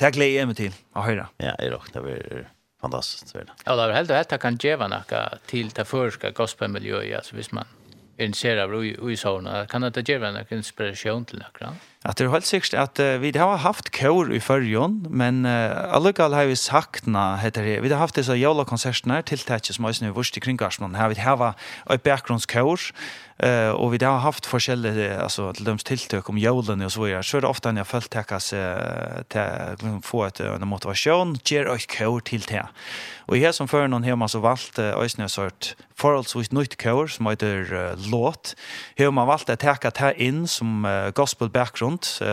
Det 0.00 0.12
gleder 0.12 0.38
jeg 0.38 0.46
meg 0.46 0.56
til 0.56 0.76
å 0.94 1.06
høre. 1.06 1.26
Ja, 1.40 1.54
jeg 1.58 1.80
det 1.94 2.04
vi 2.04 2.44
fantastiskt 2.80 3.34
väl. 3.34 3.50
Ja, 3.66 3.76
det 3.76 3.82
är 3.82 3.92
helt 3.92 4.10
helt 4.10 4.32
att 4.32 4.40
kan 4.40 4.56
ge 4.56 4.76
noe 4.76 5.02
til 5.08 5.38
till 5.46 5.68
det 5.68 5.84
förska 5.84 6.30
gospelmiljøet, 6.30 7.16
alltså 7.16 7.36
vis 7.36 7.52
man 7.52 7.64
er 8.18 8.24
intresserad 8.24 8.58
av 8.58 8.84
USA 8.84 9.66
kan 9.68 9.82
det 9.82 10.08
ge 10.08 10.18
noe 10.18 10.32
några 10.32 10.56
inspiration 10.56 11.24
till 11.24 11.38
några. 11.38 11.74
Att 12.02 12.16
det 12.16 12.24
är 12.24 12.28
helt 12.28 12.44
säkert 12.44 12.74
att 12.74 12.98
vi 12.98 13.38
har 13.38 13.56
haft 13.56 13.96
kör 13.96 14.32
i 14.32 14.40
förjon 14.40 15.06
men 15.10 15.46
uh, 15.46 15.94
allugal 15.94 16.32
har 16.32 16.44
vi 16.44 16.56
sakna 16.56 17.36
heter 17.36 17.62
det. 17.62 17.80
Vi 17.80 17.88
har 17.88 17.98
haft 17.98 18.14
dessa 18.14 18.34
jolla 18.34 18.64
konserterna 18.64 19.22
till 19.22 19.38
tätch 19.38 19.72
som 19.72 19.84
är 19.84 20.04
nu 20.04 20.12
vurst 20.12 20.40
kring 20.40 20.56
Garsman. 20.56 20.94
Här 20.94 21.08
vi 21.08 21.20
har 21.20 21.54
ett 21.90 22.02
bakgrundskör 22.02 22.80
Eh 23.38 23.70
och 23.70 23.94
vi 23.94 24.04
har 24.04 24.18
haft 24.18 24.46
forskjellige 24.46 25.20
alltså 25.20 25.52
till 25.52 25.64
dems 25.64 25.84
tilltök 25.84 26.28
om 26.28 26.38
jorden 26.38 26.82
och 26.82 26.92
så 26.92 27.02
vidare. 27.02 27.22
Så 27.22 27.36
är 27.36 27.40
det 27.40 27.46
ofta 27.46 27.72
när 27.72 27.80
jag 27.80 27.86
följt 27.86 28.10
täcka 28.10 28.40
sig 28.40 28.76
till 29.28 30.00
få 30.02 30.24
ett 30.24 30.40
en 30.40 30.68
motivation, 30.68 31.38
ger 31.44 31.66
och 31.66 31.80
kör 31.80 32.20
till 32.20 32.40
det. 32.40 32.66
Och 33.18 33.36
här 33.36 33.52
som 33.52 33.68
för 33.68 33.88
någon 33.88 34.02
hemma 34.02 34.28
så 34.28 34.38
valt 34.38 34.78
ösnä 34.78 35.28
sort 35.28 35.76
förhållsvis 35.96 36.52
nytt 36.52 36.82
kör 36.82 37.06
som 37.06 37.26
heter 37.26 37.72
uh, 37.72 38.10
låt. 38.10 38.56
Hur 38.94 39.10
man 39.10 39.26
valt 39.26 39.50
att 39.50 39.60
täcka 39.60 39.90
det 39.90 40.00
här 40.00 40.20
in 40.20 40.48
som 40.48 40.84
uh, 40.84 41.10
gospel 41.10 41.48
background 41.48 42.06
uh, 42.22 42.28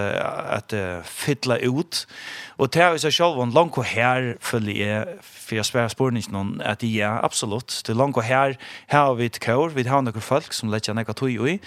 att 0.50 0.74
uh, 0.74 1.02
fylla 1.04 1.58
ut. 1.58 2.08
Och 2.48 2.70
det 2.70 2.82
är 2.82 2.98
så 2.98 3.12
själv 3.12 3.42
en 3.42 3.52
lång 3.52 3.70
och 3.70 3.86
här 3.86 4.38
följer 4.40 5.20
för 5.22 5.56
jag 5.56 5.66
svär 5.66 5.88
spår 5.88 6.18
inte 6.18 6.32
någon 6.32 6.62
att 6.62 6.80
det 6.80 7.02
är 7.02 7.26
absolut. 7.26 7.84
Det 7.86 7.94
lång 7.94 8.12
och 8.12 8.24
här 8.24 8.58
här 8.88 9.06
har 9.06 9.16
vi 9.16 9.26
ett 9.26 9.44
kör, 9.44 9.70
vi 9.70 9.88
har 9.88 10.02
några 10.02 10.22
folk 10.22 10.54
som 10.54 10.70
lägger 10.70 10.93
några 10.94 11.02
nekar 11.02 11.14
tog 11.14 11.50
i. 11.50 11.60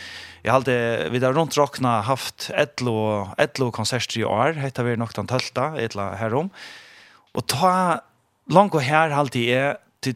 Jag 0.42 0.52
hade, 0.52 1.08
vi 1.10 1.18
där 1.18 1.32
runt 1.32 1.56
rockna 1.56 2.00
haft 2.00 2.50
etlo, 2.54 3.28
etlo 3.38 3.70
konserter 3.70 4.20
i 4.20 4.24
år. 4.24 4.52
heter 4.52 4.84
vi 4.84 4.96
nog 4.96 5.10
den 5.14 5.26
tölta, 5.26 5.80
etla 5.80 6.14
härom. 6.14 6.50
Och 7.32 7.46
ta 7.46 8.00
långt 8.50 8.74
och 8.74 8.82
här 8.82 9.10
hade 9.10 9.30
till 9.30 10.14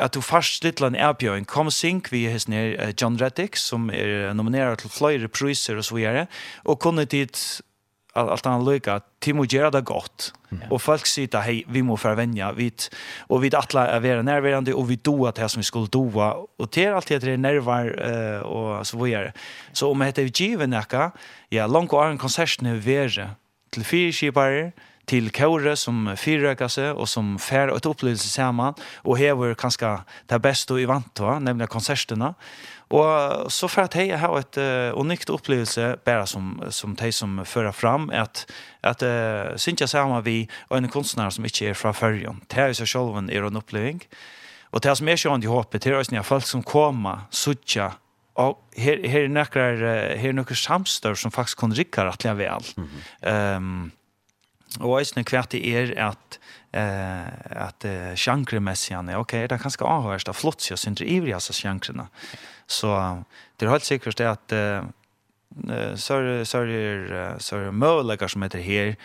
at 0.00 0.14
du 0.16 0.22
først 0.24 0.64
litt 0.64 0.80
en 0.80 0.96
erbjøring, 0.96 1.44
kom 1.44 1.68
synk 1.70 2.08
vi 2.12 2.24
hos 2.32 2.46
John 2.48 3.18
Reddick, 3.20 3.56
som 3.56 3.90
er 3.92 4.32
nominerer 4.32 4.78
til 4.80 4.90
flere 4.90 5.28
priser 5.28 5.76
og 5.76 5.84
så 5.84 5.98
videre, 5.98 6.26
og 6.64 6.80
kunne 6.80 7.04
dit 7.04 7.60
allt 8.12 8.46
annat 8.46 8.66
lycka 8.66 9.00
till 9.18 9.34
må 9.34 9.44
göra 9.44 9.70
det 9.70 9.80
gott. 9.80 10.34
Mm. 10.52 10.70
och 10.70 10.82
folk 10.82 11.06
säger 11.06 11.36
att 11.36 11.44
hej 11.44 11.64
vi 11.68 11.82
må 11.82 11.96
förvänja 11.96 12.52
vi 12.52 12.72
och 13.18 13.44
vi 13.44 13.50
alla 13.54 13.88
är 13.88 14.00
vara 14.00 14.22
närvarande 14.22 14.74
och 14.74 14.90
vi 14.90 14.96
då 14.96 15.26
att 15.26 15.34
det 15.34 15.48
som 15.48 15.60
vi 15.60 15.64
skulle 15.64 15.86
doa 15.86 16.32
och 16.32 16.68
det 16.72 16.84
är 16.84 16.92
alltid 16.92 17.20
det 17.20 17.36
nervar 17.36 17.84
eh, 18.10 18.40
och 18.40 18.86
så 18.86 19.04
vidare 19.04 19.32
så 19.72 19.90
om 19.90 19.98
det 19.98 20.04
heter 20.04 20.22
given 20.22 20.70
näka 20.70 21.10
ja 21.48 21.66
långt 21.66 21.92
och 21.92 22.06
en 22.06 22.18
konsert 22.18 22.60
nu 22.60 22.78
vara 22.78 23.30
till 23.70 23.84
fyra 23.84 24.12
skipare 24.12 24.72
til 25.10 25.30
kåre 25.34 25.74
som 25.78 26.08
fyrrøker 26.18 26.70
seg, 26.70 26.94
og 26.94 27.08
som 27.10 27.34
fer 27.42 27.72
et 27.74 27.88
opplevelse 27.88 28.30
sammen, 28.30 28.76
og 29.04 29.18
hever 29.18 29.56
kanskje 29.58 29.96
det 30.30 30.40
beste 30.42 30.78
i 30.78 30.86
vant 30.88 31.10
til, 31.18 31.40
nemlig 31.42 31.70
konsertene. 31.72 32.34
Og 32.90 33.50
så 33.54 33.68
for 33.70 33.86
at 33.86 33.94
jeg 33.94 34.18
har 34.18 34.34
et 34.34 34.58
uh, 34.58 34.98
unikt 34.98 35.30
opplevelse, 35.30 35.92
bare 36.06 36.26
som, 36.26 36.56
som 36.74 36.96
de 36.98 37.12
som 37.14 37.38
fører 37.46 37.74
fram, 37.74 38.08
at, 38.10 38.44
at 38.82 39.02
uh, 39.06 39.54
synes 39.54 39.84
jeg 39.84 39.92
sammen 39.92 40.24
vi 40.26 40.48
og 40.68 40.78
en 40.78 40.90
kunstner 40.90 41.30
som 41.30 41.46
ikke 41.46 41.70
er 41.70 41.78
fra 41.78 41.94
førjen. 41.94 42.42
Det 42.50 42.58
er 42.58 42.72
jo 42.72 42.80
seg 42.82 42.90
selv 42.90 43.18
en, 43.18 43.30
er 43.30 43.46
en 43.46 43.62
oppleving. 43.62 44.02
Og 44.70 44.82
det 44.82 44.96
som 44.98 45.08
er 45.10 45.18
sjøen 45.18 45.42
i 45.42 45.50
håpet, 45.50 45.82
det 45.84 45.92
er 45.92 45.98
også 45.98 46.22
folk 46.26 46.46
som 46.46 46.66
kommer, 46.66 47.26
suttja, 47.30 47.92
og 48.40 48.60
her, 48.78 49.00
her 49.10 49.26
er 49.26 49.32
noen 49.32 49.48
her 49.50 50.38
er 50.40 50.58
samstør 50.58 51.18
som 51.18 51.32
faktisk 51.34 51.60
kan 51.60 51.74
rikke 51.76 52.04
rettelig 52.06 52.36
vel. 52.38 52.68
Mm 52.76 52.88
-hmm. 52.88 53.56
um, 53.56 53.92
og 54.78 55.00
eisne 55.00 55.24
kvart 55.24 55.52
det 55.52 55.62
er 55.66 55.94
at 55.98 56.38
eh 56.72 57.26
at 57.66 57.84
uh, 57.84 58.14
sjankremessian 58.14 59.08
okej 59.08 59.46
det 59.46 59.60
kanske 59.60 59.84
avhörs 59.84 60.28
av 60.28 60.34
flott 60.34 60.62
så 60.62 60.76
synd 60.76 61.00
ivriga 61.00 61.40
så 61.40 61.52
sjankrena 61.52 62.06
så 62.66 63.24
det 63.56 63.66
är 63.66 63.70
helt 63.70 63.84
säkert 63.84 64.20
att 64.20 64.52
eh 64.52 64.82
så 65.96 66.44
så 66.44 66.58
så 67.38 67.56
möjliga 67.72 68.28
som 68.28 68.42
heter 68.42 68.60
här 68.60 68.96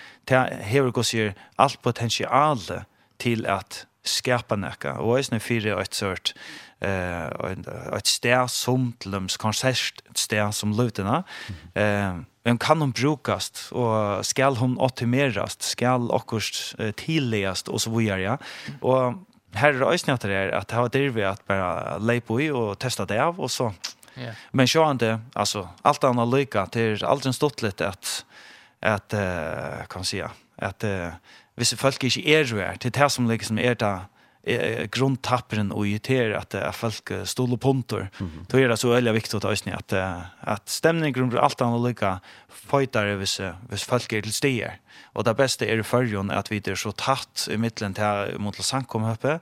här 0.62 0.92
går 0.92 1.04
sig 1.04 1.34
allt 1.56 1.82
potential 1.82 2.60
till 3.18 3.46
att 3.46 3.86
skapa 4.04 4.56
näka 4.56 4.94
och 4.94 5.18
eisne 5.18 5.40
fyra 5.40 5.82
ett 5.82 5.94
sort 5.94 6.34
eh 6.80 7.26
ett 7.98 8.08
stär 8.08 8.48
som 8.48 8.94
tillums 9.00 9.38
konsert 9.38 10.02
ett 10.10 10.18
stär 10.18 10.52
som 10.52 10.74
lutena 10.74 11.24
eh 11.74 12.16
Men 12.45 12.57
kan 12.57 12.81
hon 12.81 12.91
brukast 12.91 13.72
och 13.72 14.26
skall 14.26 14.57
hon 14.57 14.80
optimerast, 14.80 15.61
skall 15.61 16.11
också 16.11 16.39
uh, 16.80 16.91
tillägast 16.91 17.67
och 17.67 17.81
så 17.81 17.89
vidare. 17.89 18.22
Ja? 18.22 18.38
Och 18.81 19.13
her 19.53 19.73
er 19.73 20.05
det 20.05 20.13
att 20.13 20.22
det 20.22 20.34
är 20.34 20.51
att 20.51 20.72
ha 20.72 20.88
det 20.88 21.23
att 21.23 21.47
bara 21.47 21.97
lepa 21.97 22.41
i 22.41 22.51
och 22.51 22.80
testa 22.80 23.05
det 23.05 23.23
av 23.23 23.39
och 23.39 23.51
så. 23.51 23.73
Yeah. 24.17 24.35
Men 24.51 24.67
så 24.67 24.91
inte 24.91 25.19
alltså 25.34 25.69
allt 25.81 26.03
annat 26.03 26.30
lycka 26.30 26.65
till 26.65 27.05
allt 27.05 27.26
en 27.26 27.34
stort 27.34 27.61
lite 27.61 27.88
att 27.88 28.26
att 28.81 29.13
uh, 29.13 29.85
kan 29.89 30.03
säga 30.03 30.31
att 30.57 30.84
uh, 30.84 31.07
hvis 31.55 31.73
folk 31.73 32.03
inte 32.03 32.30
är 32.30 32.43
ju 32.43 32.61
är 32.61 32.76
till 32.76 32.91
det 32.91 33.09
som 33.09 33.30
liksom 33.30 33.59
er 33.59 33.76
det, 33.76 33.99
eh, 34.45 34.85
grundtapperen 34.85 35.72
och 35.72 35.88
irriterar 35.88 36.38
att, 36.38 36.55
att 36.55 36.76
folk 36.76 37.11
stolar 37.23 37.57
punter. 37.57 37.97
Mm 37.97 38.31
-hmm. 38.31 38.45
Då 38.47 38.59
är 38.59 38.69
det 38.69 38.77
så 38.77 38.89
väldigt 38.89 39.15
viktigt 39.15 39.45
att, 39.45 39.67
att, 39.67 39.93
att 40.39 40.69
stämningen 40.69 41.30
blir 41.30 41.39
allt 41.39 41.61
annorlunda 41.61 42.19
fajtare 42.49 43.15
hvis, 43.15 43.41
hvis 43.69 43.84
folk 43.84 44.13
är 44.13 44.22
till 44.22 44.34
stier. 44.34 44.80
Och 45.03 45.23
det 45.23 45.34
bästa 45.34 45.65
är 45.65 45.80
i 45.80 45.84
förrjun 45.84 46.31
att 46.31 46.51
vi 46.51 46.61
är 46.65 46.76
så 46.76 46.91
tatt 46.91 47.47
i 47.51 47.57
mitten 47.57 47.93
till 47.93 48.39
mot 48.39 48.55
Sankomhöpe 48.55 49.39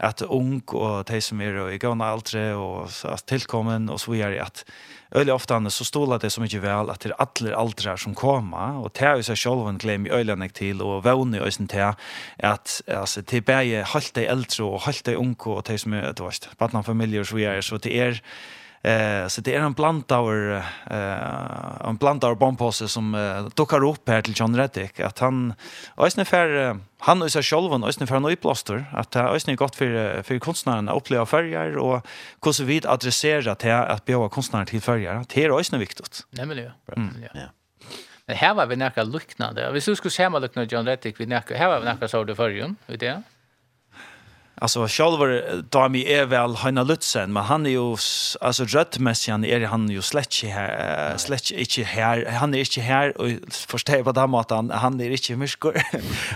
att 0.00 0.22
ung 0.22 0.60
och 0.60 1.04
de 1.04 1.20
som 1.20 1.40
är 1.40 1.70
i 1.70 1.78
gåna 1.78 2.12
äldre 2.12 2.54
och 2.54 2.90
att 3.04 3.26
tillkommen 3.26 3.88
och 3.88 4.00
så 4.00 4.10
vidare 4.10 4.42
att 4.42 4.64
Öle 5.12 5.32
ofta 5.32 5.70
så 5.70 5.84
stola 5.84 6.18
det 6.18 6.30
så 6.30 6.40
mycket 6.40 6.60
väl 6.60 6.90
att 6.90 7.00
det 7.00 7.08
är 7.08 7.14
alla 7.18 7.56
aldrar 7.56 7.96
som 7.96 8.14
kommer, 8.14 8.78
och 8.78 8.90
det 8.94 9.04
är 9.04 9.16
ju 9.16 9.22
så 9.22 9.36
själv 9.36 9.68
en 9.68 9.78
glöm 9.78 10.06
i 10.06 10.10
ölen 10.10 10.48
till 10.50 10.82
och 10.82 11.04
vånne 11.04 11.36
i 11.36 11.40
ösen 11.40 11.68
till 11.68 11.92
att 12.38 12.82
alltså 12.86 13.22
till 13.22 13.42
bäge 13.42 13.82
halt 13.82 14.14
dig 14.14 14.26
äldre 14.26 14.64
och 14.64 14.80
halt 14.80 15.04
dig 15.04 15.14
ung 15.14 15.34
och 15.34 15.62
det 15.66 15.78
som 15.78 15.92
är 15.92 16.12
det 16.12 16.22
vart 16.58 16.72
barnfamiljer 16.72 17.24
så 17.24 17.38
är 17.38 17.60
så 17.60 17.76
det 17.76 17.98
är 17.98 18.22
Eh 18.82 19.26
så 19.26 19.40
det 19.40 19.54
är 19.54 19.60
en 19.60 19.72
bland 19.72 20.12
eh 20.12 21.88
en 21.88 21.96
bland 21.96 22.24
our 22.24 22.34
bombpåse 22.34 22.88
som 22.88 23.14
eh, 23.14 23.44
dockar 23.54 23.84
upp 23.84 24.08
här 24.08 24.22
till 24.22 24.34
John 24.36 24.56
Reddick 24.56 25.00
att 25.00 25.18
han 25.18 25.54
ösnen 25.96 26.26
för 26.26 26.76
han 26.98 27.22
och 27.22 27.32
sig 27.32 27.42
själv 27.42 27.72
och 27.72 27.88
ösnen 27.88 28.06
för 28.06 28.16
en 28.16 28.22
nyplåster 28.22 28.84
att 28.92 29.10
det 29.10 29.20
ösnen 29.20 29.56
gott 29.56 29.76
för 29.76 30.22
för 30.22 30.38
konstnären 30.38 30.88
att 30.88 30.96
uppleva 30.96 31.26
färger 31.26 31.76
och 31.76 32.06
hur 32.44 32.52
så 32.52 32.64
vid 32.64 32.86
adressera 32.86 33.54
till 33.54 33.72
att 33.72 34.04
bjuda 34.04 34.28
konstnären 34.28 34.66
till 34.66 34.80
färger 34.80 35.24
det 35.28 35.44
är 35.44 35.58
ösnen 35.58 35.80
viktigt. 35.80 36.26
Nej 36.30 36.46
men 36.46 36.58
ja. 36.58 36.70
Mm. 36.96 37.14
Ja. 37.34 37.40
Men 38.26 38.36
här 38.36 38.54
var 38.54 38.66
vi 38.66 38.76
näka 38.76 39.02
liknande. 39.02 39.72
Vi 39.72 39.80
skulle 39.80 40.10
se 40.10 40.22
hemma 40.22 40.38
luknande 40.38 40.74
John 40.74 40.86
Reddick 40.86 41.20
vi 41.20 41.26
näka 41.26 41.56
här 41.56 41.68
var 41.68 41.80
vi 41.80 41.84
näka 41.84 42.08
så 42.08 42.24
det 42.24 42.36
förrjun, 42.36 42.76
vet 42.86 43.00
du? 43.00 43.22
Alltså 44.62 44.88
Schalver 44.88 45.62
tar 45.68 45.88
mig 45.88 46.12
är 46.12 46.26
väl 46.26 46.54
Hanna 46.54 46.82
Lutzen 46.82 47.32
men 47.32 47.42
han 47.42 47.66
är 47.66 47.70
ju 47.70 47.96
alltså 48.40 48.64
röttmässigen 48.64 49.44
är 49.44 49.60
han 49.60 49.90
ju 49.90 50.02
slätt 50.02 50.42
här 50.44 51.16
slätt 51.16 51.50
inte 51.50 51.82
här 51.82 52.26
han 52.26 52.54
är 52.54 52.58
inte 52.58 52.80
här 52.80 53.20
och 53.20 53.28
förstår 53.50 54.02
på 54.02 54.12
det 54.12 54.22
att 54.22 54.50
han 54.50 54.70
han 54.74 55.00
är 55.00 55.10
inte 55.10 55.36
myskor. 55.36 55.82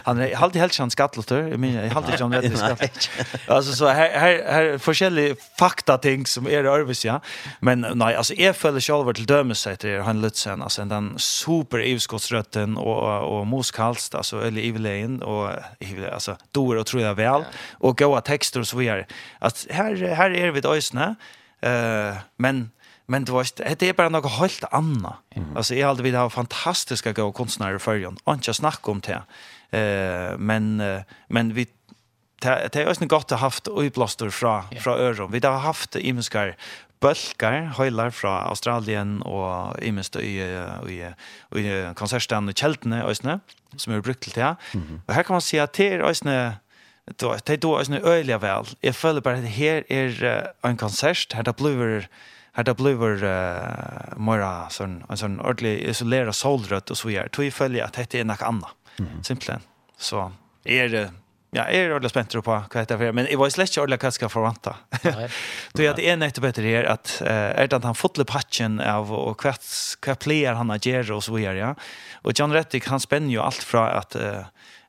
Han 0.04 0.20
är 0.20 0.36
alltid 0.36 0.60
helt 0.60 0.72
chans 0.72 0.92
skattlotter 0.92 1.48
Jag 1.48 1.60
menar 1.60 1.82
jag 1.82 1.96
alltid 1.96 2.18
chans 2.18 2.34
rätt 2.34 2.58
skatt. 2.58 3.10
Alltså 3.48 3.72
så 3.72 3.86
här 3.86 4.10
här 4.10 4.52
här 4.52 4.78
forskjellige 4.78 5.36
fakta 5.58 5.98
ting 5.98 6.26
som 6.26 6.46
är 6.46 6.64
övervis 6.64 7.04
ja. 7.04 7.20
Men 7.60 7.86
nej 7.94 8.14
alltså 8.14 8.34
är 8.34 8.52
för 8.52 8.80
Schalver 8.80 9.12
till 9.12 9.26
dömes 9.26 9.58
sig 9.58 9.76
till 9.76 10.00
han 10.00 10.20
Lutzen 10.20 10.62
alltså 10.62 10.84
den 10.84 11.14
super 11.16 11.78
evskottsrötten 11.78 12.76
och 12.76 13.38
och 13.38 13.46
moskalst 13.46 14.14
alltså 14.14 14.46
eller 14.46 14.62
Evelyn 14.62 15.22
och 15.22 15.50
alltså 16.12 16.36
då 16.52 16.84
tror 16.84 17.02
jag 17.02 17.14
väl 17.14 17.44
och 17.72 18.02
goda 18.14 18.20
texter 18.20 18.60
och 18.60 18.68
så 18.68 18.76
vidare. 18.76 19.06
Att 19.38 19.66
här 19.70 19.96
här 20.14 20.30
är 20.30 20.50
vi 20.50 20.60
ösna. 20.68 21.16
Eh 21.60 22.16
men 22.36 22.70
men 23.06 23.24
det 23.24 23.32
var 23.32 23.46
det 23.74 23.88
är 23.88 23.92
bara 23.92 24.08
något 24.08 24.32
helt 24.32 24.64
annat. 24.70 25.16
Mm. 25.34 25.56
Alltså 25.56 25.74
jag 25.74 25.88
hade 25.88 26.02
vi 26.02 26.10
har 26.10 26.30
fantastiska 26.30 27.12
goda 27.12 27.32
konstnärer 27.32 27.78
för 27.78 27.94
ju. 27.94 28.12
inte 28.28 28.54
snacka 28.54 28.90
om 28.90 29.00
det. 29.00 29.22
Eh 29.78 30.38
men 30.38 30.82
men 31.28 31.54
vi 31.54 31.66
det 32.42 32.76
är 32.76 32.86
ösna 32.86 33.06
gott 33.06 33.32
att 33.32 33.40
haft 33.40 33.68
uppblåster 33.68 34.30
från 34.30 34.62
från 34.80 34.98
öron. 35.00 35.32
Vi 35.32 35.46
har 35.46 35.58
haft 35.58 35.96
imskar 35.96 36.56
bölkar 37.04 37.72
høylar 37.76 38.12
från 38.14 38.36
Australien 38.48 39.18
og 39.28 39.76
imest 39.84 40.16
i, 40.20 40.38
i, 40.88 41.00
i 41.60 41.64
konsertstene 41.98 42.54
i 42.54 42.56
Kjeltene, 42.56 43.02
Øysene, 43.08 43.38
som 43.76 43.94
er 43.94 44.04
brukt 44.04 44.22
til 44.24 44.34
det. 44.34 44.54
Mm 44.74 44.84
-hmm. 44.84 45.00
Og 45.06 45.14
her 45.14 45.22
kan 45.22 45.34
man 45.34 45.40
se 45.40 45.60
at 45.60 45.76
det 45.76 45.92
er 45.92 46.08
Øysene 46.08 46.58
då 47.16 47.36
det 47.44 47.56
då 47.56 47.78
är 47.78 47.84
det 47.84 48.00
öliga 48.00 48.38
väl. 48.38 48.64
Jag 48.80 48.96
följer 48.96 49.22
bara 49.22 49.34
att 49.34 49.44
här 49.44 49.84
är 49.92 50.50
en 50.62 50.76
konsert 50.76 51.32
här 51.32 51.42
där 51.42 51.52
blir 51.52 52.08
här 52.52 52.64
där 52.64 52.74
blir 52.74 53.24
uh, 53.24 54.18
mera 54.18 54.68
sån 54.70 55.04
en 55.08 55.16
sån 55.16 55.40
ordentlig 55.40 55.78
isolera 55.78 56.32
solrött 56.32 56.90
och 56.90 56.98
så 56.98 57.08
vidare. 57.08 57.28
Då 57.32 57.50
följer 57.50 57.84
att 57.84 58.10
det 58.10 58.14
är 58.14 58.24
något 58.24 58.42
annat. 58.42 58.70
Mm. 58.98 59.22
Simpelthen. 59.22 59.60
Så 59.98 60.32
är 60.64 60.88
det 60.94 61.10
Ja, 61.56 61.64
är 61.64 61.88
det 61.88 61.94
ordentligt 61.94 62.10
spänt 62.10 62.44
på 62.44 62.50
vad 62.50 62.88
det 62.88 62.90
är 62.90 63.12
men 63.12 63.24
det 63.24 63.36
var 63.36 63.46
ju 63.46 63.50
släckt 63.50 63.78
ordentligt 63.78 64.02
vad 64.02 64.14
ska 64.14 64.28
förvänta. 64.28 64.76
Då 65.72 65.82
är 65.82 65.94
det 65.94 66.10
en 66.10 66.22
ett 66.22 66.38
bättre 66.38 66.62
här 66.62 66.84
att 66.84 67.22
är 67.26 67.66
det 67.66 67.76
att 67.76 67.84
han 67.84 67.94
fått 67.94 68.26
patchen 68.26 68.80
av 68.80 69.12
och 69.12 69.40
kvätt 69.40 69.64
kvätt 70.00 70.26
han 70.54 70.70
har 70.70 70.78
och 71.12 71.24
så 71.24 71.34
vidare 71.34 71.58
ja. 71.58 71.74
Och 72.14 72.32
John 72.34 72.52
Rettig 72.52 72.84
han 72.86 73.00
spänner 73.00 73.28
ju 73.28 73.40
allt 73.40 73.62
från 73.62 73.88
att 73.88 74.16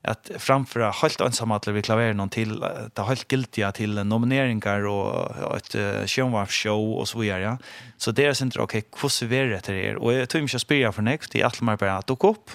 att 0.06 0.30
framföra 0.38 0.90
helt 0.90 1.20
ensamma 1.20 1.60
vi 1.66 1.82
klaverar 1.82 2.12
någon 2.12 2.28
till 2.28 2.64
ta 2.94 3.04
helt 3.04 3.32
giltiga 3.32 3.72
till 3.72 3.94
nomineringar 3.94 4.86
och 4.86 5.56
ett 5.56 5.74
uh, 5.74 6.06
show 6.06 6.46
show 6.46 6.98
och 6.98 7.08
så 7.08 7.18
vidare. 7.18 7.42
Ja. 7.42 7.58
Så 7.96 8.10
det 8.10 8.24
är 8.24 8.32
sent 8.32 8.56
okej, 8.56 8.84
hur 9.02 9.08
ser 9.08 9.26
det 9.26 9.36
ut 9.38 9.64
det 9.64 9.96
Och 9.96 10.12
jag 10.14 10.28
tror 10.28 10.42
inte 10.42 10.54
jag 10.54 10.60
spelar 10.60 10.92
för 10.92 11.02
next 11.02 11.36
i 11.36 11.42
allt 11.42 11.60
mer 11.60 11.76
bara 11.76 11.96
att 11.96 12.10
åka 12.10 12.28
upp 12.28 12.50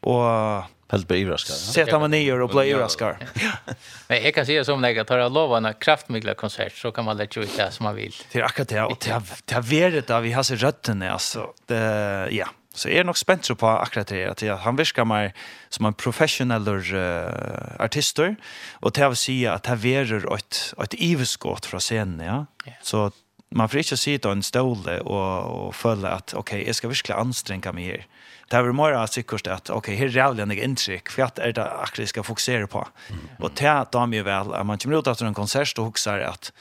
och 0.00 0.66
Helt 0.88 1.10
överraskad. 1.10 1.56
Sätta 1.56 1.98
man 1.98 2.10
ner 2.10 2.40
och 2.40 2.48
bli 2.48 2.72
överraskad. 2.72 3.16
Men 4.08 4.22
jag 4.22 4.34
kan 4.34 4.46
säga 4.46 4.64
som 4.64 4.80
när 4.80 4.90
jag 4.90 5.06
tar 5.06 5.18
av 5.18 5.32
lovarna 5.32 5.72
kraftmikla 5.72 6.34
konsert 6.34 6.76
så 6.76 6.92
kan 6.92 7.04
man 7.04 7.16
lägga 7.16 7.42
ut 7.42 7.56
det 7.56 7.70
som 7.70 7.84
man 7.84 7.94
vill. 7.94 8.14
Det 8.32 8.38
är 8.38 8.42
akkurat 8.42 8.68
det. 8.68 8.82
Och 8.82 8.96
det 9.00 9.10
har 9.54 9.62
varit 9.62 10.06
det 10.06 10.20
vi 10.20 10.32
har 10.32 10.42
sett 10.42 10.62
rötterna. 10.62 11.10
Alltså, 11.10 11.52
det, 11.66 12.28
ja. 12.30 12.46
Så 12.76 12.90
jeg 12.92 13.02
er 13.02 13.08
nok 13.08 13.18
spent 13.18 13.48
på 13.48 13.68
akkurat 13.72 14.12
det, 14.12 14.22
at 14.28 14.42
han 14.62 14.78
virker 14.78 15.08
mer 15.08 15.32
som 15.72 15.88
en 15.88 15.96
professionell 15.96 16.68
uh, 16.68 17.76
artister, 17.82 18.36
og 18.82 18.94
til 18.96 19.12
å 19.12 19.18
si 19.18 19.38
at 19.48 19.64
det 19.68 19.78
verer 19.82 20.26
et, 20.36 20.60
et 20.84 20.98
iveskått 21.08 21.68
fra 21.70 21.80
scenen, 21.82 22.20
ja. 22.20 22.42
Yeah. 22.66 22.82
Så 22.84 23.08
man 23.56 23.70
får 23.70 23.84
ikke 23.84 23.98
sitte 24.00 24.30
en 24.32 24.42
ståle 24.44 24.98
og, 25.06 25.28
og 25.56 25.74
føle 25.76 26.10
at, 26.10 26.34
ok, 26.36 26.58
jeg 26.66 26.76
skal 26.76 26.92
virkelig 26.92 27.16
anstrenge 27.16 27.72
meg 27.76 27.92
her. 27.92 28.06
Det 28.50 28.58
er 28.58 28.74
mer 28.78 28.94
sikkert 29.10 29.48
at, 29.50 29.70
ok, 29.74 29.90
her 29.98 30.10
er 30.10 30.14
reallig 30.14 30.44
en 30.44 30.54
inntrykk, 30.54 31.10
for 31.10 31.26
at 31.26 31.40
er 31.42 31.54
det 31.56 31.64
akkurat 31.64 32.04
jeg 32.04 32.12
skal 32.12 32.26
fokusere 32.26 32.68
på. 32.70 32.82
Mm. 33.10 33.22
Og 33.40 33.54
til 33.58 33.86
da 33.94 34.04
mye 34.06 34.26
vel, 34.26 34.52
at 34.54 34.66
man 34.66 34.82
kommer 34.82 35.00
ut 35.00 35.10
etter 35.10 35.26
en 35.26 35.38
konsert 35.38 35.78
og 35.82 35.90
husker 35.94 36.22
at, 36.26 36.52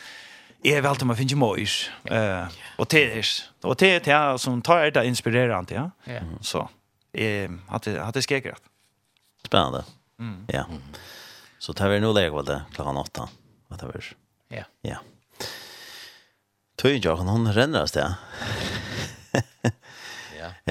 är 0.63 0.81
väl 0.81 0.91
att 0.91 1.03
man 1.03 1.17
finner 1.17 1.35
mojs. 1.35 1.89
Eh 2.03 2.47
och 2.77 2.87
det 2.89 3.19
är 3.19 3.25
och 3.61 3.75
det 3.75 4.07
är 4.07 4.37
som 4.37 4.61
tar 4.61 4.91
det 4.91 5.05
inspirerande, 5.05 5.73
ja. 5.73 5.91
Mm. 6.03 6.37
Så 6.41 6.69
eh 7.13 7.51
hade 7.67 7.99
hade 7.99 8.21
skägrat. 8.21 8.61
Spännande. 9.45 9.83
Mm. 10.19 10.45
Ja. 10.47 10.65
Så 11.59 11.73
tar 11.73 11.89
vi 11.89 11.99
nu 11.99 12.13
lägga 12.13 12.35
väl 12.35 12.45
det 12.45 12.61
klockan 12.73 12.97
8. 12.97 13.29
Vad 13.67 13.79
tar 13.79 13.91
vi? 13.93 13.99
Ja. 14.57 14.63
Ja. 14.81 14.97
Tøy 16.75 16.99
jag 17.03 17.15
hon 17.15 17.53
renner 17.53 17.83
oss 17.83 17.95
Ja. 17.95 18.13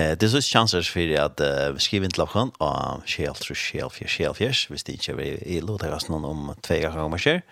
Eh 0.03 0.17
det 0.19 0.23
är 0.23 0.29
så 0.29 0.41
chanser 0.41 0.83
för 0.83 1.21
att 1.21 1.41
uh, 1.41 1.77
skriva 1.79 2.05
in 2.05 2.11
till 2.11 2.23
honom 2.23 2.51
och 2.59 3.09
shelf 3.09 3.39
shelf 3.39 3.93
shelf 4.07 4.39
shelf 4.39 4.71
hvis 4.71 4.85
det 4.85 4.93
inte 4.93 5.13
i 5.23 5.61
låta 5.61 5.97
oss 5.97 6.09
någon 6.09 6.25
om 6.25 6.55
två 6.61 6.75
gånger 6.75 7.09
mer. 7.09 7.43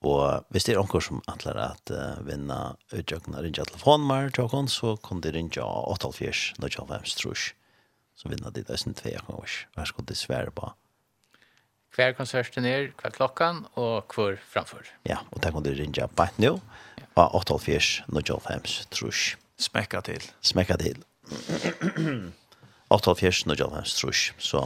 Og 0.00 0.46
hvis 0.48 0.64
det 0.64 0.74
er 0.74 0.80
noen 0.80 1.04
som 1.04 1.20
antler 1.28 1.58
at 1.60 1.92
uh, 1.92 2.20
vinna 2.24 2.74
utjøkna 2.96 3.42
rinja 3.44 3.66
telefonnummer 3.68 4.30
til 4.32 4.46
okken, 4.46 4.68
så 4.72 4.94
kan 5.04 5.20
de 5.20 5.32
rinja 5.34 5.64
8.4, 5.64 6.56
9.5, 6.62 7.16
trus. 7.20 7.50
Så 8.16 8.30
vinna 8.32 8.52
de 8.52 8.64
døysen 8.64 8.96
tve 8.96 9.18
ganger. 9.18 9.56
Hva 9.76 9.84
skal 9.88 10.06
de 10.08 10.16
svære 10.16 10.54
på? 10.56 10.70
Hver 11.96 12.14
konserten 12.16 12.64
er, 12.64 12.92
hver 13.00 13.12
klokkan, 13.12 13.64
og 13.74 14.14
hver 14.14 14.38
framfor. 14.52 14.88
Ja, 15.08 15.20
og 15.34 15.42
der 15.42 15.52
kan 15.52 15.66
de 15.66 15.74
rinja 15.76 16.08
bare 16.16 16.32
nå, 16.40 16.54
av 17.18 17.34
8.4, 17.42 18.06
9.5, 18.08 18.70
trus. 18.94 19.24
Smekka 19.60 20.00
til. 20.06 20.24
Smekka 20.40 20.78
til. 20.80 21.02
8.4, 22.88 23.44
9.5, 23.52 23.96
trus. 24.00 24.30
Så 24.40 24.64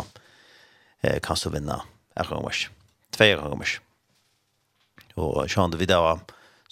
eh, 1.03 1.19
kan 1.25 1.41
du 1.43 1.51
vinna, 1.51 1.81
jeg 2.15 2.29
kan 2.29 2.39
ganger. 2.39 2.69
Tve 3.15 3.33
ganger. 3.41 3.75
Og 5.21 5.45
Sean 5.51 5.71
det 5.71 5.79
videre 5.83 6.19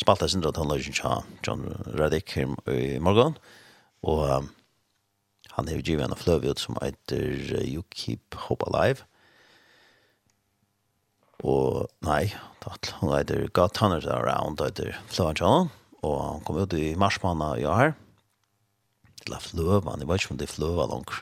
spalte 0.00 0.28
sin 0.30 0.42
drøtt 0.42 0.58
han 0.58 0.70
løsning 0.70 0.96
til 0.98 1.46
John 1.46 1.68
Reddick 1.94 2.34
her 2.34 2.56
i 2.72 2.98
morgen. 3.02 3.36
Og 4.02 4.24
um, 4.26 4.50
han 5.54 5.68
har 5.68 5.84
givet 5.84 6.08
en 6.08 6.18
fløvjød 6.18 6.58
som 6.58 6.78
heter 6.82 7.58
uh, 7.58 7.62
You 7.62 7.84
Keep 7.94 8.38
Hope 8.48 8.66
Alive. 8.70 9.06
Og 11.42 11.90
nei, 12.06 12.32
tatt, 12.62 12.94
hun 13.00 13.14
heter 13.14 13.48
God 13.54 13.74
Tunners 13.78 14.06
Around, 14.06 14.62
heter 14.62 14.96
fløvjød 15.10 15.42
John. 15.42 15.70
Og 16.02 16.16
han 16.22 16.46
kom 16.46 16.58
ut 16.58 16.74
i 16.74 16.94
marsmanna 16.98 17.54
i 17.58 17.66
år 17.68 17.78
her. 17.78 17.92
Eller 19.26 19.42
fløvjød, 19.42 19.86
jeg 19.86 20.08
vet 20.08 20.24
ikke 20.24 20.34
om 20.34 20.40
det 20.40 20.48
er 20.48 20.56
fløvjød 20.56 20.90
langt. 20.90 21.20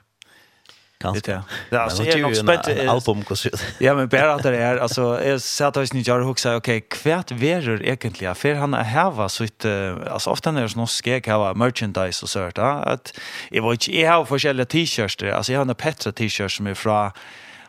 Kanske. 1.00 1.42
Det 1.70 1.76
är 1.76 1.80
alltså 1.80 2.04
är 2.04 2.18
nog 2.18 2.36
spänt 2.36 2.68
album 2.88 3.22
kanske. 3.24 3.50
Ja, 3.78 3.94
men 3.94 4.08
bara 4.08 4.34
att 4.34 4.42
det 4.42 4.56
är 4.56 4.76
alltså 4.76 5.24
jag 5.24 5.40
sa 5.40 5.66
att 5.66 5.76
jag 5.76 5.94
inte 5.94 6.12
har 6.12 6.56
okej, 6.56 6.80
kvärt 6.80 7.30
verur 7.30 7.82
egentligen 7.82 8.34
för 8.34 8.54
han 8.54 8.74
är 8.74 8.82
här 8.82 9.10
var 9.10 9.28
så 9.28 9.44
inte 9.44 9.96
alltså 10.10 10.30
ofta 10.30 10.50
när 10.50 10.62
det 10.62 10.68
snor 10.68 10.86
skek 10.86 11.26
här 11.26 11.54
merchandise 11.54 12.22
och 12.24 12.28
sånt 12.28 12.58
att 12.58 13.18
jag 13.50 13.62
var 13.62 13.72
inte 13.72 14.00
jag 14.00 14.12
har 14.12 14.32
olika 14.32 14.64
t-shirts 14.64 15.22
alltså 15.22 15.52
jag 15.52 15.60
har 15.60 15.66
en 15.66 15.74
Petra 15.74 16.12
t-shirt 16.12 16.52
som 16.52 16.66
är 16.66 16.74
från 16.74 17.10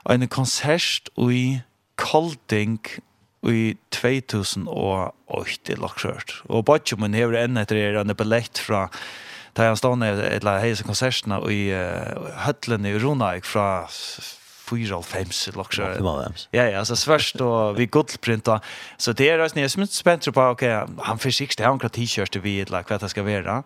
en 0.06 0.28
konsert 0.28 1.08
i 1.32 1.62
Kolding 1.96 2.80
i 3.48 3.76
2008 3.90 5.78
lakkskjørt. 5.82 6.42
Og 6.50 6.66
Batjumann 6.66 7.14
har 7.14 7.34
en 7.38 7.58
etter 7.58 7.76
er 7.76 8.00
en 8.02 8.16
billett 8.18 8.62
fra 8.62 8.88
Da 9.58 9.68
han 9.68 9.80
stod 9.80 10.00
ned 10.00 10.20
et 10.24 10.42
eller 10.42 10.62
heise 10.64 10.86
konsertene 10.88 11.42
i 11.52 11.64
Høtlen 12.46 12.86
i 12.88 12.96
Ronaik 13.00 13.46
fra 13.46 13.88
4,5 14.72 15.50
eller 15.52 16.00
noe 16.00 16.30
Ja, 16.56 16.66
ja, 16.70 16.84
så 16.88 16.96
svørst 16.96 17.42
og 17.44 17.78
vi 17.78 17.90
godlprinta. 17.92 18.60
Så 18.98 19.14
det 19.14 19.28
er 19.30 19.44
også 19.44 19.60
nye 19.60 19.70
smitt 19.70 19.94
spent 19.94 20.30
på, 20.32 20.46
ok, 20.56 20.64
han 21.08 21.20
fyrir 21.20 21.36
sikkert, 21.36 21.66
han 21.68 21.80
kan 21.80 21.92
t-shirt 21.92 22.38
vi, 22.44 22.62
eller 22.64 22.88
hva 22.88 23.00
det 23.02 23.12
skal 23.12 23.28
være. 23.28 23.62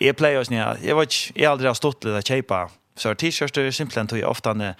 Jeg 0.00 0.16
pleier 0.16 0.42
også 0.42 0.52
nye, 0.52 0.74
jeg 0.84 0.96
vet 0.96 1.14
ikke, 1.14 1.38
jeg 1.40 1.50
aldri 1.50 1.70
har 1.70 1.78
stått 1.78 2.04
litt 2.04 2.18
av 2.20 2.26
kjeipa, 2.26 2.66
så 2.96 3.14
t-kjørste 3.14 3.70
simpelthen 3.72 4.12
tog 4.12 4.20
jeg 4.20 4.28
ofte 4.28 4.54
nye, 4.54 4.74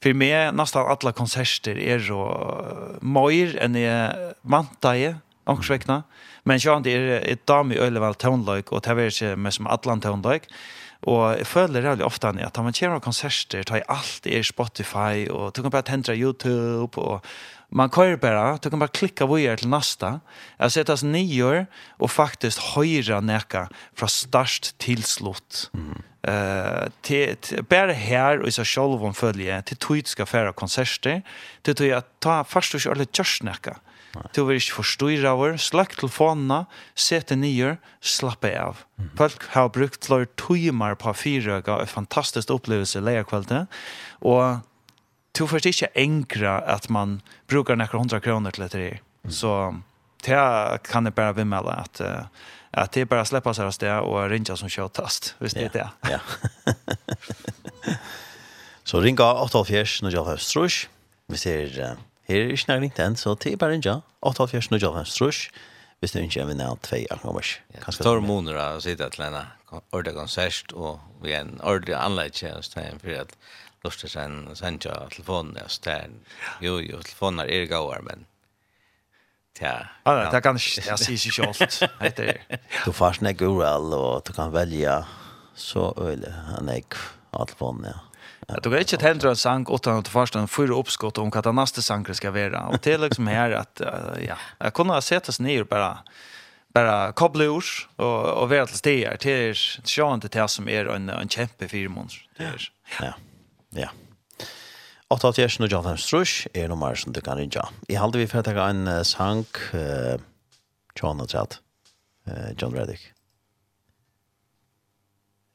för 0.00 0.14
mig 0.14 0.52
nästan 0.52 0.86
alla 0.86 1.12
konserter 1.12 1.78
är 1.78 1.94
er 1.94 1.98
så 1.98 2.98
mer 3.02 3.56
än 3.56 3.74
jag 3.74 4.34
vantar 4.42 4.94
jag 4.94 5.14
omkring 5.44 6.02
Men 6.48 6.62
sjøen 6.62 6.86
det 6.86 6.96
er 6.96 7.22
et 7.28 7.44
dame 7.48 7.76
i 7.76 7.80
øyne 7.82 8.00
vel 8.00 8.16
tøvnløyk, 8.16 8.72
og 8.72 8.84
det 8.84 8.94
er 8.94 9.12
ikke 9.12 9.36
med 9.36 9.56
som 9.56 9.68
atlan 9.68 10.00
tøvnløyk. 10.04 10.48
Og 11.06 11.38
jeg 11.38 11.46
føler 11.46 11.84
det 11.84 12.02
ofte 12.02 12.32
at 12.32 12.56
når 12.56 12.64
man 12.66 12.74
kommer 12.74 12.98
av 12.98 13.04
konserter, 13.04 13.62
tar 13.62 13.78
jeg 13.78 13.86
alt 13.92 14.26
i 14.26 14.40
Spotify, 14.42 15.28
og 15.30 15.54
du 15.54 15.62
kan 15.62 15.70
bare 15.70 15.86
tendre 15.86 16.16
YouTube, 16.18 16.98
og 16.98 17.22
man 17.70 17.90
kører 17.90 18.16
bare, 18.16 18.58
du 18.58 18.70
kan 18.70 18.80
bare 18.80 18.96
klikka 18.96 19.28
vidare 19.30 19.60
til 19.60 19.70
nasta. 19.70 20.18
Jeg 20.58 20.74
setter 20.74 20.96
oss 20.96 21.04
nyer, 21.06 21.68
og 22.00 22.10
faktisk 22.10 22.74
høyre 22.74 23.20
neka 23.22 23.68
fra 23.94 24.08
start 24.10 24.72
til 24.82 25.04
slutt. 25.06 25.68
Mm. 25.72 26.04
Uh, 26.28 26.90
til, 27.02 27.36
til, 27.36 27.60
och 27.70 27.94
her 27.94 28.40
og 28.42 28.48
i 28.48 28.50
seg 28.50 28.78
om 28.78 29.14
følge, 29.14 29.62
til 29.62 29.76
tog 29.76 30.02
skal 30.04 30.26
fære 30.26 30.52
konserter, 30.52 31.22
til 31.62 31.74
tog 31.74 31.86
jeg 31.86 32.02
ta 32.20 32.42
först 32.42 32.74
og 32.74 32.80
ikke 32.80 32.90
alle 32.90 33.06
kjørsnekka. 33.06 33.70
Mm 33.70 33.87
Du 34.34 34.42
vil 34.46 34.58
ikke 34.60 34.78
forstyrre 34.80 35.32
over, 35.34 35.56
slakk 35.60 35.96
telefonene, 35.98 36.64
sette 36.98 37.36
nye, 37.38 37.76
slappe 38.00 38.50
av. 38.58 38.84
Mm. 38.98 39.10
Folk 39.18 39.46
har 39.54 39.70
brukt 39.74 40.08
flere 40.08 40.28
timer 40.40 40.98
på 40.98 41.14
fire 41.16 41.60
og 41.60 41.70
en 41.78 41.90
fantastisk 41.90 42.52
opplevelse 42.54 43.02
leierkvalitet, 43.04 43.78
og 44.26 44.64
du 45.38 45.44
får 45.46 45.68
ikke 45.70 45.92
enkre 45.98 46.56
at 46.66 46.88
man 46.90 47.20
bruker 47.50 47.78
nekker 47.78 48.00
hundra 48.00 48.18
kroner 48.24 48.54
til 48.54 48.66
etter 48.66 48.82
det. 48.82 48.94
Mm. 49.24 49.34
Så 49.34 49.52
det 50.26 50.38
kan 50.88 51.06
jeg 51.06 51.14
bare 51.14 51.36
vimmelde 51.36 51.76
at, 51.78 52.02
at 52.74 52.94
det 52.94 53.04
er 53.04 53.10
bare 53.10 53.26
slipper 53.28 53.54
seg 53.54 53.70
av 53.70 53.76
sted 53.76 53.94
og 54.02 54.24
ringer 54.32 54.58
som 54.58 54.72
kjøttast, 54.72 55.36
hvis 55.38 55.54
det 55.54 55.68
er 55.68 55.76
det. 55.78 55.88
Ja. 56.10 56.20
Så 58.88 59.02
ringa 59.04 59.26
88, 59.44 60.00
når 60.02 60.14
jeg 60.14 60.22
har 60.22 60.30
høst, 60.32 60.52
tror 60.54 60.70
jeg. 60.70 60.88
Vi 61.28 61.36
ser... 61.36 61.74
Uh 61.92 62.07
Her 62.28 62.42
er 62.42 62.52
ikke 62.52 62.68
nærmere 62.68 62.96
den, 62.96 63.16
så 63.16 63.34
til 63.34 63.56
bare 63.56 63.74
en 63.74 63.84
ja. 63.84 64.00
8,5 64.26 64.68
nå 64.70 64.76
jobber 64.76 64.98
hans. 64.98 65.50
Hvis 66.00 66.12
du 66.12 66.18
ikke 66.18 66.40
er 66.40 66.46
vinner 66.46 66.68
av 66.70 66.78
tvei 66.86 67.06
akkurat. 67.10 67.56
Ja, 67.74 67.90
Stor 67.90 68.20
måneder 68.20 68.58
å 68.76 68.80
sitte 68.80 69.08
til 69.10 69.24
en 69.24 69.38
ordentlig 69.72 70.14
konsert, 70.14 70.72
og 70.72 71.00
vi 71.22 71.32
er 71.34 71.40
en 71.40 71.60
ordentlig 71.62 71.96
anleggtjenest 71.98 72.76
for 72.76 73.14
at 73.16 73.34
lustig 73.84 74.10
sen 74.10 74.44
sendja 74.58 74.94
telefonen 75.10 75.56
ja 75.58 75.66
så 75.66 75.80
stern. 75.80 76.20
Jo 76.60 76.78
jo 76.78 77.00
telefonen 77.02 77.46
er 77.46 77.66
gåar 77.70 78.04
men 78.06 78.26
ja. 79.60 79.88
Ja, 80.04 80.30
det 80.30 80.40
kan 80.40 80.58
jag 80.86 80.98
se 80.98 81.18
sig 81.18 81.32
självt. 81.32 81.82
Heter 82.00 82.38
Du 82.84 82.92
får 82.92 83.12
snägg 83.12 83.42
URL, 83.42 83.92
og 83.94 84.22
du 84.24 84.32
kan 84.32 84.52
velge 84.52 85.04
så 85.54 85.94
öle 85.96 86.30
han 86.30 86.70
av 87.30 87.46
telefonen 87.46 87.90
ja. 87.90 87.98
Ja, 88.48 88.60
du 88.64 88.70
kan 88.70 88.80
ikke 88.80 88.96
tendre 88.96 89.30
en 89.30 89.36
sang 89.36 89.66
utan 89.68 89.98
att 89.98 90.08
förstå 90.08 90.38
en 90.38 90.48
förra 90.48 90.76
oppskott 90.76 91.18
om 91.18 91.30
hva 91.30 91.42
den 91.44 91.58
neste 91.58 91.82
sangen 91.82 92.14
skal 92.16 92.32
være. 92.32 92.62
Og 92.72 92.80
det 92.80 92.94
er 92.94 93.02
liksom 93.02 93.28
her 93.28 93.52
at, 93.58 93.80
uh, 93.84 94.16
ja, 94.24 94.38
jeg 94.60 94.72
kunne 94.72 94.96
ha 94.96 95.00
sett 95.04 95.28
oss 95.28 95.40
ner 95.40 95.64
bare 95.68 95.98
bara 96.74 97.12
koppla 97.12 97.44
ur 97.44 97.64
og 97.96 98.42
och 98.42 98.50
vara 98.50 98.66
till 98.66 98.76
stigar. 98.76 99.16
Det 99.20 99.32
är 99.32 100.20
til 100.20 100.30
det 100.30 100.50
som 100.50 100.68
er 100.68 100.88
en, 100.88 101.10
en 101.10 101.28
kjempe 101.28 101.68
firmons. 101.68 102.20
Det 102.38 102.46
Er, 102.46 102.70
Ja, 103.00 103.12
ja. 103.74 103.88
88 105.10 105.60
og 105.60 105.72
Jonathan 105.72 105.98
Strush 105.98 106.46
er 106.54 106.68
nummer 106.68 106.94
som 106.94 107.12
du 107.12 107.20
kan 107.20 107.36
rinja. 107.36 107.62
Jeg 107.88 107.98
halde 108.00 108.18
vi 108.18 108.26
for 108.26 108.40
å 108.40 108.42
ta 108.42 108.68
en 108.68 108.88
uh, 108.88 109.02
sang 109.02 109.46
uh, 109.74 110.18
John 111.02 111.20
og 111.20 111.28
Chad, 111.28 111.58
uh, 112.28 112.52
John 112.62 112.74
Reddick. 112.74 113.12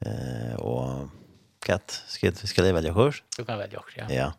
Uh, 0.06 0.54
og 0.58 1.10
Katt, 1.64 2.02
ska, 2.06 2.32
ska 2.32 2.62
det 2.62 2.72
välja 2.72 2.94
kurs? 2.94 3.22
Du 3.36 3.44
kan 3.44 3.58
välja 3.58 3.80
kurs, 3.80 3.94
ja. 3.96 4.04
Ja. 4.08 4.32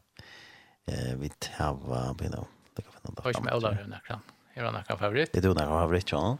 Eh, 0.93 1.15
vi 1.17 1.29
tar 1.29 1.73
på 2.13 2.23
nu. 2.23 2.29
Det 2.75 2.81
kan 2.81 2.91
vara 3.03 3.13
något. 3.15 3.25
Hörs 3.25 3.39
med 3.39 3.53
Ola 3.53 3.71
Rune 3.71 4.01
kan. 4.07 4.19
Är 4.53 4.63
det 4.63 4.71
någon 4.71 4.99
favorit? 4.99 5.29
Det 5.33 5.39
är 5.39 5.41
du 5.41 5.47
någon 5.47 5.57
favorit, 5.57 6.11
ja. 6.11 6.37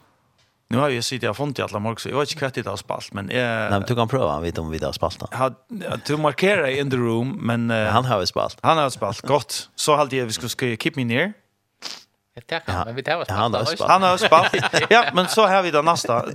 Nu 0.67 0.77
har 0.77 0.89
jag 0.89 1.03
sett 1.03 1.23
jag 1.23 1.37
fått 1.37 1.59
i 1.59 1.61
alla 1.61 1.79
mark 1.79 1.99
så 1.99 2.09
jag 2.09 2.19
vet 2.19 2.31
inte 2.31 2.61
det 2.61 2.71
av 2.71 2.77
spalt 2.77 3.13
men 3.13 3.29
jag 3.29 3.37
Nej 3.37 3.69
men 3.69 3.83
du 3.87 3.95
kan 3.95 4.07
prova 4.07 4.39
vet 4.39 4.57
om 4.57 4.69
vi 4.69 4.77
där 4.77 4.91
spalt. 4.91 5.33
Had 5.33 5.55
du 6.05 6.17
markera 6.17 6.71
in 6.71 6.91
the 6.91 6.97
room 6.97 7.39
men 7.41 7.71
uh, 7.71 7.87
han 7.87 8.05
har 8.05 8.25
spalt. 8.25 8.57
Han 8.61 8.77
har 8.77 8.89
spalt 8.89 9.21
gott. 9.21 9.69
Så 9.75 9.95
hade 9.95 10.15
jag 10.15 10.25
vi 10.25 10.31
skulle 10.31 10.49
ska 10.49 10.65
keep 10.65 10.91
me 10.95 11.05
near. 11.05 11.33
Det 12.35 12.41
tackar 12.41 12.85
men 12.85 12.95
vi 12.95 13.03
tar 13.03 13.17
oss. 13.17 13.29
Han 13.29 13.53
har 13.53 13.65
spalt. 13.65 13.91
Han 13.91 14.03
har 14.03 14.17
spalt. 14.17 14.53
ja 14.89 15.05
men 15.13 15.27
så 15.27 15.47
har 15.47 15.63
vi 15.63 15.71
det 15.77 15.81
nästa. 15.81 16.25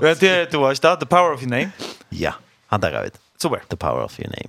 Vet 0.00 0.20
du 0.20 0.48
du 0.50 0.58
har 0.58 0.74
startat 0.74 1.00
the 1.00 1.06
power 1.06 1.32
of 1.32 1.42
your 1.42 1.50
name. 1.50 1.70
Ja, 2.08 2.34
han 2.66 2.80
där 2.80 3.02
vet. 3.02 3.20
Super. 3.42 3.62
The 3.68 3.76
power 3.76 4.04
of 4.04 4.20
your 4.20 4.30
name. 4.30 4.48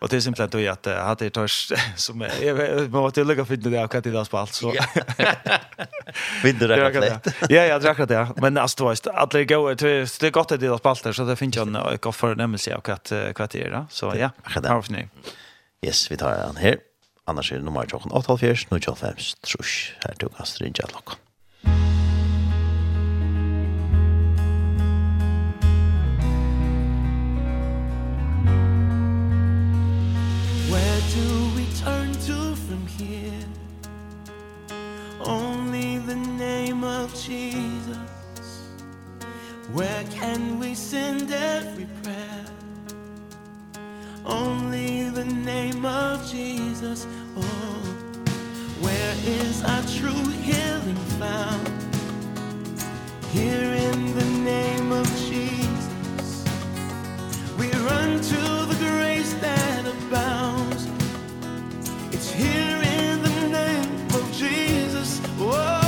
Och 0.00 0.08
det 0.10 0.16
är 0.16 0.20
simpelt 0.20 0.52
då 0.52 0.70
att 0.70 0.86
jag 0.86 1.04
hade 1.04 1.30
törs 1.30 1.72
som 1.96 2.20
jag 2.20 2.90
måste 2.90 3.24
lägga 3.24 3.44
för 3.44 3.56
det 3.56 3.70
jag 3.70 3.90
kan 3.90 3.98
inte 3.98 4.30
på 4.30 4.38
allt 4.38 4.54
så. 4.54 4.70
Vinner 6.42 6.68
det 6.68 6.90
rätt. 6.90 7.34
Ja, 7.48 7.64
jag 7.64 7.82
drack 7.82 8.08
det. 8.08 8.28
Men 8.36 8.58
alltså 8.58 8.94
det 8.94 9.10
att 9.10 9.30
det 9.30 9.44
går 9.44 9.74
det 9.74 10.26
är 10.26 10.30
gott 10.30 10.52
att 10.52 10.60
det 10.60 10.66
har 10.66 10.78
spalt 10.78 11.16
så 11.16 11.24
det 11.24 11.36
finns 11.36 11.56
en 11.56 11.76
och 11.76 12.14
för 12.14 12.34
nämnelse 12.34 12.74
och 12.74 12.88
att 12.88 13.12
kvartera 13.34 13.86
så 13.90 14.14
ja. 14.16 14.30
Power 14.54 14.78
of 14.78 14.90
name. 14.90 15.08
Yes, 15.82 16.10
vi 16.10 16.16
tar 16.16 16.30
den 16.30 16.56
här. 16.56 16.78
Annars 17.24 17.52
är 17.52 17.56
det 17.56 17.64
nummer 17.64 17.84
8.5, 17.84 18.68
9.5, 18.68 19.36
trusch. 19.40 19.96
Här 20.00 20.14
tog 20.14 20.30
Astrid 20.36 20.78
Jadlock. 20.78 21.10
name 36.84 37.04
of 37.04 37.14
Jesus. 37.14 37.96
Where 39.72 40.04
can 40.10 40.58
we 40.58 40.74
send 40.74 41.32
every 41.32 41.86
prayer? 42.02 42.44
Only 44.26 45.08
the 45.08 45.24
name 45.24 45.86
of 45.86 46.30
Jesus. 46.30 47.06
Oh 47.36 47.42
Where 48.80 49.14
is 49.24 49.64
our 49.64 49.82
true 49.98 50.28
healing 50.42 51.02
found? 51.20 51.68
Here 53.32 53.72
in 53.88 54.14
the 54.18 54.28
name 54.52 54.92
of 54.92 55.06
Jesus. 55.28 56.44
We 57.58 57.70
run 57.88 58.20
to 58.20 58.42
the 58.70 58.76
grace 58.78 59.32
that 59.34 59.86
abounds. 59.86 60.86
It's 62.12 62.30
here 62.30 62.80
in 63.00 63.22
the 63.22 63.48
name 63.48 64.06
of 64.18 64.32
Jesus. 64.32 65.20
Oh. 65.38 65.83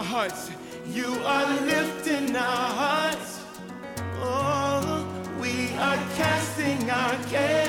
our 0.00 0.06
hearts. 0.06 0.50
You 0.86 1.12
are 1.26 1.46
lifting 1.66 2.34
our 2.34 2.68
hearts. 2.82 3.40
Oh, 4.22 5.06
we 5.38 5.68
are 5.76 6.00
casting 6.16 6.90
our 6.90 7.16
cares. 7.24 7.59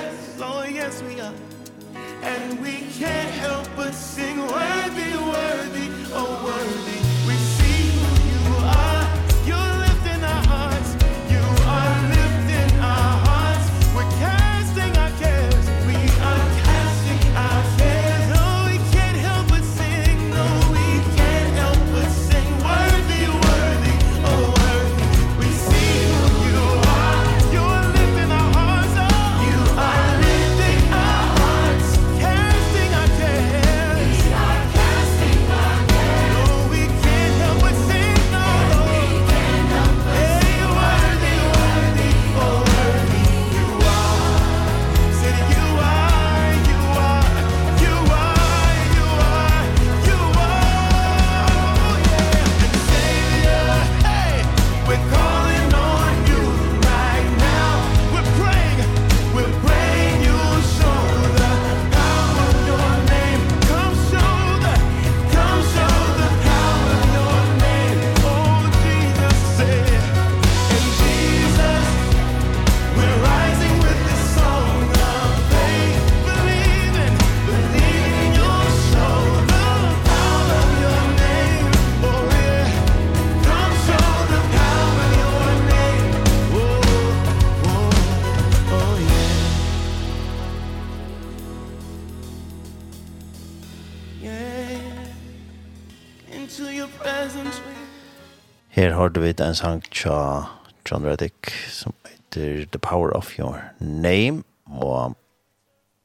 hørte 99.01 99.21
vi 99.21 99.31
en 99.41 99.55
sang 99.57 99.79
tja 99.89 100.45
John 100.85 101.05
Reddick 101.05 101.49
som 101.73 101.93
heter 102.05 102.67
The 102.69 102.79
Power 102.79 103.09
of 103.17 103.31
Your 103.39 103.57
Name 103.79 104.43
og 104.69 105.15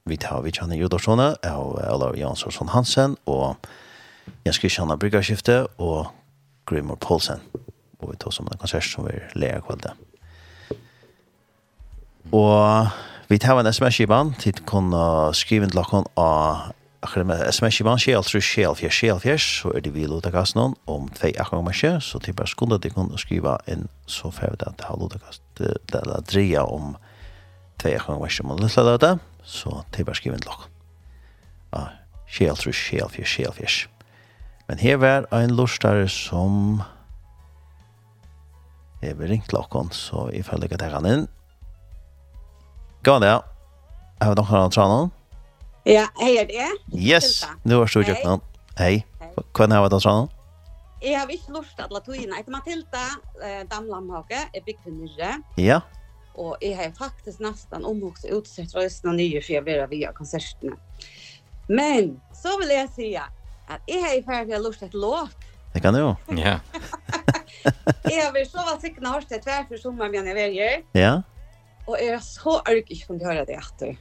vi 0.09 0.16
tar 0.16 0.40
vi 0.40 0.52
kjenner 0.55 0.78
Jodarssone 0.81 1.35
og 1.51 1.77
Olav 1.93 2.16
Jansson 2.16 2.70
Hansen 2.73 3.18
og 3.27 3.56
Jens 4.47 4.59
Kristian 4.62 4.90
av 4.90 5.02
Bryggarskifte 5.02 5.66
og 5.77 6.09
Grimor 6.64 6.97
Poulsen 6.97 7.44
og 8.01 8.14
vi 8.14 8.16
tar 8.16 8.32
som 8.32 8.48
en 8.48 8.62
konsert 8.64 8.89
som 8.89 9.05
vi 9.05 9.18
leger 9.36 9.60
kveldet 9.66 9.93
og 12.32 12.89
vi 13.28 13.39
tar 13.43 13.60
en 13.60 13.68
sms-kiban 13.74 14.32
til 14.40 14.56
å 14.56 14.68
kunne 14.73 15.05
skrive 15.36 15.68
en 15.68 15.74
til 15.74 15.85
dere 15.85 16.05
av 16.16 16.73
akkurat 17.07 17.28
med 17.31 17.43
sms 17.49 17.81
man 17.87 18.01
skjel, 18.03 18.24
tru 18.27 18.41
skjel, 18.43 18.74
fjers, 18.77 18.99
skjel, 18.99 19.20
fjers, 19.23 19.47
så 19.61 19.73
er 19.77 19.85
det 19.85 19.93
vi 19.95 20.05
lota 20.05 20.28
lotakasten 20.28 20.61
noen 20.61 20.77
om 20.91 21.09
tvei 21.15 21.33
akkurat 21.39 21.65
man 21.65 21.77
skje, 21.77 21.95
så 22.03 22.20
til 22.23 22.35
bare 22.37 22.51
skundet 22.51 22.83
de 22.83 22.91
kunne 22.93 23.20
skriva 23.23 23.57
inn, 23.70 23.87
så 24.11 24.33
får 24.35 24.57
vi 24.57 24.61
det 24.61 24.70
at 24.73 24.78
det 24.81 24.89
har 24.89 25.01
lotakast, 25.01 25.43
det 25.59 26.01
er 26.01 26.27
dreia 26.27 26.65
om 26.66 26.97
tvei 27.81 27.95
akkurat 27.97 28.20
man 28.20 28.33
skje, 28.35 28.47
man 28.51 28.62
lytter 28.62 28.99
det, 29.03 29.12
så 29.47 29.81
til 29.95 30.09
bare 30.09 30.19
skriva 30.19 30.39
inn 30.39 30.49
lokk. 30.49 30.66
Ja, 31.73 31.85
skjel, 32.27 32.59
tru 32.59 32.74
skjel, 32.74 33.09
fjers, 33.15 33.33
skjel, 33.33 33.55
fjers. 33.57 33.78
Men 34.66 34.83
her 34.83 34.99
var 34.99 35.31
en 35.31 35.55
lustare 35.55 36.09
som 36.11 36.83
jeg 39.03 39.15
vil 39.19 39.31
ringe 39.31 39.47
klokken, 39.47 39.93
så 39.95 40.27
jeg 40.35 40.45
føler 40.45 40.66
ikke 40.66 40.81
at 40.81 40.89
jeg 40.89 41.12
inn. 41.12 41.28
Gå 43.07 43.15
an 43.15 43.23
det, 43.23 43.37
jeg 44.16 44.27
har 44.27 44.35
noen 44.35 44.57
annen 44.57 44.74
tranen. 44.74 45.15
Ja, 45.86 46.08
hei 46.18 46.32
er 46.34 46.48
det? 46.50 46.66
Yes, 46.98 47.44
nu 47.62 47.76
har 47.76 47.86
stort 47.86 48.08
gjort 48.08 48.42
Hei. 48.76 49.04
Hej. 49.20 49.34
har 49.56 49.68
vi 49.68 49.88
vara 49.88 50.00
sån? 50.00 50.28
Jeg 51.00 51.18
har 51.18 51.30
ikke 51.30 51.52
lurt 51.52 51.78
at 51.78 51.90
låta 51.90 52.14
in. 52.14 52.32
Jag 52.34 52.48
Matilda 52.48 53.04
eh, 53.44 53.68
Damlamhake 53.70 54.48
är 54.52 54.60
byggd 54.66 54.86
nere. 54.86 55.42
Ja. 55.56 55.80
Og 56.34 56.56
jeg 56.60 56.76
har 56.76 56.90
faktisk 56.98 57.38
nesten 57.38 57.84
omvokst 57.84 58.24
utsett 58.24 58.74
rösterna 58.74 59.12
nya 59.12 59.40
för 59.42 59.52
jag 59.52 59.62
vill 59.62 59.86
via 59.90 60.12
konsertene. 60.12 60.76
Men 61.68 62.20
så 62.34 62.58
vil 62.58 62.74
jeg 62.74 62.90
si 62.96 63.14
at 63.16 63.80
jeg 63.86 64.02
har 64.02 64.22
färdigt 64.26 64.62
lurt 64.62 64.82
et 64.82 64.94
låt. 64.94 65.38
Det 65.72 65.80
kan 65.82 65.94
du 65.94 66.00
jo. 66.00 66.16
Ja. 66.46 66.58
jeg 68.10 68.24
har 68.24 68.34
vært 68.34 68.50
så 68.50 68.58
være 68.58 68.80
sikkert 68.80 69.06
hørt 69.06 69.30
det 69.30 69.42
tvær 69.46 69.70
for 69.70 69.78
sommeren 69.78 70.26
jeg 70.26 70.34
vil 70.34 70.58
gjøre. 70.58 70.82
Ja. 70.98 71.14
Og 71.86 71.94
jeg 72.02 72.18
er 72.18 72.26
så 72.26 72.58
ærg 72.66 72.90
ikke 72.90 73.10
om 73.14 73.22
du 73.22 73.24
hører 73.24 73.46
det 73.46 73.60
etter. 73.62 73.94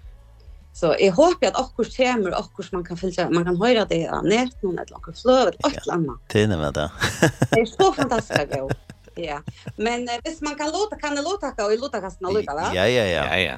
Så 0.75 0.95
jeg 0.99 1.13
håper 1.15 1.47
at 1.47 1.55
akkurat 1.55 1.93
kommer, 1.97 2.33
akkurat 2.35 2.71
man 2.71 2.83
kan 2.83 2.97
följa 2.97 3.29
man 3.29 3.45
kan 3.45 3.55
høre 3.55 3.85
det 3.89 4.07
av 4.11 4.25
nät 4.25 4.63
någon 4.63 4.79
ett 4.79 4.89
långt 4.89 5.21
flöde 5.21 5.51
och 5.51 5.65
allt 5.65 5.87
annat. 5.87 6.19
Det 6.27 6.43
är 6.43 6.47
nämligen 6.47 6.73
det. 6.73 6.91
Det 7.51 7.59
er 7.59 7.65
så 7.65 7.93
fantastisk, 7.93 8.49
bra. 8.49 8.69
Ja. 9.15 9.39
Men 9.77 10.09
eh, 10.09 10.15
hvis 10.23 10.41
man 10.41 10.55
kan 10.55 10.71
låta 10.71 10.95
kan 10.95 11.15
det 11.15 11.21
låta 11.21 11.65
og 11.65 11.73
i 11.73 11.77
låta 11.77 12.01
kastan 12.01 12.33
låta 12.33 12.53
va? 12.53 12.71
Ja 12.73 12.87
ja 12.87 13.05
ja. 13.05 13.25
Ja 13.25 13.37
ja. 13.37 13.57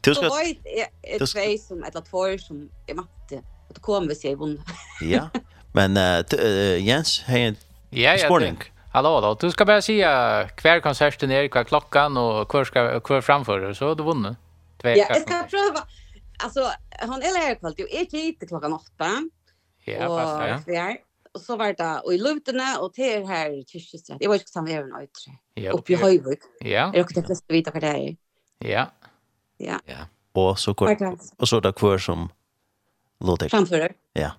Du 0.00 0.14
skal... 0.14 0.30
Så 1.18 1.26
ska 1.26 1.42
ett 1.42 1.58
två 1.58 1.58
som 1.68 1.84
eller 1.84 2.00
två 2.00 2.38
som 2.38 2.68
jag 2.86 2.96
matte 2.96 3.42
att 3.70 3.82
komma 3.82 4.06
vi 4.06 4.14
ser 4.14 4.36
vunnet. 4.36 4.64
Ja. 5.00 5.28
Men 5.72 5.96
uh, 5.96 6.78
Jens 6.78 7.22
hei 7.26 7.42
en 7.42 7.56
Ja 7.90 8.12
ja. 8.12 8.18
Sporting. 8.18 8.58
Hallå 8.92 9.20
då. 9.20 9.34
Du 9.34 9.50
ska 9.50 9.64
bara 9.64 9.82
säga 9.82 10.48
kvar 10.56 10.80
konserten 10.80 11.30
är 11.30 11.48
kvar 11.48 11.64
klockan 11.64 12.16
och 12.16 12.48
kvar 12.48 12.64
ska 12.64 13.00
kvar 13.00 13.20
framför 13.20 13.72
så 13.72 13.88
har 13.88 13.94
du 13.94 14.02
vunnit. 14.02 14.36
Ja, 14.82 14.90
jeg 14.90 15.22
skal 15.22 15.44
prøve 15.50 15.82
alltså 16.38 16.70
han 16.90 17.22
eller 17.22 17.48
jag 17.48 17.58
kvalt 17.60 17.78
ju 17.78 17.84
är 17.90 18.10
hit 18.12 18.44
klockan 18.48 18.72
8. 18.72 18.86
Ja, 19.84 20.18
fast 20.18 20.68
ja. 20.68 20.96
Och 21.32 21.40
så 21.40 21.56
var 21.56 21.72
det 21.72 22.00
och 22.04 22.14
i 22.14 22.18
Lutene 22.18 22.76
och 22.78 22.92
till 22.92 23.26
här 23.26 23.50
i 23.50 23.64
Kyrkjesträtt. 23.66 24.16
Jag 24.20 24.28
var 24.28 24.36
ju 24.36 24.42
samma 24.44 24.70
även 24.70 24.88
i 24.88 25.08
Ja. 25.54 25.72
Uppe 25.72 25.92
i 25.92 25.96
Höjvik. 25.96 26.38
Ja. 26.60 26.92
Är 26.94 27.02
också 27.02 27.20
det 27.20 27.26
flesta 27.26 27.52
vita 27.52 27.70
vad 27.70 27.82
det 27.82 27.86
är. 27.86 28.16
Ja. 28.58 28.92
Ja. 29.56 29.80
Ja. 29.84 29.96
Och 30.32 30.58
så 30.58 30.74
kort. 30.74 30.98
Och 31.38 31.48
så 31.48 31.60
där 31.60 31.72
kvar 31.72 31.98
som 31.98 32.28
låter. 33.20 33.48
Framför 33.48 33.78
dig. 33.78 33.92
Ja. 34.12 34.30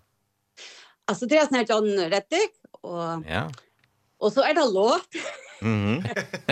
Alltså 1.05 1.25
det 1.25 1.37
är 1.37 1.45
snart 1.45 1.69
John 1.69 2.09
Rettig 2.09 2.49
och 2.71 3.23
Ja. 3.27 3.51
Och 4.17 4.33
så 4.33 4.41
är 4.41 4.53
det 4.53 4.65
låt. 4.73 5.07
Mhm. 5.61 6.03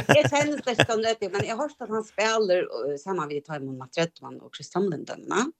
Jag 0.07 0.29
känner 0.29 0.61
det 0.65 0.85
som 0.85 1.01
det 1.01 1.31
men 1.31 1.45
jag 1.47 1.55
har 1.55 1.63
hört 1.63 1.81
att 1.81 1.89
han 1.89 2.03
spelar 2.03 2.97
samma 2.97 3.27
vid 3.27 3.45
Timon 3.45 3.77
Matretman 3.77 4.39
och 4.41 4.55
Christian 4.55 4.89
Linden, 4.89 5.29
va? 5.29 5.35
Ja. 5.35 5.51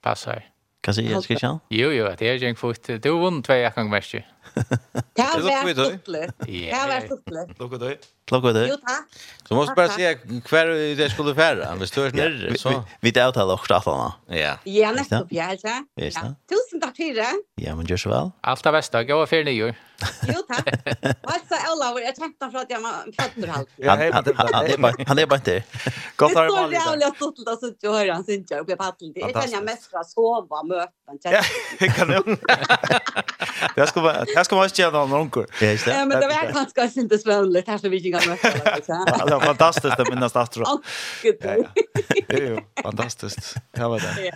Passar. 0.00 0.50
Kan 0.80 0.94
se 0.94 1.02
jag 1.02 1.22
ska 1.22 1.58
Jo 1.68 1.90
jo, 1.90 2.08
det 2.18 2.28
är 2.28 2.42
jag 2.42 2.58
fått. 2.58 3.02
Du 3.02 3.10
vann 3.10 3.42
två 3.42 3.52
jag 3.52 3.74
kan 3.74 3.90
mest. 3.90 4.14
Det 4.54 5.24
har 5.24 5.40
vært 5.44 5.76
ståttelig. 5.76 6.26
Det 6.46 6.74
har 6.74 6.90
vært 6.90 7.08
ståttelig. 7.08 7.44
Klokka 7.58 7.80
døy. 7.82 7.94
Klokka 8.30 8.52
døy. 8.56 8.66
Jo, 8.70 8.76
takk. 8.82 9.22
Så 9.44 9.56
må 9.56 9.64
vi 9.68 9.74
bare 9.76 9.94
si 9.94 10.40
hver 10.48 10.70
det 10.98 11.08
skulle 11.12 11.34
være. 11.36 11.70
Hvis 11.80 11.92
du 11.94 12.00
er 12.04 12.14
nere, 12.16 12.54
så... 12.60 12.72
Vi 13.02 13.08
vi 13.08 13.14
det 13.14 13.24
avtale 13.24 13.56
og 13.56 13.64
klart 13.66 13.88
henne. 13.88 14.10
Ja. 14.32 14.54
Ja, 14.64 14.92
nettopp, 14.96 15.32
ja, 15.34 15.50
ikke? 15.52 15.74
Ja. 16.00 16.30
Tusen 16.50 16.80
takk 16.82 16.96
for 16.96 17.18
det. 17.20 17.32
Ja, 17.60 17.74
men 17.76 17.86
gjør 17.90 18.00
så 18.06 18.14
vel. 18.14 18.32
Alt 18.52 18.66
er 18.66 18.76
vestak, 18.78 19.10
jeg 19.10 19.20
var 19.20 19.28
fyrt 19.30 19.50
nye 19.50 19.70
år. 19.70 19.82
Jo, 20.28 20.40
takk. 20.48 20.66
Og 20.66 21.30
Altså, 21.34 21.58
Olav, 21.70 21.98
jeg 22.02 22.14
kjente 22.18 22.48
for 22.50 22.64
at 22.64 22.72
jeg 22.72 22.80
var 22.82 23.04
føtter 23.14 23.52
halvt. 23.54 23.70
Han 25.08 25.20
er 25.22 25.28
bare 25.30 25.44
der. 25.46 25.60
Godt 26.16 26.34
har 26.36 26.48
jeg 26.48 26.54
vanlig. 26.56 26.74
Det 26.74 26.82
står 26.82 26.90
jævlig 26.90 27.06
at 27.06 27.16
ståttelig 27.20 27.52
og 27.52 27.58
sitte 27.62 27.88
og 27.90 27.96
høre 27.98 28.16
han 28.16 28.24
synes 28.26 28.50
jeg 28.50 28.64
oppe 28.64 28.74
i 28.74 28.78
paddelen. 28.80 29.14
Jeg 29.20 29.34
kjenner 29.36 29.64
mest 29.68 29.86
fra 29.92 30.02
sove 30.08 30.58
og 30.60 30.66
møte. 30.72 30.90
Ja, 31.30 31.42
kan 31.96 32.10
jo. 32.16 32.22
Det 33.76 33.88
skulle 33.90 34.06
være 34.08 34.33
Här 34.36 34.44
ska 34.44 34.56
man 34.56 34.64
inte 34.64 34.82
göra 34.82 35.06
någon 35.06 35.20
onkel. 35.20 35.46
Ja, 35.60 35.66
just 35.66 35.84
det. 35.84 35.90
Ja, 35.90 36.04
men 36.04 36.20
det 36.20 36.26
var 36.26 36.52
ganska 36.52 37.00
inte 37.00 37.18
svårligt. 37.18 37.68
Här 37.68 37.78
så 37.78 37.88
vi 37.88 37.96
gick 37.96 38.14
med. 38.26 38.38
Ja, 38.86 39.24
det 39.26 39.34
var 39.34 39.40
fantastiskt 39.40 40.00
att 40.00 40.08
minnas 40.08 40.32
det. 40.32 40.64
Ja, 42.28 42.38
jo, 42.38 42.60
fantastiskt. 42.82 43.54
Ja, 43.72 43.88
var 43.88 43.98
det. 44.00 44.32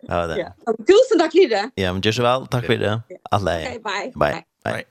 Ja, 0.00 0.16
var 0.16 0.28
det. 0.28 0.52
Tusen 0.66 1.18
tack 1.18 1.34
det. 1.48 1.70
Ja, 1.74 1.92
men 1.92 2.00
just 2.00 2.18
väl. 2.18 2.46
Tack 2.46 2.66
för 2.66 2.76
det. 2.76 3.02
Alla. 3.30 3.50
Bye. 3.50 3.80
Bye. 4.14 4.44
Bye. 4.64 4.84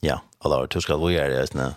Ja, 0.00 0.22
alla, 0.38 0.66
du 0.66 0.80
ska 0.80 0.96
vara 0.96 1.12
här 1.12 1.28
det 1.30 1.54
nu. 1.54 1.72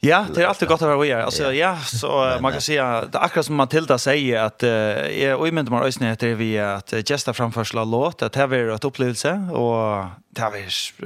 Ja, 0.00 0.26
det 0.34 0.42
är 0.42 0.46
alltid 0.46 0.68
gott 0.68 0.82
att 0.82 0.88
vara 0.88 1.04
här. 1.04 1.22
Alltså 1.22 1.52
ja, 1.52 1.76
så 1.78 2.38
man 2.40 2.52
kan 2.52 2.60
säga 2.60 3.04
det 3.12 3.18
akkurat 3.18 3.46
som 3.46 3.54
Matilda 3.54 3.98
säger 3.98 4.40
att 4.40 4.62
jag 5.18 5.40
och 5.40 5.48
inte 5.48 5.72
mer 5.72 5.82
ösn 5.82 6.04
heter 6.04 6.34
vi 6.34 6.58
att 6.58 6.92
gesta 7.08 7.32
framförsla 7.32 7.84
låt 7.84 8.22
att 8.22 8.32
det 8.32 8.40
är 8.40 8.74
ett 8.74 8.84
upplevelse 8.84 9.32
och 9.52 10.04
det 10.30 10.42
är 10.42 10.50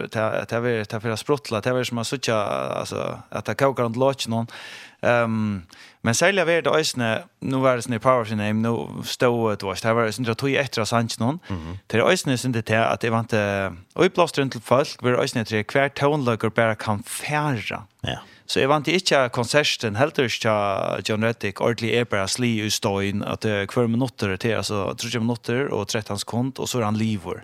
det 0.08 0.52
är 0.52 1.00
det 1.00 1.08
är 1.08 1.16
sprottla 1.16 1.60
det 1.60 1.70
är 1.70 1.84
som 1.84 1.98
att 1.98 2.06
söka 2.06 2.36
alltså 2.36 3.18
att 3.28 3.44
ta 3.44 3.54
kokar 3.54 3.82
runt 3.82 3.96
låt 3.96 4.28
någon. 4.28 4.46
Ehm 5.02 5.62
men 6.04 6.14
sälja 6.14 6.44
vart 6.44 6.66
ösnä 6.66 7.22
nu 7.40 7.56
var 7.56 7.76
det 7.76 7.82
snä 7.82 7.98
power 7.98 8.24
sin 8.24 8.38
name 8.38 8.52
nu 8.52 9.02
stod 9.04 9.58
det 9.58 9.66
var 9.66 9.82
det 9.82 9.92
var 9.92 10.18
inte 10.18 10.34
tog 10.34 10.54
efter 10.54 10.84
sant 10.84 11.18
någon. 11.18 11.38
Det 11.86 11.96
är 11.96 12.02
ösn 12.02 12.30
inte 12.30 12.62
det 12.62 12.86
att 12.86 13.00
det 13.00 13.10
var 13.10 13.20
inte 13.20 13.72
och 13.94 14.04
i 14.04 14.10
till 14.50 14.60
folk 14.60 15.02
var 15.02 15.12
ösnä 15.12 15.44
tre 15.44 15.64
kvart 15.64 15.94
tonlager 15.94 16.50
bara 16.50 16.74
kan 16.74 17.02
färra. 17.02 17.82
Ja 18.00 18.18
Så 18.52 18.60
jeg 18.60 18.68
vant 18.68 18.88
ikke 18.90 19.22
konserten, 19.32 19.96
heller 19.96 20.26
ikke 20.28 20.52
John 21.08 21.24
Reddick, 21.24 21.62
ordentlig 21.64 21.94
er 21.96 22.04
bare 22.04 22.28
sli 22.28 22.50
i 22.60 22.68
støyen, 22.68 23.22
at 23.24 23.46
det 23.46 23.52
er 23.62 23.70
hver 23.72 23.88
minutter 23.88 24.34
til, 24.36 24.58
altså 24.58 24.82
30 24.92 25.22
minutter 25.24 25.70
og 25.72 25.86
13 25.88 26.20
sekund, 26.20 26.60
og 26.60 26.68
så 26.68 26.82
er 26.82 26.90
han 26.90 27.00
livor. 27.00 27.40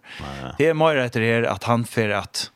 Det 0.58 0.68
er 0.68 0.76
mer 0.76 1.00
etter 1.00 1.24
her 1.24 1.48
at 1.48 1.64
han 1.64 1.86
fer 1.88 2.12
at 2.18 2.50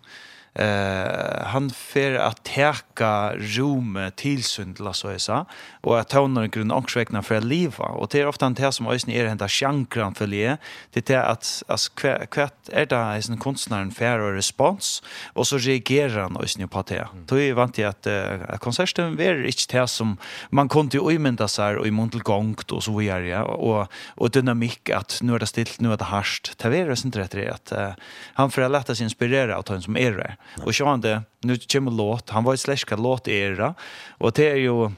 eh 0.55 1.45
han 1.45 1.71
fer 1.71 2.15
att 2.15 2.45
täcka 2.45 3.33
rummet 3.37 4.17
till 4.17 4.43
syndla 4.45 4.93
så 4.93 5.09
är 5.09 5.19
så 5.19 5.47
och 5.81 6.01
att 6.01 6.09
tonen 6.09 6.51
grund 6.51 6.73
och 6.73 6.91
sväckna 6.91 7.23
för 7.23 7.41
leva 7.41 7.85
och 7.85 8.09
det 8.11 8.21
är 8.21 8.27
ofta 8.27 8.51
det 8.51 8.73
som 8.73 8.87
ösn 8.87 9.11
är 9.11 9.27
hända 9.27 9.49
chankran 9.49 10.15
för 10.15 10.27
le 10.27 10.57
det 10.91 11.11
är 11.11 11.23
att 11.23 11.63
as 11.69 11.89
kvätt 11.89 12.69
är 12.73 12.87
det 12.87 12.97
är 12.97 13.31
en 13.31 13.39
konstnären 13.39 13.91
fair 13.91 14.19
och 14.19 14.33
respons 14.33 15.03
och 15.33 15.47
så 15.47 15.59
reagerar 15.59 16.23
han 16.23 16.37
ösn 16.37 16.69
på 16.69 16.83
det 16.83 17.09
då 17.27 17.41
är 17.41 17.53
vant 17.53 17.75
til 17.75 17.85
att 17.85 18.07
uh, 18.07 18.57
konserten 18.59 19.21
är 19.21 19.47
inte 19.47 19.79
det 19.79 19.89
som 19.89 20.17
man 20.51 20.69
kunde 20.69 20.97
ju 20.97 21.11
imenta 21.11 21.49
sig 21.49 21.77
och 21.77 21.87
i 21.87 21.91
mun 21.91 22.11
till 22.11 22.23
gång 22.23 22.57
och 22.73 22.85
så 22.85 22.99
vidare 22.99 23.29
ja. 23.29 23.43
Och 23.43 23.93
och 24.17 24.31
dynamik 24.31 24.91
att 24.91 25.19
nu 25.23 25.35
är 25.35 25.39
det 25.39 25.47
stilt 25.47 25.81
nu 25.81 25.93
är 25.93 25.97
det 25.97 26.05
harst 26.05 26.55
det 26.59 26.79
är 26.79 27.07
inte 27.07 27.19
rätt 27.19 27.31
det 27.31 27.49
att 27.49 27.73
uh, 27.73 27.95
han 28.35 28.51
får 28.51 28.69
lätt 28.69 28.97
sig 28.97 29.05
inspirera 29.05 29.57
av 29.57 29.65
den 29.65 29.83
som 29.83 29.97
är 29.97 30.13
det 30.13 30.37
Och 30.65 30.75
så 30.75 30.87
han 30.87 31.01
det 31.01 31.23
nu 31.41 31.57
kommer 31.57 31.91
låt. 31.91 32.31
Han 32.31 32.45
var 32.45 32.53
ju 32.53 32.57
släska 32.57 32.97
låt 32.97 33.29
era 33.29 33.75
och 34.19 34.33
det 34.33 34.51
är 34.51 34.57
ju 34.57 34.91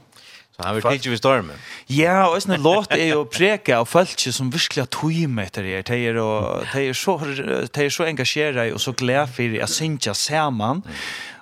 Så 0.56 0.62
han 0.62 0.74
vill 0.74 0.86
inte 0.92 1.08
vi 1.08 1.16
stormen. 1.18 1.56
Ja, 1.90 2.28
og 2.30 2.36
sånn 2.38 2.60
låt 2.62 2.92
er 2.94 3.08
jo 3.08 3.24
preka 3.26 3.80
av 3.82 3.88
folk 3.90 4.22
som 4.22 4.52
virkelig 4.54 4.84
har 4.84 4.90
tog 4.94 5.16
med 5.26 5.48
etter 5.48 5.66
det. 5.66 5.80
De 5.88 5.96
er, 5.98 6.18
og, 6.22 6.62
de 6.70 6.84
er 6.92 6.94
så, 6.94 7.16
de 7.18 7.82
er 7.82 7.90
så 7.90 8.06
engasjere 8.06 8.68
og 8.70 8.78
så 8.84 8.94
glede 8.94 9.26
for 9.34 9.56
å 9.66 9.66
synge 9.66 10.14
sammen. 10.14 10.84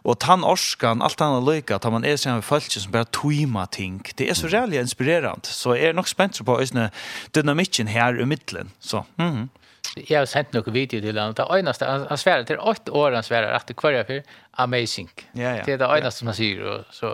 Og 0.09 0.17
tann 0.25 0.47
orskan, 0.49 1.05
alt 1.05 1.21
annet 1.21 1.45
løyka, 1.45 1.77
tar 1.77 1.93
man 1.93 2.09
er 2.09 2.17
seg 2.17 2.41
med 2.41 2.47
folk 2.47 2.73
som 2.73 2.95
bare 2.95 3.11
tøyma 3.13 3.67
ting. 3.69 4.01
Det 4.17 4.31
er 4.33 4.39
så 4.39 4.49
reellig 4.49 4.81
inspirerende. 4.81 5.45
Så 5.45 5.77
jeg 5.77 5.93
er 5.93 5.99
nok 5.99 6.09
spent 6.09 6.41
på 6.41 6.57
øsne 6.65 6.89
dynamikken 7.37 7.93
her 7.93 8.17
i 8.17 8.25
middelen. 8.25 8.73
Så, 8.81 9.05
mhm. 9.21 9.45
Mm 9.45 9.51
jeg 9.97 10.17
har 10.17 10.29
sendt 10.31 10.55
noen 10.57 10.75
video 10.75 11.01
til 11.05 11.19
han, 11.19 11.35
det 11.37 11.47
øyneste, 11.53 11.89
han, 11.89 12.07
han 12.09 12.21
sverer 12.21 12.47
til 12.49 12.61
åtte 12.61 12.95
år 12.97 13.17
han 13.19 13.27
sverer 13.27 13.53
at 13.57 13.69
det 13.69 13.77
kvarje 13.77 14.05
for 14.09 14.37
amazing. 14.65 15.11
Ja, 15.35 15.59
ja. 15.59 15.65
Det 15.67 15.75
er 15.75 15.83
det 15.83 15.91
øyneste 15.91 16.25
ja. 16.25 16.31
han 16.31 16.39
sier, 16.39 16.63
og 16.71 16.95
så 16.95 17.13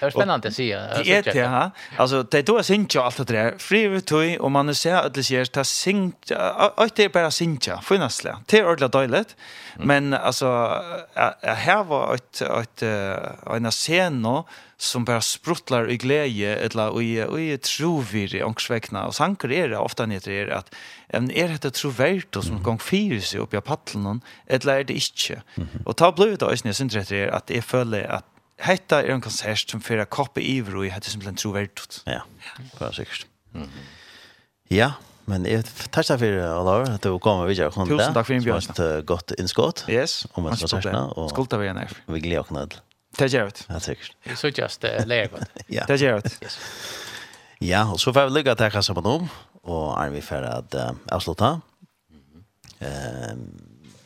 Det 0.00 0.06
är 0.06 0.10
spännande 0.10 0.48
att 0.48 0.54
se. 0.54 0.76
Det 0.76 1.08
er 1.08 1.22
det 1.22 1.48
här. 1.48 1.70
Alltså 1.96 2.22
det 2.22 2.38
er 2.38 2.42
da 2.42 2.62
ju 2.62 3.00
alt 3.00 3.16
det 3.16 3.28
der. 3.28 3.58
Fri 3.58 3.88
vi 3.88 4.00
tog, 4.00 4.40
og 4.40 4.52
man 4.52 4.74
ser 4.74 4.96
att 4.96 5.14
det 5.14 5.24
ser 5.24 5.44
ta 5.44 5.62
syns 5.64 6.14
att 6.30 6.96
det 6.96 7.04
er 7.04 7.08
bara 7.08 7.30
syns 7.30 7.68
ju. 7.68 7.76
Det 8.46 8.58
är 8.58 8.66
ordla 8.66 8.88
døylig. 8.88 9.24
Men 9.78 10.14
alltså 10.14 10.46
här 11.42 11.84
var 11.84 12.14
ett 12.14 12.40
ett 12.40 12.82
en 12.82 13.70
scen 13.70 14.26
som 14.78 15.04
bare 15.04 15.20
spruttlar 15.20 15.90
i 15.90 15.96
glede, 15.96 16.56
eller 16.56 17.02
i 17.02 17.52
i 17.52 17.58
trovir 17.58 18.34
i 18.34 18.42
angstvekna 18.42 19.06
och 19.06 19.14
sanker 19.14 19.52
er 19.52 19.68
det 19.68 19.78
ofta 19.78 20.06
ner 20.06 20.20
det 20.20 20.56
att 20.56 20.74
en 21.08 21.30
är 21.30 21.48
dette 21.48 21.70
trovert 21.70 22.42
som 22.42 22.62
gång 22.62 22.78
fyra 22.78 23.20
seg 23.20 23.40
upp 23.40 23.54
i 23.54 23.60
paddeln 23.60 24.20
eller 24.46 24.78
er 24.78 24.84
det 24.84 24.94
inte. 24.94 25.42
Och 25.84 25.96
ta 25.96 26.12
blöd 26.12 26.38
då 26.38 26.46
är 26.46 26.62
det 26.62 26.74
synes 26.74 27.08
det 27.08 27.30
att 27.30 27.46
det 27.46 27.56
är 27.56 27.62
fölle 27.62 28.06
att 28.08 28.24
Hetta 28.62 29.02
er 29.02 29.12
en 29.12 29.20
konsert 29.20 29.68
som 29.68 29.82
fyrir 29.84 30.06
a 30.06 30.08
koppe 30.08 30.40
ivro 30.40 30.84
i 30.86 30.88
hette 30.92 31.10
simpelthen 31.12 31.36
troverdut. 31.36 32.00
Ja, 32.08 32.22
det 32.56 32.86
er 32.86 32.96
sikkert. 32.96 33.26
Ja, 34.72 34.90
men 35.28 35.44
jeg 35.48 35.66
takk 35.92 36.06
deg 36.08 36.22
for, 36.22 36.38
Olav, 36.62 36.86
at 36.88 37.04
du 37.04 37.18
kom 37.22 37.42
og 37.42 37.50
vidtja 37.50 37.68
og. 37.68 37.76
Tusen 37.90 38.16
takk 38.16 38.28
for 38.28 38.36
innbjørnsen. 38.38 38.78
Som 38.78 38.86
et 38.86 39.06
godt 39.08 39.34
innskått. 39.36 39.84
Yes. 39.92 40.22
Om 40.34 40.48
et 40.48 40.62
konsertene. 40.62 41.04
Skulta 41.32 41.60
vi 41.60 41.68
igjen 41.68 41.82
her. 41.82 41.92
Vi 42.08 42.22
gleder 42.24 42.46
oss 42.46 42.54
nødel. 42.54 42.80
Det 43.16 43.28
gjør 43.32 43.52
det. 43.52 43.66
Ja, 43.68 43.80
sikkert. 43.80 44.16
Vi 44.24 44.36
så 44.36 44.52
just 44.52 44.88
leir 45.08 45.30
godt. 45.32 45.60
Ja. 45.76 45.84
Det 45.88 46.00
gjør 46.00 46.24
det. 46.24 46.32
Ja, 47.64 47.84
og 47.90 48.00
så 48.00 48.12
får 48.12 48.30
vi 48.30 48.38
lykke 48.38 48.56
til 48.56 48.72
hva 48.72 48.84
som 48.84 49.00
er 49.00 49.12
og 49.66 49.86
er 49.98 50.10
vi 50.14 50.20
ferdig 50.22 50.50
at 50.52 50.74
avslutte. 51.10 51.48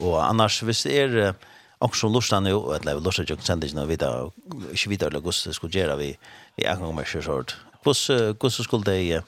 Og 0.00 0.14
annars, 0.24 0.60
hvis 0.64 0.82
det 0.88 0.98
er... 1.04 1.16
Uh, 1.30 1.48
Och 1.80 1.96
så 1.96 2.08
lustar 2.08 2.40
nu 2.40 2.54
att 2.54 2.84
leva 2.84 3.00
lustar 3.00 3.24
jag 3.28 3.42
sen 3.42 3.60
det 3.60 3.74
när 3.74 3.86
vi 3.86 3.96
då 3.96 4.32
inte 4.74 5.06
eller 5.06 5.20
då 5.20 5.30
det 5.44 5.54
skulle 5.54 5.78
göra 5.78 5.96
vi 5.96 6.18
vi 6.56 6.64
är 6.64 6.76
kommer 6.76 7.04
så 7.04 7.22
sort. 7.22 7.56
Plus 7.82 8.10
kus 8.40 8.64
skulle 8.64 8.84
det 8.84 9.24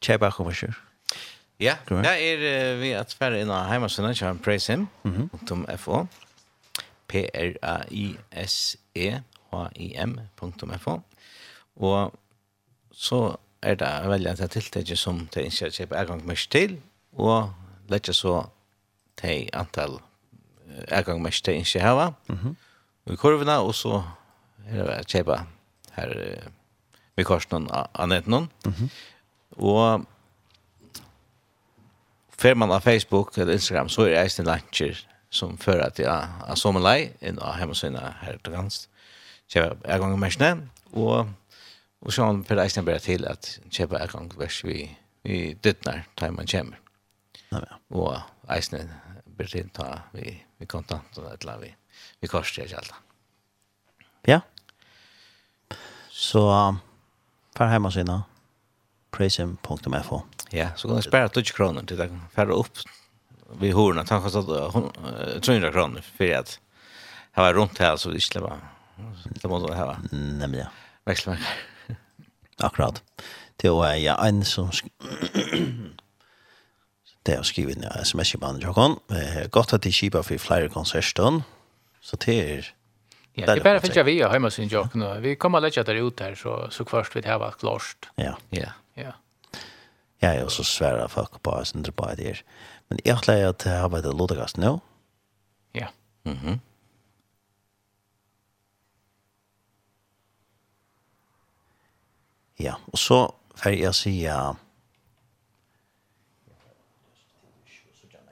chepa 0.00 0.30
kommer 0.30 0.52
så. 0.52 0.66
Ja, 1.58 1.74
där 1.88 2.16
är 2.28 2.74
vi 2.76 2.94
att 2.94 3.12
färra 3.12 3.40
in 3.40 3.50
hemma 3.50 3.88
sen 3.88 4.04
och 4.04 4.16
han 4.16 4.38
praise 4.38 4.72
him. 4.72 4.86
.fo 5.02 5.66
.fo 5.78 6.08
p 7.06 7.30
r 7.34 7.58
a 7.62 7.84
i 7.90 8.16
s 8.30 8.76
e 8.94 9.22
h 9.50 9.68
i 9.74 9.96
m.fo 9.96 11.02
och 11.74 12.14
så 12.92 13.38
är 13.60 13.76
det 13.76 14.08
väl 14.08 14.26
att 14.26 14.50
tilltäge 14.50 14.96
som 14.96 15.28
det 15.32 15.44
inte 15.44 15.70
köper 15.70 15.96
en 15.96 16.06
gång 16.06 16.26
mer 16.26 16.48
till 16.48 16.80
och 17.12 17.48
lägga 17.88 18.12
så 18.12 18.50
te 19.14 19.50
antal 19.52 20.00
er 20.88 21.02
gang 21.02 21.22
mest 21.22 21.44
til 21.44 21.60
ikke 21.60 21.80
hava. 21.80 22.12
Og 23.06 23.12
i 23.12 23.16
kurvene, 23.16 23.58
og 23.58 23.74
så 23.74 24.02
er 24.66 24.84
det 24.84 25.06
kjøpe 25.12 25.38
her 25.96 26.14
ved 27.16 27.24
korsen 27.24 27.68
av 27.72 28.08
netten. 28.08 28.48
Og 29.56 30.06
fer 32.36 32.54
man 32.54 32.70
av 32.72 32.82
Facebook 32.84 33.38
eller 33.38 33.54
Instagram 33.54 33.88
så 33.88 34.02
er 34.02 34.10
det 34.10 34.24
eisen 34.24 34.46
luncher 34.46 35.06
som 35.30 35.56
fører 35.58 35.86
at 35.86 35.98
jeg 35.98 36.08
er 36.48 36.54
som 36.54 36.76
en 36.76 36.82
lei, 36.82 37.12
inn 37.20 37.38
av 37.42 37.56
hjemmesøyene 37.58 38.02
her 38.22 38.36
til 38.44 38.52
gansk. 38.52 38.88
Kjøpet 39.48 39.82
er 39.84 39.98
gang 39.98 40.18
mest 40.18 40.42
og 40.92 41.28
Og 42.06 42.12
så 42.12 42.24
han 42.24 42.44
for 42.44 42.60
eisen 42.60 42.84
bare 42.84 42.98
til 42.98 43.24
at 43.26 43.60
köpa 43.72 43.98
en 43.98 44.08
gang 44.08 44.38
vers 44.38 44.64
vi 44.64 44.96
vi 45.24 45.54
dittnar 45.64 46.06
time 46.16 46.36
man 46.36 46.46
kommer. 46.46 46.76
Ja. 47.52 47.56
ja. 47.58 47.76
Og 47.90 48.20
eisen 48.56 48.90
blir 49.36 49.48
til 49.50 49.70
ta 49.74 50.02
vi 50.12 50.45
vi 50.58 50.66
kontant 50.66 51.18
og 51.18 51.32
et 51.32 51.46
vi, 51.60 51.74
vi 52.20 52.28
korset 52.28 52.64
ikke 52.64 52.76
alt. 52.76 52.94
Ja. 54.26 54.40
Så 56.10 56.42
fær 57.56 57.70
hjemme 57.70 57.92
sina, 57.92 58.22
praiseim.fo. 59.12 60.22
Ja, 60.52 60.70
så 60.76 60.88
kan 60.88 60.96
du 60.96 61.02
spara 61.02 61.28
20 61.28 61.52
kroner 61.56 61.86
til 61.86 61.98
det 62.00 62.10
færre 62.34 62.56
opp 62.56 62.80
vi 63.60 63.70
horna, 63.70 64.04
han 64.08 64.22
kostat 64.22 65.42
300 65.42 65.72
kroner 65.72 66.00
för 66.00 66.34
att 66.34 66.60
här 67.32 67.42
var 67.42 67.54
runt 67.54 67.78
här 67.78 67.96
så 67.96 68.10
vi 68.10 68.20
släppa 68.20 68.58
det 69.24 69.48
måste 69.48 69.74
här 69.74 69.96
Nej 70.10 70.48
men 70.48 70.54
ja. 70.54 70.66
Växelverkar. 71.04 71.46
Akkurat. 72.56 73.02
Det 73.56 73.70
var 73.70 73.94
ja, 73.94 74.26
en 74.26 74.44
som 74.44 74.70
det 77.26 77.34
er 77.34 77.42
skrivet 77.42 77.76
en 77.76 78.04
sms 78.04 78.34
i 78.34 78.38
banen, 78.38 78.62
Jokon. 78.62 78.98
Godt 79.50 79.72
at 79.72 79.84
de 79.84 79.92
kjipa 79.92 80.22
for 80.22 80.38
flere 80.38 80.68
konserter, 80.68 81.40
så 82.00 82.16
det 82.16 82.40
er 82.50 82.72
Ja, 83.36 83.54
det 83.54 83.62
bara 83.62 83.80
finns 83.80 83.96
jag 83.96 84.04
vi 84.04 84.20
har 84.20 84.32
hemma 84.32 84.50
sin 84.50 84.68
jock 84.68 84.94
nu. 84.94 85.20
Vi 85.20 85.36
kommer 85.36 85.60
lägga 85.60 85.82
det 85.82 85.92
ut 85.92 86.20
här 86.20 86.34
så 86.34 86.70
så 86.70 86.84
först 86.84 87.16
vi 87.16 87.20
det 87.20 87.28
här 87.28 87.38
var 87.38 87.50
klart. 87.50 88.08
Ja. 88.14 88.36
Ja. 88.50 88.72
Ja. 88.94 89.12
Ja, 90.18 90.34
jag 90.34 90.50
så 90.52 90.64
svära 90.64 91.08
folk 91.08 91.42
på 91.42 91.50
oss 91.50 91.74
inte 91.74 91.92
på 91.92 92.14
det. 92.16 92.42
Men 92.88 92.98
jag 93.04 93.22
tror 93.22 93.44
att 93.44 93.58
det 93.58 93.70
har 93.70 93.88
varit 93.88 94.04
lodgast 94.04 94.56
nu. 94.56 94.80
Ja. 95.72 95.86
Mhm. 96.22 96.60
Ja, 102.56 102.78
och 102.92 102.98
så 102.98 103.34
får 103.54 103.72
jag 103.72 103.94
säga 103.94 104.56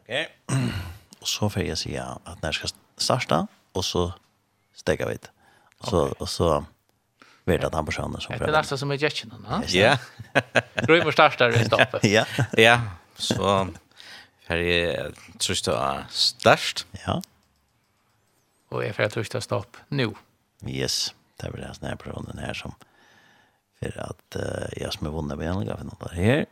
Okej. 0.04 0.28
Okay. 0.48 0.72
Og 1.20 1.28
så 1.28 1.48
får 1.48 1.60
jeg 1.64 1.78
si 1.80 1.94
ja, 1.94 2.10
at 2.26 2.42
når 2.42 2.48
jeg 2.48 2.54
skal 2.54 2.72
starte, 3.00 3.46
og 3.74 3.84
så 3.84 4.10
steker 4.76 5.08
vi 5.08 5.16
det. 5.16 5.30
Och 5.78 5.88
så 5.88 6.02
okay. 6.02 6.14
och 6.18 6.28
så 6.28 6.64
vet 7.44 7.60
jeg 7.60 7.66
at 7.66 7.74
han 7.74 7.86
personen 7.86 8.20
som 8.20 8.38
Det 8.38 8.44
är 8.44 8.52
nästan 8.52 8.78
som 8.78 8.90
är 8.90 9.02
jetchen 9.02 9.34
va? 9.48 9.62
Ja. 9.68 9.98
Tror 10.84 10.98
jag 10.98 11.12
startar 11.18 11.50
det 11.50 11.64
stoppet. 11.64 12.04
Ja. 12.04 12.24
Ja. 12.52 12.80
Så 13.16 13.68
här 14.46 14.56
är 14.56 15.12
trösta 15.38 16.04
störst. 16.10 16.86
Ja. 17.06 17.22
Och 18.68 18.84
jag 18.84 18.96
får 18.96 19.08
trösta 19.08 19.40
stopp 19.40 19.76
nu. 19.88 20.14
Yes. 20.66 21.14
Det 21.36 21.50
blir 21.50 21.62
den 21.80 21.88
här 21.88 21.96
personen 21.96 22.38
her 22.38 22.54
som 22.54 22.74
for 23.78 24.00
at 24.00 24.36
uh, 24.36 24.68
jeg 24.76 24.92
som 24.92 25.06
er 25.06 25.10
vunnet 25.10 25.38
med 25.38 25.48
en 25.48 25.66
gav 25.66 25.84
något 25.84 26.12
her. 26.12 26.46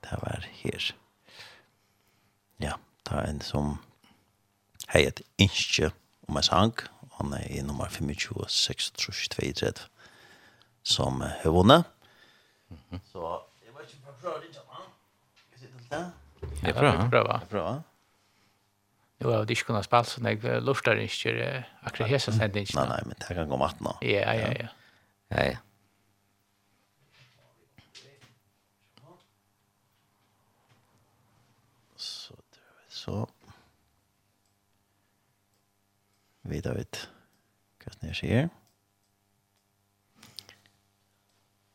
Det 0.00 0.18
var 0.22 0.48
här 0.62 0.94
ta 3.08 3.22
en 3.26 3.40
som 3.44 3.76
hei 4.92 5.06
et 5.08 5.22
innskje 5.40 5.92
om 6.28 6.38
en 6.38 6.46
sang, 6.46 6.74
og 7.02 7.16
han 7.20 7.32
er 7.38 7.46
i 7.50 7.62
nummer 7.66 7.90
25-26-32 7.92 9.30
32, 9.36 9.86
som 10.82 11.22
har 11.22 11.54
vunnet. 11.54 11.88
Så 13.12 13.22
jeg 13.62 13.74
vet 13.76 13.88
ikke 13.88 14.02
om 14.02 14.10
jeg 14.10 14.20
prøver 14.20 14.44
litt 14.44 14.60
av 14.60 14.76
han. 14.76 14.92
Jeg 15.52 15.64
sitter 15.64 15.78
til 15.78 15.90
det. 15.94 16.04
Jeg 16.66 16.74
prøver. 16.74 17.00
Jeg 17.00 17.10
prøver. 17.10 17.38
Jeg 17.38 17.50
prøver. 17.54 17.82
Jo, 19.22 19.30
jeg 19.30 19.38
hadde 19.38 19.54
ikke 19.54 19.68
kunnet 19.68 19.86
spille 19.86 20.10
sånn, 20.10 20.30
jeg 20.32 20.62
lortar 20.66 20.98
ikke 20.98 21.34
akkurat 21.86 22.10
hese 22.10 22.32
sendingen. 22.34 22.74
Nei, 22.74 22.88
nei, 22.90 23.02
men 23.06 23.20
det 23.22 23.36
kan 23.38 23.50
gå 23.50 23.58
matten 23.60 23.86
nå. 23.86 23.92
Ja, 24.02 24.32
ja, 24.34 24.48
ja. 24.58 24.72
Ja, 25.32 25.44
ja. 25.52 25.60
så 33.04 33.28
vet 36.42 36.64
jag 36.64 36.74
vet 36.74 37.08
vad 37.84 37.96
ni 38.00 38.14
ser. 38.14 38.48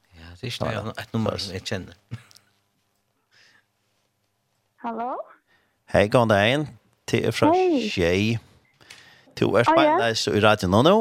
Ja, 0.09 0.23
det 0.41 0.61
är 0.61 0.83
ju 0.83 0.89
ett 0.89 1.13
nummer 1.13 1.37
som 1.37 1.53
jag 1.53 1.67
känner. 1.67 1.95
Hallå? 4.75 5.21
Hej, 5.85 6.07
god 6.07 6.27
dag. 6.29 6.67
Det 7.05 7.25
är 7.25 7.31
från 7.31 7.53
Tjej. 7.89 8.39
Du 9.33 9.57
är 9.57 9.63
spelare 9.63 10.37
i 10.37 10.39
radion 10.39 10.83
nu. 10.83 10.91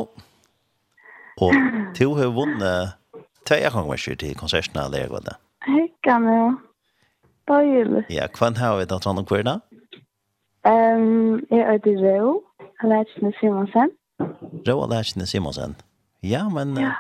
Och 1.37 1.55
du 1.99 2.07
har 2.07 2.33
vunnit 2.33 2.95
två 3.49 3.81
gånger 3.81 4.17
till 4.17 4.37
konserterna 4.37 4.87
eller 4.87 5.09
vad 5.09 5.25
det 5.25 5.31
är. 5.31 5.37
Hej, 5.61 5.97
kan 6.01 6.25
jag. 6.25 6.57
Ja, 8.09 8.29
kvann 8.29 8.57
har 8.57 8.77
vi 8.79 8.85
da 8.85 8.99
tråd 8.99 9.19
om 9.19 9.27
kvirna? 9.27 9.61
Ehm, 10.67 11.47
jeg 11.51 11.63
er 11.63 11.79
det 11.85 11.95
Røv, 12.03 12.43
Alertene 12.83 13.33
Simonsen. 13.41 13.93
Røv 14.69 14.83
Alertene 14.83 15.27
Simonsen. 15.27 15.77
Ja, 16.23 16.49
men... 16.49 16.77
Ja. 16.81 16.93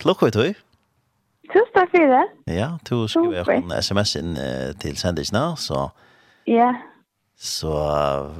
Klokka 0.00 0.26
er 0.26 0.36
tøy. 0.36 0.54
Tusen 1.52 1.74
takk 1.74 1.90
for 1.92 2.14
det. 2.14 2.24
Ja, 2.54 2.70
du 2.88 3.06
skriver 3.08 3.48
en 3.54 3.72
sms 3.82 4.16
inn 4.20 4.32
til 4.80 4.96
sendisene, 5.00 5.52
så... 5.56 5.88
Ja. 6.46 6.72
Så 7.36 7.72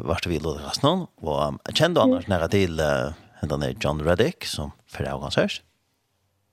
vart 0.06 0.26
vi 0.26 0.38
låter 0.38 0.68
oss 0.68 0.82
noen, 0.84 1.08
og 1.22 1.58
kjenner 1.74 1.94
du 1.94 2.00
annars 2.04 2.28
nära 2.30 2.48
till 2.48 2.80
uh, 2.80 3.12
den 3.42 3.60
där 3.60 3.74
John 3.80 4.00
Reddick, 4.00 4.44
som 4.44 4.70
för 4.86 5.12
av 5.12 5.22
hans 5.22 5.36
hørs? 5.36 5.62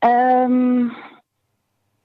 Um, 0.05 0.91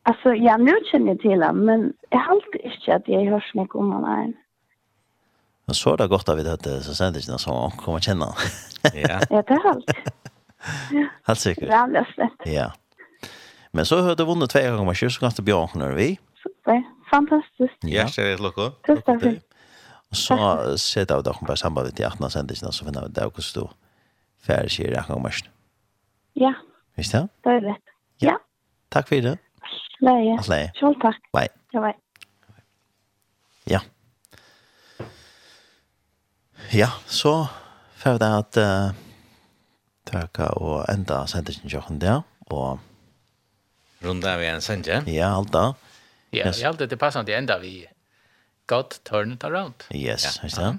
altså, 0.03 0.35
ja, 0.35 0.57
nu 0.57 0.73
kjenner 0.91 1.15
jeg 1.15 1.21
til 1.23 1.43
ham, 1.43 1.63
men 1.65 1.93
jeg 2.13 2.21
alltid 2.29 2.61
ikke 2.73 2.95
at 2.99 3.09
jeg 3.09 3.31
hørs 3.31 3.51
nek 3.55 3.75
om 3.75 3.93
han 3.95 4.05
er. 4.05 4.33
Men 5.65 5.79
så 5.79 5.95
er 5.95 6.03
det 6.03 6.11
godt 6.13 6.29
at 6.29 6.39
vi 6.39 6.45
hørte 6.45 6.79
så 6.85 6.95
sent 6.97 7.17
ikke 7.17 7.39
så 7.41 7.55
han 7.57 7.77
kommer 7.81 8.03
kjenne 8.07 8.29
ja. 8.93 9.21
ja, 9.31 9.41
det 9.41 9.57
er 9.57 9.69
alt. 9.71 9.93
Ja. 10.93 11.07
Helt 11.29 11.41
sikkert. 11.41 11.69
Det 11.71 11.79
er 11.79 11.93
løsnet. 11.93 12.45
Ja. 12.49 12.69
Men 13.73 13.89
så 13.89 14.03
hørte 14.05 14.23
du 14.23 14.29
vunnet 14.29 14.53
tve 14.53 14.63
ganger, 14.69 14.95
så 14.95 15.21
kan 15.21 15.33
du 15.37 15.43
bli 15.43 15.57
åkner 15.57 15.97
vi. 15.97 16.11
Super. 16.43 16.85
Fantastisk. 17.11 17.75
Ja, 17.89 18.07
så 18.09 18.23
er 18.23 18.35
det 18.35 18.45
lukke. 18.45 18.71
Tusen 18.87 19.03
takk. 19.09 19.25
Og 20.15 20.21
så 20.21 20.37
setter 20.79 21.19
vi 21.19 21.27
dere 21.27 21.49
på 21.49 21.57
samband 21.59 21.91
til 21.97 22.07
18 22.07 22.31
sendisene, 22.31 22.73
så 22.73 22.87
finner 22.87 23.09
vi 23.09 23.17
det 23.17 23.27
også 23.27 23.49
stå 23.49 23.65
ferdig 24.45 24.71
sier 24.77 24.95
jeg 24.95 25.09
ganger. 25.09 25.41
Ja. 26.39 26.53
Visst 26.99 27.17
det? 27.17 27.25
Det 27.45 27.57
er 27.57 27.67
rett. 27.71 27.95
Ja. 28.23 28.37
Takk 28.95 29.09
for 29.11 29.27
det. 29.27 29.39
Leie. 30.05 30.37
Leie. 30.51 30.71
Selv 30.79 31.01
takk. 31.03 31.19
Bye. 31.35 31.51
Ja, 31.75 31.81
bye. 31.81 31.97
Ja. 33.71 33.81
Ja, 36.73 36.91
så 37.07 37.47
får 38.01 38.19
det 38.19 38.31
at 38.39 38.59
uh, 38.61 38.95
tøka 40.09 40.49
og 40.57 40.85
enda 40.93 41.25
sendelsen 41.31 41.71
tjokken 41.71 42.01
der, 42.03 42.23
og... 42.51 42.79
Runda 44.05 44.37
vi 44.37 44.49
en 44.51 44.61
sendje? 44.61 45.03
Ja, 45.09 45.33
alt 45.39 45.53
da. 45.53 45.73
Ja, 46.35 46.49
yes. 46.49 46.63
alt 46.65 46.83
det 46.83 46.99
passende 46.99 47.37
enda 47.37 47.59
vi 47.63 47.87
godt 48.67 49.01
turn 49.05 49.33
it 49.33 49.45
around. 49.45 49.87
Yes, 49.95 50.25
ja. 50.25 50.49
ikke 50.49 50.61
det? 50.61 50.79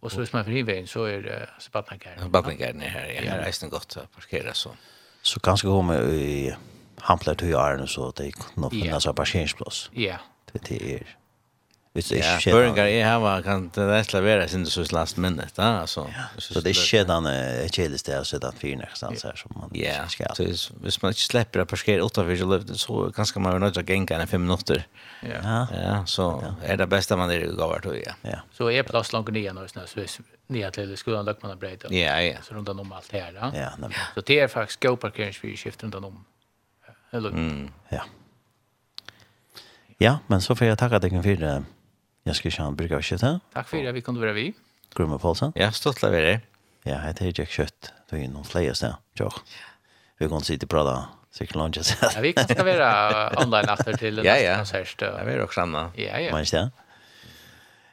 Og 0.00 0.10
så 0.10 0.22
hvis 0.22 0.32
man 0.32 0.44
får 0.44 0.64
veien, 0.64 0.86
så 0.88 1.04
er 1.04 1.20
det 1.20 1.36
uh, 1.36 1.54
altså 1.54 1.70
Badnagærden. 1.72 2.82
är 2.82 2.88
här, 2.88 3.06
ja. 3.06 3.20
Her 3.20 3.38
er 3.40 3.52
det 3.60 3.70
gott 3.70 3.96
å 3.96 4.06
parkera 4.14 4.54
så. 4.54 4.72
Så 5.22 5.40
ganske 5.40 5.68
komme 5.68 5.98
i 6.16 6.52
Hampler 7.02 7.34
til 7.34 7.54
Arne, 7.54 7.86
så 7.88 8.12
det 8.16 8.26
er 8.26 8.60
nok 8.60 8.72
finnes 8.72 9.06
av 9.06 9.14
parkeringsplass. 9.14 9.90
Ja. 9.96 10.16
Det 10.52 10.72
er 10.80 11.19
Hvis 11.90 12.06
det 12.06 12.20
ikke 12.20 12.34
skjer. 12.44 12.54
Børingar 12.54 12.86
i 12.86 12.98
hava 13.02 13.32
kan 13.42 13.64
det 13.74 13.84
nesten 13.88 14.22
være 14.22 14.44
sin 14.48 14.62
det 14.62 14.70
sås 14.70 14.92
last 14.94 15.16
minnet, 15.18 15.50
da, 15.56 15.80
altså. 15.80 16.04
Så 16.38 16.60
det 16.62 16.70
er 16.70 16.76
ikke 16.76 17.22
et 17.64 17.74
kjelest 17.74 18.04
sted 18.04 18.14
å 18.14 18.26
sitte 18.28 18.46
at 18.46 18.60
fyrne, 18.60 18.86
stans 18.94 19.24
her, 19.26 19.34
som 19.40 19.50
man 19.58 19.72
ikke 19.74 19.96
skal. 20.12 20.28
Ja, 20.30 20.52
så 20.54 20.76
hvis 20.84 21.00
man 21.02 21.16
ikke 21.16 21.24
slipper 21.24 21.64
å 21.64 21.66
parkere 21.66 22.04
utenfor 22.06 22.30
i 22.30 22.46
løpet, 22.52 22.70
så 22.78 23.08
kanskje 23.16 23.42
man 23.42 23.56
er 23.56 23.64
nødt 23.64 23.74
til 23.74 23.82
å 23.82 23.88
genka 23.88 24.14
enn 24.14 24.30
fem 24.30 24.44
minutter. 24.46 24.84
Ja. 25.26 25.40
Ja, 25.74 25.96
så 26.06 26.28
er 26.62 26.78
det 26.78 26.86
beste 26.94 27.18
man 27.18 27.32
er 27.34 27.48
i 27.48 27.50
gavar 27.58 27.82
til, 27.82 27.98
ja. 27.98 28.14
Ja. 28.22 28.38
Så 28.54 28.70
er 28.70 28.86
plass 28.86 29.10
langt 29.10 29.34
nye 29.34 29.56
nå, 29.56 29.66
så 29.66 29.88
hvis 29.98 30.20
nye 30.54 30.70
til 30.78 30.94
skolen 31.00 31.26
løk 31.26 31.42
man 31.42 31.56
har 31.56 31.58
breit, 31.58 31.88
ja, 31.90 32.14
ja. 32.22 32.38
så 32.46 32.54
rundt 32.54 32.70
om 32.70 32.94
alt 32.94 33.10
her, 33.18 33.34
da. 33.34 33.50
Ja, 33.56 33.74
nemlig. 33.82 33.98
Så 34.14 34.26
det 34.30 34.38
er 34.44 34.54
faktisk 34.54 34.86
gå 34.86 34.94
parkeringsfyrskift 35.08 35.82
rundt 35.88 35.98
om. 35.98 36.22
Ja. 37.90 38.06
Ja, 39.98 40.16
men 40.30 40.38
så 40.40 40.54
får 40.54 40.70
jeg 40.70 40.82
takke 40.86 41.02
deg 41.02 41.18
for 41.18 41.44
det. 41.44 41.58
Jeg 42.28 42.36
skal 42.36 42.52
kjenne 42.52 42.66
Jens 42.66 42.74
av 42.74 42.76
Brygavskjøtta. 42.80 43.30
Takk 43.54 43.68
for 43.70 43.90
at 43.90 43.96
vi 43.96 44.02
kunne 44.04 44.20
være 44.20 44.36
vi. 44.36 44.50
Grumme 44.96 45.16
Poulsen. 45.22 45.54
Ja, 45.56 45.70
stått 45.72 46.02
la 46.02 46.10
være. 46.12 46.40
Ja, 46.84 46.98
jeg 46.98 47.00
heter 47.06 47.32
Jack 47.38 47.54
Kjøtt. 47.54 47.92
Du 48.10 48.16
er 48.18 48.28
noen 48.28 48.44
flere 48.48 48.74
sted. 48.76 48.96
Ja. 49.20 49.30
Vi 50.20 50.28
kan 50.28 50.44
sitte 50.44 50.68
og 50.68 50.72
prate 50.74 50.98
sikkert 51.34 51.60
lunge 51.60 51.84
seg. 51.86 52.02
Ja, 52.02 52.20
vi 52.24 52.32
kan 52.36 52.48
skal 52.48 52.66
være 52.66 52.90
online 53.40 53.76
etter 53.76 53.98
til 54.00 54.20
ja, 54.26 54.36
ja. 54.40 54.58
konsert. 54.60 55.00
Ja, 55.04 55.24
vi 55.24 55.36
er 55.36 55.44
også 55.44 55.62
sammen. 55.62 55.94
Ja, 55.96 56.18
ja. 56.20 56.34
Men 56.34 56.44
ikke 56.44 56.64
det? 56.64 56.86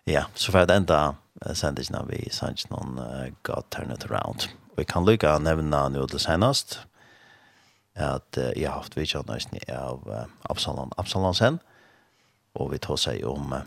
Ja, 0.07 0.25
så 0.35 0.51
får 0.51 0.65
jeg 0.65 0.71
den 0.73 0.87
da 0.89 1.01
når 1.37 2.07
vi 2.09 2.21
sanns 2.33 2.65
noen 2.71 2.97
uh, 2.97 3.27
God 3.45 3.69
Turn 3.71 3.91
It 3.93 4.07
Around. 4.09 4.47
Vi 4.77 4.85
kan 4.89 5.05
lykke 5.05 5.35
å 5.35 5.41
nevne 5.43 5.83
nå 5.93 6.05
til 6.09 6.19
senest 6.19 6.79
at 7.93 8.39
uh, 8.39 8.51
jeg 8.55 8.69
har 8.69 8.79
haft 8.79 8.97
vidtjønnøsning 8.97 9.67
av 9.73 10.03
uh, 10.09 10.25
Absalon 10.49 10.91
Absalonsen, 10.97 11.59
og 12.57 12.71
vi 12.73 12.81
tar 12.81 12.97
seg 12.97 13.25
om 13.27 13.53
uh, 13.53 13.65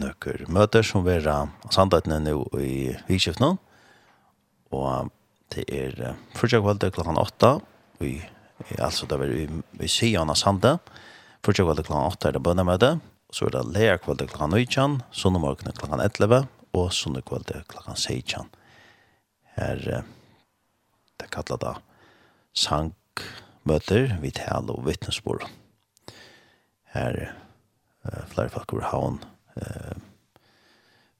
nøkker 0.00 0.46
møter 0.52 0.84
som 0.86 1.04
vi 1.04 1.14
vera 1.14 1.44
sandhetene 1.72 2.20
nå 2.24 2.38
i 2.58 2.92
vikskiftene. 3.08 3.54
Og 4.74 5.10
det 5.54 5.64
er 5.70 5.94
uh, 6.00 6.20
første 6.34 6.60
kveld 6.62 6.86
klokken 6.94 7.20
åtta, 7.20 7.56
i, 8.02 8.16
i, 8.18 8.78
altså 8.82 9.06
det 9.10 9.20
er 9.20 9.34
i, 9.44 9.46
i 9.84 9.90
siden 9.90 10.32
av 10.32 10.38
sandet. 10.40 10.92
Første 11.44 11.66
kveld 11.66 11.84
klokken 11.84 12.10
åtta 12.10 12.30
er 12.30 12.38
det 12.38 12.44
bønnemøte, 12.44 12.96
så 13.34 13.48
er 13.48 13.56
det 13.56 13.64
leer 13.74 14.02
kveld 14.02 14.24
klokken 14.26 14.54
nøytjen, 14.54 14.98
sånne 15.14 15.42
morgen 15.42 15.74
klokken 15.78 16.02
11, 16.02 16.48
og 16.74 16.90
sånne 16.94 17.22
kveld 17.26 17.54
klokken 17.70 17.98
16. 17.98 18.50
Her, 19.58 19.84
uh, 20.00 20.02
det 21.22 21.30
kallar 21.34 21.60
da 21.62 21.76
sangmøter, 22.58 24.16
vital 24.22 24.72
og 24.74 24.82
vittnesbord. 24.88 25.46
Her, 26.94 27.20
uh, 28.08 28.24
flere 28.34 28.50
folk 28.54 28.74
over 28.74 28.90
havn, 28.90 29.22
eh, 29.54 29.96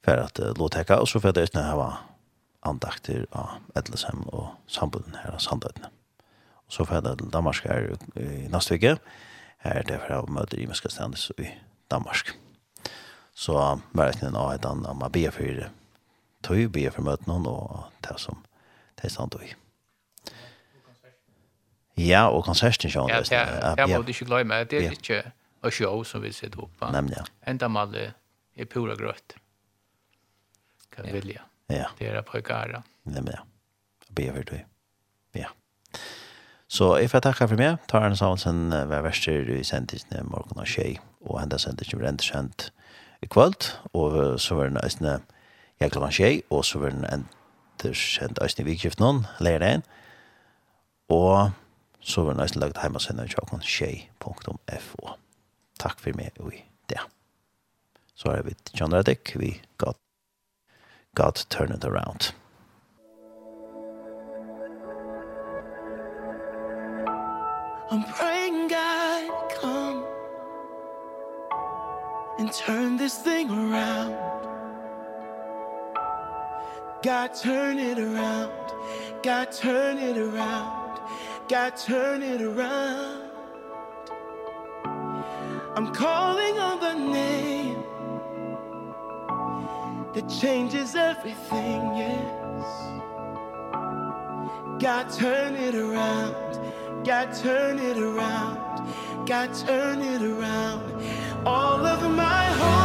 för 0.04 0.16
att 0.16 0.40
uh, 0.40 0.52
låta 0.56 0.78
täcka 0.78 1.00
och 1.00 1.08
så 1.08 1.20
för 1.20 1.32
det 1.32 1.54
när 1.54 1.76
var 1.76 1.94
andakter 2.60 3.26
av 3.30 3.48
Edlesheim 3.74 4.22
och 4.22 4.46
sambunden 4.66 5.14
här 5.14 5.30
av 5.30 5.38
Sandöjtene. 5.38 5.88
Och 6.66 6.72
så 6.72 6.84
för 6.84 7.00
til 7.16 7.30
Danmark 7.30 7.64
är 7.64 7.96
i 8.16 8.48
nästa 8.48 8.74
vecka. 8.74 8.96
Här 9.58 9.74
är 9.74 9.82
det 9.82 9.98
för 9.98 10.14
att 10.14 10.28
möta 10.28 10.56
i 10.56 10.66
Mönska 10.66 10.88
ständes 10.88 11.30
i 11.30 11.48
Danmark. 11.90 12.30
Så 13.34 13.80
verkligen 13.92 14.36
av 14.36 14.52
et 14.52 14.64
annet 14.64 14.96
man 14.96 15.12
ber 15.12 15.30
för 15.30 15.42
det. 15.44 15.70
Tog 16.42 16.56
ju 16.56 16.68
ber 16.68 16.90
för 16.90 17.02
möten 17.02 17.24
någon 17.26 17.46
och 17.46 17.84
det 18.00 18.18
som 18.18 18.36
det 18.94 19.04
är 19.06 19.10
sant 19.10 19.34
i. 19.34 19.54
Ja, 21.94 22.28
och 22.28 22.44
konserten 22.44 22.90
sjön. 22.90 23.08
Ja, 23.08 23.20
det 23.20 23.36
är, 23.36 23.74
jag 23.78 23.90
borde 23.90 24.10
ikke 24.10 24.24
glemme, 24.24 24.64
Det 24.64 24.86
är 24.86 24.90
ikke 24.90 25.32
en 25.64 25.70
show 25.70 26.04
som 26.04 26.22
vi 26.22 26.32
sitter 26.32 26.62
upp 26.62 26.78
på. 26.78 26.86
ja. 27.16 27.24
Enda 27.46 27.68
med 27.68 28.12
är 28.54 28.64
pura 28.64 28.96
gröt. 28.96 29.36
Kan 30.96 31.06
ja. 31.06 31.12
vilja. 31.12 31.42
Ja. 31.66 31.90
Det 31.98 32.06
är 32.06 32.22
pojkar. 32.22 32.82
Nej 33.02 33.22
men 33.22 33.32
ja. 33.36 33.46
Be 34.08 34.32
för 34.32 34.44
dig. 34.44 34.66
Ja. 35.32 35.48
Så 36.66 36.98
if 36.98 37.14
jag 37.14 37.22
tackar 37.22 37.46
för 37.46 37.56
mig, 37.56 37.76
tar 37.86 38.00
en 38.00 38.16
samsen 38.16 38.70
var 38.70 39.02
värster 39.02 39.50
i 39.50 39.64
sentisen 39.64 40.26
morgon 40.26 40.58
och 40.58 40.66
tjej 40.66 41.00
och 41.20 41.42
ända 41.42 41.58
sentisen 41.58 41.98
blir 41.98 42.08
inte 42.08 42.24
känt 42.24 42.72
i 43.20 43.26
kväll 43.26 43.54
och 43.92 44.40
så 44.40 44.54
var 44.54 44.64
det 44.64 44.70
nästan 44.70 45.22
jag 45.78 45.92
klockan 45.92 46.10
tjej 46.10 46.42
och 46.48 46.66
så 46.66 46.78
var 46.78 46.90
det 46.90 47.14
inte 47.14 47.94
känt 47.94 48.38
ösn 48.38 48.62
i 48.62 48.64
vikskift 48.64 48.98
någon 48.98 49.26
lärde 49.38 49.66
en 49.66 49.82
och 51.06 51.50
så 52.00 52.24
var 52.24 52.34
det 52.34 52.42
nästan 52.42 52.60
lagt 52.60 52.76
hemma 52.76 52.98
sen 52.98 53.24
i 53.24 53.28
tjocken 53.28 53.60
tjej.fo 53.60 55.16
Takk 55.78 56.00
for 56.00 56.14
meg 56.16 56.36
og 56.40 56.54
i 56.54 56.62
det 56.88 57.00
så 58.14 58.28
er 58.28 58.42
vi 58.42 58.54
John 58.80 58.94
Reddick, 58.94 59.36
vi 59.36 59.62
got, 59.78 59.96
God 61.14 61.34
Turn 61.50 61.72
It 61.72 61.84
Around. 61.84 62.34
I'm 67.90 68.04
praying 68.04 68.68
God 68.68 69.52
come 69.60 70.04
and 72.38 72.50
turn 72.52 72.96
this 72.96 73.18
thing 73.18 73.50
around. 73.50 74.16
God 77.02 77.34
turn 77.34 77.78
it 77.78 77.98
around. 77.98 78.50
God 79.22 79.52
turn 79.52 79.98
it 79.98 80.16
around. 80.16 80.98
God 81.48 81.76
turn 81.76 82.22
it 82.22 82.40
around. 82.40 83.30
I'm 85.76 85.92
calling 85.92 86.58
on 86.58 86.80
the 86.80 86.94
name 86.94 87.43
It 90.24 90.30
changes 90.40 90.94
everything, 90.94 91.96
yes. 91.96 92.64
God 94.80 95.10
turn 95.10 95.54
it 95.54 95.74
around. 95.74 96.34
God 97.04 97.34
turn 97.34 97.78
it 97.78 97.98
around. 97.98 99.26
God 99.26 99.52
turn 99.54 100.00
it 100.00 100.22
around. 100.22 101.02
All 101.46 101.84
of 101.84 102.02
my 102.10 102.44
heart 102.44 102.83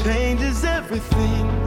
changes 0.00 0.64
everything. 0.64 1.61